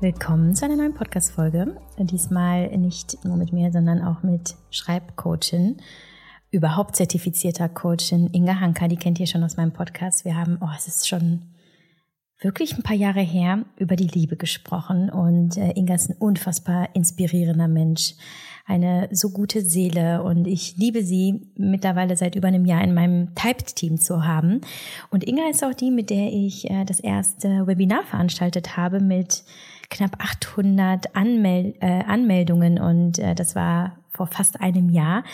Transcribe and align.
Willkommen 0.00 0.54
zu 0.56 0.64
einer 0.64 0.76
neuen 0.76 0.92
Podcast-Folge. 0.92 1.76
Diesmal 1.98 2.76
nicht 2.76 3.24
nur 3.24 3.36
mit 3.36 3.52
mir, 3.52 3.70
sondern 3.70 4.02
auch 4.02 4.24
mit 4.24 4.56
Schreibcoachin, 4.70 5.76
überhaupt 6.50 6.96
zertifizierter 6.96 7.68
Coachin 7.68 8.28
Inga 8.32 8.58
Hanka. 8.58 8.88
Die 8.88 8.96
kennt 8.96 9.20
ihr 9.20 9.28
schon 9.28 9.44
aus 9.44 9.56
meinem 9.56 9.72
Podcast. 9.72 10.24
Wir 10.24 10.36
haben, 10.36 10.58
oh, 10.60 10.68
es 10.76 10.88
ist 10.88 11.08
schon 11.08 11.42
wirklich 12.40 12.76
ein 12.76 12.82
paar 12.82 12.96
Jahre 12.96 13.20
her 13.20 13.64
über 13.76 13.94
die 13.94 14.08
Liebe 14.08 14.36
gesprochen 14.36 15.10
und 15.10 15.56
äh, 15.56 15.70
Inga 15.76 15.94
ist 15.94 16.10
ein 16.10 16.16
unfassbar 16.18 16.88
inspirierender 16.94 17.68
Mensch, 17.68 18.14
eine 18.66 19.08
so 19.12 19.30
gute 19.30 19.62
Seele 19.62 20.22
und 20.22 20.46
ich 20.46 20.76
liebe 20.76 21.04
sie 21.04 21.52
mittlerweile 21.56 22.16
seit 22.16 22.34
über 22.34 22.48
einem 22.48 22.66
Jahr 22.66 22.82
in 22.82 22.94
meinem 22.94 23.34
Typed-Team 23.36 24.00
zu 24.00 24.26
haben. 24.26 24.60
Und 25.10 25.26
Inga 25.26 25.48
ist 25.50 25.64
auch 25.64 25.74
die, 25.74 25.92
mit 25.92 26.10
der 26.10 26.32
ich 26.32 26.68
äh, 26.68 26.84
das 26.84 26.98
erste 26.98 27.66
Webinar 27.66 28.02
veranstaltet 28.04 28.76
habe 28.76 29.00
mit 29.00 29.44
knapp 29.90 30.16
800 30.18 31.14
Anmel 31.16 31.74
äh, 31.80 32.04
Anmeldungen 32.04 32.78
und 32.78 33.18
äh, 33.18 33.34
das 33.34 33.54
war 33.54 33.96
vor 34.10 34.26
fast 34.26 34.60
einem 34.60 34.90
Jahr. 34.90 35.24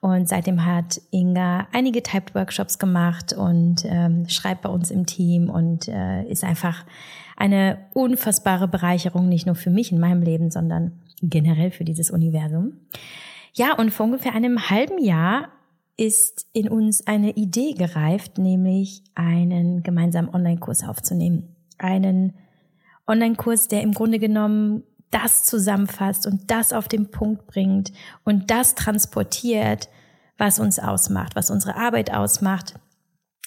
Und 0.00 0.28
seitdem 0.28 0.64
hat 0.64 1.00
Inga 1.10 1.68
einige 1.72 2.02
Typed-Workshops 2.02 2.78
gemacht 2.78 3.34
und 3.34 3.84
ähm, 3.84 4.28
schreibt 4.28 4.62
bei 4.62 4.70
uns 4.70 4.90
im 4.90 5.04
Team 5.04 5.50
und 5.50 5.88
äh, 5.88 6.24
ist 6.24 6.42
einfach 6.42 6.86
eine 7.36 7.78
unfassbare 7.92 8.66
Bereicherung, 8.66 9.28
nicht 9.28 9.46
nur 9.46 9.56
für 9.56 9.70
mich 9.70 9.92
in 9.92 10.00
meinem 10.00 10.22
Leben, 10.22 10.50
sondern 10.50 10.92
generell 11.22 11.70
für 11.70 11.84
dieses 11.84 12.10
Universum. 12.10 12.72
Ja, 13.52 13.74
und 13.74 13.90
vor 13.90 14.06
ungefähr 14.06 14.34
einem 14.34 14.70
halben 14.70 15.02
Jahr 15.02 15.48
ist 15.96 16.46
in 16.54 16.68
uns 16.68 17.06
eine 17.06 17.32
Idee 17.32 17.74
gereift, 17.74 18.38
nämlich 18.38 19.02
einen 19.14 19.82
gemeinsamen 19.82 20.32
Online-Kurs 20.32 20.84
aufzunehmen. 20.84 21.54
Einen 21.76 22.34
Online-Kurs, 23.10 23.68
der 23.68 23.82
im 23.82 23.92
Grunde 23.92 24.18
genommen 24.18 24.84
das 25.10 25.44
zusammenfasst 25.44 26.26
und 26.26 26.50
das 26.50 26.72
auf 26.72 26.88
den 26.88 27.10
Punkt 27.10 27.46
bringt 27.46 27.92
und 28.24 28.50
das 28.50 28.74
transportiert, 28.74 29.88
was 30.38 30.58
uns 30.58 30.78
ausmacht, 30.78 31.36
was 31.36 31.50
unsere 31.50 31.76
Arbeit 31.76 32.12
ausmacht, 32.12 32.74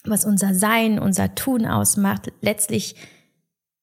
was 0.03 0.25
unser 0.25 0.53
Sein, 0.53 0.99
unser 0.99 1.33
Tun 1.35 1.65
ausmacht, 1.65 2.31
letztlich 2.41 2.95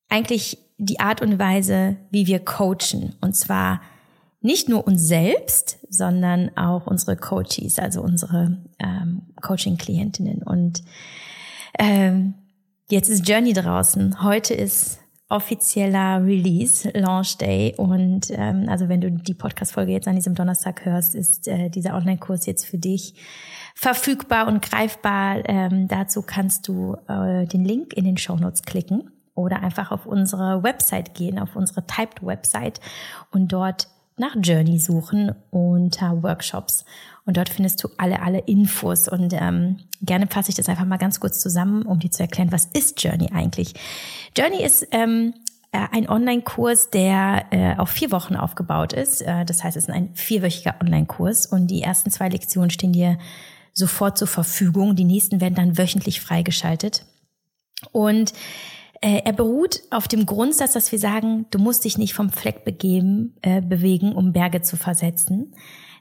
eigentlich 0.08 0.58
die 0.78 1.00
Art 1.00 1.22
und 1.22 1.38
Weise, 1.38 1.96
wie 2.10 2.26
wir 2.26 2.40
coachen. 2.44 3.16
Und 3.20 3.34
zwar 3.34 3.80
nicht 4.40 4.68
nur 4.68 4.86
uns 4.86 5.02
selbst, 5.02 5.78
sondern 5.88 6.56
auch 6.56 6.86
unsere 6.86 7.16
Coaches, 7.16 7.78
also 7.78 8.00
unsere 8.00 8.58
ähm, 8.78 9.22
Coaching-Klientinnen. 9.40 10.42
Und 10.42 10.82
ähm, 11.78 12.34
jetzt 12.88 13.08
ist 13.08 13.28
Journey 13.28 13.52
draußen. 13.52 14.22
Heute 14.22 14.54
ist 14.54 14.99
offizieller 15.30 16.22
Release, 16.24 16.90
Launch 16.92 17.38
Day. 17.38 17.74
Und 17.76 18.30
ähm, 18.30 18.66
also 18.68 18.88
wenn 18.88 19.00
du 19.00 19.10
die 19.10 19.34
Podcast-Folge 19.34 19.92
jetzt 19.92 20.08
an 20.08 20.16
diesem 20.16 20.34
Donnerstag 20.34 20.84
hörst, 20.84 21.14
ist 21.14 21.48
äh, 21.48 21.70
dieser 21.70 21.94
Online-Kurs 21.94 22.46
jetzt 22.46 22.66
für 22.66 22.78
dich 22.78 23.14
verfügbar 23.74 24.48
und 24.48 24.60
greifbar. 24.60 25.48
Ähm, 25.48 25.88
dazu 25.88 26.22
kannst 26.22 26.68
du 26.68 26.96
äh, 27.08 27.46
den 27.46 27.64
Link 27.64 27.94
in 27.94 28.04
den 28.04 28.18
Show 28.18 28.36
Notes 28.36 28.62
klicken 28.62 29.10
oder 29.34 29.62
einfach 29.62 29.92
auf 29.92 30.04
unsere 30.04 30.62
Website 30.62 31.14
gehen, 31.14 31.38
auf 31.38 31.54
unsere 31.54 31.86
Typed-Website 31.86 32.80
und 33.30 33.52
dort 33.52 33.88
nach 34.16 34.36
Journey 34.42 34.78
suchen 34.78 35.34
unter 35.50 36.22
Workshops. 36.22 36.84
Und 37.24 37.36
dort 37.36 37.48
findest 37.48 37.82
du 37.84 37.88
alle, 37.96 38.22
alle 38.22 38.40
Infos. 38.40 39.08
Und 39.08 39.32
ähm, 39.32 39.78
gerne 40.02 40.26
fasse 40.26 40.50
ich 40.50 40.56
das 40.56 40.68
einfach 40.68 40.84
mal 40.84 40.96
ganz 40.96 41.20
kurz 41.20 41.40
zusammen, 41.40 41.82
um 41.82 41.98
dir 41.98 42.10
zu 42.10 42.22
erklären, 42.22 42.52
was 42.52 42.66
ist 42.66 43.02
Journey 43.02 43.30
eigentlich? 43.32 43.74
Journey 44.36 44.62
ist 44.62 44.86
ähm, 44.90 45.34
äh, 45.72 45.86
ein 45.92 46.08
Online-Kurs, 46.08 46.90
der 46.90 47.46
äh, 47.50 47.76
auf 47.76 47.90
vier 47.90 48.10
Wochen 48.10 48.36
aufgebaut 48.36 48.92
ist. 48.92 49.22
Äh, 49.22 49.44
das 49.44 49.62
heißt, 49.62 49.76
es 49.76 49.84
ist 49.84 49.90
ein 49.90 50.14
vierwöchiger 50.14 50.76
Online-Kurs 50.80 51.46
und 51.46 51.68
die 51.68 51.82
ersten 51.82 52.10
zwei 52.10 52.28
Lektionen 52.28 52.70
stehen 52.70 52.92
dir 52.92 53.18
sofort 53.72 54.18
zur 54.18 54.28
Verfügung. 54.28 54.96
Die 54.96 55.04
nächsten 55.04 55.40
werden 55.40 55.54
dann 55.54 55.78
wöchentlich 55.78 56.20
freigeschaltet. 56.20 57.04
Und 57.92 58.32
äh, 59.00 59.22
er 59.24 59.32
beruht 59.32 59.80
auf 59.90 60.08
dem 60.08 60.26
Grundsatz, 60.26 60.72
dass 60.72 60.92
wir 60.92 60.98
sagen, 60.98 61.46
du 61.50 61.58
musst 61.58 61.84
dich 61.84 61.96
nicht 61.96 62.14
vom 62.14 62.30
Fleck 62.30 62.64
begeben, 62.64 63.36
äh, 63.42 63.62
bewegen, 63.62 64.12
um 64.14 64.32
Berge 64.32 64.62
zu 64.62 64.76
versetzen. 64.76 65.54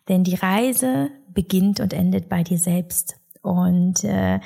Denn 0.07 0.23
die 0.23 0.35
Reise 0.35 1.11
beginnt 1.33 1.79
und 1.79 1.93
endet 1.93 2.29
bei 2.29 2.43
dir 2.43 2.57
selbst. 2.57 3.17
Und 3.41 4.03
äh, 4.03 4.39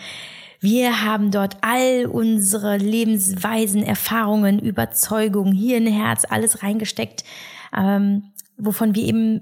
wir 0.59 1.03
haben 1.03 1.31
dort 1.31 1.57
all 1.61 2.05
unsere 2.05 2.77
Lebensweisen, 2.77 3.83
Erfahrungen, 3.83 4.59
Überzeugungen, 4.59 5.53
Hirn, 5.53 5.87
Herz, 5.87 6.25
alles 6.29 6.63
reingesteckt, 6.63 7.23
ähm, 7.75 8.31
wovon 8.57 8.95
wir 8.95 9.03
eben 9.03 9.41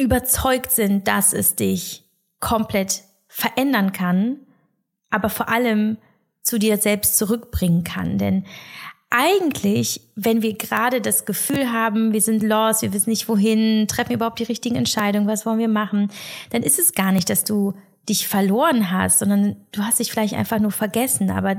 überzeugt 0.00 0.72
sind, 0.72 1.06
dass 1.06 1.32
es 1.32 1.54
dich 1.54 2.04
komplett 2.40 3.04
verändern 3.28 3.92
kann, 3.92 4.38
aber 5.10 5.28
vor 5.28 5.48
allem 5.48 5.98
zu 6.42 6.58
dir 6.58 6.78
selbst 6.78 7.16
zurückbringen 7.18 7.84
kann. 7.84 8.18
Denn 8.18 8.46
eigentlich, 9.10 10.02
wenn 10.16 10.42
wir 10.42 10.54
gerade 10.54 11.00
das 11.00 11.24
Gefühl 11.24 11.72
haben, 11.72 12.12
wir 12.12 12.20
sind 12.20 12.42
lost, 12.42 12.82
wir 12.82 12.92
wissen 12.92 13.10
nicht 13.10 13.28
wohin, 13.28 13.88
treffen 13.88 14.10
wir 14.10 14.16
überhaupt 14.16 14.38
die 14.38 14.44
richtigen 14.44 14.76
Entscheidungen, 14.76 15.26
was 15.26 15.46
wollen 15.46 15.58
wir 15.58 15.68
machen, 15.68 16.10
dann 16.50 16.62
ist 16.62 16.78
es 16.78 16.92
gar 16.92 17.12
nicht, 17.12 17.30
dass 17.30 17.44
du 17.44 17.72
dich 18.08 18.28
verloren 18.28 18.90
hast, 18.90 19.20
sondern 19.20 19.56
du 19.72 19.82
hast 19.82 19.98
dich 19.98 20.10
vielleicht 20.10 20.34
einfach 20.34 20.58
nur 20.58 20.72
vergessen, 20.72 21.30
aber 21.30 21.56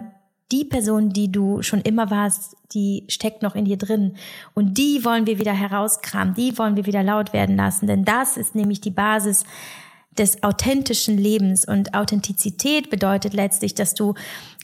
die 0.52 0.66
Person, 0.66 1.10
die 1.10 1.32
du 1.32 1.62
schon 1.62 1.82
immer 1.82 2.10
warst, 2.10 2.56
die 2.74 3.04
steckt 3.08 3.44
noch 3.44 3.56
in 3.56 3.66
dir 3.66 3.78
drin. 3.78 4.16
Und 4.56 4.80
die 4.80 5.06
wollen 5.06 5.28
wir 5.28 5.38
wieder 5.38 5.54
herauskramen, 5.54 6.34
die 6.34 6.58
wollen 6.58 6.76
wir 6.76 6.88
wieder 6.88 7.04
laut 7.04 7.34
werden 7.34 7.56
lassen, 7.56 7.88
denn 7.88 8.04
das 8.04 8.36
ist 8.36 8.56
nämlich 8.56 8.82
die 8.82 8.92
Basis 8.92 9.44
des 10.18 10.44
authentischen 10.44 11.18
Lebens. 11.18 11.66
Und 11.66 11.94
Authentizität 11.94 12.90
bedeutet 12.90 13.34
letztlich, 13.34 13.74
dass 13.74 13.94
du 13.94 14.16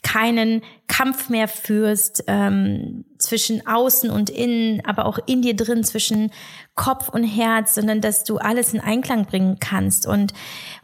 keinen 0.05 0.61
Kampf 0.87 1.29
mehr 1.29 1.47
führst 1.47 2.23
ähm, 2.27 3.05
zwischen 3.17 3.65
außen 3.65 4.11
und 4.11 4.29
innen, 4.29 4.85
aber 4.85 5.07
auch 5.07 5.17
in 5.25 5.41
dir 5.41 5.55
drin 5.55 5.83
zwischen 5.83 6.31
Kopf 6.75 7.09
und 7.09 7.23
Herz, 7.23 7.73
sondern 7.73 8.01
dass 8.01 8.23
du 8.23 8.37
alles 8.37 8.73
in 8.73 8.79
Einklang 8.79 9.25
bringen 9.25 9.57
kannst 9.59 10.07
und 10.07 10.33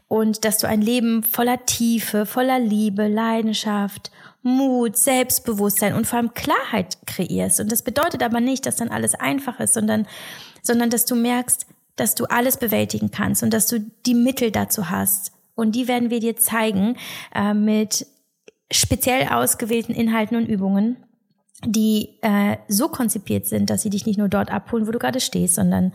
und 0.07 0.43
dass 0.43 0.57
du 0.57 0.67
ein 0.67 0.81
Leben 0.81 1.23
voller 1.23 1.65
Tiefe, 1.65 2.25
voller 2.25 2.59
Liebe, 2.59 3.07
Leidenschaft, 3.07 4.11
Mut, 4.41 4.97
Selbstbewusstsein 4.97 5.93
und 5.93 6.05
vor 6.05 6.17
allem 6.17 6.33
Klarheit 6.33 6.97
kreierst. 7.05 7.61
Und 7.61 7.71
das 7.71 7.81
bedeutet 7.81 8.21
aber 8.21 8.41
nicht, 8.41 8.65
dass 8.65 8.75
dann 8.75 8.89
alles 8.89 9.15
einfach 9.15 9.61
ist, 9.61 9.73
sondern 9.73 10.05
sondern 10.61 10.89
dass 10.89 11.05
du 11.05 11.15
merkst, 11.15 11.65
dass 11.95 12.15
du 12.15 12.25
alles 12.25 12.57
bewältigen 12.57 13.11
kannst 13.11 13.43
und 13.43 13.53
dass 13.53 13.67
du 13.67 13.79
die 14.05 14.15
Mittel 14.15 14.51
dazu 14.51 14.89
hast. 14.89 15.31
Und 15.55 15.75
die 15.75 15.87
werden 15.87 16.09
wir 16.09 16.19
dir 16.19 16.35
zeigen 16.35 16.97
äh, 17.33 17.53
mit 17.53 18.05
speziell 18.71 19.27
ausgewählten 19.27 19.93
Inhalten 19.93 20.37
und 20.37 20.47
Übungen, 20.47 20.97
die 21.65 22.17
äh, 22.21 22.57
so 22.67 22.87
konzipiert 22.89 23.45
sind, 23.45 23.69
dass 23.69 23.83
sie 23.83 23.89
dich 23.89 24.05
nicht 24.05 24.17
nur 24.17 24.29
dort 24.29 24.51
abholen, 24.51 24.87
wo 24.87 24.91
du 24.91 24.99
gerade 24.99 25.19
stehst, 25.19 25.55
sondern 25.55 25.93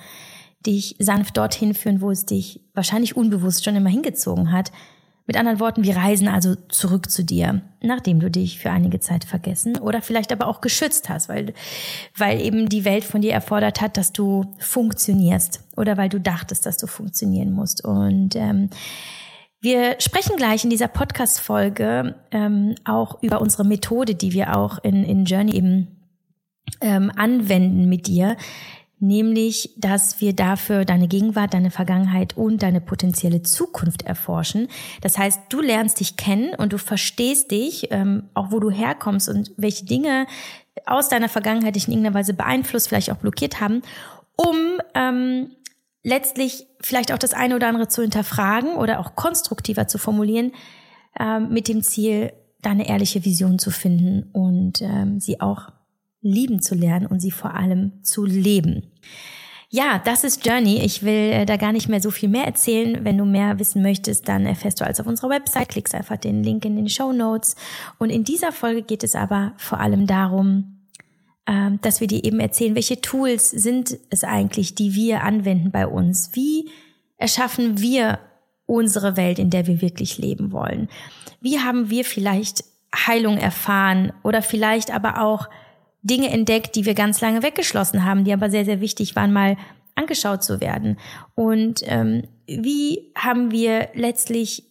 dich 0.65 0.97
sanft 0.99 1.37
dorthin 1.37 1.75
führen, 1.75 2.01
wo 2.01 2.11
es 2.11 2.27
dich 2.27 2.61
wahrscheinlich 2.75 3.17
unbewusst 3.17 3.65
schon 3.65 3.77
immer 3.77 3.91
hingezogen 3.91 4.53
hat. 4.53 4.73
Mit 5.27 5.37
anderen 5.37 5.59
Worten, 5.59 5.83
wir 5.83 5.97
reisen 5.97 6.29
also 6.29 6.55
zurück 6.69 7.11
zu 7.11 7.25
dir, 7.25 7.63
nachdem 7.83 8.21
du 8.21 8.31
dich 8.31 8.61
für 8.61 8.71
einige 8.71 9.01
Zeit 9.01 9.25
vergessen 9.25 9.77
oder 9.77 10.01
vielleicht 10.01 10.31
aber 10.31 10.47
auch 10.47 10.61
geschützt 10.61 11.09
hast, 11.09 11.29
weil, 11.29 11.53
weil 12.17 12.41
eben 12.41 12.69
die 12.69 12.85
Welt 12.85 13.03
von 13.03 13.23
dir 13.23 13.33
erfordert 13.33 13.81
hat, 13.81 13.97
dass 13.97 14.13
du 14.13 14.45
funktionierst 14.61 15.65
oder 15.77 15.97
weil 15.97 16.09
du 16.09 16.21
dachtest, 16.21 16.65
dass 16.65 16.77
du 16.77 16.87
funktionieren 16.87 17.53
musst. 17.53 17.85
Und 17.85 18.37
ähm, 18.37 18.71
wir 19.67 19.97
sprechen 19.99 20.37
gleich 20.37 20.63
in 20.63 20.71
dieser 20.71 20.87
Podcast-Folge 20.87 22.15
ähm, 22.31 22.77
auch 22.85 23.21
über 23.21 23.41
unsere 23.41 23.65
Methode, 23.65 24.15
die 24.15 24.33
wir 24.33 24.57
auch 24.57 24.79
in, 24.85 25.03
in 25.03 25.25
Journey 25.25 25.57
eben 25.57 25.89
ähm, 26.81 27.11
anwenden 27.17 27.89
mit 27.89 28.07
dir, 28.07 28.37
nämlich, 29.01 29.71
dass 29.77 30.21
wir 30.21 30.35
dafür 30.35 30.85
deine 30.85 31.09
Gegenwart, 31.09 31.53
deine 31.53 31.73
Vergangenheit 31.73 32.37
und 32.37 32.63
deine 32.63 32.81
potenzielle 32.81 33.43
Zukunft 33.43 34.03
erforschen. 34.03 34.69
Das 35.01 35.19
heißt, 35.19 35.41
du 35.49 35.61
lernst 35.61 35.99
dich 35.99 36.17
kennen 36.17 36.55
und 36.55 36.73
du 36.73 36.79
verstehst 36.79 37.51
dich, 37.51 37.89
ähm, 37.91 38.29
auch 38.35 38.53
wo 38.53 38.61
du 38.61 38.71
herkommst 38.71 39.29
und 39.29 39.51
welche 39.57 39.85
Dinge 39.85 40.29
aus 40.85 41.09
deiner 41.09 41.29
Vergangenheit 41.29 41.75
dich 41.75 41.89
in 41.89 41.95
irgendeiner 41.95 42.15
Weise 42.15 42.35
beeinflusst, 42.35 42.87
vielleicht 42.87 43.11
auch 43.11 43.17
blockiert 43.17 43.61
haben, 43.61 43.83
um 44.37 44.55
ähm, 44.95 45.51
letztlich 46.07 46.69
vielleicht 46.81 47.13
auch 47.13 47.19
das 47.19 47.35
eine 47.35 47.57
oder 47.57 47.67
andere 47.67 47.89
zu 47.89 48.01
hinterfragen 48.01 48.77
oder 48.77 49.01
auch 49.01 49.17
konstruktiver 49.17 49.89
zu 49.89 49.99
formulieren, 49.99 50.53
ähm, 51.19 51.49
mit 51.49 51.67
dem 51.67 51.83
Ziel, 51.83 52.33
deine 52.63 52.89
ehrliche 52.89 53.25
Vision 53.25 53.59
zu 53.59 53.73
finden 53.73 54.31
und 54.33 54.81
ähm, 54.83 55.19
sie 55.19 55.41
auch 55.41 55.71
lieben 56.21 56.63
zu 56.63 56.77
lernen 56.77 57.07
und 57.07 57.19
sie 57.19 57.33
vor 57.33 57.55
allem 57.55 58.05
zu 58.05 58.25
leben. 58.25 58.93
Ja, 59.69 60.01
das 60.05 60.23
ist 60.23 60.47
Journey. 60.47 60.79
Ich 60.79 61.03
will 61.03 61.33
äh, 61.33 61.45
da 61.45 61.57
gar 61.57 61.73
nicht 61.73 61.89
mehr 61.89 62.01
so 62.01 62.13
viel 62.13 62.29
mehr 62.29 62.45
erzählen. 62.45 63.05
Wenn 63.05 63.19
du 63.19 63.25
mehr 63.25 63.59
wissen 63.59 63.83
möchtest, 63.83 64.29
dann 64.29 64.47
erfährst 64.47 64.81
du 64.81 64.85
alles 64.85 65.01
auf 65.01 65.09
unserer 65.09 65.31
Website. 65.31 65.71
Klickst 65.71 65.95
einfach 65.95 66.19
den 66.19 66.45
Link 66.45 66.65
in 66.65 66.77
den 66.77 66.89
Show 66.89 67.13
Notes. 67.13 67.57
Und 67.99 68.11
in 68.11 68.23
dieser 68.23 68.53
Folge 68.53 68.83
geht 68.83 69.03
es 69.03 69.17
aber 69.17 69.55
vor 69.57 69.81
allem 69.81 70.07
darum, 70.07 70.76
dass 71.81 72.01
wir 72.01 72.09
dir 72.09 72.25
eben 72.25 72.41
erzählen, 72.41 72.75
welche 72.75 73.01
Tools 73.01 73.51
sind 73.51 73.97
es 74.11 74.25
eigentlich, 74.25 74.75
die 74.75 74.95
wir 74.95 75.23
anwenden 75.23 75.71
bei 75.71 75.87
uns? 75.87 76.31
Wie 76.33 76.71
erschaffen 77.19 77.81
wir 77.81 78.19
unsere 78.67 79.17
Welt, 79.17 79.39
in 79.39 79.51
der 79.51 79.67
wir 79.67 79.81
wirklich 79.81 80.19
leben 80.19 80.51
wollen? 80.51 80.89
Wie 81.41 81.61
haben 81.61 81.89
wir 81.89 82.05
vielleicht 82.05 82.65
Heilung 82.95 83.39
erfahren 83.39 84.13
oder 84.23 84.43
vielleicht 84.43 84.93
aber 84.93 85.23
auch 85.23 85.49
Dinge 86.03 86.31
entdeckt, 86.31 86.77
die 86.77 86.85
wir 86.85 86.95
ganz 86.95 87.21
lange 87.21 87.43
weggeschlossen 87.43 88.05
haben, 88.05 88.25
die 88.25 88.33
aber 88.33 88.51
sehr, 88.51 88.65
sehr 88.65 88.81
wichtig 88.81 89.17
waren, 89.17 89.33
mal 89.33 89.57
angeschaut 89.97 90.45
zu 90.45 90.61
werden. 90.61 90.99
Und 91.35 91.81
ähm, 91.85 92.25
wie 92.47 93.13
haben 93.17 93.51
wir 93.51 93.89
letztlich 93.95 94.65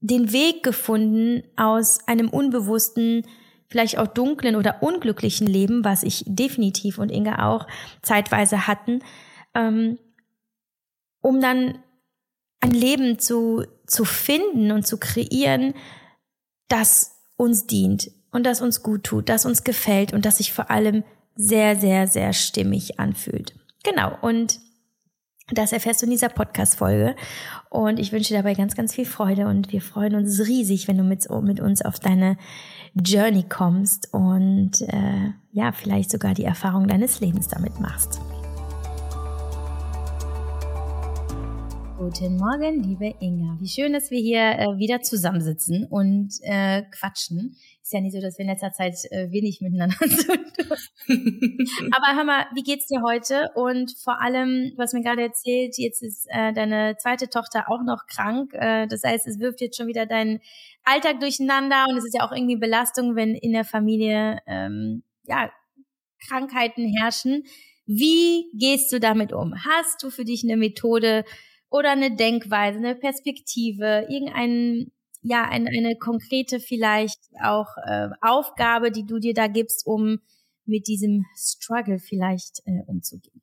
den 0.00 0.32
Weg 0.32 0.62
gefunden 0.62 1.42
aus 1.56 2.00
einem 2.06 2.28
unbewussten, 2.28 3.24
vielleicht 3.68 3.98
auch 3.98 4.06
dunklen 4.06 4.56
oder 4.56 4.82
unglücklichen 4.82 5.46
Leben, 5.46 5.84
was 5.84 6.02
ich 6.02 6.24
definitiv 6.26 6.98
und 6.98 7.10
Inge 7.10 7.44
auch 7.44 7.66
zeitweise 8.02 8.66
hatten, 8.66 9.00
ähm, 9.54 9.98
um 11.20 11.40
dann 11.40 11.78
ein 12.60 12.70
Leben 12.70 13.18
zu, 13.18 13.64
zu 13.86 14.04
finden 14.04 14.72
und 14.72 14.86
zu 14.86 14.98
kreieren, 14.98 15.74
das 16.68 17.18
uns 17.36 17.66
dient 17.66 18.10
und 18.30 18.44
das 18.44 18.60
uns 18.60 18.82
gut 18.82 19.04
tut, 19.04 19.28
das 19.28 19.46
uns 19.46 19.64
gefällt 19.64 20.12
und 20.12 20.24
das 20.24 20.38
sich 20.38 20.52
vor 20.52 20.70
allem 20.70 21.04
sehr, 21.36 21.76
sehr, 21.76 22.06
sehr 22.06 22.32
stimmig 22.32 22.98
anfühlt. 22.98 23.54
Genau. 23.84 24.16
Und 24.20 24.58
das 25.50 25.72
erfährst 25.72 26.02
du 26.02 26.06
in 26.06 26.10
dieser 26.10 26.28
Podcast-Folge. 26.28 27.16
Und 27.70 27.98
ich 27.98 28.12
wünsche 28.12 28.28
dir 28.28 28.38
dabei 28.38 28.54
ganz, 28.54 28.74
ganz 28.74 28.94
viel 28.94 29.04
Freude. 29.04 29.46
Und 29.46 29.72
wir 29.72 29.82
freuen 29.82 30.14
uns 30.14 30.40
riesig, 30.46 30.88
wenn 30.88 30.98
du 30.98 31.04
mit, 31.04 31.28
mit 31.42 31.60
uns 31.60 31.82
auf 31.82 31.98
deine 31.98 32.36
Journey 32.94 33.44
kommst 33.48 34.12
und 34.12 34.80
äh, 34.82 35.32
ja, 35.52 35.72
vielleicht 35.72 36.10
sogar 36.10 36.34
die 36.34 36.44
Erfahrung 36.44 36.88
deines 36.88 37.20
Lebens 37.20 37.48
damit 37.48 37.80
machst. 37.80 38.20
Guten 41.98 42.36
Morgen, 42.36 42.84
liebe 42.84 43.12
Inga. 43.18 43.56
Wie 43.58 43.66
schön, 43.66 43.92
dass 43.92 44.12
wir 44.12 44.20
hier 44.20 44.38
äh, 44.38 44.78
wieder 44.78 45.00
zusammensitzen 45.00 45.84
und 45.84 46.32
äh, 46.42 46.82
quatschen. 46.92 47.56
Ist 47.82 47.92
ja 47.92 48.00
nicht 48.00 48.14
so, 48.14 48.20
dass 48.20 48.38
wir 48.38 48.44
in 48.44 48.50
letzter 48.52 48.70
Zeit 48.70 48.94
äh, 49.10 49.32
wenig 49.32 49.60
miteinander 49.60 49.96
zu 50.08 50.26
tun. 50.26 51.58
Aber 51.90 52.16
hör 52.16 52.22
mal, 52.22 52.46
wie 52.54 52.62
geht's 52.62 52.86
dir 52.86 53.02
heute? 53.04 53.50
Und 53.56 53.98
vor 53.98 54.22
allem, 54.22 54.74
hast 54.78 54.94
mir 54.94 55.02
gerade 55.02 55.22
erzählt, 55.22 55.76
jetzt 55.76 56.00
ist 56.04 56.28
äh, 56.30 56.52
deine 56.52 56.96
zweite 56.98 57.28
Tochter 57.30 57.64
auch 57.68 57.82
noch 57.84 58.06
krank. 58.06 58.54
Äh, 58.54 58.86
das 58.86 59.02
heißt, 59.02 59.26
es 59.26 59.40
wirft 59.40 59.60
jetzt 59.60 59.76
schon 59.76 59.88
wieder 59.88 60.06
deinen 60.06 60.38
Alltag 60.84 61.18
durcheinander 61.18 61.86
und 61.88 61.96
es 61.96 62.04
ist 62.04 62.14
ja 62.16 62.24
auch 62.24 62.32
irgendwie 62.32 62.58
Belastung, 62.58 63.16
wenn 63.16 63.34
in 63.34 63.50
der 63.50 63.64
Familie 63.64 64.38
ähm, 64.46 65.02
ja 65.24 65.50
Krankheiten 66.28 66.86
herrschen. 66.96 67.42
Wie 67.86 68.52
gehst 68.56 68.92
du 68.92 69.00
damit 69.00 69.32
um? 69.32 69.54
Hast 69.64 70.00
du 70.04 70.10
für 70.10 70.24
dich 70.24 70.44
eine 70.44 70.56
Methode, 70.56 71.24
oder 71.70 71.92
eine 71.92 72.14
Denkweise, 72.14 72.78
eine 72.78 72.94
Perspektive, 72.94 74.06
irgendein 74.08 74.90
ja 75.22 75.44
ein, 75.44 75.66
eine 75.66 75.96
konkrete 75.96 76.60
vielleicht 76.60 77.20
auch 77.42 77.76
äh, 77.84 78.08
Aufgabe, 78.20 78.90
die 78.90 79.04
du 79.04 79.18
dir 79.18 79.34
da 79.34 79.48
gibst, 79.48 79.86
um 79.86 80.20
mit 80.64 80.86
diesem 80.86 81.24
Struggle 81.36 81.98
vielleicht 81.98 82.60
äh, 82.66 82.82
umzugehen? 82.86 83.42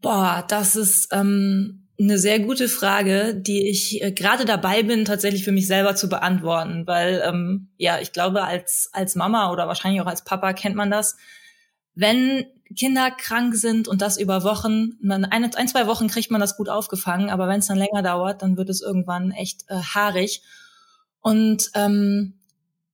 Boah, 0.00 0.44
das 0.48 0.76
ist 0.76 1.08
ähm, 1.12 1.88
eine 1.98 2.18
sehr 2.18 2.40
gute 2.40 2.68
Frage, 2.68 3.34
die 3.34 3.68
ich 3.68 4.02
äh, 4.02 4.12
gerade 4.12 4.44
dabei 4.44 4.82
bin, 4.82 5.04
tatsächlich 5.04 5.44
für 5.44 5.52
mich 5.52 5.66
selber 5.66 5.94
zu 5.94 6.08
beantworten, 6.08 6.86
weil 6.86 7.22
ähm, 7.26 7.68
ja, 7.76 7.98
ich 8.00 8.12
glaube, 8.12 8.42
als 8.44 8.88
als 8.92 9.16
Mama 9.16 9.52
oder 9.52 9.66
wahrscheinlich 9.68 10.00
auch 10.00 10.06
als 10.06 10.24
Papa 10.24 10.52
kennt 10.52 10.76
man 10.76 10.90
das. 10.90 11.16
Wenn 11.94 12.46
Kinder 12.76 13.10
krank 13.10 13.54
sind 13.56 13.88
und 13.88 14.00
das 14.00 14.18
über 14.18 14.44
Wochen, 14.44 14.96
man, 15.00 15.24
ein, 15.24 15.54
ein 15.54 15.68
zwei 15.68 15.86
Wochen 15.86 16.08
kriegt 16.08 16.30
man 16.30 16.40
das 16.40 16.56
gut 16.56 16.68
aufgefangen, 16.68 17.30
aber 17.30 17.48
wenn 17.48 17.60
es 17.60 17.66
dann 17.66 17.78
länger 17.78 18.02
dauert, 18.02 18.42
dann 18.42 18.56
wird 18.56 18.70
es 18.70 18.80
irgendwann 18.80 19.32
echt 19.32 19.64
äh, 19.68 19.76
haarig. 19.76 20.42
Und 21.20 21.70
ähm, 21.74 22.34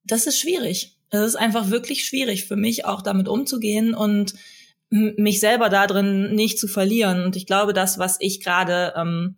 das 0.05 0.27
ist 0.27 0.39
schwierig. 0.39 0.97
Es 1.11 1.21
ist 1.21 1.37
einfach 1.37 1.71
wirklich 1.71 2.05
schwierig 2.05 2.47
für 2.47 2.57
mich 2.57 2.85
auch 2.85 3.03
damit 3.03 3.29
umzugehen 3.29 3.95
und 3.95 4.35
mich 4.91 5.41
selber 5.41 5.69
da 5.69 5.87
drin 5.87 6.35
nicht 6.35 6.59
zu 6.59 6.69
verlieren. 6.69 7.25
Und 7.25 7.37
ich 7.37 7.47
glaube, 7.47 7.73
das, 7.73 7.99
was 7.99 8.17
ich 8.21 8.41
gerade 8.41 8.95
ähm, 8.97 9.37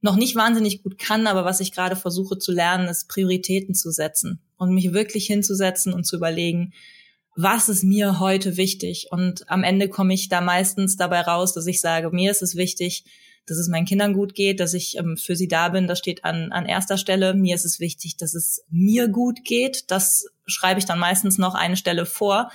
noch 0.00 0.16
nicht 0.16 0.36
wahnsinnig 0.36 0.82
gut 0.82 0.98
kann, 0.98 1.26
aber 1.26 1.44
was 1.44 1.60
ich 1.60 1.72
gerade 1.72 1.96
versuche 1.96 2.38
zu 2.38 2.52
lernen, 2.52 2.88
ist 2.88 3.08
Prioritäten 3.08 3.74
zu 3.74 3.90
setzen 3.90 4.40
und 4.56 4.74
mich 4.74 4.92
wirklich 4.92 5.26
hinzusetzen 5.26 5.92
und 5.92 6.04
zu 6.04 6.16
überlegen, 6.16 6.72
was 7.40 7.68
ist 7.68 7.84
mir 7.84 8.18
heute 8.18 8.56
wichtig? 8.56 9.06
Und 9.12 9.48
am 9.48 9.62
Ende 9.62 9.88
komme 9.88 10.12
ich 10.12 10.28
da 10.28 10.40
meistens 10.40 10.96
dabei 10.96 11.20
raus, 11.20 11.54
dass 11.54 11.68
ich 11.68 11.80
sage, 11.80 12.10
mir 12.10 12.32
ist 12.32 12.42
es 12.42 12.56
wichtig, 12.56 13.04
dass 13.46 13.58
es 13.58 13.68
meinen 13.68 13.86
Kindern 13.86 14.12
gut 14.12 14.34
geht, 14.34 14.58
dass 14.58 14.74
ich 14.74 14.98
ähm, 14.98 15.16
für 15.16 15.36
sie 15.36 15.46
da 15.46 15.68
bin. 15.68 15.86
Das 15.86 16.00
steht 16.00 16.24
an, 16.24 16.50
an 16.50 16.66
erster 16.66 16.98
Stelle. 16.98 17.34
Mir 17.34 17.54
ist 17.54 17.64
es 17.64 17.78
wichtig, 17.78 18.16
dass 18.16 18.34
es 18.34 18.64
mir 18.70 19.06
gut 19.06 19.44
geht. 19.44 19.88
Das 19.92 20.26
schreibe 20.46 20.80
ich 20.80 20.84
dann 20.84 20.98
meistens 20.98 21.38
noch 21.38 21.54
eine 21.54 21.76
Stelle 21.76 22.06
vor, 22.06 22.50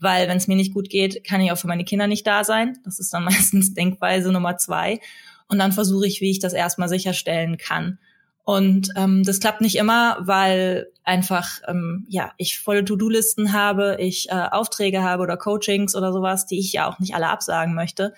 weil 0.00 0.26
wenn 0.26 0.36
es 0.36 0.48
mir 0.48 0.56
nicht 0.56 0.74
gut 0.74 0.90
geht, 0.90 1.22
kann 1.22 1.40
ich 1.40 1.52
auch 1.52 1.58
für 1.58 1.68
meine 1.68 1.84
Kinder 1.84 2.08
nicht 2.08 2.26
da 2.26 2.42
sein. 2.42 2.76
Das 2.84 2.98
ist 2.98 3.14
dann 3.14 3.22
meistens 3.32 3.72
Denkweise 3.72 4.32
Nummer 4.32 4.56
zwei. 4.56 4.98
Und 5.46 5.58
dann 5.60 5.70
versuche 5.70 6.08
ich, 6.08 6.20
wie 6.20 6.32
ich 6.32 6.40
das 6.40 6.54
erstmal 6.54 6.88
sicherstellen 6.88 7.56
kann. 7.56 8.00
Und 8.44 8.90
ähm, 8.94 9.22
das 9.24 9.40
klappt 9.40 9.62
nicht 9.62 9.76
immer, 9.76 10.18
weil 10.20 10.92
einfach 11.02 11.60
ähm, 11.66 12.06
ja 12.08 12.32
ich 12.36 12.60
volle 12.60 12.84
To-Do-Listen 12.84 13.52
habe, 13.54 13.96
ich 13.98 14.28
äh, 14.28 14.34
Aufträge 14.34 15.02
habe 15.02 15.22
oder 15.22 15.38
Coachings 15.38 15.96
oder 15.96 16.12
sowas, 16.12 16.46
die 16.46 16.58
ich 16.58 16.72
ja 16.72 16.86
auch 16.86 16.98
nicht 16.98 17.14
alle 17.14 17.28
absagen 17.28 17.74
möchte. 17.74 18.12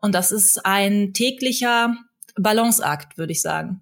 Und 0.00 0.14
das 0.14 0.32
ist 0.32 0.66
ein 0.66 1.12
täglicher 1.12 1.94
Balanceakt, 2.34 3.16
würde 3.16 3.32
ich 3.32 3.42
sagen. 3.42 3.80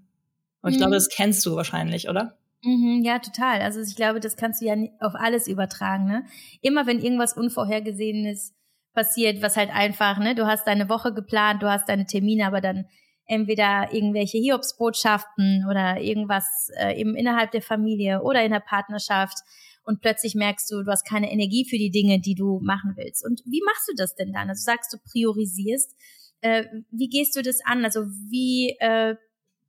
Und 0.61 0.71
ich 0.71 0.77
mhm. 0.77 0.81
glaube, 0.81 0.95
das 0.95 1.09
kennst 1.09 1.45
du 1.47 1.57
wahrscheinlich, 1.57 2.09
oder? 2.09 2.37
Mhm, 2.63 3.03
ja, 3.05 3.19
total. 3.19 3.63
Also 3.63 3.81
ich 3.81 3.97
glaube, 3.97 4.21
das 4.21 4.37
kannst 4.37 4.61
du 4.61 4.67
ja 4.67 4.75
auf 5.01 5.15
alles 5.15 5.47
übertragen. 5.47 6.07
Ne? 6.07 6.25
Immer 6.61 6.87
wenn 6.87 7.01
irgendwas 7.01 7.35
Unvorhergesehenes 7.35 8.53
passiert, 8.95 9.43
was 9.43 9.57
halt 9.57 9.71
einfach, 9.71 10.19
ne, 10.19 10.35
du 10.35 10.47
hast 10.47 10.67
deine 10.67 10.89
Woche 10.89 11.15
geplant, 11.15 11.63
du 11.63 11.71
hast 11.71 11.89
deine 11.89 12.07
Termine, 12.07 12.47
aber 12.47 12.61
dann 12.61 12.87
entweder 13.29 13.93
irgendwelche 13.93 14.39
Hiobsbotschaften 14.39 15.67
oder 15.71 16.01
irgendwas 16.01 16.71
äh, 16.77 16.99
eben 16.99 17.15
innerhalb 17.15 17.53
der 17.53 17.63
Familie 17.63 18.23
oder 18.23 18.43
in 18.43 18.51
der 18.51 18.61
Partnerschaft 18.61 19.39
und 19.85 20.01
plötzlich 20.01 20.35
merkst 20.35 20.71
du, 20.71 20.83
du 20.83 20.91
hast 20.91 21.07
keine 21.07 21.31
Energie 21.33 21.65
für 21.65 21.79
die 21.79 21.91
Dinge, 21.91 22.21
die 22.21 22.35
du 22.35 22.61
machen 22.63 22.93
willst. 22.97 23.25
Und 23.25 23.43
wie 23.47 23.63
machst 23.65 23.89
du 23.89 23.95
das 23.97 24.15
denn 24.15 24.33
dann? 24.33 24.51
Also 24.51 24.63
sagst 24.63 24.93
du 24.93 24.99
priorisierst. 24.99 25.95
Äh, 26.41 26.65
wie 26.91 27.09
gehst 27.09 27.37
du 27.37 27.43
das 27.43 27.61
an? 27.65 27.85
Also 27.85 28.03
wie 28.31 28.77
äh, 28.81 29.17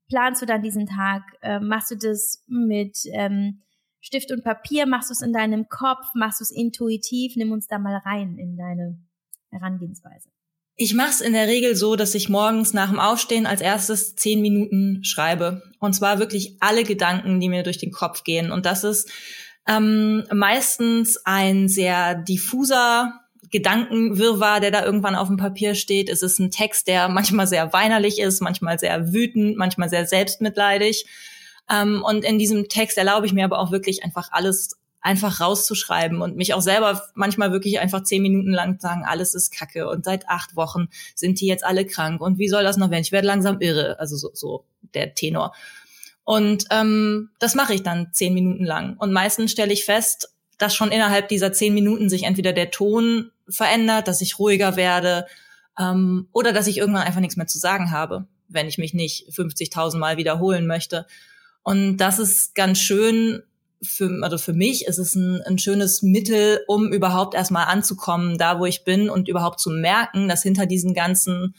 planst 0.09 0.41
du 0.41 0.45
dann 0.45 0.61
diesen 0.61 0.87
Tag? 0.87 1.23
Äh, 1.41 1.59
machst 1.59 1.91
du 1.91 1.95
das 1.95 2.43
mit 2.47 2.97
ähm, 3.13 3.61
Stift 4.01 4.31
und 4.31 4.43
Papier? 4.43 4.85
Machst 4.87 5.09
du 5.09 5.13
es 5.13 5.21
in 5.21 5.31
deinem 5.31 5.69
Kopf? 5.69 6.05
Machst 6.15 6.41
du 6.41 6.43
es 6.43 6.51
intuitiv? 6.51 7.37
Nimm 7.37 7.53
uns 7.53 7.67
da 7.67 7.79
mal 7.79 7.95
rein 7.97 8.37
in 8.37 8.57
deine 8.57 8.99
Herangehensweise. 9.51 10.29
Ich 10.81 10.93
mache 10.93 11.09
es 11.09 11.19
in 11.19 11.33
der 11.33 11.47
Regel 11.47 11.75
so, 11.75 11.97
dass 11.97 12.15
ich 12.15 12.29
morgens 12.29 12.73
nach 12.73 12.89
dem 12.89 13.01
Aufstehen 13.01 13.45
als 13.45 13.59
erstes 13.59 14.15
zehn 14.15 14.39
Minuten 14.39 15.03
schreibe. 15.03 15.61
Und 15.77 15.91
zwar 15.91 16.19
wirklich 16.19 16.55
alle 16.61 16.85
Gedanken, 16.85 17.41
die 17.41 17.49
mir 17.49 17.63
durch 17.63 17.79
den 17.79 17.91
Kopf 17.91 18.23
gehen. 18.23 18.49
Und 18.49 18.65
das 18.65 18.85
ist 18.85 19.11
ähm, 19.67 20.23
meistens 20.31 21.19
ein 21.25 21.67
sehr 21.67 22.15
diffuser 22.15 23.19
Gedankenwirrwarr, 23.51 24.61
der 24.61 24.71
da 24.71 24.85
irgendwann 24.85 25.15
auf 25.15 25.27
dem 25.27 25.35
Papier 25.35 25.75
steht. 25.75 26.07
Es 26.07 26.21
ist 26.21 26.39
ein 26.39 26.49
Text, 26.49 26.87
der 26.87 27.09
manchmal 27.09 27.45
sehr 27.45 27.73
weinerlich 27.73 28.17
ist, 28.17 28.39
manchmal 28.39 28.79
sehr 28.79 29.11
wütend, 29.11 29.57
manchmal 29.57 29.89
sehr 29.89 30.05
selbstmitleidig. 30.05 31.05
Ähm, 31.69 32.01
und 32.07 32.23
in 32.23 32.39
diesem 32.39 32.69
Text 32.69 32.97
erlaube 32.97 33.25
ich 33.25 33.33
mir 33.33 33.43
aber 33.43 33.59
auch 33.59 33.73
wirklich 33.73 34.05
einfach 34.05 34.29
alles 34.31 34.78
einfach 35.01 35.39
rauszuschreiben 35.39 36.21
und 36.21 36.35
mich 36.35 36.53
auch 36.53 36.61
selber 36.61 37.01
manchmal 37.13 37.51
wirklich 37.51 37.79
einfach 37.79 38.03
zehn 38.03 38.21
Minuten 38.21 38.51
lang 38.51 38.79
sagen, 38.79 39.05
alles 39.05 39.33
ist 39.33 39.51
Kacke 39.51 39.87
und 39.87 40.03
seit 40.03 40.27
acht 40.27 40.55
Wochen 40.55 40.89
sind 41.15 41.39
die 41.39 41.47
jetzt 41.47 41.65
alle 41.65 41.85
krank 41.85 42.21
und 42.21 42.37
wie 42.37 42.49
soll 42.49 42.63
das 42.63 42.77
noch 42.77 42.91
werden? 42.91 43.03
Ich 43.03 43.11
werde 43.11 43.27
langsam 43.27 43.61
irre, 43.61 43.99
also 43.99 44.17
so, 44.17 44.31
so 44.33 44.65
der 44.93 45.13
Tenor. 45.13 45.53
Und 46.23 46.65
ähm, 46.69 47.31
das 47.39 47.55
mache 47.55 47.73
ich 47.73 47.81
dann 47.81 48.13
zehn 48.13 48.33
Minuten 48.33 48.63
lang. 48.63 48.97
Und 48.97 49.11
meistens 49.11 49.51
stelle 49.51 49.73
ich 49.73 49.85
fest, 49.85 50.31
dass 50.59 50.75
schon 50.75 50.91
innerhalb 50.91 51.29
dieser 51.29 51.53
zehn 51.53 51.73
Minuten 51.73 52.09
sich 52.09 52.23
entweder 52.23 52.53
der 52.53 52.69
Ton 52.69 53.31
verändert, 53.47 54.07
dass 54.07 54.21
ich 54.21 54.37
ruhiger 54.37 54.75
werde 54.75 55.25
ähm, 55.79 56.27
oder 56.31 56.53
dass 56.53 56.67
ich 56.67 56.77
irgendwann 56.77 57.07
einfach 57.07 57.21
nichts 57.21 57.37
mehr 57.37 57.47
zu 57.47 57.57
sagen 57.57 57.91
habe, 57.91 58.27
wenn 58.47 58.67
ich 58.67 58.77
mich 58.77 58.93
nicht 58.93 59.29
50.000 59.31 59.97
Mal 59.97 60.17
wiederholen 60.17 60.67
möchte. 60.67 61.07
Und 61.63 61.97
das 61.97 62.19
ist 62.19 62.53
ganz 62.53 62.79
schön, 62.79 63.41
für, 63.81 64.19
also 64.23 64.37
für 64.37 64.53
mich 64.53 64.85
ist 64.85 64.97
es 64.97 65.15
ein, 65.15 65.41
ein 65.41 65.57
schönes 65.57 66.01
Mittel, 66.01 66.61
um 66.67 66.91
überhaupt 66.91 67.33
erstmal 67.33 67.65
anzukommen, 67.67 68.37
da 68.37 68.59
wo 68.59 68.65
ich 68.65 68.83
bin 68.83 69.09
und 69.09 69.27
überhaupt 69.29 69.59
zu 69.59 69.69
merken, 69.69 70.27
dass 70.27 70.43
hinter 70.43 70.65
diesen 70.65 70.93
ganzen, 70.93 71.55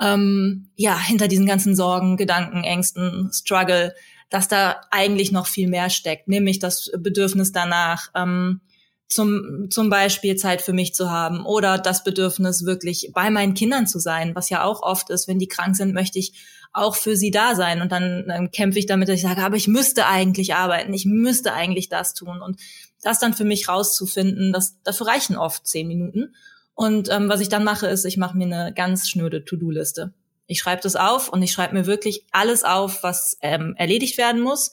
ähm, 0.00 0.70
ja, 0.76 0.98
hinter 0.98 1.28
diesen 1.28 1.46
ganzen 1.46 1.74
Sorgen, 1.74 2.16
Gedanken, 2.16 2.62
Ängsten, 2.62 3.30
Struggle, 3.32 3.94
dass 4.28 4.46
da 4.46 4.80
eigentlich 4.90 5.32
noch 5.32 5.48
viel 5.48 5.68
mehr 5.68 5.90
steckt, 5.90 6.28
nämlich 6.28 6.60
das 6.60 6.90
Bedürfnis 6.96 7.50
danach, 7.50 8.08
ähm, 8.14 8.60
zum, 9.08 9.66
zum 9.70 9.90
Beispiel 9.90 10.36
Zeit 10.36 10.62
für 10.62 10.72
mich 10.72 10.94
zu 10.94 11.10
haben 11.10 11.44
oder 11.44 11.78
das 11.78 12.04
Bedürfnis 12.04 12.64
wirklich 12.64 13.10
bei 13.12 13.28
meinen 13.28 13.54
Kindern 13.54 13.88
zu 13.88 13.98
sein, 13.98 14.36
was 14.36 14.50
ja 14.50 14.62
auch 14.62 14.82
oft 14.82 15.10
ist, 15.10 15.26
wenn 15.26 15.40
die 15.40 15.48
krank 15.48 15.74
sind, 15.74 15.92
möchte 15.92 16.20
ich 16.20 16.32
auch 16.72 16.96
für 16.96 17.16
sie 17.16 17.30
da 17.30 17.54
sein 17.54 17.82
und 17.82 17.90
dann, 17.90 18.24
dann 18.28 18.50
kämpfe 18.50 18.78
ich 18.78 18.86
damit, 18.86 19.08
dass 19.08 19.16
ich 19.16 19.22
sage, 19.22 19.42
aber 19.42 19.56
ich 19.56 19.68
müsste 19.68 20.06
eigentlich 20.06 20.54
arbeiten, 20.54 20.94
ich 20.94 21.04
müsste 21.04 21.52
eigentlich 21.52 21.88
das 21.88 22.14
tun 22.14 22.40
und 22.40 22.60
das 23.02 23.18
dann 23.18 23.34
für 23.34 23.44
mich 23.44 23.68
rauszufinden, 23.68 24.52
das, 24.52 24.80
dafür 24.82 25.08
reichen 25.08 25.36
oft 25.36 25.66
zehn 25.66 25.88
Minuten. 25.88 26.34
Und 26.74 27.10
ähm, 27.10 27.28
was 27.28 27.40
ich 27.40 27.48
dann 27.48 27.64
mache, 27.64 27.86
ist, 27.86 28.04
ich 28.04 28.16
mache 28.16 28.36
mir 28.36 28.44
eine 28.44 28.72
ganz 28.72 29.08
schnöde 29.08 29.44
To-Do-Liste. 29.44 30.14
Ich 30.46 30.58
schreibe 30.58 30.82
das 30.82 30.96
auf 30.96 31.28
und 31.28 31.42
ich 31.42 31.52
schreibe 31.52 31.74
mir 31.74 31.86
wirklich 31.86 32.26
alles 32.30 32.64
auf, 32.64 33.02
was 33.02 33.36
ähm, 33.40 33.74
erledigt 33.76 34.18
werden 34.18 34.40
muss. 34.40 34.72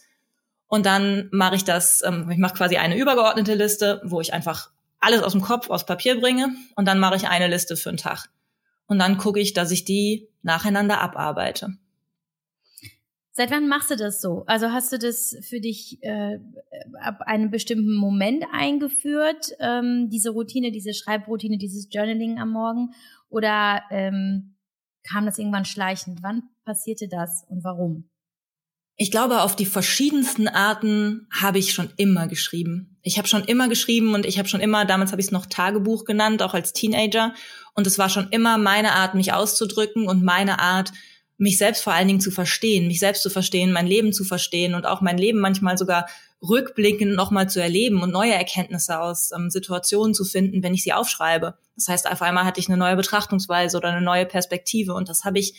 Und 0.67 0.85
dann 0.85 1.29
mache 1.31 1.55
ich 1.55 1.63
das, 1.63 2.01
ähm, 2.05 2.29
ich 2.29 2.37
mache 2.37 2.55
quasi 2.55 2.77
eine 2.77 2.97
übergeordnete 2.97 3.55
Liste, 3.55 4.01
wo 4.03 4.21
ich 4.21 4.33
einfach 4.33 4.69
alles 4.99 5.21
aus 5.23 5.31
dem 5.31 5.41
Kopf 5.41 5.69
aufs 5.69 5.85
Papier 5.85 6.19
bringe 6.19 6.55
und 6.75 6.87
dann 6.87 6.99
mache 6.99 7.15
ich 7.15 7.27
eine 7.27 7.47
Liste 7.47 7.77
für 7.77 7.89
einen 7.89 7.97
Tag. 7.97 8.29
Und 8.87 8.99
dann 8.99 9.17
gucke 9.17 9.39
ich, 9.39 9.53
dass 9.53 9.71
ich 9.71 9.85
die 9.85 10.29
nacheinander 10.41 11.01
abarbeite. 11.01 11.77
Seit 13.37 13.51
wann 13.51 13.67
machst 13.67 13.91
du 13.91 13.95
das 13.95 14.19
so? 14.19 14.45
Also 14.47 14.71
hast 14.71 14.91
du 14.91 14.97
das 14.97 15.37
für 15.47 15.59
dich 15.59 15.99
äh, 16.01 16.39
ab 16.99 17.21
einem 17.21 17.51
bestimmten 17.51 17.93
Moment 17.93 18.43
eingeführt, 18.51 19.51
ähm, 19.59 20.09
diese 20.09 20.31
Routine, 20.31 20.71
diese 20.71 20.95
Schreibroutine, 20.95 21.59
dieses 21.59 21.87
Journaling 21.91 22.39
am 22.39 22.49
Morgen? 22.49 22.95
Oder 23.29 23.83
ähm, 23.91 24.55
kam 25.07 25.27
das 25.27 25.37
irgendwann 25.37 25.65
schleichend? 25.65 26.23
Wann 26.23 26.49
passierte 26.65 27.07
das 27.07 27.45
und 27.47 27.63
warum? 27.63 28.09
Ich 28.95 29.11
glaube, 29.11 29.43
auf 29.43 29.55
die 29.55 29.67
verschiedensten 29.67 30.47
Arten 30.47 31.27
habe 31.31 31.59
ich 31.59 31.73
schon 31.73 31.91
immer 31.95 32.27
geschrieben. 32.27 32.97
Ich 33.03 33.19
habe 33.19 33.27
schon 33.27 33.43
immer 33.43 33.69
geschrieben 33.69 34.15
und 34.15 34.25
ich 34.25 34.39
habe 34.39 34.49
schon 34.49 34.61
immer, 34.61 34.83
damals 34.85 35.11
habe 35.11 35.21
ich 35.21 35.27
es 35.27 35.31
noch 35.31 35.45
Tagebuch 35.45 36.05
genannt, 36.05 36.41
auch 36.41 36.55
als 36.55 36.73
Teenager. 36.73 37.35
Und 37.75 37.85
es 37.85 37.99
war 37.99 38.09
schon 38.09 38.29
immer 38.31 38.57
meine 38.57 38.93
Art, 38.93 39.13
mich 39.13 39.31
auszudrücken 39.31 40.07
und 40.07 40.23
meine 40.23 40.57
Art, 40.57 40.91
mich 41.37 41.57
selbst 41.57 41.83
vor 41.83 41.93
allen 41.93 42.07
Dingen 42.07 42.19
zu 42.19 42.31
verstehen, 42.31 42.87
mich 42.87 42.99
selbst 42.99 43.21
zu 43.21 43.29
verstehen, 43.29 43.71
mein 43.71 43.87
Leben 43.87 44.11
zu 44.11 44.23
verstehen 44.23 44.73
und 44.73 44.85
auch 44.85 45.01
mein 45.01 45.17
Leben 45.17 45.39
manchmal 45.39 45.77
sogar 45.77 46.07
rückblickend 46.41 47.15
nochmal 47.15 47.49
zu 47.49 47.61
erleben 47.61 48.01
und 48.01 48.11
neue 48.11 48.33
Erkenntnisse 48.33 48.99
aus 48.99 49.31
ähm, 49.31 49.49
Situationen 49.49 50.13
zu 50.13 50.23
finden, 50.23 50.63
wenn 50.63 50.73
ich 50.73 50.83
sie 50.83 50.93
aufschreibe. 50.93 51.57
Das 51.75 51.87
heißt, 51.87 52.09
auf 52.09 52.21
einmal 52.21 52.45
hatte 52.45 52.59
ich 52.59 52.69
eine 52.69 52.77
neue 52.77 52.95
Betrachtungsweise 52.95 53.77
oder 53.77 53.89
eine 53.89 54.01
neue 54.01 54.25
Perspektive 54.25 54.93
und 54.93 55.09
das 55.09 55.25
habe 55.25 55.39
ich 55.39 55.55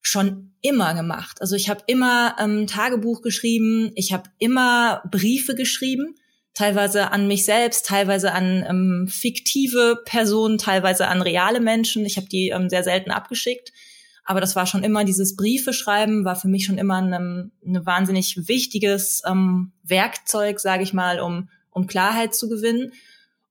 schon 0.00 0.54
immer 0.62 0.94
gemacht. 0.94 1.40
Also 1.40 1.56
ich 1.56 1.68
habe 1.68 1.82
immer 1.86 2.36
ähm, 2.38 2.66
Tagebuch 2.66 3.22
geschrieben, 3.22 3.92
ich 3.94 4.12
habe 4.12 4.30
immer 4.38 5.02
Briefe 5.10 5.54
geschrieben, 5.54 6.14
teilweise 6.54 7.12
an 7.12 7.28
mich 7.28 7.44
selbst, 7.44 7.86
teilweise 7.86 8.32
an 8.32 8.64
ähm, 8.68 9.08
fiktive 9.08 10.02
Personen, 10.04 10.58
teilweise 10.58 11.08
an 11.08 11.22
reale 11.22 11.60
Menschen. 11.60 12.04
Ich 12.04 12.16
habe 12.16 12.28
die 12.28 12.48
ähm, 12.48 12.68
sehr 12.68 12.84
selten 12.84 13.10
abgeschickt. 13.10 13.72
Aber 14.28 14.42
das 14.42 14.54
war 14.54 14.66
schon 14.66 14.84
immer 14.84 15.06
dieses 15.06 15.36
Briefe 15.36 15.72
schreiben, 15.72 16.26
war 16.26 16.36
für 16.36 16.48
mich 16.48 16.66
schon 16.66 16.76
immer 16.76 17.00
ein, 17.00 17.50
ne 17.62 17.86
wahnsinnig 17.86 18.46
wichtiges 18.46 19.22
ähm, 19.26 19.72
Werkzeug, 19.82 20.60
sage 20.60 20.82
ich 20.82 20.92
mal, 20.92 21.18
um, 21.18 21.48
um 21.70 21.86
Klarheit 21.86 22.34
zu 22.34 22.50
gewinnen. 22.50 22.92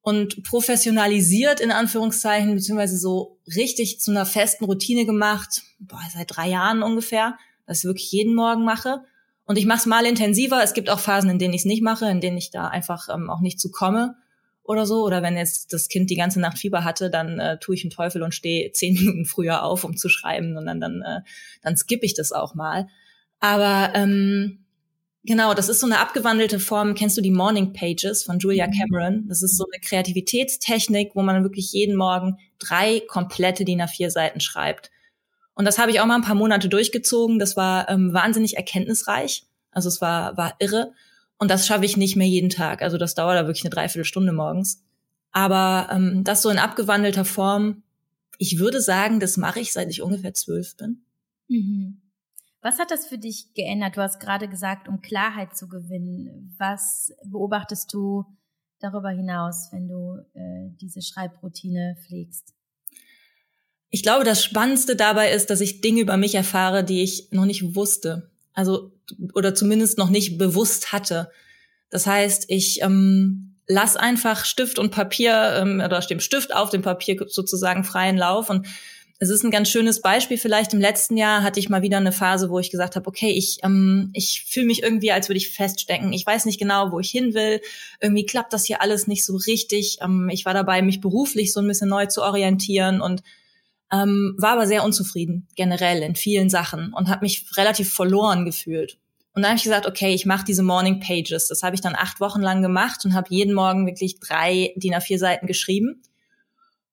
Und 0.02 0.44
professionalisiert 0.44 1.62
in 1.62 1.72
Anführungszeichen, 1.72 2.54
beziehungsweise 2.54 3.00
so 3.00 3.40
richtig 3.56 4.00
zu 4.00 4.12
einer 4.12 4.28
festen 4.28 4.66
Routine 4.66 5.08
gemacht, 5.08 5.64
boah, 5.80 6.00
seit 6.14 6.36
drei 6.36 6.48
Jahren 6.48 6.84
ungefähr, 6.84 7.40
dass 7.66 7.80
ich 7.80 7.86
wirklich 7.86 8.12
jeden 8.12 8.36
Morgen 8.36 8.64
mache. 8.64 9.02
Und 9.46 9.58
ich 9.58 9.66
mache 9.66 9.80
es 9.80 9.86
mal 9.88 10.06
intensiver. 10.06 10.62
Es 10.62 10.76
gibt 10.76 10.92
auch 10.92 11.00
Phasen, 11.00 11.32
in 11.32 11.40
denen 11.40 11.56
ich 11.56 11.62
es 11.62 11.66
nicht 11.66 11.82
mache, 11.82 12.08
in 12.08 12.22
denen 12.22 12.38
ich 12.38 12.52
da 12.52 12.68
einfach 12.68 13.10
ähm, 13.12 13.32
auch 13.32 13.40
nicht 13.40 13.60
zu 13.60 13.72
komme 13.72 14.16
oder 14.68 14.86
so. 14.86 15.04
Oder 15.04 15.24
wenn 15.24 15.38
jetzt 15.38 15.74
das 15.74 15.90
Kind 15.90 16.10
die 16.10 16.16
ganze 16.16 16.40
Nacht 16.40 16.58
Fieber 16.58 16.84
hatte, 16.84 17.10
dann 17.10 17.40
äh, 17.40 17.58
tue 17.60 17.76
ich 17.76 17.84
einen 17.84 17.92
Teufel 17.92 18.22
und 18.22 18.36
stehe 18.36 18.72
zehn 18.72 18.94
Minuten 19.00 19.26
früher 19.26 19.64
auf, 19.64 19.84
um 19.84 19.98
zu 19.98 20.10
schreiben. 20.10 20.58
Und 20.58 20.66
dann, 20.66 20.80
dann, 20.80 21.02
äh, 21.02 21.22
dann 21.62 21.78
skippe 21.78 22.06
ich 22.06 22.14
das 22.14 22.32
auch 22.32 22.54
mal. 22.56 22.88
Aber 23.40 23.92
ähm, 23.96 24.66
genau, 25.24 25.54
das 25.54 25.70
ist 25.70 25.80
so 25.80 25.86
eine 25.86 26.00
abgewandelte 26.00 26.60
Form. 26.60 26.96
Kennst 26.96 27.18
du 27.18 27.22
die 27.22 27.32
Morning 27.32 27.74
Pages 27.74 28.24
von 28.24 28.40
Julia 28.40 28.68
mhm. 28.68 28.72
Cameron? 28.72 29.26
Das 29.28 29.42
ist 29.42 29.58
so 29.58 29.66
eine 29.72 29.82
Kreativitätstechnik, 29.82 31.12
wo 31.16 31.22
man 31.22 31.44
wirklich 31.44 31.72
jeden 31.72 31.96
Morgen 31.96 32.38
drei 32.60 33.02
komplette 33.08 33.66
DIN 33.66 33.82
A4 33.82 34.10
Seiten 34.10 34.40
schreibt. 34.40 34.92
Und 35.54 35.66
das 35.66 35.80
habe 35.80 35.90
ich 35.90 36.00
auch 36.00 36.06
mal 36.06 36.16
ein 36.16 36.22
paar 36.22 36.36
Monate 36.36 36.70
durchgezogen. 36.70 37.40
Das 37.40 37.58
war 37.58 37.90
ähm, 37.90 38.14
wahnsinnig 38.14 38.58
erkenntnisreich. 38.58 39.44
Also 39.72 39.90
es 39.90 40.02
war, 40.02 40.38
war 40.38 40.56
irre. 40.60 40.94
Und 41.38 41.52
das 41.52 41.68
schaffe 41.68 41.86
ich 41.86 41.98
nicht 41.98 42.16
mehr 42.16 42.28
jeden 42.28 42.50
Tag. 42.50 42.82
Also 42.82 42.98
das 42.98 43.16
dauert 43.16 43.38
da 43.38 43.46
wirklich 43.46 43.64
eine 43.64 43.70
Dreiviertelstunde 43.70 44.34
morgens. 44.34 44.84
Aber 45.32 45.90
ähm, 45.92 46.24
das 46.24 46.42
so 46.42 46.50
in 46.50 46.58
abgewandelter 46.58 47.26
Form, 47.26 47.84
ich 48.38 48.60
würde 48.60 48.82
sagen, 48.82 49.20
das 49.20 49.38
mache 49.38 49.60
ich, 49.60 49.74
seit 49.74 49.90
ich 49.90 50.02
ungefähr 50.02 50.34
zwölf 50.34 50.76
bin. 50.78 51.06
Mhm. 51.48 52.02
Was 52.62 52.80
hat 52.80 52.92
das 52.92 53.06
für 53.06 53.18
dich 53.18 53.54
geändert? 53.54 53.98
Du 53.98 54.02
hast 54.02 54.20
gerade 54.20 54.48
gesagt, 54.48 54.88
um 54.88 55.02
Klarheit 55.02 55.56
zu 55.56 55.68
gewinnen. 55.68 56.56
Was 56.58 57.14
beobachtest 57.24 57.94
du 57.94 58.26
darüber 58.80 59.10
hinaus, 59.10 59.70
wenn 59.72 59.88
du 59.88 60.18
äh, 60.34 60.70
diese 60.82 61.02
Schreibroutine 61.02 61.98
pflegst? 62.06 62.54
Ich 63.90 64.04
glaube, 64.04 64.26
das 64.26 64.44
Spannendste 64.44 64.96
dabei 64.96 65.32
ist, 65.32 65.50
dass 65.50 65.62
ich 65.62 65.82
Dinge 65.82 66.02
über 66.02 66.18
mich 66.18 66.36
erfahre, 66.36 66.84
die 66.84 67.04
ich 67.04 67.32
noch 67.32 67.46
nicht 67.46 67.76
wusste. 67.76 68.32
Also, 68.54 68.92
oder 69.34 69.56
zumindest 69.56 69.98
noch 69.98 70.10
nicht 70.10 70.38
bewusst 70.38 70.92
hatte. 70.92 71.30
Das 71.90 72.06
heißt, 72.06 72.46
ich 72.50 72.82
ähm, 72.82 73.56
lass 73.68 73.96
einfach 73.96 74.46
Stift 74.46 74.80
und 74.80 74.92
Papier 74.92 75.54
ähm, 75.62 75.82
oder 75.84 76.00
dem 76.00 76.20
Stift 76.20 76.54
auf 76.54 76.70
dem 76.70 76.82
Papier 76.82 77.26
sozusagen 77.28 77.84
freien 77.84 78.18
Lauf. 78.18 78.50
Und 78.50 78.68
es 79.20 79.30
ist 79.30 79.44
ein 79.44 79.52
ganz 79.52 79.70
schönes 79.70 80.02
Beispiel. 80.02 80.38
Vielleicht 80.38 80.74
im 80.74 80.80
letzten 80.80 81.18
Jahr 81.18 81.44
hatte 81.44 81.60
ich 81.60 81.70
mal 81.70 81.82
wieder 81.82 81.98
eine 81.98 82.12
Phase, 82.12 82.50
wo 82.50 82.60
ich 82.60 82.70
gesagt 82.70 82.96
habe, 82.96 83.08
okay, 83.08 83.32
ich, 83.32 83.60
ähm, 83.64 84.12
ich 84.14 84.46
fühle 84.48 84.68
mich 84.68 84.84
irgendwie, 84.84 85.12
als 85.12 85.28
würde 85.28 85.38
ich 85.38 85.50
feststecken. 85.50 86.14
Ich 86.14 86.26
weiß 86.26 86.46
nicht 86.46 86.60
genau, 86.60 86.92
wo 86.92 87.00
ich 87.00 87.10
hin 87.10 87.34
will. 87.34 87.62
Irgendwie 88.00 88.26
klappt 88.26 88.54
das 88.54 88.66
hier 88.66 88.82
alles 88.82 89.08
nicht 89.08 89.26
so 89.26 89.36
richtig. 89.36 89.98
Ähm, 90.02 90.30
ich 90.32 90.46
war 90.46 90.54
dabei, 90.54 90.82
mich 90.82 91.02
beruflich 91.02 91.52
so 91.52 91.60
ein 91.60 91.68
bisschen 91.68 91.90
neu 91.90 92.06
zu 92.06 92.22
orientieren 92.22 93.02
und 93.02 93.24
ähm, 93.92 94.36
war 94.38 94.52
aber 94.52 94.68
sehr 94.68 94.84
unzufrieden 94.84 95.48
generell 95.56 96.02
in 96.02 96.16
vielen 96.16 96.50
Sachen 96.50 96.94
und 96.94 97.10
habe 97.10 97.26
mich 97.26 97.46
relativ 97.56 97.94
verloren 97.94 98.46
gefühlt. 98.46 98.98
Und 99.34 99.44
dann 99.44 99.52
habe 99.52 99.58
ich 99.58 99.64
gesagt, 99.64 99.86
okay, 99.86 100.14
ich 100.14 100.26
mache 100.26 100.46
diese 100.46 100.64
Morning 100.64 101.00
Pages. 101.00 101.48
Das 101.48 101.62
habe 101.62 101.76
ich 101.76 101.82
dann 101.82 101.96
acht 101.96 102.20
Wochen 102.20 102.42
lang 102.42 102.62
gemacht 102.62 103.06
und 103.06 103.14
habe 103.14 103.28
jeden 103.30 103.54
Morgen 103.54 103.86
wirklich 103.86 104.20
drei 104.20 104.74
DIN 104.78 104.96
A4 104.96 105.20
Seiten 105.20 105.48
geschrieben. 105.48 106.02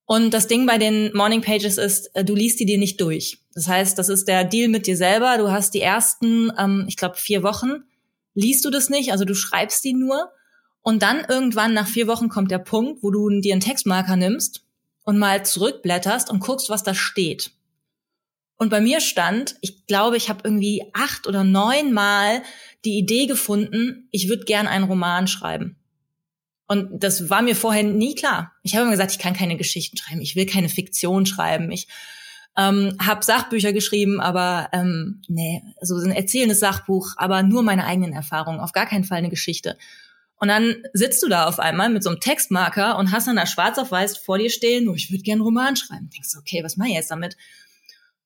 Und 0.07 0.35
das 0.35 0.47
Ding 0.47 0.67
bei 0.67 0.77
den 0.77 1.11
Morning 1.17 1.41
Pages 1.41 1.79
ist, 1.79 2.15
äh, 2.15 2.25
du 2.25 2.35
liest 2.35 2.61
die 2.61 2.67
dir 2.67 2.77
nicht 2.77 3.01
durch. 3.01 3.39
Das 3.55 3.67
heißt, 3.67 3.99
das 3.99 4.11
ist 4.11 4.29
der 4.29 4.45
Deal 4.45 4.69
mit 4.69 4.87
dir 4.87 4.97
selber. 4.97 5.39
Du 5.39 5.51
hast 5.51 5.73
die 5.73 5.81
ersten, 5.81 6.53
ähm, 6.59 6.85
ich 6.87 6.99
glaube, 6.99 7.17
vier 7.17 7.43
Wochen, 7.43 7.85
liest 8.35 8.65
du 8.65 8.71
das 8.71 8.91
nicht, 8.91 9.13
also 9.13 9.25
du 9.25 9.35
schreibst 9.35 9.83
die 9.83 9.95
nur. 9.95 10.31
Und 10.83 11.03
dann 11.03 11.25
irgendwann 11.27 11.73
nach 11.73 11.89
vier 11.89 12.07
Wochen 12.07 12.29
kommt 12.29 12.51
der 12.51 12.59
Punkt, 12.59 13.03
wo 13.03 13.11
du 13.11 13.41
dir 13.41 13.55
einen 13.55 13.63
Textmarker 13.63 14.17
nimmst 14.17 14.64
und 15.05 15.19
mal 15.19 15.45
zurückblätterst 15.45 16.31
und 16.31 16.41
guckst, 16.41 16.71
was 16.71 16.83
da 16.83 16.95
steht. 16.95 17.53
Und 18.57 18.71
bei 18.71 18.81
mir 18.81 19.01
stand, 19.01 19.57
ich 19.61 19.87
glaube, 19.87 20.17
ich 20.17 20.29
habe 20.29 20.41
irgendwie 20.45 20.83
acht 20.93 21.27
oder 21.27 21.45
neun 21.45 21.93
Mal 21.93 22.43
die 22.85 22.99
Idee 22.99 23.27
gefunden, 23.27 24.09
ich 24.11 24.29
würde 24.29 24.45
gern 24.45 24.67
einen 24.67 24.85
Roman 24.85 25.27
schreiben. 25.27 25.77
Und 26.67 27.03
das 27.03 27.29
war 27.29 27.43
mir 27.43 27.57
vorher 27.57 27.83
nie 27.83 28.15
klar. 28.15 28.53
Ich 28.63 28.75
habe 28.75 28.83
immer 28.83 28.93
gesagt, 28.93 29.13
ich 29.13 29.19
kann 29.19 29.35
keine 29.35 29.57
Geschichten 29.57 29.97
schreiben, 29.97 30.21
ich 30.21 30.35
will 30.35 30.47
keine 30.47 30.69
Fiktion 30.69 31.27
schreiben. 31.27 31.71
Ich 31.71 31.89
ähm, 32.57 32.97
habe 33.05 33.25
Sachbücher 33.25 33.73
geschrieben, 33.73 34.21
aber 34.21 34.69
ähm, 34.73 35.21
nee, 35.29 35.63
so 35.83 35.97
ein 35.97 36.13
erzählendes 36.13 36.61
Sachbuch, 36.61 37.15
aber 37.17 37.43
nur 37.43 37.63
meine 37.63 37.85
eigenen 37.85 38.13
Erfahrungen, 38.13 38.61
auf 38.61 38.73
gar 38.73 38.87
keinen 38.87 39.05
Fall 39.05 39.19
eine 39.19 39.29
Geschichte. 39.29 39.77
Und 40.45 40.49
dann 40.49 40.83
sitzt 40.93 41.23
du 41.23 41.29
da 41.31 41.47
auf 41.47 41.59
einmal 41.59 41.89
mit 41.89 42.03
so 42.03 42.11
einem 42.11 42.21
Textmarker 42.21 42.99
und 42.99 43.13
hast 43.13 43.27
dann 43.27 43.37
da 43.37 43.47
schwarz 43.47 43.79
auf 43.79 43.91
weiß 43.91 44.19
vor 44.19 44.37
dir 44.37 44.51
stehen, 44.51 44.91
oh, 44.91 44.95
ich 44.95 45.11
würde 45.11 45.23
gerne 45.23 45.39
einen 45.39 45.47
Roman 45.47 45.75
schreiben. 45.75 46.11
Denkst 46.13 46.33
du, 46.35 46.39
okay, 46.39 46.63
was 46.63 46.77
mache 46.77 46.89
ich 46.89 46.97
jetzt 46.97 47.11
damit? 47.11 47.39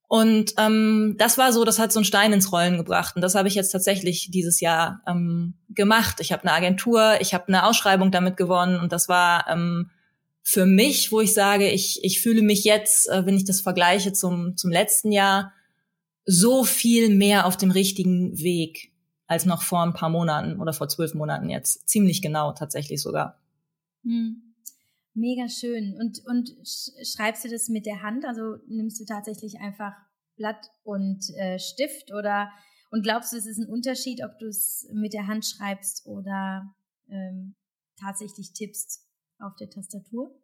Und 0.09 0.53
ähm, 0.59 1.15
das 1.17 1.39
war 1.39 1.53
so, 1.53 1.65
das 1.65 1.79
hat 1.79 1.93
so 1.93 2.01
einen 2.01 2.05
Stein 2.05 2.33
ins 2.33 2.51
Rollen 2.51 2.77
gebracht. 2.77 3.15
Und 3.15 3.23
das 3.23 3.37
habe 3.37 3.47
ich 3.47 3.55
jetzt 3.55 3.71
tatsächlich 3.71 4.33
dieses 4.33 4.59
Jahr 4.59 5.01
ähm, 5.07 5.55
gemacht. 5.69 6.17
Ich 6.19 6.33
habe 6.33 6.43
eine 6.43 6.55
Agentur, 6.55 7.21
ich 7.21 7.35
habe 7.35 7.47
eine 7.47 7.65
Ausschreibung 7.65 8.11
damit 8.11 8.37
gewonnen 8.37 8.81
und 8.81 8.91
das 8.91 9.09
war 9.09 9.47
ähm, 9.49 9.93
für 10.43 10.67
mich, 10.67 11.13
wo 11.13 11.21
ich 11.21 11.35
sage, 11.35 11.71
ich, 11.71 12.01
ich 12.03 12.21
fühle 12.21 12.43
mich 12.43 12.65
jetzt, 12.65 13.09
äh, 13.11 13.27
wenn 13.27 13.37
ich 13.37 13.45
das 13.45 13.61
vergleiche 13.61 14.13
zum, 14.13 14.57
zum 14.57 14.73
letzten 14.73 15.13
Jahr, 15.13 15.53
so 16.25 16.65
viel 16.65 17.15
mehr 17.15 17.47
auf 17.47 17.57
dem 17.57 17.71
richtigen 17.71 18.37
Weg 18.41 18.91
als 19.29 19.47
noch 19.47 19.63
vor 19.63 19.85
ein 19.85 19.95
paar 19.95 20.09
Monaten 20.09 20.61
oder 20.61 20.73
vor 20.73 20.89
zwölf 20.89 21.15
Monaten 21.15 21.49
jetzt. 21.49 21.89
Ziemlich 21.89 22.21
genau 22.21 22.53
tatsächlich 22.53 23.01
sogar. 23.01 23.41
Hm. 24.03 24.43
Mega 25.15 25.49
schön. 25.49 25.97
Und, 25.99 26.21
und 26.27 26.51
schreibst 26.67 27.45
du 27.45 27.49
das 27.49 27.69
mit 27.69 27.87
der 27.87 28.03
Hand? 28.03 28.25
Also 28.25 28.57
nimmst 28.67 29.01
du 29.01 29.05
tatsächlich 29.05 29.61
einfach 29.61 29.93
Blatt 30.37 30.71
und 30.83 31.31
äh, 31.37 31.61
Stift 31.61 32.13
oder 32.13 32.51
und 32.91 33.03
glaubst 33.03 33.33
du, 33.33 33.37
es 33.37 33.47
ist 33.47 33.59
ein 33.59 33.69
Unterschied, 33.69 34.25
ob 34.25 34.39
du 34.39 34.47
es 34.47 34.89
mit 34.93 35.13
der 35.13 35.27
Hand 35.27 35.45
schreibst 35.45 36.07
oder 36.07 36.75
ähm, 37.09 37.55
tatsächlich 38.01 38.53
tippst? 38.55 39.09
auf 39.41 39.57
der 39.57 39.71
Tastatur? 39.71 40.35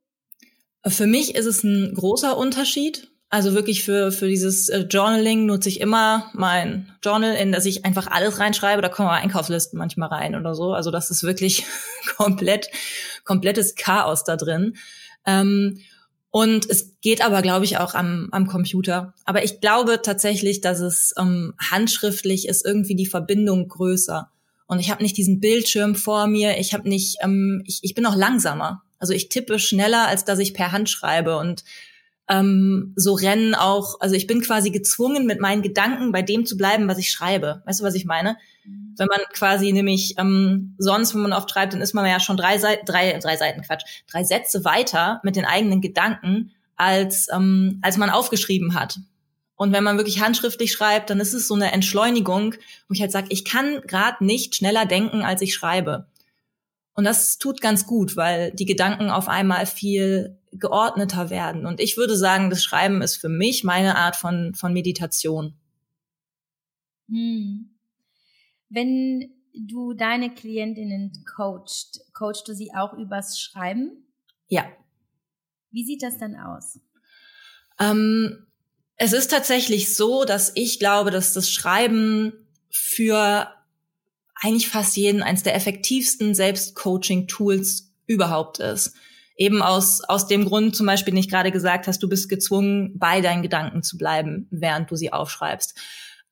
Für 0.86 1.06
mich 1.06 1.34
ist 1.34 1.46
es 1.46 1.62
ein 1.64 1.94
großer 1.94 2.36
Unterschied. 2.36 3.10
Also 3.34 3.52
wirklich 3.52 3.82
für, 3.82 4.12
für 4.12 4.28
dieses 4.28 4.68
äh, 4.68 4.86
Journaling 4.88 5.44
nutze 5.44 5.68
ich 5.68 5.80
immer 5.80 6.30
mein 6.34 6.92
Journal, 7.02 7.34
in 7.34 7.50
das 7.50 7.66
ich 7.66 7.84
einfach 7.84 8.06
alles 8.06 8.38
reinschreibe. 8.38 8.80
Da 8.80 8.88
kommen 8.88 9.08
Einkaufslisten 9.08 9.76
manchmal 9.76 10.08
rein 10.08 10.36
oder 10.36 10.54
so. 10.54 10.72
Also 10.72 10.92
das 10.92 11.10
ist 11.10 11.24
wirklich 11.24 11.64
komplett, 12.16 12.70
komplettes 13.24 13.74
Chaos 13.74 14.22
da 14.22 14.36
drin. 14.36 14.76
Ähm, 15.26 15.80
und 16.30 16.70
es 16.70 17.00
geht 17.00 17.26
aber, 17.26 17.42
glaube 17.42 17.64
ich, 17.64 17.76
auch 17.78 17.94
am, 17.94 18.28
am 18.30 18.46
Computer. 18.46 19.14
Aber 19.24 19.42
ich 19.42 19.60
glaube 19.60 20.00
tatsächlich, 20.00 20.60
dass 20.60 20.78
es 20.78 21.12
ähm, 21.18 21.54
handschriftlich 21.58 22.46
ist 22.46 22.64
irgendwie 22.64 22.94
die 22.94 23.04
Verbindung 23.04 23.66
größer. 23.66 24.30
Und 24.68 24.78
ich 24.78 24.92
habe 24.92 25.02
nicht 25.02 25.16
diesen 25.16 25.40
Bildschirm 25.40 25.96
vor 25.96 26.28
mir. 26.28 26.58
Ich 26.58 26.72
habe 26.72 26.88
nicht, 26.88 27.16
ähm, 27.20 27.64
ich, 27.66 27.80
ich 27.82 27.94
bin 27.96 28.06
auch 28.06 28.14
langsamer. 28.14 28.84
Also 29.00 29.12
ich 29.12 29.28
tippe 29.28 29.58
schneller, 29.58 30.06
als 30.06 30.24
dass 30.24 30.38
ich 30.38 30.54
per 30.54 30.70
Hand 30.70 30.88
schreibe. 30.88 31.36
Und 31.36 31.64
ähm, 32.28 32.92
so 32.96 33.14
rennen 33.14 33.54
auch, 33.54 34.00
also 34.00 34.14
ich 34.14 34.26
bin 34.26 34.40
quasi 34.40 34.70
gezwungen, 34.70 35.26
mit 35.26 35.40
meinen 35.40 35.62
Gedanken 35.62 36.12
bei 36.12 36.22
dem 36.22 36.46
zu 36.46 36.56
bleiben, 36.56 36.88
was 36.88 36.98
ich 36.98 37.10
schreibe. 37.10 37.62
Weißt 37.66 37.80
du, 37.80 37.84
was 37.84 37.94
ich 37.94 38.06
meine? 38.06 38.36
Mhm. 38.64 38.94
Wenn 38.96 39.08
man 39.08 39.20
quasi 39.32 39.72
nämlich 39.72 40.14
ähm, 40.18 40.74
sonst, 40.78 41.14
wenn 41.14 41.22
man 41.22 41.32
oft 41.32 41.50
schreibt, 41.50 41.74
dann 41.74 41.82
ist 41.82 41.94
man 41.94 42.06
ja 42.06 42.20
schon 42.20 42.36
drei 42.36 42.58
Seiten, 42.58 42.86
drei, 42.86 43.18
drei 43.18 43.36
Seiten, 43.36 43.62
Quatsch, 43.62 43.84
drei 44.06 44.24
Sätze 44.24 44.64
weiter 44.64 45.20
mit 45.22 45.36
den 45.36 45.44
eigenen 45.44 45.80
Gedanken, 45.80 46.52
als, 46.76 47.28
ähm, 47.32 47.78
als 47.82 47.98
man 47.98 48.10
aufgeschrieben 48.10 48.74
hat. 48.74 48.98
Und 49.56 49.72
wenn 49.72 49.84
man 49.84 49.98
wirklich 49.98 50.20
handschriftlich 50.20 50.72
schreibt, 50.72 51.10
dann 51.10 51.20
ist 51.20 51.34
es 51.34 51.46
so 51.46 51.54
eine 51.54 51.72
Entschleunigung, 51.72 52.54
wo 52.88 52.92
ich 52.92 53.00
halt 53.00 53.12
sage, 53.12 53.28
ich 53.30 53.44
kann 53.44 53.82
gerade 53.86 54.24
nicht 54.24 54.56
schneller 54.56 54.86
denken, 54.86 55.22
als 55.22 55.42
ich 55.42 55.54
schreibe. 55.54 56.08
Und 56.94 57.04
das 57.04 57.38
tut 57.38 57.60
ganz 57.60 57.86
gut, 57.86 58.16
weil 58.16 58.52
die 58.52 58.66
Gedanken 58.66 59.10
auf 59.10 59.28
einmal 59.28 59.66
viel 59.66 60.38
geordneter 60.58 61.30
werden. 61.30 61.66
Und 61.66 61.80
ich 61.80 61.96
würde 61.96 62.16
sagen, 62.16 62.50
das 62.50 62.62
Schreiben 62.62 63.02
ist 63.02 63.16
für 63.16 63.28
mich 63.28 63.64
meine 63.64 63.96
Art 63.96 64.16
von, 64.16 64.54
von 64.54 64.72
Meditation. 64.72 65.54
Hm. 67.08 67.70
Wenn 68.68 69.30
du 69.54 69.94
deine 69.94 70.32
Klientinnen 70.32 71.24
coachst, 71.36 72.12
coachst 72.12 72.48
du 72.48 72.54
sie 72.54 72.72
auch 72.74 72.92
übers 72.94 73.40
Schreiben? 73.40 74.06
Ja. 74.48 74.64
Wie 75.70 75.84
sieht 75.84 76.02
das 76.02 76.18
dann 76.18 76.36
aus? 76.36 76.80
Ähm, 77.78 78.46
es 78.96 79.12
ist 79.12 79.30
tatsächlich 79.30 79.96
so, 79.96 80.24
dass 80.24 80.52
ich 80.54 80.78
glaube, 80.78 81.10
dass 81.10 81.32
das 81.32 81.50
Schreiben 81.50 82.32
für 82.70 83.48
eigentlich 84.34 84.68
fast 84.68 84.96
jeden 84.96 85.22
eins 85.22 85.42
der 85.42 85.54
effektivsten 85.54 86.34
Selbstcoaching-Tools 86.34 87.92
überhaupt 88.06 88.58
ist. 88.58 88.94
Eben 89.36 89.62
aus, 89.62 90.00
aus 90.02 90.26
dem 90.26 90.44
Grund 90.44 90.76
zum 90.76 90.86
Beispiel, 90.86 91.12
den 91.12 91.20
ich 91.20 91.28
gerade 91.28 91.50
gesagt 91.50 91.86
hast, 91.86 92.02
du 92.02 92.08
bist 92.08 92.28
gezwungen, 92.28 92.98
bei 92.98 93.20
deinen 93.20 93.42
Gedanken 93.42 93.82
zu 93.82 93.98
bleiben, 93.98 94.46
während 94.50 94.90
du 94.90 94.96
sie 94.96 95.12
aufschreibst. 95.12 95.76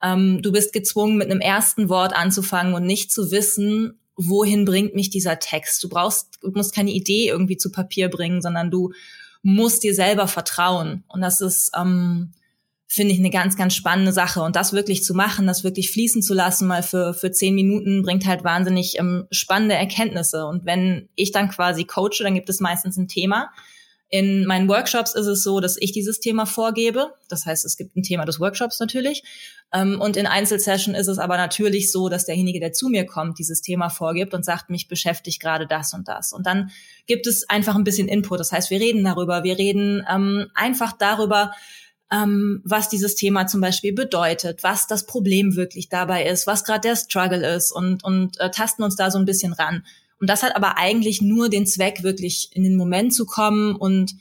Ähm, 0.03 0.41
du 0.43 0.53
bist 0.53 0.73
gezwungen, 0.73 1.17
mit 1.17 1.31
einem 1.31 1.41
ersten 1.41 1.89
Wort 1.89 2.15
anzufangen 2.15 2.75
und 2.75 2.85
nicht 2.85 3.13
zu 3.13 3.31
wissen, 3.31 3.99
wohin 4.17 4.65
bringt 4.65 4.95
mich 4.95 5.11
dieser 5.11 5.39
Text. 5.39 5.83
Du 5.83 5.89
brauchst, 5.89 6.39
du 6.43 6.51
musst 6.51 6.75
keine 6.75 6.91
Idee 6.91 7.29
irgendwie 7.29 7.57
zu 7.57 7.71
Papier 7.73 8.09
bringen, 8.09 8.43
sondern 8.43 8.71
du 8.71 8.93
musst 9.43 9.83
dir 9.83 9.95
selber 9.95 10.29
vertrauen. 10.29 11.05
Und 11.09 11.21
das 11.21 11.41
ist, 11.41 11.73
ähm, 11.77 12.33
finde 12.93 13.15
ich 13.15 13.21
eine 13.21 13.31
ganz, 13.31 13.57
ganz 13.57 13.75
spannende 13.75 14.13
Sache. 14.13 14.43
Und 14.43 14.55
das 14.55 14.75
wirklich 14.75 15.03
zu 15.03 15.15
machen, 15.15 15.47
das 15.47 15.65
wirklich 15.65 15.91
fließen 15.91 16.21
zu 16.21 16.35
lassen, 16.35 16.67
mal 16.67 16.83
für, 16.83 17.15
für 17.15 17.31
zehn 17.31 17.55
Minuten, 17.55 18.03
bringt 18.03 18.27
halt 18.27 18.45
wahnsinnig 18.45 18.99
ähm, 18.99 19.27
spannende 19.31 19.75
Erkenntnisse. 19.75 20.45
Und 20.45 20.67
wenn 20.67 21.09
ich 21.15 21.33
dann 21.33 21.49
quasi 21.49 21.85
coache, 21.85 22.23
dann 22.23 22.35
gibt 22.35 22.51
es 22.51 22.61
meistens 22.61 22.99
ein 22.99 23.09
Thema. 23.09 23.51
In 24.11 24.45
meinen 24.45 24.69
Workshops 24.69 25.15
ist 25.15 25.25
es 25.25 25.43
so, 25.43 25.61
dass 25.61 25.79
ich 25.81 25.93
dieses 25.93 26.21
Thema 26.21 26.45
vorgebe. 26.45 27.15
Das 27.31 27.47
heißt, 27.47 27.65
es 27.65 27.79
gibt 27.79 27.97
ein 27.97 28.03
Thema 28.03 28.27
des 28.27 28.41
Workshops 28.41 28.79
natürlich. 28.79 29.23
Ähm, 29.73 29.99
und 29.99 30.19
in 30.19 30.27
Einzelsession 30.27 30.95
ist 30.95 31.09
es 31.09 31.19
aber 31.19 31.39
natürlich 31.39 31.91
so, 31.91 32.11
dass 32.11 32.27
derjenige, 32.27 32.61
der 32.61 32.75
zu 32.75 32.91
mir 32.91 33.07
kommt, 33.07 33.39
dieses 33.39 33.63
Thema 33.63 33.89
vorgibt 33.89 34.35
und 34.35 34.45
sagt, 34.45 34.69
mich 34.69 34.87
beschäftigt 34.87 35.41
gerade 35.41 35.67
das 35.67 35.95
und 35.95 36.09
das. 36.09 36.35
Und 36.35 36.47
dann 36.47 36.71
gibt 37.07 37.27
es 37.27 37.49
einfach 37.49 37.75
ein 37.75 37.85
bisschen 37.85 38.09
Input. 38.09 38.39
Das 38.39 38.53
heißt, 38.53 38.69
wir 38.69 38.81
reden 38.81 39.03
darüber. 39.03 39.45
Wir 39.45 39.57
reden 39.57 40.05
ähm, 40.07 40.49
einfach 40.53 40.93
darüber, 40.93 41.53
ähm, 42.13 42.61
was 42.65 42.91
dieses 42.91 43.15
Thema 43.15 43.47
zum 43.47 43.61
Beispiel 43.61 43.95
bedeutet, 43.95 44.63
was 44.63 44.87
das 44.87 45.07
Problem 45.07 45.57
wirklich 45.57 45.89
dabei 45.89 46.27
ist, 46.27 46.47
was 46.47 46.65
gerade 46.65 46.89
der 46.89 46.97
Struggle 46.97 47.55
ist 47.55 47.73
und, 47.73 48.05
und 48.05 48.39
äh, 48.39 48.51
tasten 48.51 48.83
uns 48.83 48.97
da 48.97 49.11
so 49.11 49.19
ein 49.19 49.25
bisschen 49.25 49.55
ran. 49.55 49.85
Und 50.21 50.29
das 50.29 50.43
hat 50.43 50.55
aber 50.55 50.77
eigentlich 50.77 51.23
nur 51.23 51.49
den 51.49 51.67
Zweck, 51.67 52.03
wirklich 52.03 52.51
in 52.53 52.65
den 52.65 52.77
Moment 52.77 53.15
zu 53.15 53.25
kommen 53.25 53.75
und 53.75 54.15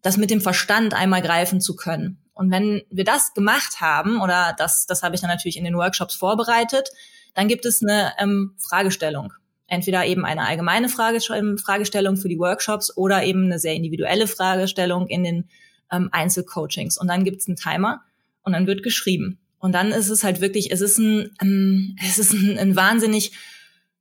das 0.00 0.16
mit 0.16 0.30
dem 0.30 0.40
Verstand 0.40 0.94
einmal 0.94 1.22
greifen 1.22 1.60
zu 1.60 1.76
können. 1.76 2.18
Und 2.32 2.50
wenn 2.50 2.82
wir 2.90 3.04
das 3.04 3.34
gemacht 3.34 3.80
haben, 3.80 4.20
oder 4.20 4.54
das, 4.58 4.86
das 4.86 5.02
habe 5.02 5.14
ich 5.14 5.20
dann 5.20 5.30
natürlich 5.30 5.56
in 5.56 5.64
den 5.64 5.76
Workshops 5.76 6.14
vorbereitet, 6.14 6.88
dann 7.34 7.46
gibt 7.46 7.66
es 7.66 7.82
eine 7.82 8.12
ähm, 8.18 8.54
Fragestellung. 8.58 9.32
Entweder 9.66 10.04
eben 10.06 10.24
eine 10.24 10.46
allgemeine 10.46 10.88
Frage, 10.88 11.20
Fragestellung 11.20 12.16
für 12.16 12.28
die 12.28 12.38
Workshops 12.38 12.96
oder 12.96 13.22
eben 13.24 13.44
eine 13.44 13.58
sehr 13.58 13.74
individuelle 13.74 14.26
Fragestellung 14.26 15.06
in 15.06 15.24
den 15.24 15.48
ähm, 15.94 16.08
Einzelcoachings. 16.12 16.98
Und 16.98 17.08
dann 17.08 17.24
gibt's 17.24 17.46
einen 17.46 17.56
Timer 17.56 18.02
und 18.42 18.52
dann 18.52 18.66
wird 18.66 18.82
geschrieben. 18.82 19.38
Und 19.58 19.72
dann 19.72 19.92
ist 19.92 20.10
es 20.10 20.24
halt 20.24 20.40
wirklich, 20.40 20.70
es 20.70 20.80
ist 20.80 20.98
ein, 20.98 21.30
ähm, 21.40 21.96
es 22.06 22.18
ist 22.18 22.32
ein, 22.32 22.58
ein 22.58 22.76
wahnsinnig 22.76 23.32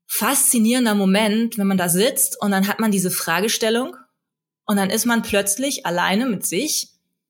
faszinierender 0.07 0.95
Moment, 0.95 1.57
wenn 1.57 1.67
man 1.67 1.77
da 1.77 1.89
sitzt 1.89 2.39
und 2.41 2.51
dann 2.51 2.67
hat 2.67 2.79
man 2.79 2.91
diese 2.91 3.09
Fragestellung 3.09 3.95
und 4.65 4.77
dann 4.77 4.89
ist 4.89 5.05
man 5.05 5.21
plötzlich 5.21 5.85
alleine 5.85 6.25
mit 6.25 6.45
sich 6.45 6.89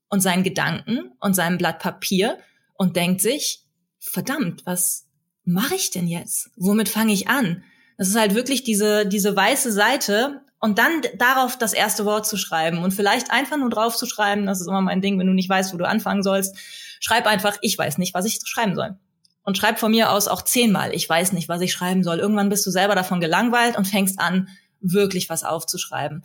und 0.09 0.21
seinen 0.21 0.43
Gedanken 0.43 1.11
und 1.19 1.35
seinem 1.35 1.57
Blatt 1.57 1.79
Papier 1.79 2.37
und 2.73 2.95
denkt 2.95 3.21
sich, 3.21 3.63
verdammt, 3.99 4.65
was 4.65 5.07
mache 5.45 5.75
ich 5.75 5.91
denn 5.91 6.07
jetzt? 6.07 6.49
Womit 6.55 6.89
fange 6.89 7.13
ich 7.13 7.27
an? 7.27 7.63
Das 7.97 8.09
ist 8.09 8.15
halt 8.15 8.35
wirklich 8.35 8.63
diese, 8.63 9.05
diese 9.05 9.35
weiße 9.35 9.71
Seite 9.71 10.41
und 10.63 10.79
dann 10.79 11.01
darauf 11.17 11.57
das 11.57 11.73
erste 11.73 12.05
Wort 12.05 12.25
zu 12.25 12.37
schreiben 12.37 12.77
und 12.83 12.93
vielleicht 12.93 13.31
einfach 13.31 13.57
nur 13.57 13.69
drauf 13.69 13.97
zu 13.97 14.05
schreiben, 14.05 14.45
das 14.45 14.61
ist 14.61 14.67
immer 14.67 14.79
mein 14.79 15.01
Ding, 15.01 15.19
wenn 15.19 15.27
du 15.27 15.33
nicht 15.33 15.49
weißt, 15.49 15.73
wo 15.73 15.77
du 15.77 15.85
anfangen 15.85 16.23
sollst, 16.23 16.55
schreib 17.01 17.27
einfach, 17.27 17.57
ich 17.59 17.77
weiß 17.77 17.97
nicht, 17.97 18.13
was 18.13 18.23
ich 18.23 18.39
schreiben 18.45 18.73
soll. 18.73 18.95
Und 19.43 19.57
schreib 19.57 19.77
von 19.77 19.91
mir 19.91 20.09
aus 20.09 20.29
auch 20.29 20.41
zehnmal, 20.41 20.95
ich 20.95 21.09
weiß 21.09 21.33
nicht, 21.33 21.49
was 21.49 21.59
ich 21.59 21.73
schreiben 21.73 22.01
soll. 22.01 22.19
Irgendwann 22.19 22.47
bist 22.47 22.65
du 22.65 22.71
selber 22.71 22.95
davon 22.95 23.19
gelangweilt 23.19 23.77
und 23.77 23.89
fängst 23.89 24.21
an, 24.21 24.47
wirklich 24.79 25.27
was 25.27 25.43
aufzuschreiben. 25.43 26.23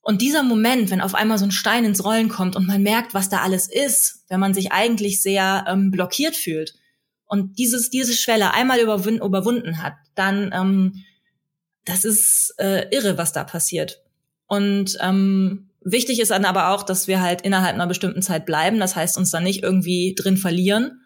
Und 0.00 0.22
dieser 0.22 0.42
Moment, 0.42 0.90
wenn 0.90 1.02
auf 1.02 1.14
einmal 1.14 1.36
so 1.36 1.44
ein 1.44 1.50
Stein 1.50 1.84
ins 1.84 2.02
Rollen 2.02 2.30
kommt 2.30 2.56
und 2.56 2.66
man 2.66 2.82
merkt, 2.82 3.12
was 3.12 3.28
da 3.28 3.42
alles 3.42 3.70
ist, 3.70 4.24
wenn 4.30 4.40
man 4.40 4.54
sich 4.54 4.72
eigentlich 4.72 5.20
sehr 5.20 5.66
ähm, 5.68 5.90
blockiert 5.90 6.34
fühlt 6.34 6.72
und 7.26 7.58
dieses, 7.58 7.90
diese 7.90 8.14
Schwelle 8.14 8.54
einmal 8.54 8.80
überwunden, 8.80 9.82
hat, 9.82 9.96
dann 10.14 10.50
ähm, 10.54 11.04
das 11.86 12.04
ist 12.04 12.54
äh, 12.58 12.88
irre, 12.90 13.16
was 13.16 13.32
da 13.32 13.44
passiert. 13.44 14.02
Und 14.46 14.98
ähm, 15.00 15.70
wichtig 15.80 16.20
ist 16.20 16.30
dann 16.30 16.44
aber 16.44 16.70
auch, 16.70 16.82
dass 16.82 17.08
wir 17.08 17.22
halt 17.22 17.40
innerhalb 17.40 17.74
einer 17.74 17.86
bestimmten 17.86 18.22
Zeit 18.22 18.44
bleiben. 18.44 18.78
Das 18.78 18.94
heißt, 18.94 19.16
uns 19.16 19.30
dann 19.30 19.44
nicht 19.44 19.62
irgendwie 19.62 20.14
drin 20.14 20.36
verlieren. 20.36 21.00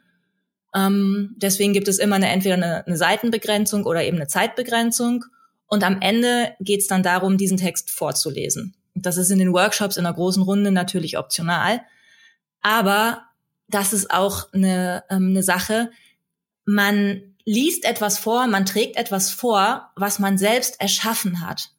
Ähm, 0.75 1.35
deswegen 1.37 1.73
gibt 1.73 1.89
es 1.89 1.99
immer 1.99 2.17
eine, 2.17 2.29
entweder 2.29 2.55
eine, 2.55 2.87
eine 2.87 2.97
Seitenbegrenzung 2.97 3.85
oder 3.85 4.05
eben 4.05 4.17
eine 4.17 4.27
Zeitbegrenzung. 4.27 5.25
Und 5.67 5.85
am 5.85 6.01
Ende 6.01 6.55
geht 6.61 6.81
es 6.81 6.87
dann 6.89 7.03
darum, 7.03 7.37
diesen 7.37 7.59
Text 7.59 7.91
vorzulesen. 7.91 8.75
Das 8.95 9.17
ist 9.17 9.31
in 9.31 9.39
den 9.39 9.53
Workshops 9.53 9.97
in 9.97 10.07
einer 10.07 10.15
großen 10.15 10.43
Runde 10.43 10.73
natürlich 10.73 11.19
optional. 11.19 11.83
Aber 12.63 13.23
das 13.69 13.93
ist 13.93 14.11
auch 14.11 14.53
eine, 14.53 15.05
ähm, 15.11 15.29
eine 15.29 15.43
Sache. 15.43 15.91
Man 16.65 17.30
liest 17.51 17.85
etwas 17.85 18.17
vor, 18.17 18.47
man 18.47 18.65
trägt 18.65 18.97
etwas 18.97 19.33
vor, 19.33 19.91
was 19.97 20.21
man 20.21 20.39
selbst 20.39 20.81
erschaffen 20.81 21.45
hat. 21.45 21.71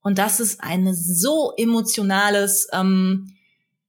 Und 0.00 0.16
das 0.16 0.40
ist 0.40 0.62
ein 0.62 0.94
so 0.94 1.52
emotionales 1.58 2.66
ähm, 2.72 3.34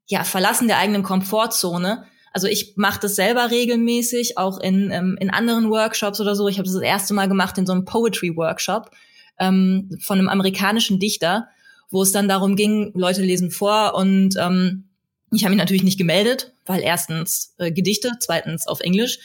ja, 0.07 0.25
Verlassen 0.25 0.67
der 0.67 0.79
eigenen 0.79 1.01
Komfortzone. 1.01 2.03
Also 2.33 2.47
ich 2.47 2.73
mache 2.75 2.99
das 2.99 3.15
selber 3.15 3.51
regelmäßig, 3.51 4.37
auch 4.37 4.59
in, 4.59 4.91
ähm, 4.91 5.17
in 5.21 5.29
anderen 5.29 5.69
Workshops 5.69 6.19
oder 6.19 6.35
so. 6.35 6.49
Ich 6.49 6.57
habe 6.57 6.65
das 6.65 6.73
das 6.73 6.83
erste 6.83 7.13
Mal 7.13 7.29
gemacht 7.29 7.57
in 7.57 7.65
so 7.65 7.71
einem 7.71 7.85
Poetry-Workshop 7.85 8.91
ähm, 9.39 9.97
von 10.01 10.19
einem 10.19 10.27
amerikanischen 10.27 10.99
Dichter, 10.99 11.47
wo 11.89 12.01
es 12.01 12.11
dann 12.11 12.27
darum 12.27 12.57
ging, 12.57 12.91
Leute 12.95 13.21
lesen 13.21 13.49
vor 13.49 13.95
und 13.95 14.35
ähm, 14.37 14.89
ich 15.31 15.43
habe 15.43 15.51
mich 15.51 15.59
natürlich 15.59 15.83
nicht 15.83 15.97
gemeldet, 15.97 16.53
weil 16.65 16.81
erstens 16.81 17.53
äh, 17.59 17.71
Gedichte, 17.71 18.11
zweitens 18.19 18.67
auf 18.67 18.81
Englisch 18.81 19.19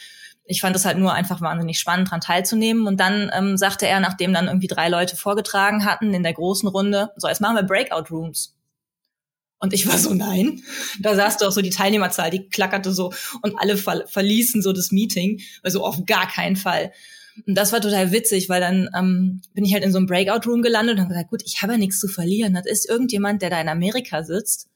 ich 0.45 0.61
fand 0.61 0.75
es 0.75 0.85
halt 0.85 0.97
nur 0.97 1.13
einfach 1.13 1.41
wahnsinnig 1.41 1.79
spannend, 1.79 2.07
daran 2.09 2.21
teilzunehmen. 2.21 2.87
Und 2.87 2.99
dann 2.99 3.31
ähm, 3.33 3.57
sagte 3.57 3.87
er, 3.87 3.99
nachdem 3.99 4.33
dann 4.33 4.47
irgendwie 4.47 4.67
drei 4.67 4.89
Leute 4.89 5.15
vorgetragen 5.15 5.85
hatten 5.85 6.13
in 6.13 6.23
der 6.23 6.33
großen 6.33 6.69
Runde, 6.69 7.11
so, 7.17 7.27
jetzt 7.27 7.41
machen 7.41 7.55
wir 7.55 7.63
Breakout 7.63 8.11
Rooms. 8.11 8.55
Und 9.59 9.73
ich 9.73 9.87
war 9.87 9.97
so, 9.97 10.13
nein. 10.13 10.61
Da 10.99 11.15
saß 11.15 11.37
du 11.37 11.47
auch 11.47 11.51
so 11.51 11.61
die 11.61 11.71
Teilnehmerzahl, 11.71 12.29
die 12.29 12.47
klackerte 12.49 12.91
so 12.91 13.13
und 13.41 13.55
alle 13.57 13.77
ver 13.77 14.05
verließen 14.07 14.61
so 14.61 14.73
das 14.73 14.91
Meeting. 14.91 15.41
Also 15.63 15.83
auf 15.83 16.05
gar 16.05 16.27
keinen 16.27 16.55
Fall. 16.55 16.91
Und 17.47 17.55
das 17.55 17.73
war 17.73 17.81
total 17.81 18.11
witzig, 18.11 18.47
weil 18.47 18.61
dann 18.61 18.89
ähm, 18.95 19.41
bin 19.53 19.65
ich 19.65 19.73
halt 19.73 19.83
in 19.83 19.91
so 19.91 19.97
einem 19.97 20.07
Breakout-Room 20.07 20.61
gelandet 20.61 20.95
und 20.95 21.01
habe 21.01 21.13
gesagt, 21.13 21.29
gut, 21.31 21.41
ich 21.45 21.61
habe 21.61 21.73
ja 21.73 21.79
nichts 21.79 21.99
zu 21.99 22.07
verlieren. 22.07 22.53
Das 22.53 22.65
ist 22.65 22.87
irgendjemand, 22.87 23.41
der 23.41 23.49
da 23.49 23.59
in 23.59 23.67
Amerika 23.67 24.23
sitzt. 24.23 24.67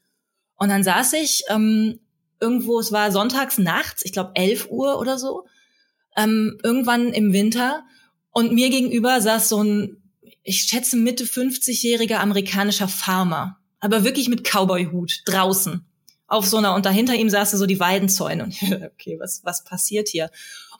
Und 0.55 0.69
dann 0.69 0.83
saß 0.83 1.13
ich 1.13 1.43
ähm, 1.49 1.99
irgendwo, 2.41 2.79
es 2.79 2.91
war 2.91 3.11
sonntags 3.11 3.57
nachts, 3.57 4.03
ich 4.03 4.11
glaube 4.11 4.31
11 4.35 4.67
Uhr 4.69 4.99
oder 4.99 5.17
so, 5.17 5.45
ähm, 6.15 6.59
irgendwann 6.63 7.13
im 7.13 7.33
Winter. 7.33 7.83
Und 8.31 8.53
mir 8.53 8.69
gegenüber 8.69 9.21
saß 9.21 9.49
so 9.49 9.63
ein, 9.63 9.97
ich 10.43 10.61
schätze 10.61 10.97
Mitte 10.97 11.25
50-jähriger 11.25 12.17
amerikanischer 12.17 12.87
Farmer, 12.87 13.59
aber 13.79 14.03
wirklich 14.03 14.29
mit 14.29 14.43
Cowboy-Hut 14.43 15.23
draußen 15.25 15.85
auf 16.29 16.45
so 16.45 16.57
einer, 16.57 16.75
und 16.75 16.85
dahinter 16.85 17.15
ihm 17.15 17.29
saßen 17.29 17.59
so 17.59 17.65
die 17.65 17.79
Weidenzäune. 17.79 18.43
Und 18.43 18.55
okay, 18.93 19.17
was, 19.19 19.41
was 19.43 19.63
passiert 19.63 20.07
hier? 20.07 20.29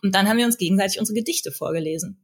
Und 0.02 0.16
dann 0.16 0.30
haben 0.30 0.38
wir 0.38 0.46
uns 0.46 0.58
gegenseitig 0.58 1.00
unsere 1.00 1.18
Gedichte 1.18 1.52
vorgelesen. 1.52 2.18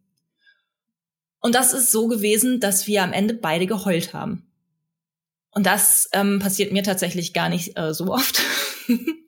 Und 1.41 1.55
das 1.55 1.73
ist 1.73 1.91
so 1.91 2.07
gewesen, 2.07 2.59
dass 2.59 2.87
wir 2.87 3.03
am 3.03 3.13
Ende 3.13 3.33
beide 3.33 3.67
geheult 3.67 4.13
haben. 4.13 4.47
Und 5.51 5.65
das 5.65 6.09
ähm, 6.11 6.39
passiert 6.39 6.71
mir 6.71 6.83
tatsächlich 6.83 7.33
gar 7.33 7.49
nicht 7.49 7.77
äh, 7.77 7.93
so 7.93 8.13
oft. 8.13 8.41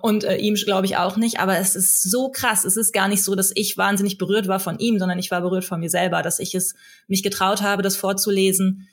und 0.00 0.24
äh, 0.24 0.36
ihm 0.36 0.54
glaube 0.54 0.86
ich 0.86 0.96
auch 0.96 1.16
nicht. 1.16 1.40
Aber 1.40 1.58
es 1.58 1.76
ist 1.76 2.02
so 2.02 2.30
krass. 2.30 2.64
Es 2.64 2.76
ist 2.76 2.92
gar 2.92 3.08
nicht 3.08 3.22
so, 3.22 3.34
dass 3.34 3.52
ich 3.54 3.76
wahnsinnig 3.76 4.18
berührt 4.18 4.48
war 4.48 4.60
von 4.60 4.78
ihm, 4.78 4.98
sondern 4.98 5.18
ich 5.18 5.30
war 5.30 5.40
berührt 5.40 5.64
von 5.64 5.80
mir 5.80 5.90
selber, 5.90 6.22
dass 6.22 6.38
ich 6.38 6.54
es 6.54 6.74
mich 7.06 7.22
getraut 7.22 7.62
habe, 7.62 7.82
das 7.82 7.96
vorzulesen. 7.96 8.88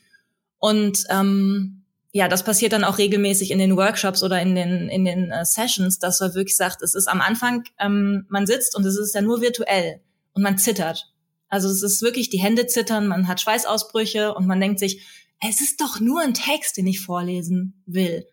Und 0.60 1.04
ähm, 1.10 1.84
ja, 2.12 2.28
das 2.28 2.44
passiert 2.44 2.72
dann 2.72 2.86
auch 2.86 2.98
regelmäßig 2.98 3.52
in 3.52 3.60
den 3.60 3.76
Workshops 3.76 4.24
oder 4.24 4.42
in 4.42 4.56
den 4.56 4.90
in 4.90 5.04
den 5.04 5.32
äh, 5.32 5.46
Sessions, 5.46 6.00
dass 6.00 6.22
er 6.22 6.34
wirklich 6.34 6.56
sagt, 6.56 6.82
es 6.82 6.96
ist 6.96 7.08
am 7.08 7.22
Anfang, 7.22 7.64
ähm, 7.80 8.26
man 8.30 8.48
sitzt 8.48 8.76
und 8.76 8.86
es 8.86 8.98
ist 8.98 9.14
ja 9.14 9.22
nur 9.22 9.42
virtuell 9.42 10.00
und 10.34 10.42
man 10.42 10.58
zittert. 10.58 11.12
Also 11.50 11.70
es 11.70 11.84
ist 11.84 12.02
wirklich 12.02 12.30
die 12.30 12.40
Hände 12.40 12.68
zittern, 12.68 13.08
man 13.08 13.28
hat 13.28 13.42
Schweißausbrüche 13.42 14.34
und 14.34 14.48
man 14.48 14.60
denkt 14.60 14.80
sich, 14.80 15.06
es 15.40 15.62
ist 15.62 15.82
doch 15.82 16.00
nur 16.00 16.22
ein 16.22 16.34
Text, 16.34 16.78
den 16.78 16.88
ich 16.88 17.02
vorlesen 17.02 17.82
will. 17.86 18.26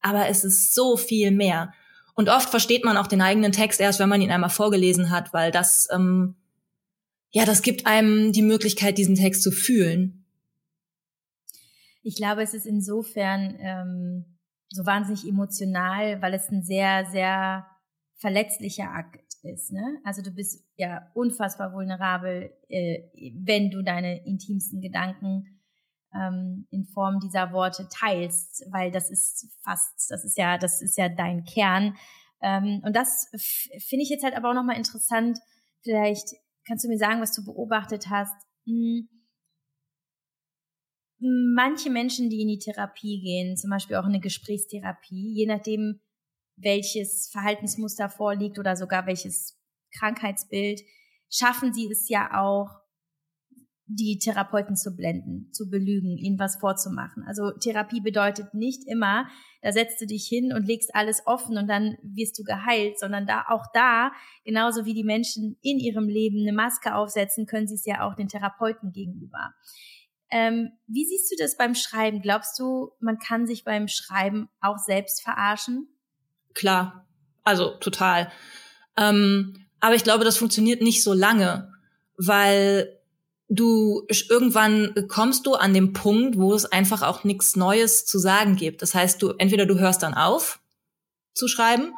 Aber 0.00 0.28
es 0.28 0.44
ist 0.44 0.74
so 0.74 0.96
viel 0.96 1.30
mehr. 1.30 1.72
Und 2.14 2.28
oft 2.28 2.50
versteht 2.50 2.84
man 2.84 2.96
auch 2.96 3.06
den 3.06 3.22
eigenen 3.22 3.52
Text 3.52 3.80
erst, 3.80 3.98
wenn 3.98 4.08
man 4.08 4.20
ihn 4.20 4.30
einmal 4.30 4.50
vorgelesen 4.50 5.10
hat, 5.10 5.32
weil 5.32 5.50
das, 5.50 5.88
ähm, 5.92 6.36
ja, 7.30 7.44
das 7.44 7.62
gibt 7.62 7.86
einem 7.86 8.32
die 8.32 8.42
Möglichkeit, 8.42 8.98
diesen 8.98 9.14
Text 9.14 9.42
zu 9.42 9.50
fühlen. 9.50 10.24
Ich 12.02 12.16
glaube, 12.16 12.42
es 12.42 12.52
ist 12.52 12.66
insofern 12.66 13.56
ähm, 13.60 14.24
so 14.68 14.84
wahnsinnig 14.84 15.26
emotional, 15.26 16.20
weil 16.20 16.34
es 16.34 16.50
ein 16.50 16.62
sehr, 16.62 17.06
sehr 17.06 17.66
verletzlicher 18.16 18.90
Akt 18.90 19.34
ist. 19.42 19.72
Ne? 19.72 19.98
Also 20.04 20.22
du 20.22 20.30
bist 20.30 20.64
ja 20.76 21.10
unfassbar 21.14 21.72
vulnerabel, 21.72 22.52
äh, 22.68 23.02
wenn 23.34 23.70
du 23.70 23.82
deine 23.82 24.24
intimsten 24.26 24.80
Gedanken 24.80 25.61
ähm, 26.14 26.66
in 26.70 26.84
Form 26.86 27.18
dieser 27.20 27.52
Worte 27.52 27.88
teilst, 27.90 28.64
weil 28.70 28.90
das 28.90 29.10
ist 29.10 29.48
fast, 29.64 30.10
das 30.10 30.24
ist 30.24 30.36
ja, 30.36 30.58
das 30.58 30.82
ist 30.82 30.96
ja 30.96 31.08
dein 31.08 31.44
Kern. 31.44 31.96
Ähm, 32.42 32.82
und 32.84 32.94
das 32.94 33.28
finde 33.86 34.02
ich 34.02 34.10
jetzt 34.10 34.24
halt 34.24 34.36
aber 34.36 34.50
auch 34.50 34.54
nochmal 34.54 34.76
interessant. 34.76 35.38
Vielleicht 35.82 36.28
kannst 36.66 36.84
du 36.84 36.88
mir 36.88 36.98
sagen, 36.98 37.20
was 37.20 37.34
du 37.34 37.44
beobachtet 37.44 38.08
hast. 38.10 38.34
Hm. 38.66 39.08
Manche 41.18 41.88
Menschen, 41.88 42.30
die 42.30 42.42
in 42.42 42.48
die 42.48 42.58
Therapie 42.58 43.20
gehen, 43.20 43.56
zum 43.56 43.70
Beispiel 43.70 43.96
auch 43.96 44.04
in 44.04 44.10
eine 44.10 44.20
Gesprächstherapie, 44.20 45.34
je 45.34 45.46
nachdem, 45.46 46.00
welches 46.56 47.28
Verhaltensmuster 47.30 48.08
vorliegt 48.08 48.58
oder 48.58 48.76
sogar 48.76 49.06
welches 49.06 49.58
Krankheitsbild, 49.98 50.80
schaffen 51.30 51.72
sie 51.72 51.88
es 51.90 52.08
ja 52.08 52.40
auch, 52.40 52.81
die 53.86 54.18
Therapeuten 54.18 54.76
zu 54.76 54.94
blenden, 54.94 55.52
zu 55.52 55.68
belügen, 55.68 56.16
ihnen 56.16 56.38
was 56.38 56.56
vorzumachen. 56.56 57.24
Also 57.26 57.50
Therapie 57.50 58.00
bedeutet 58.00 58.54
nicht 58.54 58.82
immer, 58.86 59.26
da 59.60 59.72
setzt 59.72 60.00
du 60.00 60.06
dich 60.06 60.26
hin 60.26 60.52
und 60.52 60.66
legst 60.66 60.94
alles 60.94 61.22
offen 61.26 61.58
und 61.58 61.68
dann 61.68 61.96
wirst 62.02 62.38
du 62.38 62.44
geheilt, 62.44 62.98
sondern 62.98 63.26
da 63.26 63.44
auch 63.48 63.66
da, 63.74 64.12
genauso 64.44 64.84
wie 64.84 64.94
die 64.94 65.04
Menschen 65.04 65.56
in 65.62 65.78
ihrem 65.78 66.08
Leben 66.08 66.40
eine 66.40 66.52
Maske 66.52 66.94
aufsetzen, 66.94 67.46
können 67.46 67.66
sie 67.66 67.74
es 67.74 67.84
ja 67.84 68.06
auch 68.06 68.14
den 68.14 68.28
Therapeuten 68.28 68.92
gegenüber. 68.92 69.52
Ähm, 70.30 70.70
wie 70.86 71.04
siehst 71.04 71.30
du 71.30 71.36
das 71.38 71.56
beim 71.56 71.74
Schreiben? 71.74 72.22
Glaubst 72.22 72.58
du, 72.58 72.92
man 73.00 73.18
kann 73.18 73.46
sich 73.46 73.64
beim 73.64 73.88
Schreiben 73.88 74.48
auch 74.60 74.78
selbst 74.78 75.22
verarschen? 75.22 75.88
Klar, 76.54 77.06
also 77.44 77.76
total. 77.78 78.32
Ähm, 78.96 79.66
aber 79.80 79.94
ich 79.94 80.04
glaube, 80.04 80.24
das 80.24 80.38
funktioniert 80.38 80.80
nicht 80.80 81.02
so 81.02 81.12
lange, 81.12 81.72
weil 82.16 82.98
du 83.54 84.06
irgendwann 84.08 84.94
kommst 85.08 85.46
du 85.46 85.54
an 85.54 85.74
dem 85.74 85.92
Punkt, 85.92 86.38
wo 86.38 86.54
es 86.54 86.64
einfach 86.64 87.02
auch 87.02 87.22
nichts 87.24 87.54
Neues 87.54 88.06
zu 88.06 88.18
sagen 88.18 88.56
gibt. 88.56 88.80
Das 88.80 88.94
heißt, 88.94 89.20
du 89.22 89.34
entweder 89.38 89.66
du 89.66 89.78
hörst 89.78 90.02
dann 90.02 90.14
auf 90.14 90.60
zu 91.34 91.48
schreiben 91.48 91.92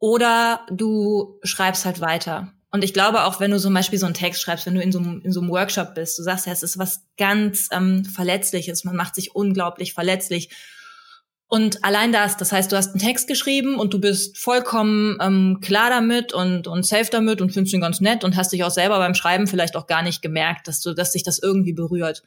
oder 0.00 0.66
du 0.70 1.38
schreibst 1.44 1.84
halt 1.84 2.00
weiter. 2.00 2.52
Und 2.70 2.82
ich 2.82 2.92
glaube 2.92 3.22
auch, 3.24 3.38
wenn 3.38 3.52
du 3.52 3.60
zum 3.60 3.72
Beispiel 3.72 4.00
so 4.00 4.06
einen 4.06 4.16
Text 4.16 4.42
schreibst, 4.42 4.66
wenn 4.66 4.74
du 4.74 4.82
in 4.82 4.90
so, 4.90 4.98
einem, 4.98 5.20
in 5.20 5.30
so 5.30 5.40
einem 5.40 5.50
Workshop 5.50 5.94
bist, 5.94 6.18
du 6.18 6.24
sagst 6.24 6.46
ja, 6.46 6.52
es 6.52 6.64
ist 6.64 6.76
was 6.76 7.04
ganz 7.16 7.68
ähm, 7.70 8.04
Verletzliches, 8.04 8.82
man 8.82 8.96
macht 8.96 9.14
sich 9.14 9.36
unglaublich 9.36 9.94
verletzlich 9.94 10.50
und 11.48 11.84
allein 11.84 12.10
das, 12.10 12.36
das 12.36 12.52
heißt, 12.52 12.72
du 12.72 12.76
hast 12.76 12.90
einen 12.90 13.00
Text 13.00 13.28
geschrieben 13.28 13.78
und 13.78 13.92
du 13.92 14.00
bist 14.00 14.38
vollkommen 14.38 15.18
ähm, 15.20 15.58
klar 15.60 15.90
damit 15.90 16.32
und, 16.32 16.66
und 16.66 16.84
safe 16.84 17.10
damit 17.10 17.40
und 17.40 17.52
findest 17.52 17.74
ihn 17.74 17.80
ganz 17.80 18.00
nett 18.00 18.24
und 18.24 18.36
hast 18.36 18.52
dich 18.52 18.64
auch 18.64 18.70
selber 18.70 18.98
beim 18.98 19.14
Schreiben 19.14 19.46
vielleicht 19.46 19.76
auch 19.76 19.86
gar 19.86 20.02
nicht 20.02 20.22
gemerkt, 20.22 20.68
dass 20.68 20.80
du, 20.80 20.94
dass 20.94 21.12
dich 21.12 21.22
das 21.22 21.38
irgendwie 21.38 21.74
berührt. 21.74 22.22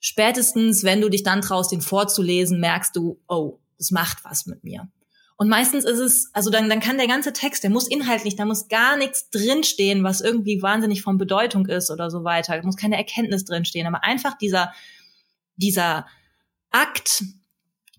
Spätestens, 0.00 0.82
wenn 0.84 1.00
du 1.00 1.10
dich 1.10 1.22
dann 1.22 1.42
traust, 1.42 1.70
den 1.70 1.80
vorzulesen, 1.80 2.60
merkst 2.60 2.96
du, 2.96 3.20
oh, 3.28 3.60
das 3.78 3.90
macht 3.90 4.24
was 4.24 4.46
mit 4.46 4.64
mir. 4.64 4.88
Und 5.36 5.48
meistens 5.48 5.84
ist 5.84 5.98
es, 5.98 6.30
also 6.34 6.50
dann, 6.50 6.68
dann 6.68 6.80
kann 6.80 6.98
der 6.98 7.08
ganze 7.08 7.32
Text, 7.32 7.62
der 7.62 7.70
muss 7.70 7.88
inhaltlich, 7.88 8.36
da 8.36 8.44
muss 8.44 8.68
gar 8.68 8.96
nichts 8.96 9.30
drinstehen, 9.30 10.04
was 10.04 10.20
irgendwie 10.20 10.62
wahnsinnig 10.62 11.02
von 11.02 11.18
Bedeutung 11.18 11.66
ist 11.66 11.90
oder 11.90 12.10
so 12.10 12.24
weiter. 12.24 12.56
Da 12.56 12.62
muss 12.62 12.76
keine 12.76 12.96
Erkenntnis 12.96 13.44
drinstehen, 13.44 13.86
aber 13.86 14.04
einfach 14.04 14.36
dieser, 14.38 14.72
dieser 15.56 16.06
Akt, 16.70 17.22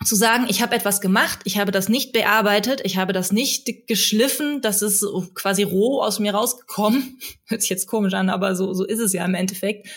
zu 0.05 0.15
sagen, 0.15 0.45
ich 0.49 0.61
habe 0.61 0.75
etwas 0.75 1.01
gemacht, 1.01 1.39
ich 1.43 1.57
habe 1.57 1.71
das 1.71 1.89
nicht 1.89 2.13
bearbeitet, 2.13 2.81
ich 2.83 2.97
habe 2.97 3.13
das 3.13 3.31
nicht 3.31 3.87
geschliffen, 3.87 4.61
das 4.61 4.81
ist 4.81 5.05
quasi 5.35 5.63
roh 5.63 6.01
aus 6.01 6.19
mir 6.19 6.33
rausgekommen. 6.33 7.19
Hört 7.45 7.61
sich 7.61 7.69
jetzt 7.69 7.87
komisch 7.87 8.13
an, 8.13 8.29
aber 8.29 8.55
so, 8.55 8.73
so 8.73 8.85
ist 8.85 8.99
es 8.99 9.13
ja 9.13 9.25
im 9.25 9.35
Endeffekt. 9.35 9.87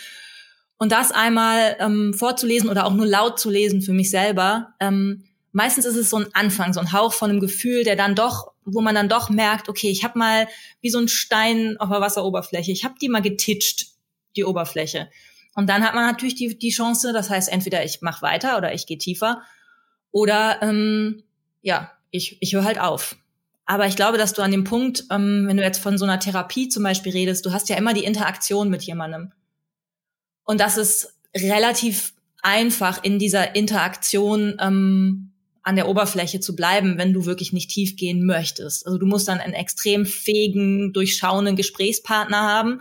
Und 0.79 0.93
das 0.93 1.13
einmal 1.13 1.77
ähm, 1.81 2.15
vorzulesen 2.15 2.69
oder 2.69 2.85
auch 2.85 2.93
nur 2.93 3.07
laut 3.07 3.39
zu 3.39 3.51
lesen 3.51 3.81
für 3.81 3.93
mich 3.93 4.11
selber, 4.11 4.75
ähm, 4.81 5.25
meistens 5.53 5.87
ist 5.87 5.97
es 5.97 6.11
so 6.11 6.19
ein 6.19 6.27
Anfang, 6.35 6.75
so 6.75 6.81
ein 6.81 6.93
Hauch 6.93 7.15
von 7.15 7.31
einem 7.31 7.41
Gefühl, 7.41 7.83
der 7.83 7.97
dann 7.97 8.15
doch, 8.15 8.53
wo 8.65 8.83
man 8.83 8.95
dann 8.95 9.09
doch 9.09 9.31
merkt, 9.31 9.69
okay, 9.69 9.89
ich 9.89 10.05
habe 10.05 10.19
mal 10.19 10.49
wie 10.83 10.91
so 10.91 10.99
ein 10.99 11.09
Stein 11.09 11.77
auf 11.79 11.89
der 11.89 12.01
Wasseroberfläche, 12.01 12.73
ich 12.73 12.85
habe 12.85 12.97
die 13.01 13.09
mal 13.09 13.23
getitscht, 13.23 13.87
die 14.37 14.45
Oberfläche. 14.45 15.09
Und 15.55 15.71
dann 15.71 15.83
hat 15.83 15.95
man 15.95 16.07
natürlich 16.07 16.35
die, 16.35 16.59
die 16.59 16.71
Chance, 16.71 17.15
das 17.15 17.31
heißt, 17.31 17.51
entweder 17.51 17.83
ich 17.83 18.03
mache 18.03 18.21
weiter 18.21 18.59
oder 18.59 18.75
ich 18.75 18.87
gehe 18.87 18.99
tiefer 18.99 19.41
oder 20.17 20.63
ähm, 20.63 21.25
ja, 21.61 21.93
ich, 22.11 22.39
ich 22.41 22.55
höre 22.55 22.65
halt 22.65 22.81
auf. 22.81 23.17
Aber 23.67 23.87
ich 23.87 23.97
glaube, 23.97 24.17
dass 24.17 24.33
du 24.33 24.41
an 24.41 24.51
dem 24.51 24.65
Punkt, 24.65 25.05
ähm, 25.11 25.45
wenn 25.47 25.59
du 25.59 25.63
jetzt 25.63 25.83
von 25.83 25.99
so 25.99 26.07
einer 26.07 26.19
Therapie 26.19 26.71
zum 26.71 26.85
Beispiel 26.85 27.13
redest, 27.13 27.45
du 27.45 27.53
hast 27.53 27.69
ja 27.69 27.77
immer 27.77 27.93
die 27.93 28.05
Interaktion 28.05 28.71
mit 28.71 28.83
jemandem. 28.83 29.33
Und 30.43 30.59
das 30.59 30.79
ist 30.79 31.13
relativ 31.37 32.15
einfach 32.41 33.05
in 33.05 33.19
dieser 33.19 33.55
Interaktion 33.57 34.57
ähm, 34.59 35.33
an 35.63 35.77
der 35.77 35.87
Oberfläche 35.87 36.41
zu 36.41 36.57
bleiben, 36.57 36.97
wenn 36.97 37.13
du 37.13 37.27
wirklich 37.27 37.53
nicht 37.53 37.69
tief 37.69 37.97
gehen 37.97 38.25
möchtest. 38.25 38.87
Also 38.87 38.97
du 38.97 39.05
musst 39.05 39.29
dann 39.29 39.41
einen 39.41 39.53
extrem 39.53 40.07
fähigen, 40.07 40.95
durchschauenden 40.95 41.57
Gesprächspartner 41.57 42.41
haben. 42.41 42.81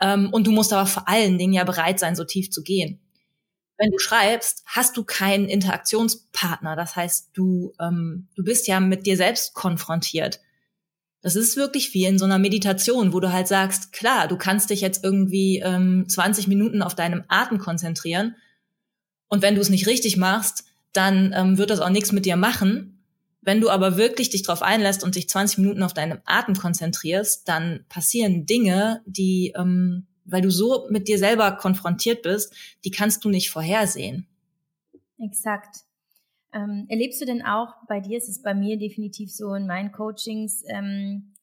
Ähm, 0.00 0.30
und 0.32 0.46
du 0.46 0.52
musst 0.52 0.72
aber 0.72 0.86
vor 0.86 1.06
allen 1.06 1.36
Dingen 1.36 1.52
ja 1.52 1.64
bereit 1.64 1.98
sein, 1.98 2.16
so 2.16 2.24
tief 2.24 2.50
zu 2.50 2.62
gehen 2.62 2.98
wenn 3.82 3.90
du 3.90 3.98
schreibst, 3.98 4.62
hast 4.64 4.96
du 4.96 5.02
keinen 5.02 5.48
Interaktionspartner. 5.48 6.76
Das 6.76 6.94
heißt, 6.94 7.30
du, 7.32 7.72
ähm, 7.80 8.28
du 8.36 8.44
bist 8.44 8.68
ja 8.68 8.78
mit 8.78 9.06
dir 9.06 9.16
selbst 9.16 9.54
konfrontiert. 9.54 10.40
Das 11.20 11.34
ist 11.34 11.56
wirklich 11.56 11.92
wie 11.92 12.04
in 12.04 12.16
so 12.16 12.24
einer 12.24 12.38
Meditation, 12.38 13.12
wo 13.12 13.18
du 13.18 13.32
halt 13.32 13.48
sagst, 13.48 13.92
klar, 13.92 14.28
du 14.28 14.36
kannst 14.36 14.70
dich 14.70 14.80
jetzt 14.82 15.02
irgendwie 15.02 15.58
ähm, 15.64 16.04
20 16.08 16.46
Minuten 16.46 16.80
auf 16.80 16.94
deinem 16.94 17.24
Atem 17.26 17.58
konzentrieren. 17.58 18.36
Und 19.26 19.42
wenn 19.42 19.56
du 19.56 19.60
es 19.60 19.68
nicht 19.68 19.88
richtig 19.88 20.16
machst, 20.16 20.64
dann 20.92 21.32
ähm, 21.34 21.58
wird 21.58 21.70
das 21.70 21.80
auch 21.80 21.90
nichts 21.90 22.12
mit 22.12 22.24
dir 22.24 22.36
machen. 22.36 23.02
Wenn 23.40 23.60
du 23.60 23.68
aber 23.68 23.96
wirklich 23.96 24.30
dich 24.30 24.44
darauf 24.44 24.62
einlässt 24.62 25.02
und 25.02 25.16
dich 25.16 25.28
20 25.28 25.58
Minuten 25.58 25.82
auf 25.82 25.92
deinem 25.92 26.20
Atem 26.24 26.54
konzentrierst, 26.54 27.48
dann 27.48 27.84
passieren 27.88 28.46
Dinge, 28.46 29.02
die, 29.06 29.52
ähm, 29.56 30.06
weil 30.24 30.42
du 30.42 30.50
so 30.50 30.86
mit 30.90 31.08
dir 31.08 31.18
selber 31.18 31.52
konfrontiert 31.52 32.22
bist, 32.22 32.54
die 32.84 32.90
kannst 32.90 33.24
du 33.24 33.28
nicht 33.28 33.50
vorhersehen. 33.50 34.26
Exakt. 35.18 35.84
Ähm, 36.52 36.86
erlebst 36.88 37.20
du 37.20 37.24
denn 37.24 37.42
auch, 37.42 37.74
bei 37.88 38.00
dir 38.00 38.18
ist 38.18 38.28
es 38.28 38.42
bei 38.42 38.54
mir 38.54 38.78
definitiv 38.78 39.32
so 39.32 39.54
in 39.54 39.66
meinen 39.66 39.92
Coachings, 39.92 40.62
ähm, 40.68 41.34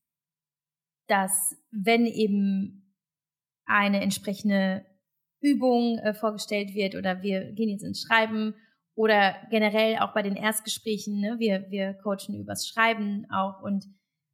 dass 1.08 1.56
wenn 1.72 2.06
eben 2.06 2.94
eine 3.66 4.02
entsprechende 4.02 4.86
Übung 5.42 5.98
äh, 6.00 6.14
vorgestellt 6.14 6.76
wird 6.76 6.96
oder 6.96 7.22
wir 7.22 7.52
gehen 7.54 7.70
jetzt 7.70 7.84
ins 7.84 8.02
Schreiben 8.02 8.54
oder 8.96 9.36
generell 9.50 9.98
auch 10.00 10.14
bei 10.14 10.22
den 10.22 10.36
Erstgesprächen, 10.36 11.20
ne, 11.20 11.38
wir, 11.40 11.70
wir 11.70 11.94
coachen 11.94 12.36
übers 12.36 12.68
Schreiben 12.68 13.26
auch 13.32 13.62
und 13.62 13.86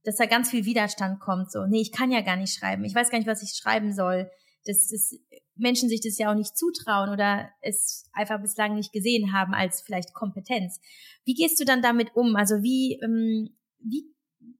dass 0.06 0.18
da 0.18 0.26
ganz 0.26 0.50
viel 0.50 0.66
Widerstand 0.66 1.20
kommt, 1.20 1.52
so, 1.52 1.66
nee, 1.66 1.82
ich 1.82 1.92
kann 1.92 2.12
ja 2.12 2.22
gar 2.22 2.38
nicht 2.38 2.54
schreiben, 2.54 2.86
ich 2.86 2.96
weiß 2.96 3.10
gar 3.10 3.18
nicht, 3.18 3.28
was 3.28 3.44
ich 3.44 3.58
schreiben 3.58 3.94
soll, 3.94 4.30
dass, 4.66 4.88
dass 4.88 5.16
Menschen 5.56 5.90
sich 5.90 6.02
das 6.02 6.18
ja 6.18 6.32
auch 6.32 6.36
nicht 6.36 6.58
zutrauen 6.58 7.10
oder 7.10 7.50
es 7.62 8.10
einfach 8.14 8.42
bislang 8.42 8.76
nicht 8.76 8.92
gesehen 8.92 9.34
haben 9.34 9.54
als 9.54 9.82
vielleicht 9.82 10.14
Kompetenz. 10.14 10.80
Wie 11.24 11.34
gehst 11.34 11.60
du 11.60 11.66
dann 11.66 11.82
damit 11.82 12.16
um? 12.16 12.36
Also 12.36 12.62
wie, 12.62 13.00
ähm, 13.04 13.56
wie 13.80 14.06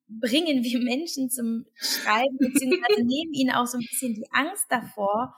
bringen 0.08 0.64
wir 0.64 0.80
Menschen 0.80 1.30
zum 1.30 1.66
Schreiben, 1.76 2.38
beziehungsweise 2.38 3.04
nehmen 3.06 3.34
ihnen 3.34 3.52
auch 3.52 3.68
so 3.68 3.78
ein 3.78 3.86
bisschen 3.90 4.14
die 4.14 4.28
Angst 4.32 4.66
davor 4.70 5.36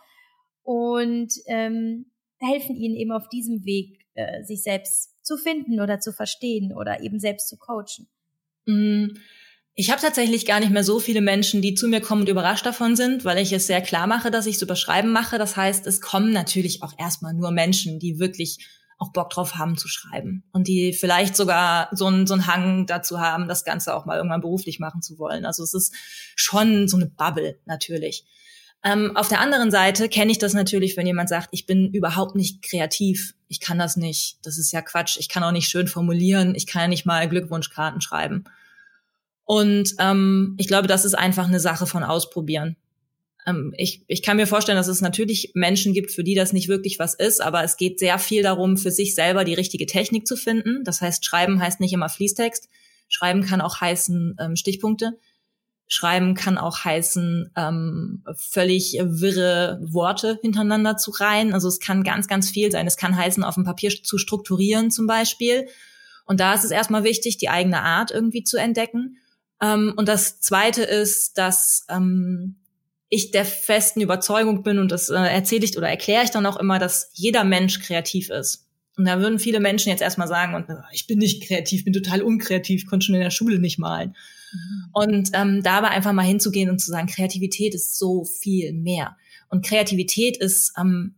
und 0.63 1.33
ähm, 1.47 2.11
helfen 2.39 2.75
ihnen 2.75 2.95
eben 2.95 3.11
auf 3.11 3.29
diesem 3.29 3.65
Weg 3.65 4.05
äh, 4.13 4.43
sich 4.43 4.63
selbst 4.63 5.15
zu 5.25 5.37
finden 5.37 5.79
oder 5.81 5.99
zu 5.99 6.11
verstehen 6.11 6.73
oder 6.75 7.01
eben 7.01 7.19
selbst 7.19 7.49
zu 7.49 7.57
coachen? 7.57 8.07
Mm, 8.65 9.17
ich 9.79 9.91
habe 9.91 10.01
tatsächlich 10.01 10.47
gar 10.47 10.59
nicht 10.59 10.71
mehr 10.71 10.83
so 10.83 10.99
viele 10.99 11.21
Menschen, 11.21 11.61
die 11.61 11.75
zu 11.75 11.87
mir 11.87 12.01
kommen 12.01 12.21
und 12.21 12.29
überrascht 12.29 12.65
davon 12.65 12.95
sind, 12.95 13.25
weil 13.25 13.37
ich 13.37 13.53
es 13.53 13.67
sehr 13.67 13.79
klar 13.81 14.07
mache, 14.07 14.31
dass 14.31 14.47
ich 14.47 14.55
es 14.55 14.61
überschreiben 14.63 15.11
mache. 15.11 15.37
Das 15.37 15.55
heißt, 15.55 15.85
es 15.85 16.01
kommen 16.01 16.33
natürlich 16.33 16.81
auch 16.81 16.93
erstmal 16.97 17.35
nur 17.35 17.51
Menschen, 17.51 17.99
die 17.99 18.17
wirklich 18.17 18.57
auch 18.97 19.11
Bock 19.11 19.29
drauf 19.29 19.53
haben 19.53 19.77
zu 19.77 19.87
schreiben 19.87 20.43
und 20.51 20.67
die 20.67 20.93
vielleicht 20.93 21.35
sogar 21.35 21.89
so 21.91 22.07
einen, 22.07 22.25
so 22.25 22.33
einen 22.33 22.47
Hang 22.47 22.87
dazu 22.87 23.19
haben, 23.19 23.47
das 23.47 23.65
Ganze 23.65 23.95
auch 23.95 24.07
mal 24.07 24.17
irgendwann 24.17 24.41
beruflich 24.41 24.79
machen 24.79 25.03
zu 25.03 25.19
wollen. 25.19 25.45
Also 25.45 25.61
es 25.61 25.75
ist 25.75 25.93
schon 26.35 26.87
so 26.87 26.97
eine 26.97 27.05
Bubble 27.05 27.59
natürlich. 27.65 28.25
Ähm, 28.83 29.15
auf 29.15 29.27
der 29.27 29.41
anderen 29.41 29.69
Seite 29.69 30.09
kenne 30.09 30.31
ich 30.31 30.39
das 30.39 30.55
natürlich, 30.55 30.97
wenn 30.97 31.05
jemand 31.05 31.29
sagt, 31.29 31.49
ich 31.51 31.67
bin 31.67 31.93
überhaupt 31.93 32.35
nicht 32.35 32.63
kreativ, 32.63 33.35
ich 33.47 33.59
kann 33.59 33.77
das 33.77 33.95
nicht, 33.95 34.39
das 34.41 34.57
ist 34.57 34.71
ja 34.71 34.81
Quatsch, 34.81 35.17
ich 35.19 35.29
kann 35.29 35.43
auch 35.43 35.51
nicht 35.51 35.69
schön 35.69 35.87
formulieren, 35.87 36.55
ich 36.55 36.65
kann 36.65 36.81
ja 36.81 36.87
nicht 36.87 37.05
mal 37.05 37.29
Glückwunschkarten 37.29 38.01
schreiben. 38.01 38.45
Und 39.47 39.95
ähm, 39.97 40.55
ich 40.57 40.67
glaube, 40.67 40.87
das 40.87 41.05
ist 41.05 41.13
einfach 41.13 41.47
eine 41.47 41.61
Sache 41.61 41.87
von 41.87 42.03
Ausprobieren. 42.03 42.75
Ähm, 43.45 43.73
ich, 43.77 44.03
ich 44.07 44.21
kann 44.21 44.35
mir 44.35 44.45
vorstellen, 44.45 44.75
dass 44.75 44.89
es 44.89 44.99
natürlich 44.99 45.53
Menschen 45.55 45.93
gibt, 45.93 46.11
für 46.11 46.25
die 46.25 46.35
das 46.35 46.51
nicht 46.51 46.67
wirklich 46.67 46.99
was 46.99 47.13
ist, 47.13 47.41
aber 47.41 47.63
es 47.63 47.77
geht 47.77 47.97
sehr 47.97 48.19
viel 48.19 48.43
darum, 48.43 48.75
für 48.75 48.91
sich 48.91 49.15
selber 49.15 49.45
die 49.45 49.53
richtige 49.53 49.85
Technik 49.85 50.27
zu 50.27 50.35
finden. 50.35 50.83
Das 50.83 50.99
heißt, 50.99 51.23
Schreiben 51.23 51.61
heißt 51.61 51.79
nicht 51.79 51.93
immer 51.93 52.09
Fließtext. 52.09 52.67
Schreiben 53.07 53.41
kann 53.41 53.61
auch 53.61 53.79
heißen 53.79 54.35
ähm, 54.37 54.57
Stichpunkte. 54.57 55.17
Schreiben 55.87 56.33
kann 56.33 56.57
auch 56.57 56.83
heißen, 56.83 57.51
ähm, 57.55 58.25
völlig 58.35 58.99
wirre 59.01 59.79
Worte 59.81 60.39
hintereinander 60.41 60.97
zu 60.97 61.11
reihen. 61.11 61.53
Also 61.53 61.69
es 61.69 61.79
kann 61.79 62.03
ganz, 62.03 62.27
ganz 62.27 62.49
viel 62.49 62.69
sein. 62.69 62.85
Es 62.85 62.97
kann 62.97 63.15
heißen, 63.15 63.45
auf 63.45 63.55
dem 63.55 63.63
Papier 63.63 63.91
zu 64.03 64.17
strukturieren 64.17 64.91
zum 64.91 65.07
Beispiel. 65.07 65.69
Und 66.25 66.41
da 66.41 66.53
ist 66.53 66.65
es 66.65 66.71
erstmal 66.71 67.05
wichtig, 67.05 67.37
die 67.37 67.47
eigene 67.47 67.81
Art 67.81 68.11
irgendwie 68.11 68.43
zu 68.43 68.57
entdecken. 68.57 69.19
Ähm, 69.61 69.93
und 69.95 70.07
das 70.07 70.39
Zweite 70.39 70.83
ist, 70.83 71.37
dass 71.37 71.85
ähm, 71.89 72.55
ich 73.09 73.31
der 73.31 73.45
festen 73.45 74.01
Überzeugung 74.01 74.63
bin, 74.63 74.79
und 74.79 74.91
das 74.91 75.09
äh, 75.09 75.15
erzähle 75.15 75.65
ich 75.65 75.77
oder 75.77 75.89
erkläre 75.89 76.23
ich 76.23 76.31
dann 76.31 76.45
auch 76.45 76.57
immer, 76.57 76.79
dass 76.79 77.09
jeder 77.13 77.43
Mensch 77.43 77.79
kreativ 77.79 78.29
ist. 78.29 78.65
Und 78.97 79.05
da 79.05 79.19
würden 79.19 79.37
viele 79.37 79.59
Menschen 79.59 79.89
jetzt 79.89 80.01
erstmal 80.01 80.27
sagen, 80.27 80.55
und, 80.55 80.69
äh, 80.69 80.81
ich 80.91 81.07
bin 81.07 81.19
nicht 81.19 81.43
kreativ, 81.43 81.83
bin 81.85 81.93
total 81.93 82.21
unkreativ, 82.21 82.85
konnte 82.87 83.05
schon 83.05 83.15
in 83.15 83.21
der 83.21 83.29
Schule 83.31 83.59
nicht 83.59 83.79
malen. 83.79 84.15
Mhm. 84.51 84.89
Und 84.93 85.29
ähm, 85.33 85.61
dabei 85.63 85.89
einfach 85.89 86.13
mal 86.13 86.25
hinzugehen 86.25 86.69
und 86.69 86.79
zu 86.79 86.91
sagen, 86.91 87.07
Kreativität 87.07 87.73
ist 87.75 87.97
so 87.97 88.25
viel 88.25 88.73
mehr. 88.73 89.15
Und 89.49 89.65
Kreativität 89.65 90.37
ist 90.37 90.73
ähm, 90.77 91.15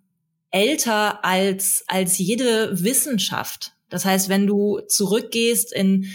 älter 0.51 1.23
als, 1.25 1.83
als 1.87 2.17
jede 2.17 2.83
Wissenschaft. 2.83 3.73
Das 3.89 4.05
heißt, 4.05 4.29
wenn 4.29 4.45
du 4.45 4.81
zurückgehst 4.87 5.73
in, 5.73 6.05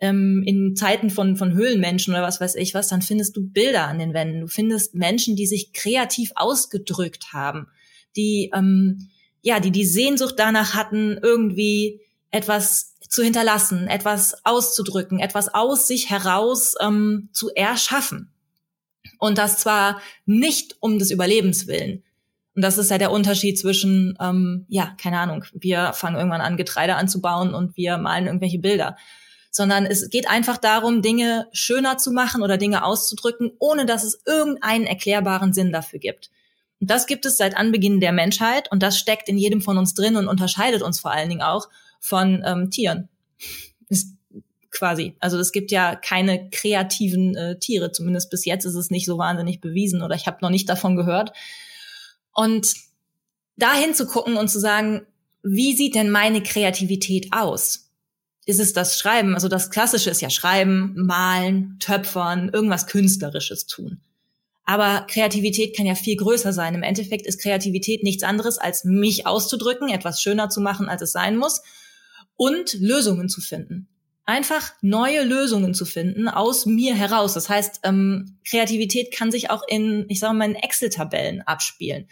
ähm, 0.00 0.42
in 0.46 0.76
Zeiten 0.76 1.10
von, 1.10 1.36
von 1.36 1.52
Höhlenmenschen 1.52 2.14
oder 2.14 2.22
was 2.22 2.40
weiß 2.40 2.54
ich 2.56 2.74
was, 2.74 2.88
dann 2.88 3.02
findest 3.02 3.36
du 3.36 3.48
Bilder 3.48 3.88
an 3.88 3.98
den 3.98 4.14
Wänden. 4.14 4.42
Du 4.42 4.46
findest 4.46 4.94
Menschen, 4.94 5.36
die 5.36 5.46
sich 5.46 5.72
kreativ 5.72 6.32
ausgedrückt 6.34 7.32
haben, 7.32 7.68
die, 8.16 8.50
ähm, 8.54 9.08
ja, 9.42 9.60
die 9.60 9.72
die 9.72 9.84
Sehnsucht 9.84 10.34
danach 10.36 10.74
hatten, 10.74 11.18
irgendwie 11.22 12.00
etwas 12.30 12.94
zu 13.08 13.22
hinterlassen, 13.22 13.88
etwas 13.88 14.44
auszudrücken, 14.44 15.18
etwas 15.18 15.52
aus 15.52 15.88
sich 15.88 16.10
heraus 16.10 16.74
ähm, 16.80 17.30
zu 17.32 17.50
erschaffen. 17.54 18.30
Und 19.18 19.38
das 19.38 19.58
zwar 19.58 20.00
nicht 20.26 20.76
um 20.80 20.98
des 20.98 21.10
Überlebens 21.10 21.66
willen. 21.66 22.04
Und 22.54 22.62
das 22.62 22.76
ist 22.76 22.90
ja 22.90 22.98
der 22.98 23.12
Unterschied 23.12 23.58
zwischen, 23.58 24.18
ähm, 24.20 24.66
ja, 24.68 24.94
keine 25.00 25.18
Ahnung, 25.18 25.44
wir 25.54 25.92
fangen 25.92 26.16
irgendwann 26.16 26.40
an, 26.40 26.56
Getreide 26.56 26.96
anzubauen 26.96 27.54
und 27.54 27.76
wir 27.76 27.98
malen 27.98 28.26
irgendwelche 28.26 28.58
Bilder. 28.58 28.96
Sondern 29.58 29.86
es 29.86 30.08
geht 30.08 30.30
einfach 30.30 30.56
darum, 30.56 31.02
Dinge 31.02 31.48
schöner 31.50 31.98
zu 31.98 32.12
machen 32.12 32.42
oder 32.42 32.58
Dinge 32.58 32.84
auszudrücken, 32.84 33.50
ohne 33.58 33.86
dass 33.86 34.04
es 34.04 34.22
irgendeinen 34.24 34.86
erklärbaren 34.86 35.52
Sinn 35.52 35.72
dafür 35.72 35.98
gibt. 35.98 36.30
Und 36.80 36.88
das 36.88 37.08
gibt 37.08 37.26
es 37.26 37.36
seit 37.36 37.56
Anbeginn 37.56 37.98
der 37.98 38.12
Menschheit 38.12 38.70
und 38.70 38.84
das 38.84 38.96
steckt 38.96 39.28
in 39.28 39.36
jedem 39.36 39.60
von 39.60 39.76
uns 39.76 39.94
drin 39.94 40.14
und 40.14 40.28
unterscheidet 40.28 40.80
uns 40.80 41.00
vor 41.00 41.10
allen 41.10 41.28
Dingen 41.28 41.42
auch 41.42 41.68
von 41.98 42.40
ähm, 42.46 42.70
Tieren. 42.70 43.08
Ist 43.88 44.14
quasi. 44.70 45.16
Also 45.18 45.40
es 45.40 45.50
gibt 45.50 45.72
ja 45.72 45.96
keine 45.96 46.50
kreativen 46.50 47.34
äh, 47.34 47.58
Tiere. 47.58 47.90
Zumindest 47.90 48.30
bis 48.30 48.44
jetzt 48.44 48.64
ist 48.64 48.76
es 48.76 48.90
nicht 48.92 49.06
so 49.06 49.18
wahnsinnig 49.18 49.60
bewiesen 49.60 50.02
oder 50.02 50.14
ich 50.14 50.28
habe 50.28 50.38
noch 50.40 50.50
nicht 50.50 50.68
davon 50.68 50.94
gehört. 50.94 51.32
Und 52.32 52.74
dahin 53.56 53.92
zu 53.92 54.06
gucken 54.06 54.36
und 54.36 54.46
zu 54.46 54.60
sagen, 54.60 55.04
wie 55.42 55.74
sieht 55.74 55.96
denn 55.96 56.10
meine 56.10 56.44
Kreativität 56.44 57.32
aus? 57.32 57.87
Ist 58.48 58.60
es 58.60 58.72
das 58.72 58.98
Schreiben? 58.98 59.34
Also 59.34 59.48
das 59.48 59.68
Klassische 59.68 60.08
ist 60.08 60.22
ja 60.22 60.30
Schreiben, 60.30 60.94
Malen, 60.96 61.76
Töpfern, 61.80 62.48
irgendwas 62.50 62.86
Künstlerisches 62.86 63.66
tun. 63.66 64.00
Aber 64.64 65.06
Kreativität 65.06 65.76
kann 65.76 65.84
ja 65.84 65.94
viel 65.94 66.16
größer 66.16 66.54
sein. 66.54 66.74
Im 66.74 66.82
Endeffekt 66.82 67.26
ist 67.26 67.42
Kreativität 67.42 68.02
nichts 68.02 68.22
anderes, 68.22 68.56
als 68.56 68.84
mich 68.84 69.26
auszudrücken, 69.26 69.90
etwas 69.90 70.22
schöner 70.22 70.48
zu 70.48 70.62
machen, 70.62 70.88
als 70.88 71.02
es 71.02 71.12
sein 71.12 71.36
muss 71.36 71.60
und 72.36 72.72
Lösungen 72.80 73.28
zu 73.28 73.42
finden. 73.42 73.86
Einfach 74.24 74.72
neue 74.80 75.24
Lösungen 75.24 75.74
zu 75.74 75.84
finden 75.84 76.26
aus 76.26 76.64
mir 76.64 76.94
heraus. 76.94 77.34
Das 77.34 77.50
heißt, 77.50 77.80
ähm, 77.82 78.38
Kreativität 78.46 79.14
kann 79.14 79.30
sich 79.30 79.50
auch 79.50 79.62
in, 79.68 80.06
ich 80.08 80.20
sage 80.20 80.32
mal, 80.32 80.48
in 80.48 80.54
Excel-Tabellen 80.54 81.42
abspielen, 81.42 82.08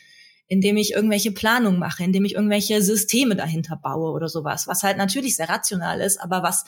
indem 0.49 0.77
ich 0.77 0.93
irgendwelche 0.93 1.33
Planungen 1.33 1.79
mache, 1.79 2.05
indem 2.05 2.25
ich 2.25 2.35
irgendwelche 2.35 2.83
Systeme 2.83 3.37
dahinter 3.37 3.77
baue 3.77 4.13
oder 4.13 4.29
sowas, 4.29 4.67
was 4.67 4.83
halt 4.83 4.97
natürlich 4.97 5.37
sehr 5.37 5.49
rational 5.49 6.01
ist, 6.01 6.19
aber 6.21 6.43
was 6.43 6.65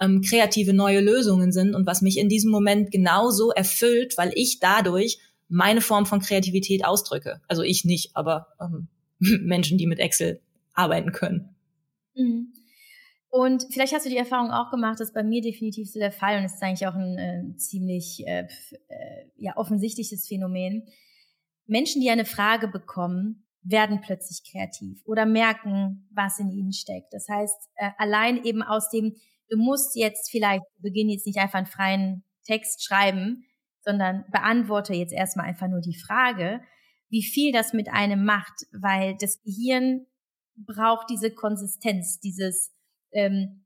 ähm, 0.00 0.22
kreative 0.22 0.72
neue 0.72 1.00
Lösungen 1.00 1.52
sind 1.52 1.74
und 1.74 1.86
was 1.86 2.02
mich 2.02 2.18
in 2.18 2.28
diesem 2.28 2.50
Moment 2.50 2.90
genauso 2.90 3.50
erfüllt, 3.50 4.18
weil 4.18 4.32
ich 4.34 4.58
dadurch 4.58 5.18
meine 5.48 5.80
Form 5.80 6.06
von 6.06 6.20
Kreativität 6.20 6.84
ausdrücke. 6.84 7.40
Also 7.46 7.62
ich 7.62 7.84
nicht, 7.84 8.16
aber 8.16 8.48
ähm, 8.60 8.88
Menschen, 9.42 9.78
die 9.78 9.86
mit 9.86 10.00
Excel 10.00 10.40
arbeiten 10.74 11.12
können. 11.12 11.54
Mhm. 12.14 12.52
Und 13.28 13.66
vielleicht 13.70 13.94
hast 13.94 14.04
du 14.04 14.10
die 14.10 14.18
Erfahrung 14.18 14.50
auch 14.50 14.70
gemacht, 14.70 15.00
das 15.00 15.08
ist 15.08 15.14
bei 15.14 15.22
mir 15.22 15.40
definitiv 15.40 15.90
so 15.90 15.98
der 15.98 16.12
Fall 16.12 16.38
und 16.38 16.44
ist 16.44 16.62
eigentlich 16.62 16.86
auch 16.86 16.94
ein 16.94 17.18
äh, 17.18 17.56
ziemlich 17.56 18.26
äh, 18.26 18.46
äh, 18.88 19.24
ja, 19.38 19.56
offensichtliches 19.56 20.28
Phänomen. 20.28 20.84
Menschen, 21.66 22.00
die 22.00 22.10
eine 22.10 22.24
Frage 22.24 22.68
bekommen, 22.68 23.46
werden 23.62 24.00
plötzlich 24.00 24.42
kreativ 24.50 25.00
oder 25.04 25.24
merken, 25.24 26.08
was 26.12 26.38
in 26.40 26.50
ihnen 26.50 26.72
steckt. 26.72 27.12
Das 27.12 27.28
heißt, 27.28 27.70
äh, 27.76 27.90
allein 27.98 28.44
eben 28.44 28.62
aus 28.62 28.90
dem, 28.90 29.14
du 29.48 29.56
musst 29.56 29.94
jetzt 29.94 30.30
vielleicht 30.30 30.64
beginnen 30.78 31.10
jetzt 31.10 31.26
nicht 31.26 31.38
einfach 31.38 31.58
einen 31.58 31.66
freien 31.66 32.24
Text 32.44 32.84
schreiben, 32.84 33.44
sondern 33.84 34.24
beantworte 34.32 34.94
jetzt 34.94 35.12
erstmal 35.12 35.46
einfach 35.46 35.68
nur 35.68 35.80
die 35.80 35.96
Frage, 35.96 36.60
wie 37.08 37.22
viel 37.22 37.52
das 37.52 37.72
mit 37.72 37.88
einem 37.88 38.24
macht, 38.24 38.66
weil 38.72 39.16
das 39.20 39.40
Gehirn 39.42 40.06
braucht 40.56 41.08
diese 41.10 41.32
Konsistenz, 41.32 42.18
dieses 42.20 42.74
ähm, 43.12 43.64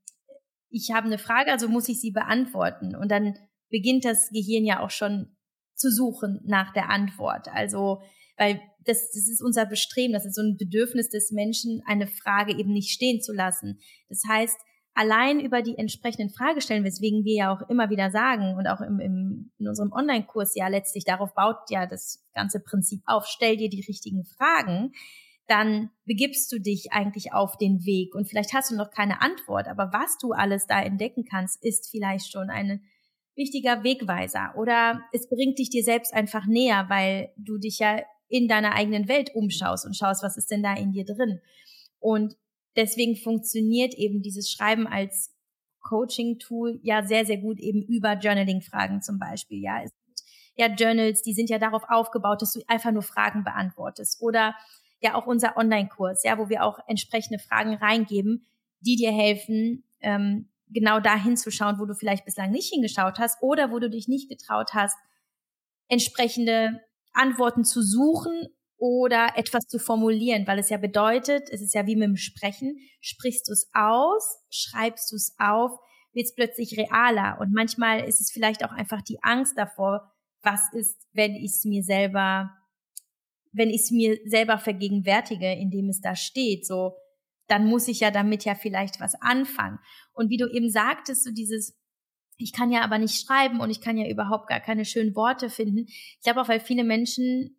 ich 0.68 0.90
habe 0.92 1.06
eine 1.06 1.18
Frage, 1.18 1.52
also 1.52 1.68
muss 1.68 1.88
ich 1.88 2.00
sie 2.00 2.10
beantworten. 2.10 2.94
Und 2.96 3.10
dann 3.10 3.34
beginnt 3.70 4.04
das 4.04 4.28
Gehirn 4.30 4.64
ja 4.64 4.80
auch 4.80 4.90
schon 4.90 5.35
zu 5.76 5.90
suchen 5.90 6.40
nach 6.44 6.72
der 6.72 6.90
Antwort. 6.90 7.48
Also, 7.52 8.02
weil 8.36 8.60
das, 8.84 9.10
das 9.12 9.28
ist 9.28 9.42
unser 9.42 9.66
Bestreben, 9.66 10.12
das 10.12 10.26
ist 10.26 10.34
so 10.34 10.42
ein 10.42 10.56
Bedürfnis 10.56 11.08
des 11.08 11.32
Menschen, 11.32 11.82
eine 11.86 12.06
Frage 12.06 12.56
eben 12.56 12.72
nicht 12.72 12.90
stehen 12.90 13.20
zu 13.20 13.32
lassen. 13.32 13.78
Das 14.08 14.22
heißt, 14.28 14.58
allein 14.94 15.40
über 15.40 15.62
die 15.62 15.76
entsprechenden 15.76 16.30
Fragestellen, 16.30 16.84
weswegen 16.84 17.24
wir 17.24 17.34
ja 17.34 17.54
auch 17.54 17.68
immer 17.68 17.90
wieder 17.90 18.10
sagen 18.10 18.56
und 18.56 18.66
auch 18.66 18.80
im, 18.80 18.98
im, 18.98 19.52
in 19.58 19.68
unserem 19.68 19.92
Online-Kurs 19.92 20.54
ja 20.54 20.68
letztlich 20.68 21.04
darauf 21.04 21.34
baut 21.34 21.58
ja 21.68 21.86
das 21.86 22.24
ganze 22.32 22.60
Prinzip 22.60 23.02
auf, 23.04 23.26
stell 23.26 23.56
dir 23.56 23.68
die 23.68 23.84
richtigen 23.86 24.24
Fragen, 24.24 24.92
dann 25.48 25.90
begibst 26.06 26.50
du 26.50 26.58
dich 26.58 26.92
eigentlich 26.92 27.32
auf 27.32 27.56
den 27.56 27.84
Weg 27.84 28.14
und 28.14 28.28
vielleicht 28.28 28.52
hast 28.52 28.70
du 28.70 28.76
noch 28.76 28.90
keine 28.90 29.20
Antwort, 29.20 29.68
aber 29.68 29.92
was 29.92 30.18
du 30.18 30.32
alles 30.32 30.66
da 30.66 30.80
entdecken 30.80 31.24
kannst, 31.24 31.62
ist 31.62 31.88
vielleicht 31.90 32.32
schon 32.32 32.50
ein 32.50 32.82
wichtiger 33.36 33.84
Wegweiser 33.84 34.54
oder 34.56 35.02
es 35.12 35.28
bringt 35.28 35.58
dich 35.58 35.70
dir 35.70 35.84
selbst 35.84 36.12
einfach 36.14 36.46
näher, 36.46 36.86
weil 36.88 37.32
du 37.36 37.58
dich 37.58 37.78
ja 37.78 38.00
in 38.28 38.48
deiner 38.48 38.74
eigenen 38.74 39.08
Welt 39.08 39.34
umschaust 39.34 39.86
und 39.86 39.96
schaust, 39.96 40.22
was 40.22 40.36
ist 40.36 40.50
denn 40.50 40.62
da 40.62 40.74
in 40.74 40.92
dir 40.92 41.04
drin. 41.04 41.40
Und 42.00 42.36
deswegen 42.74 43.16
funktioniert 43.16 43.94
eben 43.94 44.22
dieses 44.22 44.50
Schreiben 44.50 44.86
als 44.86 45.34
Coaching-Tool 45.80 46.80
ja 46.82 47.04
sehr, 47.04 47.24
sehr 47.24 47.38
gut 47.38 47.60
eben 47.60 47.82
über 47.82 48.14
Journaling-Fragen 48.14 49.02
zum 49.02 49.18
Beispiel. 49.18 49.62
Ja, 49.62 49.82
es 49.82 49.92
gibt 49.92 50.22
ja 50.56 50.66
Journals, 50.66 51.22
die 51.22 51.34
sind 51.34 51.48
ja 51.48 51.58
darauf 51.58 51.82
aufgebaut, 51.88 52.42
dass 52.42 52.52
du 52.52 52.60
einfach 52.66 52.90
nur 52.90 53.02
Fragen 53.02 53.44
beantwortest. 53.44 54.20
Oder 54.20 54.56
ja 55.00 55.14
auch 55.14 55.26
unser 55.26 55.56
Online-Kurs, 55.56 56.24
ja, 56.24 56.38
wo 56.38 56.48
wir 56.48 56.64
auch 56.64 56.78
entsprechende 56.88 57.38
Fragen 57.38 57.74
reingeben, 57.74 58.46
die 58.80 58.96
dir 58.96 59.12
helfen, 59.12 59.84
ähm, 60.00 60.48
genau 60.68 61.00
da 61.00 61.16
hinzuschauen, 61.16 61.78
wo 61.78 61.86
du 61.86 61.94
vielleicht 61.94 62.24
bislang 62.24 62.50
nicht 62.50 62.72
hingeschaut 62.72 63.18
hast 63.18 63.42
oder 63.42 63.70
wo 63.70 63.78
du 63.78 63.88
dich 63.88 64.08
nicht 64.08 64.28
getraut 64.28 64.74
hast, 64.74 64.96
entsprechende 65.88 66.80
Antworten 67.12 67.64
zu 67.64 67.82
suchen 67.82 68.48
oder 68.78 69.36
etwas 69.36 69.66
zu 69.66 69.78
formulieren, 69.78 70.46
weil 70.46 70.58
es 70.58 70.68
ja 70.68 70.76
bedeutet, 70.76 71.48
es 71.50 71.62
ist 71.62 71.74
ja 71.74 71.86
wie 71.86 71.96
mit 71.96 72.08
dem 72.08 72.16
Sprechen, 72.16 72.78
sprichst 73.00 73.48
du 73.48 73.52
es 73.52 73.70
aus, 73.72 74.38
schreibst 74.50 75.10
du 75.12 75.16
es 75.16 75.34
auf, 75.38 75.72
wird 76.12 76.26
es 76.26 76.34
plötzlich 76.34 76.76
realer. 76.76 77.38
Und 77.40 77.52
manchmal 77.52 78.04
ist 78.04 78.20
es 78.20 78.30
vielleicht 78.30 78.64
auch 78.64 78.72
einfach 78.72 79.02
die 79.02 79.22
Angst 79.22 79.56
davor, 79.56 80.12
was 80.42 80.60
ist, 80.72 80.98
wenn 81.12 81.34
ich 81.34 81.52
es 81.56 81.64
mir 81.64 81.82
selber, 81.82 82.50
wenn 83.52 83.70
ich 83.70 83.82
es 83.82 83.90
mir 83.90 84.18
selber 84.26 84.58
vergegenwärtige, 84.58 85.52
indem 85.52 85.88
es 85.88 86.00
da 86.00 86.14
steht, 86.14 86.66
so, 86.66 86.94
dann 87.48 87.66
muss 87.66 87.88
ich 87.88 88.00
ja 88.00 88.10
damit 88.10 88.44
ja 88.44 88.54
vielleicht 88.54 89.00
was 89.00 89.14
anfangen. 89.20 89.78
Und 90.12 90.30
wie 90.30 90.36
du 90.36 90.46
eben 90.50 90.70
sagtest, 90.70 91.24
so 91.24 91.30
dieses, 91.30 91.76
ich 92.38 92.52
kann 92.52 92.70
ja 92.70 92.82
aber 92.82 92.98
nicht 92.98 93.24
schreiben 93.24 93.60
und 93.60 93.70
ich 93.70 93.80
kann 93.80 93.96
ja 93.96 94.08
überhaupt 94.08 94.48
gar 94.48 94.60
keine 94.60 94.84
schönen 94.84 95.14
Worte 95.14 95.50
finden. 95.50 95.86
Ich 95.86 96.20
glaube 96.22 96.40
auch, 96.40 96.48
weil 96.48 96.60
viele 96.60 96.84
Menschen 96.84 97.56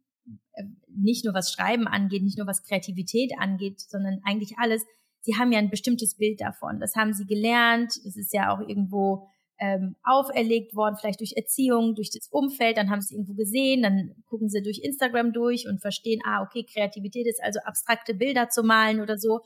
äh, 0.53 0.63
nicht 0.87 1.25
nur 1.25 1.33
was 1.33 1.51
Schreiben 1.51 1.87
angeht, 1.87 2.23
nicht 2.23 2.37
nur 2.37 2.47
was 2.47 2.63
Kreativität 2.63 3.31
angeht, 3.39 3.79
sondern 3.79 4.19
eigentlich 4.23 4.57
alles, 4.57 4.85
sie 5.21 5.35
haben 5.37 5.51
ja 5.51 5.59
ein 5.59 5.69
bestimmtes 5.69 6.15
Bild 6.15 6.41
davon. 6.41 6.79
Das 6.79 6.95
haben 6.95 7.13
sie 7.13 7.25
gelernt, 7.25 7.93
das 8.03 8.17
ist 8.17 8.33
ja 8.33 8.53
auch 8.53 8.59
irgendwo 8.59 9.27
ähm, 9.59 9.95
auferlegt 10.03 10.75
worden, 10.75 10.97
vielleicht 10.99 11.19
durch 11.19 11.33
Erziehung, 11.35 11.95
durch 11.95 12.11
das 12.11 12.27
Umfeld, 12.29 12.77
dann 12.77 12.89
haben 12.89 13.01
sie 13.01 13.07
es 13.07 13.11
irgendwo 13.11 13.33
gesehen, 13.33 13.81
dann 13.81 14.15
gucken 14.27 14.49
sie 14.49 14.61
durch 14.61 14.79
Instagram 14.83 15.33
durch 15.33 15.67
und 15.67 15.81
verstehen, 15.81 16.21
ah, 16.25 16.43
okay, 16.43 16.63
Kreativität 16.63 17.25
ist 17.27 17.43
also 17.43 17.59
abstrakte 17.61 18.13
Bilder 18.13 18.49
zu 18.49 18.63
malen 18.63 19.01
oder 19.01 19.17
so. 19.17 19.39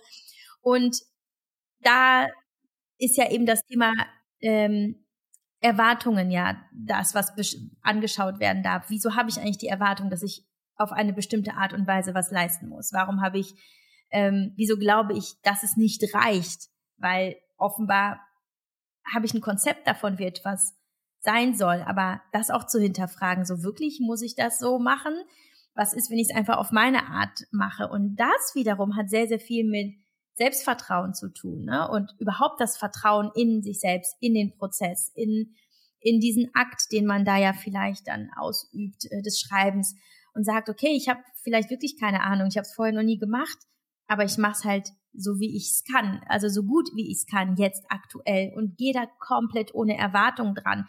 Und 0.61 0.97
da 1.81 2.27
ist 2.97 3.17
ja 3.17 3.29
eben 3.29 3.45
das 3.45 3.63
Thema 3.65 3.93
ähm, 4.41 5.03
Erwartungen 5.59 6.31
ja 6.31 6.59
das, 6.73 7.13
was 7.13 7.33
angeschaut 7.81 8.39
werden 8.39 8.63
darf. 8.63 8.85
Wieso 8.89 9.15
habe 9.15 9.29
ich 9.29 9.37
eigentlich 9.37 9.59
die 9.59 9.67
Erwartung, 9.67 10.09
dass 10.09 10.23
ich 10.23 10.45
auf 10.75 10.91
eine 10.91 11.13
bestimmte 11.13 11.53
Art 11.53 11.73
und 11.73 11.87
Weise 11.87 12.13
was 12.13 12.31
leisten 12.31 12.67
muss? 12.69 12.91
Warum 12.93 13.21
habe 13.21 13.39
ich, 13.39 13.53
ähm, 14.09 14.53
wieso 14.55 14.77
glaube 14.77 15.13
ich, 15.13 15.39
dass 15.43 15.63
es 15.63 15.77
nicht 15.77 16.03
reicht? 16.13 16.69
Weil 16.97 17.35
offenbar 17.57 18.19
habe 19.13 19.25
ich 19.25 19.33
ein 19.33 19.41
Konzept 19.41 19.87
davon, 19.87 20.17
wie 20.17 20.25
etwas 20.25 20.75
sein 21.19 21.53
soll, 21.53 21.83
aber 21.85 22.21
das 22.31 22.49
auch 22.49 22.65
zu 22.65 22.79
hinterfragen, 22.79 23.45
so 23.45 23.63
wirklich 23.63 23.99
muss 24.01 24.23
ich 24.23 24.35
das 24.35 24.57
so 24.57 24.79
machen? 24.79 25.13
Was 25.75 25.93
ist, 25.93 26.09
wenn 26.09 26.17
ich 26.17 26.29
es 26.31 26.35
einfach 26.35 26.57
auf 26.57 26.71
meine 26.71 27.07
Art 27.07 27.45
mache? 27.51 27.87
Und 27.87 28.15
das 28.15 28.55
wiederum 28.55 28.97
hat 28.97 29.09
sehr, 29.09 29.27
sehr 29.27 29.39
viel 29.39 29.69
mit 29.69 29.95
Selbstvertrauen 30.33 31.13
zu 31.13 31.29
tun 31.29 31.65
ne? 31.65 31.89
und 31.89 32.11
überhaupt 32.19 32.59
das 32.59 32.77
Vertrauen 32.77 33.31
in 33.35 33.61
sich 33.61 33.79
selbst, 33.79 34.15
in 34.19 34.33
den 34.33 34.55
Prozess, 34.57 35.11
in, 35.15 35.55
in 35.99 36.19
diesen 36.19 36.49
Akt, 36.53 36.91
den 36.91 37.05
man 37.05 37.25
da 37.25 37.37
ja 37.37 37.53
vielleicht 37.53 38.07
dann 38.07 38.29
ausübt, 38.35 39.05
äh, 39.11 39.21
des 39.21 39.39
Schreibens 39.39 39.95
und 40.33 40.45
sagt, 40.45 40.69
okay, 40.69 40.95
ich 40.95 41.09
habe 41.09 41.19
vielleicht 41.43 41.69
wirklich 41.69 41.99
keine 41.99 42.23
Ahnung, 42.23 42.47
ich 42.47 42.57
habe 42.57 42.65
es 42.65 42.73
vorher 42.73 42.93
noch 42.93 43.03
nie 43.03 43.17
gemacht, 43.17 43.57
aber 44.07 44.23
ich 44.23 44.37
mache 44.37 44.53
es 44.53 44.65
halt 44.65 44.89
so, 45.13 45.39
wie 45.39 45.55
ich 45.57 45.71
es 45.71 45.83
kann, 45.91 46.21
also 46.27 46.47
so 46.47 46.63
gut, 46.63 46.89
wie 46.95 47.11
ich 47.11 47.17
es 47.17 47.25
kann, 47.27 47.57
jetzt 47.57 47.83
aktuell 47.89 48.53
und 48.55 48.77
gehe 48.77 48.93
da 48.93 49.05
komplett 49.19 49.75
ohne 49.75 49.97
Erwartung 49.97 50.55
dran 50.55 50.87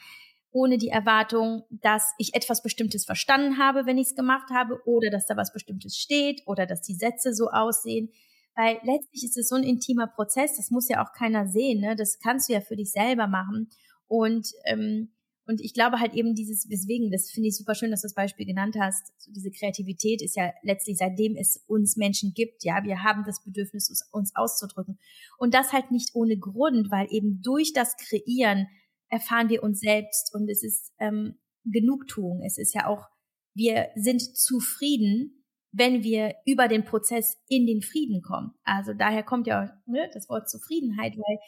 ohne 0.53 0.77
die 0.77 0.89
Erwartung, 0.89 1.65
dass 1.71 2.13
ich 2.19 2.35
etwas 2.35 2.63
Bestimmtes 2.63 3.05
verstanden 3.05 3.59
habe, 3.59 3.87
wenn 3.87 3.99
ich 3.99 4.09
es 4.09 4.15
gemacht 4.15 4.51
habe, 4.53 4.81
oder 4.85 5.11
dass 5.11 5.27
da 5.27 5.37
was 5.37 5.53
Bestimmtes 5.53 5.97
steht, 5.97 6.43
oder 6.47 6.67
dass 6.67 6.83
die 6.83 6.95
Sätze 6.95 7.35
so 7.35 7.49
aussehen. 7.49 8.11
Weil 8.55 8.79
letztlich 8.85 9.25
ist 9.25 9.39
es 9.39 9.49
so 9.49 9.57
ein 9.57 9.65
intimer 9.65 10.07
Prozess, 10.07 10.57
das 10.57 10.71
muss 10.71 10.89
ja 10.89 11.03
auch 11.03 11.13
keiner 11.13 11.49
sehen, 11.49 11.81
ne? 11.81 11.97
Das 11.97 12.19
kannst 12.19 12.49
du 12.49 12.53
ja 12.53 12.61
für 12.61 12.77
dich 12.77 12.93
selber 12.93 13.27
machen. 13.27 13.71
Und, 14.09 14.49
ähm, 14.67 15.13
und 15.47 15.61
ich 15.61 15.73
glaube 15.73 15.99
halt 15.99 16.15
eben 16.15 16.35
dieses, 16.35 16.69
weswegen, 16.69 17.11
das 17.11 17.31
finde 17.31 17.49
ich 17.49 17.57
super 17.57 17.75
schön, 17.75 17.91
dass 17.91 18.03
du 18.03 18.07
das 18.07 18.15
Beispiel 18.15 18.47
genannt 18.47 18.77
hast. 18.79 19.13
So 19.19 19.33
diese 19.33 19.51
Kreativität 19.51 20.23
ist 20.23 20.37
ja 20.37 20.53
letztlich, 20.63 20.99
seitdem 20.99 21.35
es 21.37 21.65
uns 21.67 21.97
Menschen 21.97 22.35
gibt, 22.35 22.63
ja, 22.63 22.85
wir 22.85 23.03
haben 23.03 23.25
das 23.27 23.43
Bedürfnis, 23.43 23.91
uns 24.13 24.37
auszudrücken. 24.37 24.99
Und 25.39 25.55
das 25.55 25.73
halt 25.73 25.91
nicht 25.91 26.11
ohne 26.15 26.39
Grund, 26.39 26.91
weil 26.91 27.07
eben 27.11 27.41
durch 27.43 27.73
das 27.73 27.97
Kreieren 27.97 28.69
erfahren 29.09 29.49
wir 29.49 29.63
uns 29.63 29.81
selbst 29.81 30.35
und 30.35 30.49
es 30.49 30.63
ist 30.63 30.93
ähm, 30.99 31.39
Genugtuung. 31.65 32.43
Es 32.45 32.59
ist 32.59 32.75
ja 32.75 32.87
auch, 32.87 33.09
wir 33.55 33.89
sind 33.95 34.21
zufrieden 34.21 35.42
wenn 35.73 36.03
wir 36.03 36.35
über 36.45 36.69
den 36.69 36.85
Prozess 36.85 37.39
in 37.49 37.67
den 37.67 37.83
Frieden 37.83 38.21
kommen. 38.23 38.55
Also 38.63 38.93
daher 38.93 39.23
kommt 39.23 39.47
ja 39.47 39.73
ne, 39.87 40.09
das 40.13 40.29
Wort 40.29 40.49
Zufriedenheit, 40.49 41.17
weil 41.17 41.39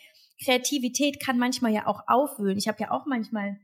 Kreativität 0.43 1.21
kann 1.25 1.39
manchmal 1.39 1.73
ja 1.73 1.87
auch 1.87 2.01
aufwühlen. 2.07 2.57
Ich 2.57 2.67
habe 2.67 2.79
ja 2.81 2.91
auch 2.91 3.07
manchmal 3.07 3.59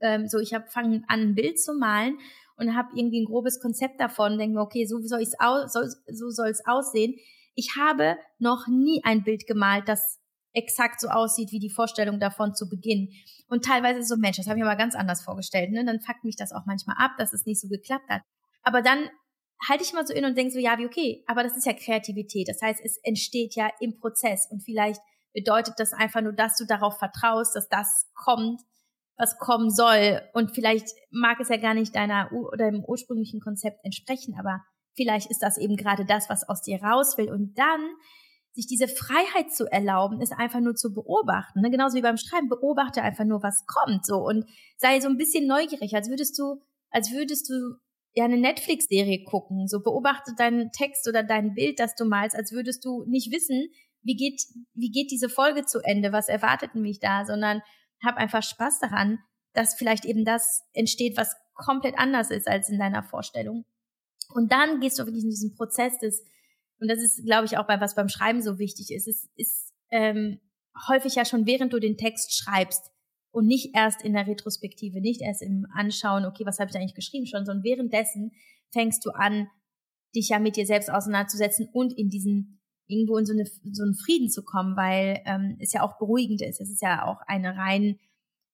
ähm, 0.00 0.26
so, 0.26 0.38
ich 0.38 0.54
habe 0.54 0.66
fangen 0.68 1.04
an 1.08 1.20
ein 1.20 1.34
Bild 1.34 1.60
zu 1.60 1.74
malen 1.74 2.18
und 2.56 2.74
habe 2.74 2.88
irgendwie 2.94 3.20
ein 3.22 3.26
grobes 3.26 3.60
Konzept 3.60 4.00
davon, 4.00 4.38
denke 4.38 4.56
mir, 4.56 4.62
okay, 4.62 4.86
so 4.86 5.00
soll 5.02 5.20
es 5.20 5.38
aus, 5.38 5.72
soll, 5.72 5.88
so 6.10 6.30
soll 6.30 6.52
aussehen. 6.66 7.14
Ich 7.54 7.76
habe 7.78 8.16
noch 8.38 8.66
nie 8.66 9.02
ein 9.04 9.22
Bild 9.22 9.46
gemalt, 9.46 9.86
das 9.86 10.18
exakt 10.54 11.00
so 11.00 11.08
aussieht 11.08 11.50
wie 11.52 11.58
die 11.58 11.70
Vorstellung 11.70 12.20
davon 12.20 12.54
zu 12.54 12.68
Beginn. 12.68 13.10
Und 13.48 13.64
teilweise 13.64 14.02
so, 14.02 14.16
Mensch, 14.16 14.36
das 14.36 14.46
habe 14.46 14.56
ich 14.56 14.62
mir 14.62 14.68
mal 14.68 14.76
ganz 14.76 14.94
anders 14.94 15.22
vorgestellt. 15.22 15.72
Ne? 15.72 15.84
Dann 15.84 16.00
fuckt 16.00 16.24
mich 16.24 16.36
das 16.36 16.52
auch 16.52 16.64
manchmal 16.64 16.96
ab, 16.98 17.12
dass 17.18 17.32
es 17.32 17.44
nicht 17.44 17.60
so 17.60 17.68
geklappt 17.68 18.08
hat. 18.08 18.22
Aber 18.62 18.80
dann 18.80 19.10
halte 19.68 19.84
ich 19.84 19.92
mal 19.92 20.06
so 20.06 20.14
in 20.14 20.24
und 20.24 20.36
denke 20.36 20.52
so, 20.52 20.58
ja, 20.58 20.78
wie 20.78 20.86
okay, 20.86 21.24
aber 21.26 21.42
das 21.42 21.56
ist 21.56 21.66
ja 21.66 21.72
Kreativität. 21.72 22.48
Das 22.48 22.60
heißt, 22.60 22.80
es 22.84 22.98
entsteht 23.02 23.54
ja 23.54 23.70
im 23.80 23.98
Prozess 23.98 24.46
und 24.50 24.62
vielleicht 24.62 25.00
bedeutet 25.32 25.74
das 25.78 25.92
einfach 25.92 26.20
nur, 26.20 26.32
dass 26.32 26.56
du 26.56 26.64
darauf 26.64 26.98
vertraust, 26.98 27.56
dass 27.56 27.68
das 27.68 28.10
kommt, 28.14 28.60
was 29.16 29.38
kommen 29.38 29.70
soll. 29.70 30.22
Und 30.32 30.54
vielleicht 30.54 30.88
mag 31.10 31.38
es 31.40 31.48
ja 31.48 31.56
gar 31.56 31.74
nicht 31.74 31.94
deiner 31.94 32.30
oder 32.32 32.70
dem 32.70 32.84
ursprünglichen 32.84 33.40
Konzept 33.40 33.84
entsprechen, 33.84 34.36
aber 34.38 34.60
vielleicht 34.94 35.30
ist 35.30 35.42
das 35.42 35.58
eben 35.58 35.76
gerade 35.76 36.04
das, 36.04 36.28
was 36.28 36.48
aus 36.48 36.62
dir 36.62 36.82
raus 36.82 37.18
will. 37.18 37.30
Und 37.30 37.58
dann 37.58 37.80
sich 38.52 38.66
diese 38.68 38.86
Freiheit 38.86 39.52
zu 39.52 39.70
erlauben, 39.70 40.20
ist 40.20 40.32
einfach 40.32 40.60
nur 40.60 40.76
zu 40.76 40.94
beobachten. 40.94 41.60
Ne? 41.60 41.70
Genauso 41.70 41.96
wie 41.96 42.02
beim 42.02 42.16
Schreiben, 42.16 42.48
beobachte 42.48 43.02
einfach 43.02 43.24
nur, 43.24 43.42
was 43.42 43.64
kommt 43.66 44.06
so 44.06 44.18
und 44.18 44.44
sei 44.76 45.00
so 45.00 45.08
ein 45.08 45.16
bisschen 45.16 45.48
neugierig, 45.48 45.94
als 45.94 46.08
würdest 46.08 46.38
du, 46.38 46.62
als 46.90 47.10
würdest 47.10 47.50
du 47.50 47.74
ja 48.14 48.24
eine 48.24 48.38
Netflix-Serie 48.38 49.24
gucken. 49.24 49.66
So 49.68 49.80
beobachte 49.80 50.34
deinen 50.36 50.70
Text 50.70 51.08
oder 51.08 51.22
dein 51.22 51.54
Bild, 51.54 51.78
das 51.80 51.94
du 51.94 52.04
malst, 52.04 52.36
als 52.36 52.52
würdest 52.52 52.84
du 52.84 53.04
nicht 53.06 53.32
wissen, 53.32 53.68
wie 54.02 54.16
geht, 54.16 54.42
wie 54.74 54.90
geht 54.90 55.10
diese 55.10 55.28
Folge 55.28 55.64
zu 55.64 55.80
Ende, 55.80 56.12
was 56.12 56.28
erwartet 56.28 56.74
mich 56.74 57.00
da, 57.00 57.24
sondern 57.24 57.62
hab 58.04 58.16
einfach 58.16 58.42
Spaß 58.42 58.80
daran, 58.80 59.18
dass 59.54 59.74
vielleicht 59.74 60.04
eben 60.04 60.24
das 60.24 60.62
entsteht, 60.72 61.16
was 61.16 61.34
komplett 61.54 61.98
anders 61.98 62.30
ist 62.30 62.48
als 62.48 62.68
in 62.68 62.78
deiner 62.78 63.02
Vorstellung. 63.02 63.64
Und 64.34 64.52
dann 64.52 64.80
gehst 64.80 64.98
du 64.98 65.06
wirklich 65.06 65.24
in 65.24 65.30
diesen 65.30 65.54
Prozess 65.54 65.98
des, 65.98 66.24
und 66.80 66.88
das 66.88 66.98
ist, 66.98 67.24
glaube 67.24 67.46
ich, 67.46 67.56
auch 67.56 67.66
bei 67.66 67.80
was 67.80 67.94
beim 67.94 68.08
Schreiben 68.08 68.42
so 68.42 68.58
wichtig 68.58 68.90
ist, 68.90 69.06
es 69.06 69.28
ist 69.36 69.72
ähm, 69.90 70.40
häufig 70.88 71.14
ja 71.14 71.24
schon 71.24 71.46
während 71.46 71.72
du 71.72 71.78
den 71.78 71.96
Text 71.96 72.36
schreibst, 72.36 72.90
und 73.34 73.46
nicht 73.46 73.74
erst 73.74 74.02
in 74.02 74.12
der 74.12 74.26
Retrospektive, 74.26 75.00
nicht 75.00 75.20
erst 75.20 75.42
im 75.42 75.66
Anschauen, 75.74 76.24
okay, 76.24 76.46
was 76.46 76.60
habe 76.60 76.70
ich 76.70 76.76
eigentlich 76.76 76.94
geschrieben 76.94 77.26
schon, 77.26 77.44
sondern 77.44 77.64
währenddessen 77.64 78.32
fängst 78.72 79.04
du 79.04 79.10
an, 79.10 79.48
dich 80.14 80.28
ja 80.28 80.38
mit 80.38 80.56
dir 80.56 80.66
selbst 80.66 80.88
auseinanderzusetzen 80.90 81.68
und 81.72 81.92
in 81.92 82.08
diesen 82.08 82.60
irgendwo 82.86 83.16
in 83.18 83.26
so, 83.26 83.32
eine, 83.32 83.44
so 83.72 83.82
einen 83.82 83.94
Frieden 83.94 84.30
zu 84.30 84.44
kommen, 84.44 84.76
weil 84.76 85.20
ähm, 85.24 85.56
es 85.58 85.72
ja 85.72 85.82
auch 85.82 85.98
beruhigend 85.98 86.42
ist. 86.42 86.60
Es 86.60 86.70
ist 86.70 86.82
ja 86.82 87.06
auch 87.06 87.22
eine 87.26 87.56
rein, 87.56 87.98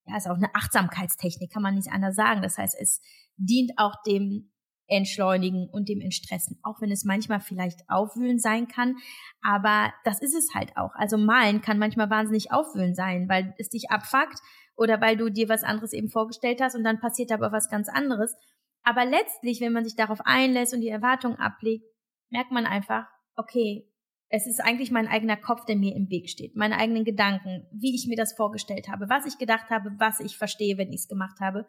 ja, 0.07 0.17
es 0.17 0.25
ist 0.25 0.31
auch 0.31 0.37
eine 0.37 0.55
Achtsamkeitstechnik, 0.55 1.53
kann 1.53 1.63
man 1.63 1.75
nicht 1.75 1.91
anders 1.91 2.17
sagen. 2.17 2.41
Das 2.41 2.57
heißt, 2.57 2.77
es 2.81 3.03
dient 3.37 3.73
auch 3.77 3.97
dem 4.07 4.51
Entschleunigen 4.87 5.69
und 5.69 5.89
dem 5.89 6.01
Entstressen, 6.01 6.59
auch 6.63 6.81
wenn 6.81 6.91
es 6.91 7.05
manchmal 7.05 7.41
vielleicht 7.41 7.81
aufwühlend 7.89 8.41
sein 8.41 8.67
kann. 8.67 8.97
Aber 9.43 9.93
das 10.05 10.23
ist 10.23 10.35
es 10.35 10.55
halt 10.55 10.77
auch. 10.77 10.95
Also 10.95 11.19
malen 11.19 11.61
kann 11.61 11.79
manchmal 11.79 12.09
wahnsinnig 12.09 12.53
aufwühlend 12.53 12.97
sein, 12.97 13.29
weil 13.29 13.55
es 13.59 13.69
dich 13.69 13.91
abfuckt 13.91 14.41
oder 14.81 14.99
weil 15.03 15.19
du 15.19 15.29
dir 15.29 15.51
was 15.51 15.63
anderes 15.63 15.93
eben 15.93 16.09
vorgestellt 16.09 16.63
hast 16.63 16.75
und 16.75 16.85
dann 16.85 17.01
passiert 17.01 17.33
aber 17.33 17.53
was 17.53 17.69
ganz 17.69 17.91
anderes. 17.91 18.35
Aber 18.83 19.05
letztlich, 19.05 19.61
wenn 19.61 19.75
man 19.75 19.85
sich 19.85 19.95
darauf 19.95 20.21
einlässt 20.25 20.73
und 20.73 20.81
die 20.81 20.89
Erwartung 20.89 21.37
ablegt, 21.37 21.85
merkt 22.31 22.51
man 22.51 22.65
einfach, 22.65 23.05
okay, 23.37 23.87
es 24.31 24.47
ist 24.47 24.59
eigentlich 24.59 24.91
mein 24.91 25.07
eigener 25.07 25.37
Kopf, 25.37 25.67
der 25.67 25.77
mir 25.77 25.95
im 25.95 26.09
Weg 26.09 26.31
steht, 26.31 26.57
meine 26.57 26.79
eigenen 26.79 27.05
Gedanken, 27.05 27.67
wie 27.73 27.95
ich 27.95 28.07
mir 28.09 28.17
das 28.17 28.33
vorgestellt 28.33 28.89
habe, 28.89 29.11
was 29.11 29.27
ich 29.27 29.37
gedacht 29.37 29.69
habe, 29.69 29.91
was 29.99 30.19
ich 30.19 30.39
verstehe, 30.39 30.79
wenn 30.79 30.93
ich 30.93 31.03
es 31.03 31.09
gemacht 31.09 31.41
habe. 31.41 31.67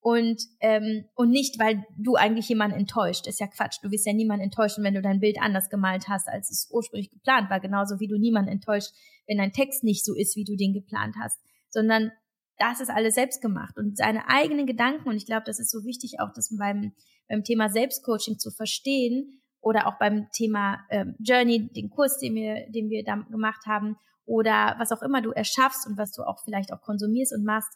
und 0.00 0.40
ähm, 0.60 1.04
und 1.14 1.28
nicht, 1.28 1.58
weil 1.58 1.84
du 1.98 2.14
eigentlich 2.14 2.48
jemanden 2.48 2.78
enttäuscht. 2.78 3.26
Ist 3.26 3.40
ja 3.40 3.48
Quatsch. 3.48 3.80
Du 3.82 3.90
wirst 3.90 4.06
ja 4.06 4.14
niemanden 4.14 4.44
enttäuschen, 4.44 4.82
wenn 4.82 4.94
du 4.94 5.02
dein 5.02 5.20
Bild 5.20 5.36
anders 5.42 5.68
gemalt 5.68 6.08
hast, 6.08 6.26
als 6.26 6.50
es 6.50 6.70
ursprünglich 6.72 7.10
geplant 7.10 7.50
war. 7.50 7.60
Genauso 7.60 8.00
wie 8.00 8.08
du 8.08 8.16
niemanden 8.16 8.50
enttäuscht, 8.50 8.92
wenn 9.26 9.36
dein 9.36 9.52
Text 9.52 9.84
nicht 9.84 10.06
so 10.06 10.14
ist, 10.14 10.36
wie 10.36 10.44
du 10.44 10.56
den 10.56 10.72
geplant 10.72 11.16
hast. 11.20 11.38
Sondern 11.68 12.12
das 12.58 12.80
ist 12.80 12.90
alles 12.90 13.14
selbst 13.14 13.42
gemacht 13.42 13.76
und 13.76 13.96
seine 13.96 14.28
eigenen 14.28 14.66
Gedanken. 14.66 15.08
Und 15.08 15.16
ich 15.16 15.26
glaube, 15.26 15.44
das 15.46 15.58
ist 15.58 15.70
so 15.70 15.84
wichtig, 15.84 16.20
auch 16.20 16.32
das 16.34 16.54
beim 16.56 16.92
beim 17.28 17.42
Thema 17.42 17.68
Selbstcoaching 17.68 18.38
zu 18.38 18.50
verstehen 18.50 19.42
oder 19.60 19.88
auch 19.88 19.98
beim 19.98 20.28
Thema 20.30 20.78
ähm, 20.90 21.16
Journey, 21.18 21.68
den 21.72 21.90
Kurs, 21.90 22.18
den 22.18 22.34
wir 22.34 22.70
den 22.70 22.88
wir 22.88 23.04
da 23.04 23.16
gemacht 23.16 23.66
haben 23.66 23.96
oder 24.24 24.76
was 24.78 24.92
auch 24.92 25.02
immer 25.02 25.22
du 25.22 25.30
erschaffst 25.30 25.86
und 25.86 25.98
was 25.98 26.12
du 26.12 26.22
auch 26.22 26.42
vielleicht 26.44 26.72
auch 26.72 26.80
konsumierst 26.80 27.34
und 27.34 27.44
machst. 27.44 27.72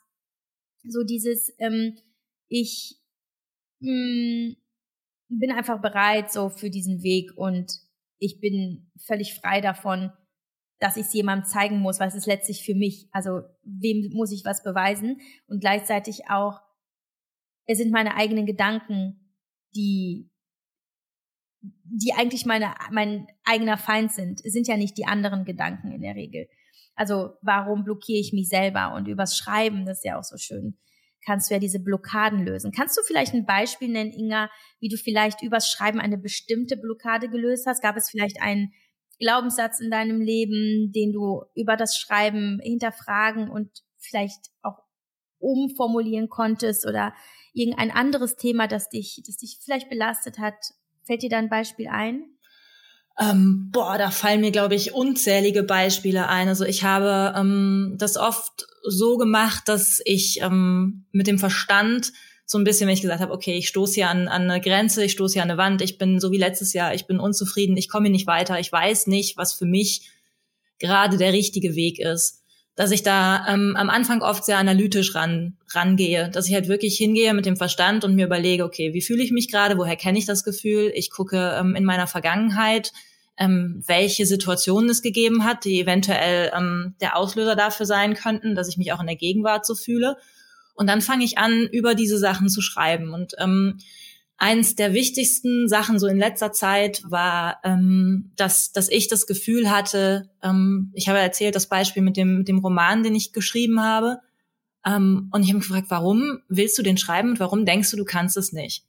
So 0.85 1.03
dieses 1.03 1.53
ähm, 1.59 1.99
ich 2.49 2.97
mh, 3.81 3.91
mm, 3.91 4.57
bin 5.29 5.53
einfach 5.53 5.81
bereit 5.81 6.33
so 6.33 6.49
für 6.49 6.71
diesen 6.71 7.03
Weg 7.03 7.33
und 7.37 7.73
ich 8.19 8.41
bin 8.41 8.91
völlig 8.99 9.35
frei 9.35 9.61
davon, 9.61 10.13
dass 10.81 10.97
ich 10.97 11.07
es 11.07 11.13
jemandem 11.13 11.49
zeigen 11.49 11.79
muss, 11.79 12.01
weil 12.01 12.09
es 12.09 12.15
ist 12.15 12.27
letztlich 12.27 12.65
für 12.65 12.75
mich. 12.75 13.09
Also 13.13 13.43
wem 13.63 14.11
muss 14.13 14.33
ich 14.33 14.45
was 14.45 14.63
beweisen? 14.63 15.21
Und 15.47 15.61
gleichzeitig 15.61 16.29
auch, 16.29 16.61
es 17.67 17.79
sind 17.79 17.93
meine 17.93 18.17
eigenen 18.17 18.47
Gedanken, 18.47 19.35
die, 19.77 20.31
die 21.61 22.15
eigentlich 22.17 22.47
meine, 22.47 22.75
mein 22.91 23.27
eigener 23.45 23.77
Feind 23.77 24.11
sind. 24.11 24.41
Es 24.45 24.53
sind 24.53 24.67
ja 24.67 24.77
nicht 24.77 24.97
die 24.97 25.07
anderen 25.07 25.45
Gedanken 25.45 25.93
in 25.93 26.01
der 26.01 26.17
Regel. 26.17 26.49
Also 26.95 27.35
warum 27.43 27.85
blockiere 27.85 28.19
ich 28.19 28.33
mich 28.33 28.49
selber? 28.49 28.95
Und 28.95 29.07
übers 29.07 29.37
Schreiben, 29.37 29.85
das 29.85 29.99
ist 29.99 30.05
ja 30.05 30.19
auch 30.19 30.25
so 30.25 30.39
schön 30.39 30.79
kannst 31.25 31.51
du 31.51 31.55
ja 31.55 31.61
diese 31.61 31.81
Blockaden 31.81 32.45
lösen. 32.45 32.73
Kannst 32.73 32.97
du 32.97 33.03
vielleicht 33.03 33.35
ein 33.35 33.47
Beispiel 33.47 33.89
nennen, 33.89 34.13
Inga, 34.13 34.51
wie 34.79 34.89
du 34.89 34.97
vielleicht 34.97 35.43
übers 35.43 35.71
Schreiben 35.71 36.01
eine 36.01 36.19
bestimmte 36.19 36.77
Blockade 36.77 37.29
gelöst 37.29 37.67
hast? 37.67 37.83
Gab 37.83 37.97
es 37.97 38.11
vielleicht 38.11 38.41
einen 38.41 38.73
Glaubenssatz 39.21 39.81
in 39.81 39.91
deinem 39.91 40.21
Leben, 40.21 40.93
den 40.93 41.13
du 41.13 41.45
über 41.55 41.77
das 41.77 41.97
Schreiben 41.97 42.59
hinterfragen 42.63 43.51
und 43.51 43.71
vielleicht 43.99 44.51
auch 44.63 44.79
umformulieren 45.39 46.29
konntest 46.29 46.87
oder 46.87 47.15
irgendein 47.53 47.91
anderes 47.91 48.37
Thema, 48.37 48.67
das 48.67 48.89
dich, 48.89 49.23
das 49.27 49.37
dich 49.37 49.59
vielleicht 49.63 49.89
belastet 49.89 50.39
hat? 50.39 50.55
Fällt 51.05 51.23
dir 51.23 51.31
da 51.31 51.39
ein 51.39 51.49
Beispiel 51.49 51.89
ein? 51.89 52.25
Ähm, 53.19 53.69
boah, 53.71 53.99
da 53.99 54.11
fallen 54.11 54.41
mir, 54.41 54.51
glaube 54.51 54.75
ich, 54.75 54.95
unzählige 54.95 55.63
Beispiele 55.63 56.29
ein. 56.29 56.49
Also 56.49 56.65
ich 56.65 56.85
habe 56.85 57.35
ähm, 57.37 57.97
das 57.99 58.17
oft 58.17 58.67
so 58.83 59.19
gemacht, 59.19 59.65
dass 59.67 60.01
ich 60.05 60.41
ähm, 60.41 61.05
mit 61.13 61.27
dem 61.27 61.39
Verstand 61.39 62.13
so 62.51 62.59
ein 62.59 62.65
bisschen, 62.65 62.89
wenn 62.89 62.95
ich 62.95 63.01
gesagt 63.01 63.21
habe, 63.21 63.33
okay, 63.33 63.55
ich 63.55 63.69
stoße 63.69 63.95
hier 63.95 64.09
an, 64.09 64.27
an 64.27 64.51
eine 64.51 64.61
Grenze, 64.61 65.05
ich 65.05 65.13
stoße 65.13 65.35
hier 65.35 65.45
an 65.45 65.51
eine 65.53 65.57
Wand, 65.57 65.83
ich 65.83 65.99
bin 65.99 66.19
so 66.19 66.33
wie 66.33 66.37
letztes 66.37 66.73
Jahr, 66.73 66.93
ich 66.93 67.07
bin 67.07 67.21
unzufrieden, 67.21 67.77
ich 67.77 67.89
komme 67.89 68.07
hier 68.07 68.13
nicht 68.13 68.27
weiter, 68.27 68.59
ich 68.59 68.73
weiß 68.73 69.07
nicht, 69.07 69.37
was 69.37 69.53
für 69.53 69.67
mich 69.67 70.11
gerade 70.81 71.17
der 71.17 71.33
richtige 71.33 71.77
Weg 71.77 72.01
ist. 72.01 72.43
Dass 72.75 72.91
ich 72.91 73.05
da 73.05 73.47
ähm, 73.47 73.77
am 73.77 73.89
Anfang 73.89 74.21
oft 74.23 74.45
sehr 74.45 74.59
analytisch 74.59 75.15
ran, 75.15 75.59
rangehe, 75.73 76.29
dass 76.29 76.49
ich 76.49 76.55
halt 76.55 76.67
wirklich 76.67 76.97
hingehe 76.97 77.35
mit 77.35 77.47
dem 77.47 77.57
Verstand 77.57 78.03
und 78.03 78.17
mir 78.17 78.27
überlege, 78.27 78.65
okay, 78.65 78.95
wie 78.95 79.03
fühle 79.03 79.23
ich 79.23 79.31
mich 79.31 79.49
gerade, 79.49 79.79
woher 79.79 79.95
kenne 79.95 80.19
ich 80.19 80.27
das 80.27 80.43
Gefühl? 80.43 80.91
Ich 80.97 81.13
gucke 81.13 81.57
ähm, 81.57 81.77
in 81.77 81.85
meiner 81.85 82.09
Vergangenheit, 82.09 82.93
ähm, 83.39 83.81
welche 83.87 84.27
Situationen 84.27 84.91
es 84.91 85.03
gegeben 85.03 85.45
hat, 85.45 85.65
die 85.65 85.81
eventuell 85.81 86.51
ähm, 86.53 86.97
der 87.01 87.17
Auslöser 87.17 87.55
dafür 87.55 87.87
sein 87.87 88.15
könnten, 88.15 88.57
dass 88.57 88.67
ich 88.67 88.77
mich 88.77 88.93
auch 88.93 89.01
in 89.01 89.07
der 89.07 89.15
Gegenwart 89.15 89.65
so 89.65 89.77
fühle. 89.77 90.17
Und 90.81 90.87
dann 90.87 91.03
fange 91.03 91.27
ich 91.27 91.37
an, 91.37 91.69
über 91.71 91.95
diese 91.95 92.17
Sachen 92.17 92.49
zu 92.49 92.63
schreiben. 92.63 93.13
Und 93.13 93.35
ähm, 93.37 93.77
eins 94.39 94.77
der 94.77 94.95
wichtigsten 94.95 95.69
Sachen 95.69 95.99
so 95.99 96.07
in 96.07 96.17
letzter 96.17 96.53
Zeit 96.53 97.03
war, 97.05 97.59
ähm, 97.65 98.33
dass, 98.37 98.73
dass 98.73 98.89
ich 98.89 99.07
das 99.07 99.27
Gefühl 99.27 99.71
hatte, 99.71 100.31
ähm, 100.43 100.91
ich 100.95 101.11
habe 101.11 101.19
erzählt 101.19 101.55
das 101.55 101.69
Beispiel 101.69 102.03
mit 102.03 102.17
dem, 102.17 102.39
mit 102.39 102.49
dem 102.49 102.61
Roman, 102.61 103.03
den 103.03 103.15
ich 103.15 103.35
geschrieben 103.35 103.83
habe. 103.83 104.21
Ähm, 104.87 105.29
und 105.33 105.43
ich 105.43 105.49
habe 105.51 105.59
mich 105.59 105.69
gefragt, 105.69 105.91
warum 105.91 106.39
willst 106.49 106.79
du 106.79 106.83
den 106.83 106.97
schreiben 106.97 107.33
und 107.33 107.41
warum 107.41 107.67
denkst 107.67 107.91
du, 107.91 107.99
du 107.99 108.07
kannst 108.07 108.39
es 108.39 108.55
nicht? 108.55 108.87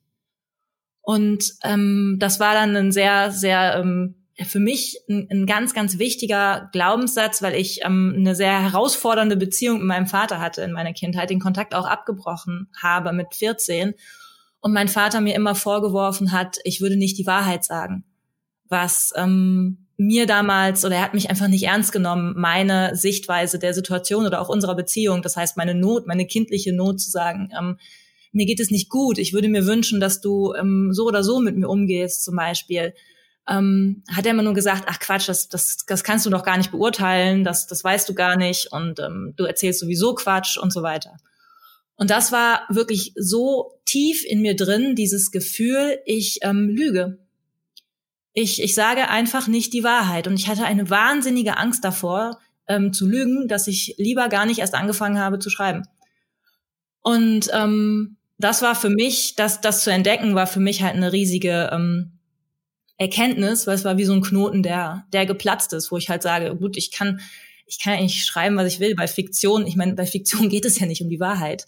Und 1.02 1.56
ähm, 1.62 2.16
das 2.20 2.40
war 2.40 2.54
dann 2.54 2.74
ein 2.78 2.94
sehr, 2.94 3.32
sehr 3.32 3.76
ähm, 3.76 4.21
für 4.46 4.60
mich 4.60 5.00
ein, 5.10 5.28
ein, 5.32 5.46
ganz, 5.46 5.74
ganz 5.74 5.98
wichtiger 6.00 6.70
Glaubenssatz, 6.72 7.42
weil 7.42 7.56
ich 7.56 7.84
ähm, 7.84 8.14
eine 8.18 8.36
sehr 8.36 8.62
herausfordernde 8.62 9.38
Beziehung 9.38 9.80
mit 9.80 9.88
meinem 9.88 10.08
Vater 10.08 10.40
hatte 10.40 10.62
in 10.62 10.72
meiner 10.72 10.94
Kindheit, 10.94 11.30
den 11.30 11.40
Kontakt 11.40 11.74
auch 11.74 11.86
abgebrochen 11.86 12.70
habe 12.82 13.14
mit 13.14 13.36
14 13.36 13.94
und 14.62 14.74
mein 14.74 14.88
Vater 14.88 15.22
mir 15.22 15.36
immer 15.36 15.56
vorgeworfen 15.56 16.32
hat, 16.32 16.60
ich 16.64 16.82
würde 16.82 16.96
nicht 16.96 17.18
die 17.18 17.26
Wahrheit 17.26 17.64
sagen, 17.64 18.04
was 18.70 19.12
ähm, 19.16 19.88
mir 19.98 20.26
damals 20.26 20.86
oder 20.86 20.96
er 20.96 21.04
hat 21.04 21.14
mich 21.14 21.30
einfach 21.30 21.48
nicht 21.48 21.64
ernst 21.64 21.92
genommen, 21.92 22.34
meine 22.38 22.96
Sichtweise 22.96 23.60
der 23.60 23.74
Situation 23.74 24.26
oder 24.26 24.40
auch 24.40 24.50
unserer 24.50 24.76
Beziehung, 24.76 25.22
das 25.22 25.36
heißt 25.36 25.58
meine 25.58 25.76
Not, 25.76 26.08
meine 26.08 26.26
kindliche 26.26 26.74
Not 26.74 27.02
zu 27.02 27.10
sagen, 27.10 27.50
ähm, 27.58 27.78
mir 28.32 28.46
geht 28.46 28.60
es 28.60 28.72
nicht 28.72 28.90
gut, 28.90 29.18
ich 29.18 29.34
würde 29.34 29.50
mir 29.50 29.66
wünschen, 29.66 30.00
dass 30.00 30.22
du 30.22 30.54
ähm, 30.54 30.90
so 30.94 31.06
oder 31.06 31.24
so 31.24 31.40
mit 31.40 31.58
mir 31.58 31.68
umgehst 31.68 32.24
zum 32.24 32.36
Beispiel 32.36 32.94
ähm, 33.52 34.04
hat 34.10 34.26
er 34.26 34.32
immer 34.32 34.44
nur 34.44 34.54
gesagt, 34.54 34.86
ach 34.88 35.00
Quatsch, 35.00 35.28
das, 35.28 35.50
das, 35.50 35.78
das 35.86 36.04
kannst 36.04 36.26
du 36.26 36.30
doch 36.30 36.44
gar 36.44 36.58
nicht 36.58 36.72
beurteilen, 36.72 37.44
das, 37.44 37.68
das 37.68 37.84
weißt 37.84 38.08
du 38.08 38.14
gar 38.14 38.38
nicht 38.38 38.72
und 38.72 39.00
ähm, 39.00 39.34
du 39.36 39.44
erzählst 39.44 39.82
sowieso 39.82 40.16
Quatsch 40.16 40.58
und 40.58 40.72
so 40.72 40.84
weiter. 40.84 41.18
Und 41.96 42.10
das 42.10 42.32
war 42.32 42.62
wirklich 42.70 43.14
so 43.16 43.80
tief 43.86 44.24
in 44.26 44.42
mir 44.42 44.56
drin, 44.56 44.96
dieses 44.96 45.32
Gefühl, 45.32 46.00
ich 46.06 46.40
ähm, 46.42 46.70
lüge. 46.70 47.20
Ich, 48.34 48.64
ich 48.64 48.74
sage 48.74 49.10
einfach 49.10 49.48
nicht 49.48 49.74
die 49.74 49.84
Wahrheit. 49.84 50.26
Und 50.26 50.36
ich 50.36 50.48
hatte 50.48 50.64
eine 50.64 50.90
wahnsinnige 50.90 51.58
Angst 51.58 51.84
davor, 51.84 52.40
ähm, 52.68 52.94
zu 52.94 53.06
lügen, 53.06 53.48
dass 53.48 53.68
ich 53.68 53.96
lieber 53.98 54.30
gar 54.30 54.46
nicht 54.46 54.60
erst 54.60 54.74
angefangen 54.74 55.20
habe 55.20 55.38
zu 55.38 55.52
schreiben. 55.52 55.84
Und 57.02 57.50
ähm, 57.54 58.18
das 58.40 58.64
war 58.64 58.74
für 58.74 58.90
mich, 58.90 59.36
das, 59.36 59.62
das 59.62 59.84
zu 59.84 59.92
entdecken, 59.92 60.34
war 60.34 60.48
für 60.48 60.60
mich 60.60 60.82
halt 60.82 60.96
eine 60.96 61.12
riesige 61.12 61.70
ähm, 61.72 62.14
Erkenntnis, 63.02 63.66
weil 63.66 63.74
es 63.74 63.84
war 63.84 63.98
wie 63.98 64.06
so 64.06 64.14
ein 64.14 64.22
Knoten, 64.22 64.62
der, 64.62 65.08
der 65.12 65.26
geplatzt 65.26 65.74
ist, 65.74 65.92
wo 65.92 65.98
ich 65.98 66.10
halt 66.10 66.22
sage, 66.22 66.56
gut, 66.56 66.78
ich 66.78 66.92
kann, 66.92 67.20
ich 67.66 67.80
kann 67.80 67.94
eigentlich 67.94 68.24
schreiben, 68.24 68.58
was 68.58 68.72
ich 68.72 68.80
will. 68.80 68.94
Bei 68.94 69.08
Fiktion, 69.08 69.66
ich 69.66 69.76
meine, 69.76 69.96
bei 69.96 70.06
Fiktion 70.06 70.50
geht 70.50 70.66
es 70.66 70.80
ja 70.80 70.86
nicht 70.86 71.02
um 71.02 71.10
die 71.10 71.20
Wahrheit. 71.20 71.66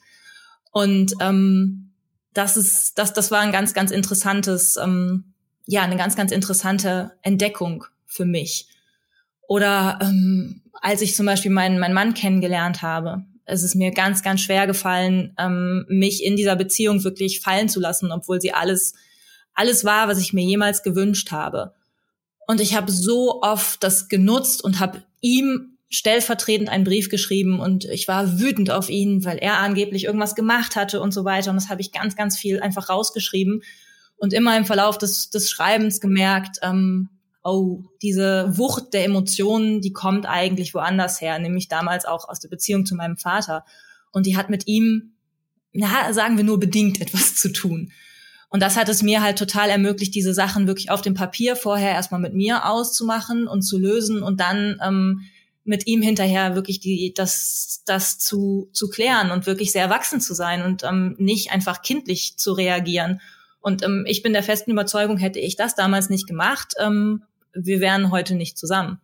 Und 0.71 1.13
ähm, 1.21 1.91
das 2.33 2.55
ist, 2.55 2.99
das, 2.99 3.13
das 3.13 3.31
war 3.31 3.39
ein 3.39 3.51
ganz, 3.51 3.73
ganz 3.73 3.89
interessantes, 3.89 4.77
ähm, 4.77 5.33
ja, 5.65 5.81
eine 5.81 5.97
ganz, 5.97 6.15
ganz 6.15 6.31
interessante 6.31 7.13
Entdeckung 7.23 7.85
für 8.05 8.25
mich. 8.25 8.67
Oder 9.47 9.97
ähm, 10.03 10.61
als 10.81 11.01
ich 11.01 11.15
zum 11.15 11.25
Beispiel 11.25 11.49
meinen, 11.51 11.79
meinen 11.79 11.95
Mann 11.95 12.13
kennengelernt 12.13 12.83
habe, 12.83 13.23
es 13.45 13.63
ist 13.63 13.73
mir 13.73 13.89
ganz, 13.89 14.21
ganz 14.21 14.41
schwer 14.41 14.67
gefallen, 14.67 15.33
ähm, 15.39 15.87
mich 15.89 16.23
in 16.23 16.35
dieser 16.35 16.55
Beziehung 16.55 17.03
wirklich 17.03 17.41
fallen 17.41 17.69
zu 17.69 17.79
lassen, 17.79 18.11
obwohl 18.11 18.39
sie 18.39 18.53
alles 18.53 18.93
alles 19.53 19.85
war, 19.85 20.07
was 20.07 20.19
ich 20.19 20.33
mir 20.33 20.43
jemals 20.43 20.83
gewünscht 20.83 21.31
habe. 21.31 21.73
Und 22.47 22.59
ich 22.59 22.75
habe 22.75 22.91
so 22.91 23.41
oft 23.41 23.83
das 23.83 24.09
genutzt 24.09 24.63
und 24.63 24.79
habe 24.79 25.03
ihm 25.21 25.77
stellvertretend 25.89 26.69
einen 26.69 26.83
Brief 26.83 27.09
geschrieben 27.09 27.59
und 27.59 27.85
ich 27.85 28.07
war 28.07 28.39
wütend 28.39 28.71
auf 28.71 28.89
ihn, 28.89 29.23
weil 29.25 29.37
er 29.37 29.59
angeblich 29.59 30.05
irgendwas 30.05 30.33
gemacht 30.33 30.75
hatte 30.75 30.99
und 30.99 31.13
so 31.13 31.23
weiter. 31.23 31.51
Und 31.51 31.55
das 31.55 31.69
habe 31.69 31.81
ich 31.81 31.91
ganz, 31.91 32.15
ganz 32.15 32.37
viel 32.37 32.59
einfach 32.59 32.89
rausgeschrieben 32.89 33.61
und 34.17 34.33
immer 34.33 34.57
im 34.57 34.65
Verlauf 34.65 34.97
des, 34.97 35.29
des 35.29 35.49
Schreibens 35.49 36.01
gemerkt, 36.01 36.57
ähm, 36.63 37.09
oh, 37.43 37.83
diese 38.01 38.57
Wucht 38.57 38.93
der 38.93 39.05
Emotionen, 39.05 39.81
die 39.81 39.93
kommt 39.93 40.25
eigentlich 40.25 40.73
woanders 40.73 41.21
her, 41.21 41.37
nämlich 41.39 41.67
damals 41.67 42.05
auch 42.05 42.27
aus 42.27 42.39
der 42.39 42.49
Beziehung 42.49 42.85
zu 42.85 42.95
meinem 42.95 43.17
Vater. 43.17 43.65
Und 44.11 44.25
die 44.25 44.37
hat 44.37 44.49
mit 44.49 44.65
ihm, 44.65 45.13
ja, 45.73 46.11
sagen 46.13 46.37
wir 46.37 46.43
nur 46.43 46.59
bedingt 46.59 47.01
etwas 47.01 47.35
zu 47.35 47.51
tun. 47.51 47.91
Und 48.53 48.59
das 48.61 48.77
hat 48.77 48.87
es 48.87 49.01
mir 49.01 49.23
halt 49.23 49.39
total 49.39 49.71
ermöglicht, 49.71 50.13
diese 50.13 50.35
Sachen 50.35 50.67
wirklich 50.67 50.91
auf 50.91 51.01
dem 51.01 51.15
Papier 51.15 51.55
vorher 51.55 51.89
erstmal 51.89 52.21
mit 52.21 52.35
mir 52.35 52.69
auszumachen 52.69 53.47
und 53.47 53.63
zu 53.63 53.79
lösen 53.79 54.21
und 54.21 54.39
dann 54.39 54.79
ähm, 54.85 55.21
mit 55.63 55.87
ihm 55.87 56.03
hinterher 56.03 56.53
wirklich 56.53 56.79
die, 56.79 57.15
das, 57.15 57.81
das 57.87 58.19
zu, 58.19 58.69
zu 58.71 58.89
klären 58.89 59.31
und 59.31 59.47
wirklich 59.47 59.71
sehr 59.71 59.81
erwachsen 59.81 60.21
zu 60.21 60.35
sein 60.35 60.61
und 60.61 60.83
ähm, 60.83 61.15
nicht 61.17 61.51
einfach 61.51 61.81
kindlich 61.81 62.37
zu 62.37 62.53
reagieren. 62.53 63.21
Und 63.59 63.81
ähm, 63.81 64.05
ich 64.07 64.21
bin 64.21 64.33
der 64.33 64.43
festen 64.43 64.69
Überzeugung, 64.69 65.17
hätte 65.17 65.39
ich 65.39 65.55
das 65.55 65.73
damals 65.73 66.11
nicht 66.11 66.27
gemacht, 66.27 66.75
ähm, 66.79 67.23
wir 67.53 67.79
wären 67.79 68.11
heute 68.11 68.35
nicht 68.35 68.59
zusammen. 68.59 69.01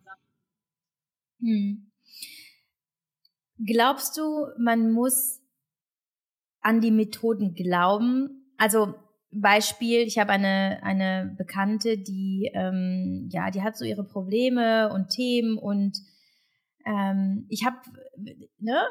Hm. 1.40 1.90
Glaubst 3.66 4.16
du, 4.16 4.46
man 4.60 4.92
muss 4.92 5.40
an 6.60 6.80
die 6.80 6.92
Methoden 6.92 7.54
glauben? 7.54 8.54
Also 8.56 8.94
Beispiel, 9.32 10.00
ich 10.00 10.18
habe 10.18 10.32
eine, 10.32 10.80
eine 10.82 11.34
Bekannte, 11.38 11.98
die, 11.98 12.50
ähm, 12.52 13.28
ja, 13.30 13.50
die 13.50 13.62
hat 13.62 13.76
so 13.76 13.84
ihre 13.84 14.04
Probleme 14.04 14.92
und 14.92 15.08
Themen 15.10 15.56
und 15.56 15.98
ähm, 16.86 17.46
ich 17.48 17.64
habe 17.64 17.76
ne, 18.58 18.82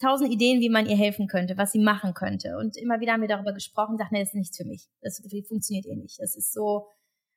tausend 0.00 0.30
Ideen, 0.30 0.60
wie 0.60 0.68
man 0.68 0.86
ihr 0.86 0.96
helfen 0.96 1.26
könnte, 1.26 1.56
was 1.56 1.72
sie 1.72 1.80
machen 1.80 2.14
könnte. 2.14 2.56
Und 2.58 2.76
immer 2.76 3.00
wieder 3.00 3.12
haben 3.12 3.22
wir 3.22 3.28
darüber 3.28 3.52
gesprochen, 3.52 3.96
dachten, 3.96 4.14
nee, 4.14 4.20
das 4.20 4.30
ist 4.30 4.34
nichts 4.34 4.56
für 4.56 4.64
mich. 4.64 4.88
Das 5.00 5.20
funktioniert 5.48 5.86
eh 5.86 5.96
nicht. 5.96 6.20
Das 6.20 6.36
ist 6.36 6.52
so. 6.52 6.86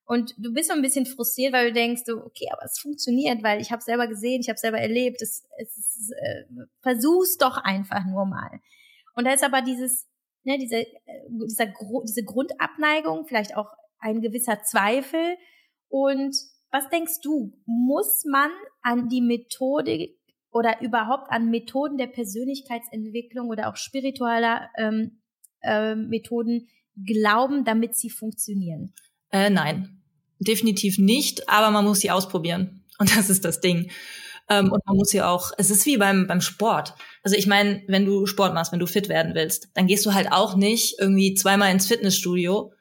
Und 0.05 0.35
du 0.37 0.53
bist 0.53 0.69
so 0.69 0.75
ein 0.75 0.83
bisschen 0.83 1.07
frustriert, 1.07 1.53
weil 1.53 1.69
du 1.69 1.73
denkst, 1.73 2.03
okay, 2.09 2.47
aber 2.51 2.63
es 2.65 2.77
funktioniert, 2.77 3.41
weil 3.41 3.59
ich 3.59 3.71
habe 3.71 3.81
selber 3.81 4.07
gesehen, 4.07 4.41
ich 4.41 4.49
habe 4.49 4.59
selber 4.59 4.79
erlebt. 4.79 5.21
Es, 5.21 5.47
es 5.57 6.11
äh, 6.11 6.43
versuch's 6.81 7.37
doch 7.37 7.57
einfach 7.57 8.05
nur 8.05 8.25
mal. 8.25 8.59
Und 9.15 9.25
da 9.25 9.33
ist 9.33 9.43
aber 9.43 9.61
dieses, 9.61 10.07
ne, 10.45 10.57
diese, 10.57 10.77
äh, 10.77 10.87
dieser, 11.29 11.67
diese 12.05 12.23
Grundabneigung, 12.23 13.25
vielleicht 13.27 13.55
auch 13.55 13.69
ein 13.99 14.21
gewisser 14.21 14.61
Zweifel 14.63 15.37
und 15.89 16.35
was 16.71 16.89
denkst 16.89 17.21
du, 17.23 17.53
muss 17.65 18.25
man 18.29 18.49
an 18.81 19.07
die 19.07 19.21
Methodik 19.21 20.17
oder 20.51 20.81
überhaupt 20.81 21.31
an 21.31 21.49
Methoden 21.49 21.97
der 21.97 22.07
Persönlichkeitsentwicklung 22.07 23.49
oder 23.49 23.69
auch 23.69 23.77
spiritueller 23.77 24.69
ähm, 24.77 25.21
äh, 25.61 25.95
Methoden 25.95 26.67
glauben, 27.05 27.63
damit 27.63 27.95
sie 27.95 28.09
funktionieren? 28.09 28.93
Äh, 29.31 29.49
nein, 29.49 30.01
definitiv 30.39 30.97
nicht, 30.97 31.49
aber 31.49 31.71
man 31.71 31.85
muss 31.85 31.99
sie 31.99 32.11
ausprobieren. 32.11 32.83
Und 32.99 33.15
das 33.15 33.29
ist 33.29 33.45
das 33.45 33.61
Ding. 33.61 33.89
Ähm, 34.49 34.71
und 34.71 34.85
man 34.85 34.97
muss 34.97 35.09
sie 35.09 35.21
auch, 35.21 35.51
es 35.57 35.69
ist 35.71 35.85
wie 35.85 35.97
beim, 35.97 36.27
beim 36.27 36.41
Sport. 36.41 36.93
Also 37.23 37.35
ich 37.35 37.47
meine, 37.47 37.81
wenn 37.87 38.05
du 38.05 38.25
Sport 38.25 38.53
machst, 38.53 38.71
wenn 38.71 38.79
du 38.79 38.87
fit 38.87 39.09
werden 39.09 39.33
willst, 39.33 39.69
dann 39.73 39.87
gehst 39.87 40.05
du 40.05 40.13
halt 40.13 40.31
auch 40.31 40.55
nicht 40.55 40.95
irgendwie 40.99 41.33
zweimal 41.33 41.71
ins 41.71 41.87
Fitnessstudio 41.87 42.71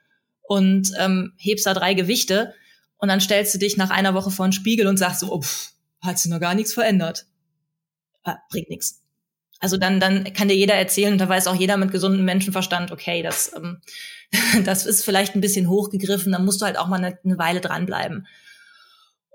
und 0.43 0.91
ähm, 0.99 1.33
hebst 1.39 1.67
da 1.67 1.75
drei 1.75 1.95
Gewichte, 1.95 2.55
und 3.05 3.09
dann 3.09 3.21
stellst 3.21 3.53
du 3.53 3.59
dich 3.59 3.77
nach 3.77 3.91
einer 3.91 4.15
Woche 4.15 4.31
vor 4.31 4.47
den 4.47 4.53
Spiegel 4.53 4.87
und 4.87 4.97
sagst 4.97 5.21
so, 5.21 5.31
oh, 5.31 5.43
pff, 5.43 5.73
hat 6.01 6.19
sich 6.19 6.31
noch 6.31 6.41
gar 6.41 6.55
nichts 6.55 6.73
verändert. 6.73 7.27
Ah, 8.23 8.39
bringt 8.49 8.71
nichts. 8.71 9.03
Also 9.61 9.77
dann, 9.77 10.01
dann 10.01 10.25
kann 10.33 10.49
dir 10.49 10.57
jeder 10.57 10.73
erzählen, 10.73 11.13
und 11.13 11.19
da 11.19 11.29
weiß 11.29 11.47
auch 11.47 11.55
jeder 11.55 11.77
mit 11.77 11.93
gesundem 11.93 12.25
Menschenverstand, 12.25 12.93
okay, 12.93 13.23
das, 13.23 13.53
ähm, 13.55 13.83
das 14.65 14.87
ist 14.87 15.05
vielleicht 15.05 15.35
ein 15.35 15.43
bisschen 15.43 15.69
hochgegriffen, 15.69 16.33
dann 16.33 16.47
musst 16.47 16.63
du 16.63 16.65
halt 16.65 16.79
auch 16.79 16.87
mal 16.87 16.97
eine, 16.97 17.19
eine 17.23 17.37
Weile 17.37 17.61
dranbleiben. 17.61 18.27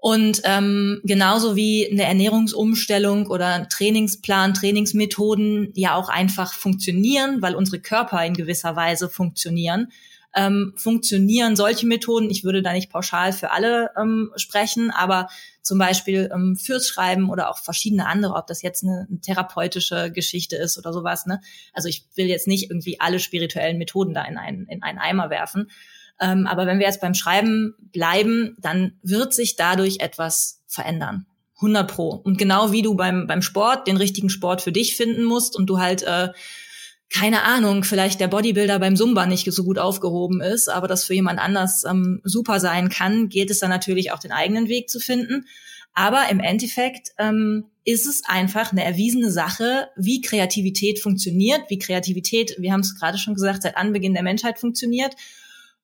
Und 0.01 0.41
ähm, 0.45 1.01
genauso 1.03 1.55
wie 1.57 1.89
eine 1.91 2.03
Ernährungsumstellung 2.03 3.27
oder 3.27 3.67
Trainingsplan, 3.67 4.53
Trainingsmethoden 4.53 5.71
ja 5.75 5.95
auch 5.95 6.07
einfach 6.07 6.53
funktionieren, 6.53 7.41
weil 7.41 7.55
unsere 7.55 7.81
Körper 7.81 8.25
in 8.25 8.33
gewisser 8.33 8.77
Weise 8.77 9.09
funktionieren, 9.09 9.91
ähm, 10.35 10.73
funktionieren 10.77 11.57
solche 11.57 11.85
Methoden. 11.85 12.29
Ich 12.29 12.45
würde 12.45 12.61
da 12.61 12.71
nicht 12.71 12.89
pauschal 12.89 13.33
für 13.33 13.51
alle 13.51 13.89
ähm, 13.99 14.31
sprechen, 14.37 14.89
aber 14.91 15.27
zum 15.61 15.77
Beispiel 15.77 16.29
ähm, 16.33 16.55
fürs 16.55 16.87
Schreiben 16.87 17.29
oder 17.29 17.49
auch 17.49 17.57
verschiedene 17.57 18.05
andere, 18.07 18.35
ob 18.35 18.47
das 18.47 18.61
jetzt 18.61 18.83
eine, 18.83 19.05
eine 19.09 19.19
therapeutische 19.19 20.11
Geschichte 20.11 20.55
ist 20.55 20.77
oder 20.77 20.93
sowas. 20.93 21.25
Ne? 21.25 21.41
Also 21.73 21.89
ich 21.89 22.05
will 22.15 22.27
jetzt 22.27 22.47
nicht 22.47 22.69
irgendwie 22.69 23.01
alle 23.01 23.19
spirituellen 23.19 23.77
Methoden 23.77 24.13
da 24.13 24.23
in 24.23 24.37
einen, 24.37 24.65
in 24.67 24.81
einen 24.81 24.97
Eimer 24.97 25.29
werfen. 25.29 25.69
Ähm, 26.21 26.47
aber 26.47 26.65
wenn 26.65 26.79
wir 26.79 26.85
jetzt 26.85 27.01
beim 27.01 27.13
Schreiben 27.13 27.75
bleiben, 27.91 28.55
dann 28.59 28.93
wird 29.01 29.33
sich 29.33 29.55
dadurch 29.55 29.99
etwas 29.99 30.61
verändern. 30.67 31.25
100 31.55 31.89
pro. 31.89 32.09
Und 32.09 32.37
genau 32.37 32.71
wie 32.71 32.81
du 32.81 32.95
beim, 32.95 33.27
beim 33.27 33.41
Sport 33.41 33.87
den 33.87 33.97
richtigen 33.97 34.29
Sport 34.29 34.61
für 34.61 34.71
dich 34.71 34.95
finden 34.95 35.23
musst 35.23 35.57
und 35.57 35.67
du 35.67 35.79
halt 35.79 36.03
äh, 36.03 36.29
keine 37.11 37.43
Ahnung, 37.43 37.83
vielleicht 37.83 38.19
der 38.19 38.27
Bodybuilder 38.27 38.77
beim 38.79 38.95
Zumba 38.95 39.25
nicht 39.25 39.51
so 39.51 39.63
gut 39.63 39.79
aufgehoben 39.79 40.41
ist, 40.41 40.69
aber 40.69 40.87
das 40.87 41.05
für 41.05 41.15
jemand 41.15 41.39
anders 41.39 41.83
ähm, 41.83 42.21
super 42.23 42.59
sein 42.59 42.89
kann, 42.89 43.29
gilt 43.29 43.49
es 43.49 43.59
dann 43.59 43.71
natürlich 43.71 44.11
auch 44.11 44.19
den 44.19 44.31
eigenen 44.31 44.67
Weg 44.67 44.89
zu 44.89 44.99
finden. 44.99 45.47
Aber 45.93 46.29
im 46.29 46.39
Endeffekt 46.39 47.09
ähm, 47.17 47.65
ist 47.83 48.05
es 48.05 48.23
einfach 48.25 48.71
eine 48.71 48.83
erwiesene 48.83 49.31
Sache, 49.31 49.89
wie 49.97 50.21
Kreativität 50.21 50.99
funktioniert, 50.99 51.63
wie 51.69 51.79
Kreativität, 51.79 52.55
wir 52.59 52.71
haben 52.71 52.81
es 52.81 52.97
gerade 52.97 53.17
schon 53.17 53.33
gesagt, 53.33 53.63
seit 53.63 53.75
Anbeginn 53.75 54.13
der 54.13 54.23
Menschheit 54.23 54.59
funktioniert. 54.59 55.15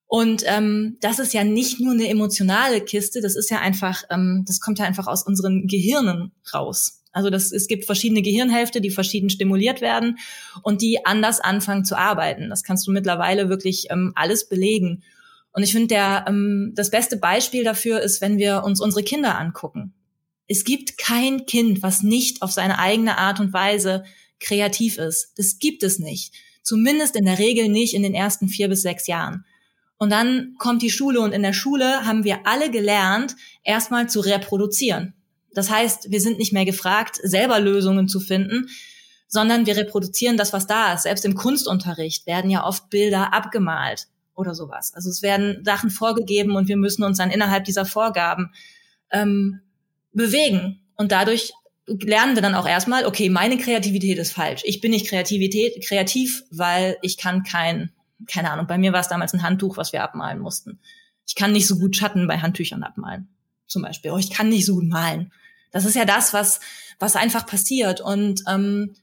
Und 0.07 0.43
ähm, 0.45 0.97
das 1.01 1.19
ist 1.19 1.33
ja 1.33 1.43
nicht 1.43 1.79
nur 1.79 1.93
eine 1.93 2.07
emotionale 2.07 2.81
Kiste, 2.81 3.21
das 3.21 3.35
ist 3.35 3.49
ja 3.49 3.59
einfach, 3.59 4.03
ähm, 4.11 4.43
das 4.47 4.59
kommt 4.59 4.79
ja 4.79 4.85
einfach 4.85 5.07
aus 5.07 5.23
unseren 5.23 5.67
Gehirnen 5.67 6.31
raus. 6.53 7.01
Also 7.11 7.29
das, 7.29 7.51
es 7.51 7.67
gibt 7.67 7.85
verschiedene 7.85 8.21
Gehirnhälfte, 8.21 8.81
die 8.81 8.89
verschieden 8.89 9.29
stimuliert 9.29 9.79
werden 9.79 10.17
und 10.63 10.81
die 10.81 11.05
anders 11.05 11.39
anfangen 11.39 11.85
zu 11.85 11.97
arbeiten. 11.97 12.49
Das 12.49 12.63
kannst 12.63 12.85
du 12.85 12.91
mittlerweile 12.91 13.47
wirklich 13.47 13.87
ähm, 13.89 14.11
alles 14.15 14.49
belegen. 14.49 15.01
Und 15.53 15.63
ich 15.63 15.71
finde, 15.71 15.87
der 15.87 16.25
ähm, 16.27 16.73
das 16.75 16.91
beste 16.91 17.15
Beispiel 17.15 17.63
dafür 17.63 18.01
ist, 18.01 18.19
wenn 18.19 18.37
wir 18.37 18.63
uns 18.65 18.81
unsere 18.81 19.01
Kinder 19.01 19.39
angucken. 19.39 19.93
Es 20.47 20.65
gibt 20.65 20.97
kein 20.97 21.45
Kind, 21.45 21.81
was 21.81 22.03
nicht 22.03 22.41
auf 22.41 22.51
seine 22.51 22.79
eigene 22.79 23.17
Art 23.17 23.39
und 23.39 23.53
Weise 23.53 24.03
kreativ 24.41 24.97
ist. 24.97 25.31
Das 25.37 25.57
gibt 25.59 25.83
es 25.83 25.99
nicht. 25.99 26.33
Zumindest 26.61 27.15
in 27.15 27.23
der 27.25 27.39
Regel 27.39 27.69
nicht 27.69 27.93
in 27.93 28.03
den 28.03 28.13
ersten 28.13 28.49
vier 28.49 28.67
bis 28.67 28.81
sechs 28.81 29.07
Jahren. 29.07 29.45
Und 29.97 30.09
dann 30.09 30.55
kommt 30.57 30.81
die 30.81 30.89
Schule 30.89 31.21
und 31.21 31.31
in 31.31 31.43
der 31.43 31.53
Schule 31.53 32.05
haben 32.05 32.23
wir 32.23 32.45
alle 32.45 32.69
gelernt, 32.69 33.35
erstmal 33.63 34.09
zu 34.09 34.19
reproduzieren. 34.19 35.13
Das 35.53 35.69
heißt, 35.69 36.11
wir 36.11 36.19
sind 36.19 36.37
nicht 36.37 36.51
mehr 36.51 36.65
gefragt, 36.65 37.19
selber 37.23 37.59
Lösungen 37.59 38.09
zu 38.09 38.19
finden, 38.19 38.67
sondern 39.27 39.65
wir 39.65 39.77
reproduzieren 39.77 40.37
das, 40.37 40.53
was 40.53 40.67
da 40.67 40.93
ist. 40.93 41.03
Selbst 41.03 41.25
im 41.25 41.35
Kunstunterricht 41.35 42.27
werden 42.27 42.49
ja 42.49 42.65
oft 42.65 42.89
Bilder 42.89 43.33
abgemalt 43.33 44.07
oder 44.35 44.53
sowas. 44.53 44.93
Also 44.93 45.09
es 45.09 45.21
werden 45.21 45.63
Sachen 45.63 45.89
vorgegeben 45.89 46.55
und 46.55 46.67
wir 46.67 46.77
müssen 46.77 47.03
uns 47.03 47.17
dann 47.17 47.31
innerhalb 47.31 47.63
dieser 47.63 47.85
Vorgaben 47.85 48.51
ähm, 49.11 49.61
bewegen. 50.11 50.81
Und 50.97 51.11
dadurch 51.11 51.53
lernen 51.87 52.35
wir 52.35 52.41
dann 52.41 52.55
auch 52.55 52.67
erstmal, 52.67 53.05
okay, 53.05 53.29
meine 53.29 53.57
Kreativität 53.57 54.17
ist 54.17 54.33
falsch. 54.33 54.61
Ich 54.65 54.81
bin 54.81 54.91
nicht 54.91 55.07
Kreativität, 55.07 55.85
kreativ, 55.87 56.43
weil 56.51 56.97
ich 57.01 57.17
kann 57.17 57.43
kein, 57.43 57.91
keine 58.27 58.51
Ahnung, 58.51 58.67
bei 58.67 58.77
mir 58.77 58.93
war 58.93 59.01
es 59.01 59.07
damals 59.07 59.33
ein 59.33 59.43
Handtuch, 59.43 59.77
was 59.77 59.93
wir 59.93 60.03
abmalen 60.03 60.39
mussten. 60.39 60.79
Ich 61.27 61.35
kann 61.35 61.51
nicht 61.51 61.67
so 61.67 61.77
gut 61.77 61.95
Schatten 61.95 62.27
bei 62.27 62.37
Handtüchern 62.37 62.83
abmalen, 62.83 63.29
zum 63.67 63.81
Beispiel. 63.81 64.11
Oh, 64.11 64.17
ich 64.17 64.29
kann 64.29 64.49
nicht 64.49 64.65
so 64.65 64.75
gut 64.75 64.87
malen. 64.87 65.31
Das 65.71 65.85
ist 65.85 65.95
ja 65.95 66.05
das, 66.05 66.33
was, 66.33 66.59
was 66.99 67.15
einfach 67.15 67.45
passiert. 67.45 67.99
Und 67.99 68.43
ähm, 68.47 68.95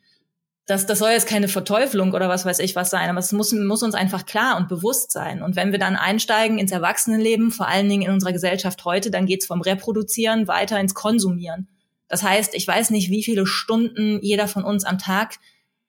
das, 0.66 0.86
das 0.86 1.00
soll 1.00 1.10
jetzt 1.10 1.26
keine 1.26 1.48
Verteuflung 1.48 2.12
oder 2.12 2.28
was 2.28 2.44
weiß 2.44 2.60
ich 2.60 2.76
was 2.76 2.90
sein, 2.90 3.10
aber 3.10 3.18
es 3.18 3.32
muss, 3.32 3.52
muss 3.52 3.82
uns 3.82 3.94
einfach 3.94 4.26
klar 4.26 4.56
und 4.56 4.68
bewusst 4.68 5.10
sein. 5.10 5.42
Und 5.42 5.56
wenn 5.56 5.72
wir 5.72 5.78
dann 5.78 5.96
einsteigen 5.96 6.58
ins 6.58 6.70
Erwachsenenleben, 6.70 7.50
vor 7.50 7.66
allen 7.66 7.88
Dingen 7.88 8.02
in 8.02 8.12
unserer 8.12 8.32
Gesellschaft 8.32 8.84
heute, 8.84 9.10
dann 9.10 9.26
geht's 9.26 9.46
vom 9.46 9.60
Reproduzieren 9.60 10.46
weiter 10.46 10.78
ins 10.78 10.94
Konsumieren. 10.94 11.68
Das 12.08 12.22
heißt, 12.22 12.54
ich 12.54 12.66
weiß 12.66 12.90
nicht, 12.90 13.10
wie 13.10 13.24
viele 13.24 13.46
Stunden 13.46 14.20
jeder 14.22 14.46
von 14.46 14.64
uns 14.64 14.84
am 14.84 14.98
Tag 14.98 15.38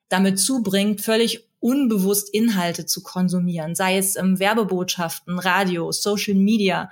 damit 0.10 0.40
zubringt, 0.40 1.02
völlig 1.02 1.48
unbewusst 1.64 2.34
Inhalte 2.34 2.86
zu 2.86 3.02
konsumieren, 3.02 3.74
sei 3.74 3.98
es 3.98 4.18
ähm, 4.18 4.38
Werbebotschaften, 4.38 5.40
Radio, 5.40 5.92
Social 5.94 6.36
Media, 6.36 6.92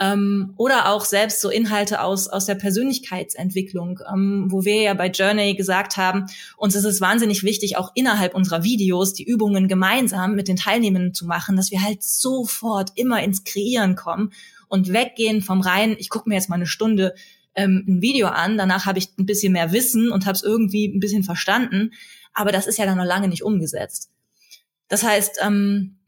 ähm, 0.00 0.54
oder 0.56 0.92
auch 0.92 1.04
selbst 1.04 1.40
so 1.40 1.50
Inhalte 1.50 2.00
aus, 2.00 2.28
aus 2.28 2.46
der 2.46 2.54
Persönlichkeitsentwicklung, 2.54 4.00
ähm, 4.10 4.46
wo 4.48 4.64
wir 4.64 4.80
ja 4.80 4.94
bei 4.94 5.08
Journey 5.08 5.54
gesagt 5.54 5.96
haben, 5.96 6.26
uns 6.56 6.74
ist 6.74 6.84
es 6.84 7.00
wahnsinnig 7.00 7.42
wichtig, 7.42 7.76
auch 7.76 7.90
innerhalb 7.94 8.34
unserer 8.34 8.62
Videos 8.62 9.12
die 9.12 9.24
Übungen 9.24 9.68
gemeinsam 9.68 10.34
mit 10.34 10.48
den 10.48 10.56
Teilnehmenden 10.56 11.14
zu 11.14 11.26
machen, 11.26 11.56
dass 11.56 11.70
wir 11.70 11.82
halt 11.82 12.02
sofort 12.02 12.92
immer 12.94 13.22
ins 13.22 13.44
Kreieren 13.44 13.94
kommen 13.94 14.32
und 14.68 14.92
weggehen 14.92 15.42
vom 15.42 15.60
rein, 15.60 15.96
ich 15.98 16.08
gucke 16.08 16.28
mir 16.28 16.36
jetzt 16.36 16.48
mal 16.48 16.56
eine 16.56 16.66
Stunde 16.66 17.14
ähm, 17.54 17.84
ein 17.88 18.00
Video 18.00 18.28
an, 18.28 18.56
danach 18.56 18.86
habe 18.86 19.00
ich 19.00 19.08
ein 19.18 19.26
bisschen 19.26 19.52
mehr 19.52 19.72
Wissen 19.72 20.12
und 20.12 20.26
habe 20.26 20.36
es 20.36 20.44
irgendwie 20.44 20.86
ein 20.86 21.00
bisschen 21.00 21.24
verstanden, 21.24 21.90
aber 22.38 22.52
das 22.52 22.66
ist 22.66 22.78
ja 22.78 22.86
dann 22.86 22.98
noch 22.98 23.04
lange 23.04 23.28
nicht 23.28 23.42
umgesetzt. 23.42 24.10
Das 24.86 25.02
heißt, 25.02 25.38
ähm, 25.42 25.98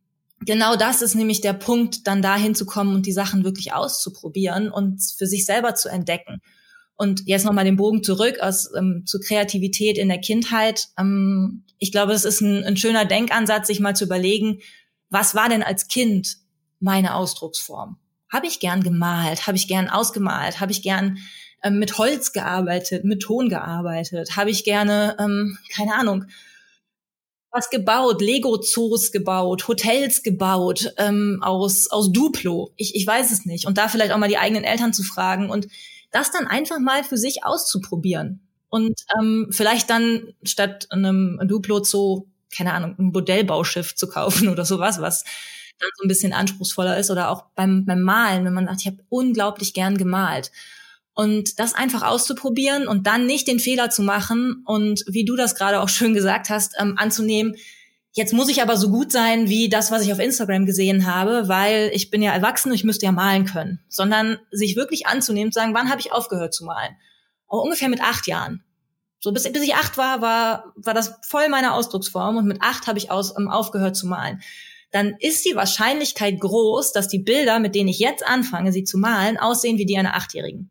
genau 0.40 0.76
das 0.76 1.02
ist 1.02 1.14
nämlich 1.14 1.40
der 1.40 1.52
Punkt, 1.52 2.06
dann 2.06 2.22
dahin 2.22 2.54
zu 2.54 2.66
kommen 2.66 2.94
und 2.94 3.04
die 3.04 3.12
Sachen 3.12 3.44
wirklich 3.44 3.72
auszuprobieren 3.72 4.70
und 4.70 5.02
für 5.18 5.26
sich 5.26 5.44
selber 5.44 5.74
zu 5.74 5.88
entdecken. 5.88 6.40
Und 6.94 7.22
jetzt 7.26 7.44
nochmal 7.44 7.64
den 7.64 7.76
Bogen 7.76 8.04
zurück 8.04 8.38
aus, 8.40 8.70
ähm, 8.76 9.04
zur 9.06 9.20
Kreativität 9.20 9.98
in 9.98 10.08
der 10.08 10.20
Kindheit. 10.20 10.88
Ähm, 10.98 11.64
ich 11.78 11.90
glaube, 11.90 12.12
es 12.12 12.24
ist 12.24 12.42
ein, 12.42 12.62
ein 12.62 12.76
schöner 12.76 13.06
Denkansatz, 13.06 13.66
sich 13.66 13.80
mal 13.80 13.96
zu 13.96 14.04
überlegen, 14.04 14.60
was 15.08 15.34
war 15.34 15.48
denn 15.48 15.64
als 15.64 15.88
Kind 15.88 16.36
meine 16.78 17.16
Ausdrucksform? 17.16 17.98
Habe 18.32 18.46
ich 18.46 18.60
gern 18.60 18.84
gemalt? 18.84 19.48
Habe 19.48 19.56
ich 19.56 19.66
gern 19.66 19.88
ausgemalt? 19.88 20.60
Habe 20.60 20.70
ich 20.70 20.82
gern 20.82 21.18
ähm, 21.62 21.78
mit 21.78 21.98
Holz 21.98 22.32
gearbeitet, 22.32 23.04
mit 23.04 23.22
Ton 23.22 23.48
gearbeitet? 23.48 24.36
Habe 24.36 24.50
ich 24.50 24.64
gerne, 24.64 25.16
ähm, 25.18 25.58
keine 25.74 25.94
Ahnung, 25.94 26.26
was 27.52 27.70
gebaut, 27.70 28.20
Lego-Zoos 28.20 29.11
gebaut, 29.12 29.66
Hotels 29.66 30.22
gebaut 30.22 30.92
ähm, 30.98 31.40
aus, 31.42 31.90
aus 31.90 32.12
Duplo. 32.12 32.72
Ich, 32.76 32.94
ich 32.94 33.06
weiß 33.06 33.32
es 33.32 33.44
nicht. 33.44 33.66
Und 33.66 33.76
da 33.76 33.88
vielleicht 33.88 34.12
auch 34.12 34.18
mal 34.18 34.28
die 34.28 34.38
eigenen 34.38 34.64
Eltern 34.64 34.92
zu 34.92 35.02
fragen 35.02 35.50
und 35.50 35.66
das 36.12 36.30
dann 36.30 36.46
einfach 36.46 36.78
mal 36.78 37.02
für 37.04 37.16
sich 37.16 37.44
auszuprobieren. 37.44 38.40
Und 38.68 39.00
ähm, 39.18 39.48
vielleicht 39.50 39.90
dann 39.90 40.32
statt 40.44 40.86
einem 40.90 41.40
Duplo-Zoo, 41.42 42.26
keine 42.56 42.72
Ahnung, 42.72 42.94
ein 42.98 43.06
Modellbauschiff 43.06 43.96
zu 43.96 44.08
kaufen 44.08 44.48
oder 44.52 44.64
sowas, 44.64 45.00
was 45.00 45.24
dann 45.80 45.90
so 45.96 46.04
ein 46.04 46.08
bisschen 46.08 46.32
anspruchsvoller 46.32 46.98
ist. 46.98 47.11
Oder 47.11 47.30
auch 47.30 47.46
beim, 47.56 47.84
beim 47.84 48.02
Malen, 48.02 48.44
wenn 48.44 48.54
man 48.54 48.66
sagt, 48.66 48.80
ich 48.80 48.86
habe 48.86 48.98
unglaublich 49.08 49.74
gern 49.74 49.98
gemalt. 49.98 50.52
Und 51.14 51.58
das 51.58 51.74
einfach 51.74 52.02
auszuprobieren 52.02 52.88
und 52.88 53.06
dann 53.06 53.26
nicht 53.26 53.48
den 53.48 53.58
Fehler 53.58 53.90
zu 53.90 54.02
machen 54.02 54.62
und 54.64 55.04
wie 55.08 55.24
du 55.24 55.36
das 55.36 55.54
gerade 55.54 55.80
auch 55.80 55.88
schön 55.90 56.14
gesagt 56.14 56.50
hast, 56.50 56.74
ähm, 56.78 56.94
anzunehmen, 56.96 57.56
jetzt 58.12 58.32
muss 58.32 58.48
ich 58.48 58.62
aber 58.62 58.76
so 58.76 58.90
gut 58.90 59.12
sein 59.12 59.48
wie 59.48 59.68
das, 59.68 59.90
was 59.90 60.02
ich 60.02 60.12
auf 60.12 60.18
Instagram 60.18 60.66
gesehen 60.66 61.06
habe, 61.06 61.48
weil 61.48 61.90
ich 61.92 62.11
bin 62.11 62.22
ja 62.22 62.32
erwachsen 62.32 62.70
und 62.70 62.74
ich 62.74 62.84
müsste 62.84 63.06
ja 63.06 63.12
malen 63.12 63.44
können. 63.44 63.80
Sondern 63.88 64.38
sich 64.50 64.76
wirklich 64.76 65.06
anzunehmen 65.06 65.48
und 65.48 65.54
sagen, 65.54 65.74
wann 65.74 65.90
habe 65.90 66.00
ich 66.00 66.12
aufgehört 66.12 66.54
zu 66.54 66.64
malen? 66.64 66.96
Auch 67.46 67.62
ungefähr 67.62 67.88
mit 67.88 68.00
acht 68.00 68.26
Jahren. 68.26 68.64
So 69.20 69.32
bis, 69.32 69.50
bis 69.52 69.62
ich 69.62 69.74
acht 69.74 69.98
war, 69.98 70.22
war, 70.22 70.72
war 70.76 70.94
das 70.94 71.18
voll 71.22 71.48
meine 71.50 71.74
Ausdrucksform 71.74 72.38
und 72.38 72.46
mit 72.46 72.62
acht 72.62 72.86
habe 72.86 72.98
ich 72.98 73.11
aus, 73.11 73.36
ähm, 73.36 73.48
aufgehört 73.48 73.96
zu 73.96 74.06
malen. 74.06 74.40
Dann 74.92 75.14
ist 75.20 75.44
die 75.44 75.54
Wahrscheinlichkeit 75.54 76.40
groß, 76.40 76.92
dass 76.92 77.06
die 77.06 77.20
Bilder, 77.20 77.61
mit 77.61 77.74
denen 77.74 77.88
ich 77.88 77.98
jetzt 77.98 78.26
anfange, 78.26 78.72
sie 78.72 78.84
zu 78.84 78.98
malen, 78.98 79.38
aussehen 79.38 79.78
wie 79.78 79.86
die 79.86 79.96
einer 79.96 80.16
Achtjährigen. 80.16 80.70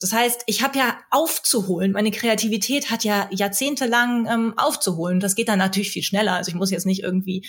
Das 0.00 0.14
heißt, 0.14 0.44
ich 0.46 0.62
habe 0.62 0.78
ja 0.78 0.98
aufzuholen. 1.10 1.92
Meine 1.92 2.10
Kreativität 2.10 2.90
hat 2.90 3.04
ja 3.04 3.28
jahrzehntelang 3.30 4.26
ähm, 4.26 4.54
aufzuholen. 4.56 5.20
Das 5.20 5.34
geht 5.34 5.48
dann 5.48 5.58
natürlich 5.58 5.90
viel 5.90 6.02
schneller. 6.02 6.34
Also 6.34 6.48
ich 6.48 6.54
muss 6.54 6.70
jetzt 6.70 6.86
nicht 6.86 7.02
irgendwie 7.02 7.46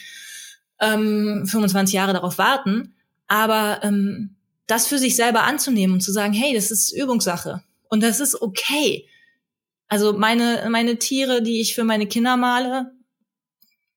ähm, 0.82 1.46
25 1.48 1.94
Jahre 1.94 2.12
darauf 2.12 2.38
warten. 2.38 2.94
Aber 3.28 3.80
ähm, 3.84 4.36
das 4.68 4.88
für 4.88 4.98
sich 4.98 5.16
selber 5.16 5.44
anzunehmen 5.44 5.96
und 5.96 6.02
zu 6.02 6.12
sagen, 6.12 6.34
hey, 6.34 6.54
das 6.54 6.72
ist 6.72 6.92
Übungssache 6.92 7.64
und 7.90 8.04
das 8.04 8.20
ist 8.20 8.42
okay. 8.42 9.08
Also 9.88 10.14
meine 10.14 10.68
meine 10.70 10.98
Tiere, 10.98 11.42
die 11.42 11.62
ich 11.62 11.76
für 11.76 11.84
meine 11.84 12.08
Kinder 12.08 12.38
male, 12.38 12.92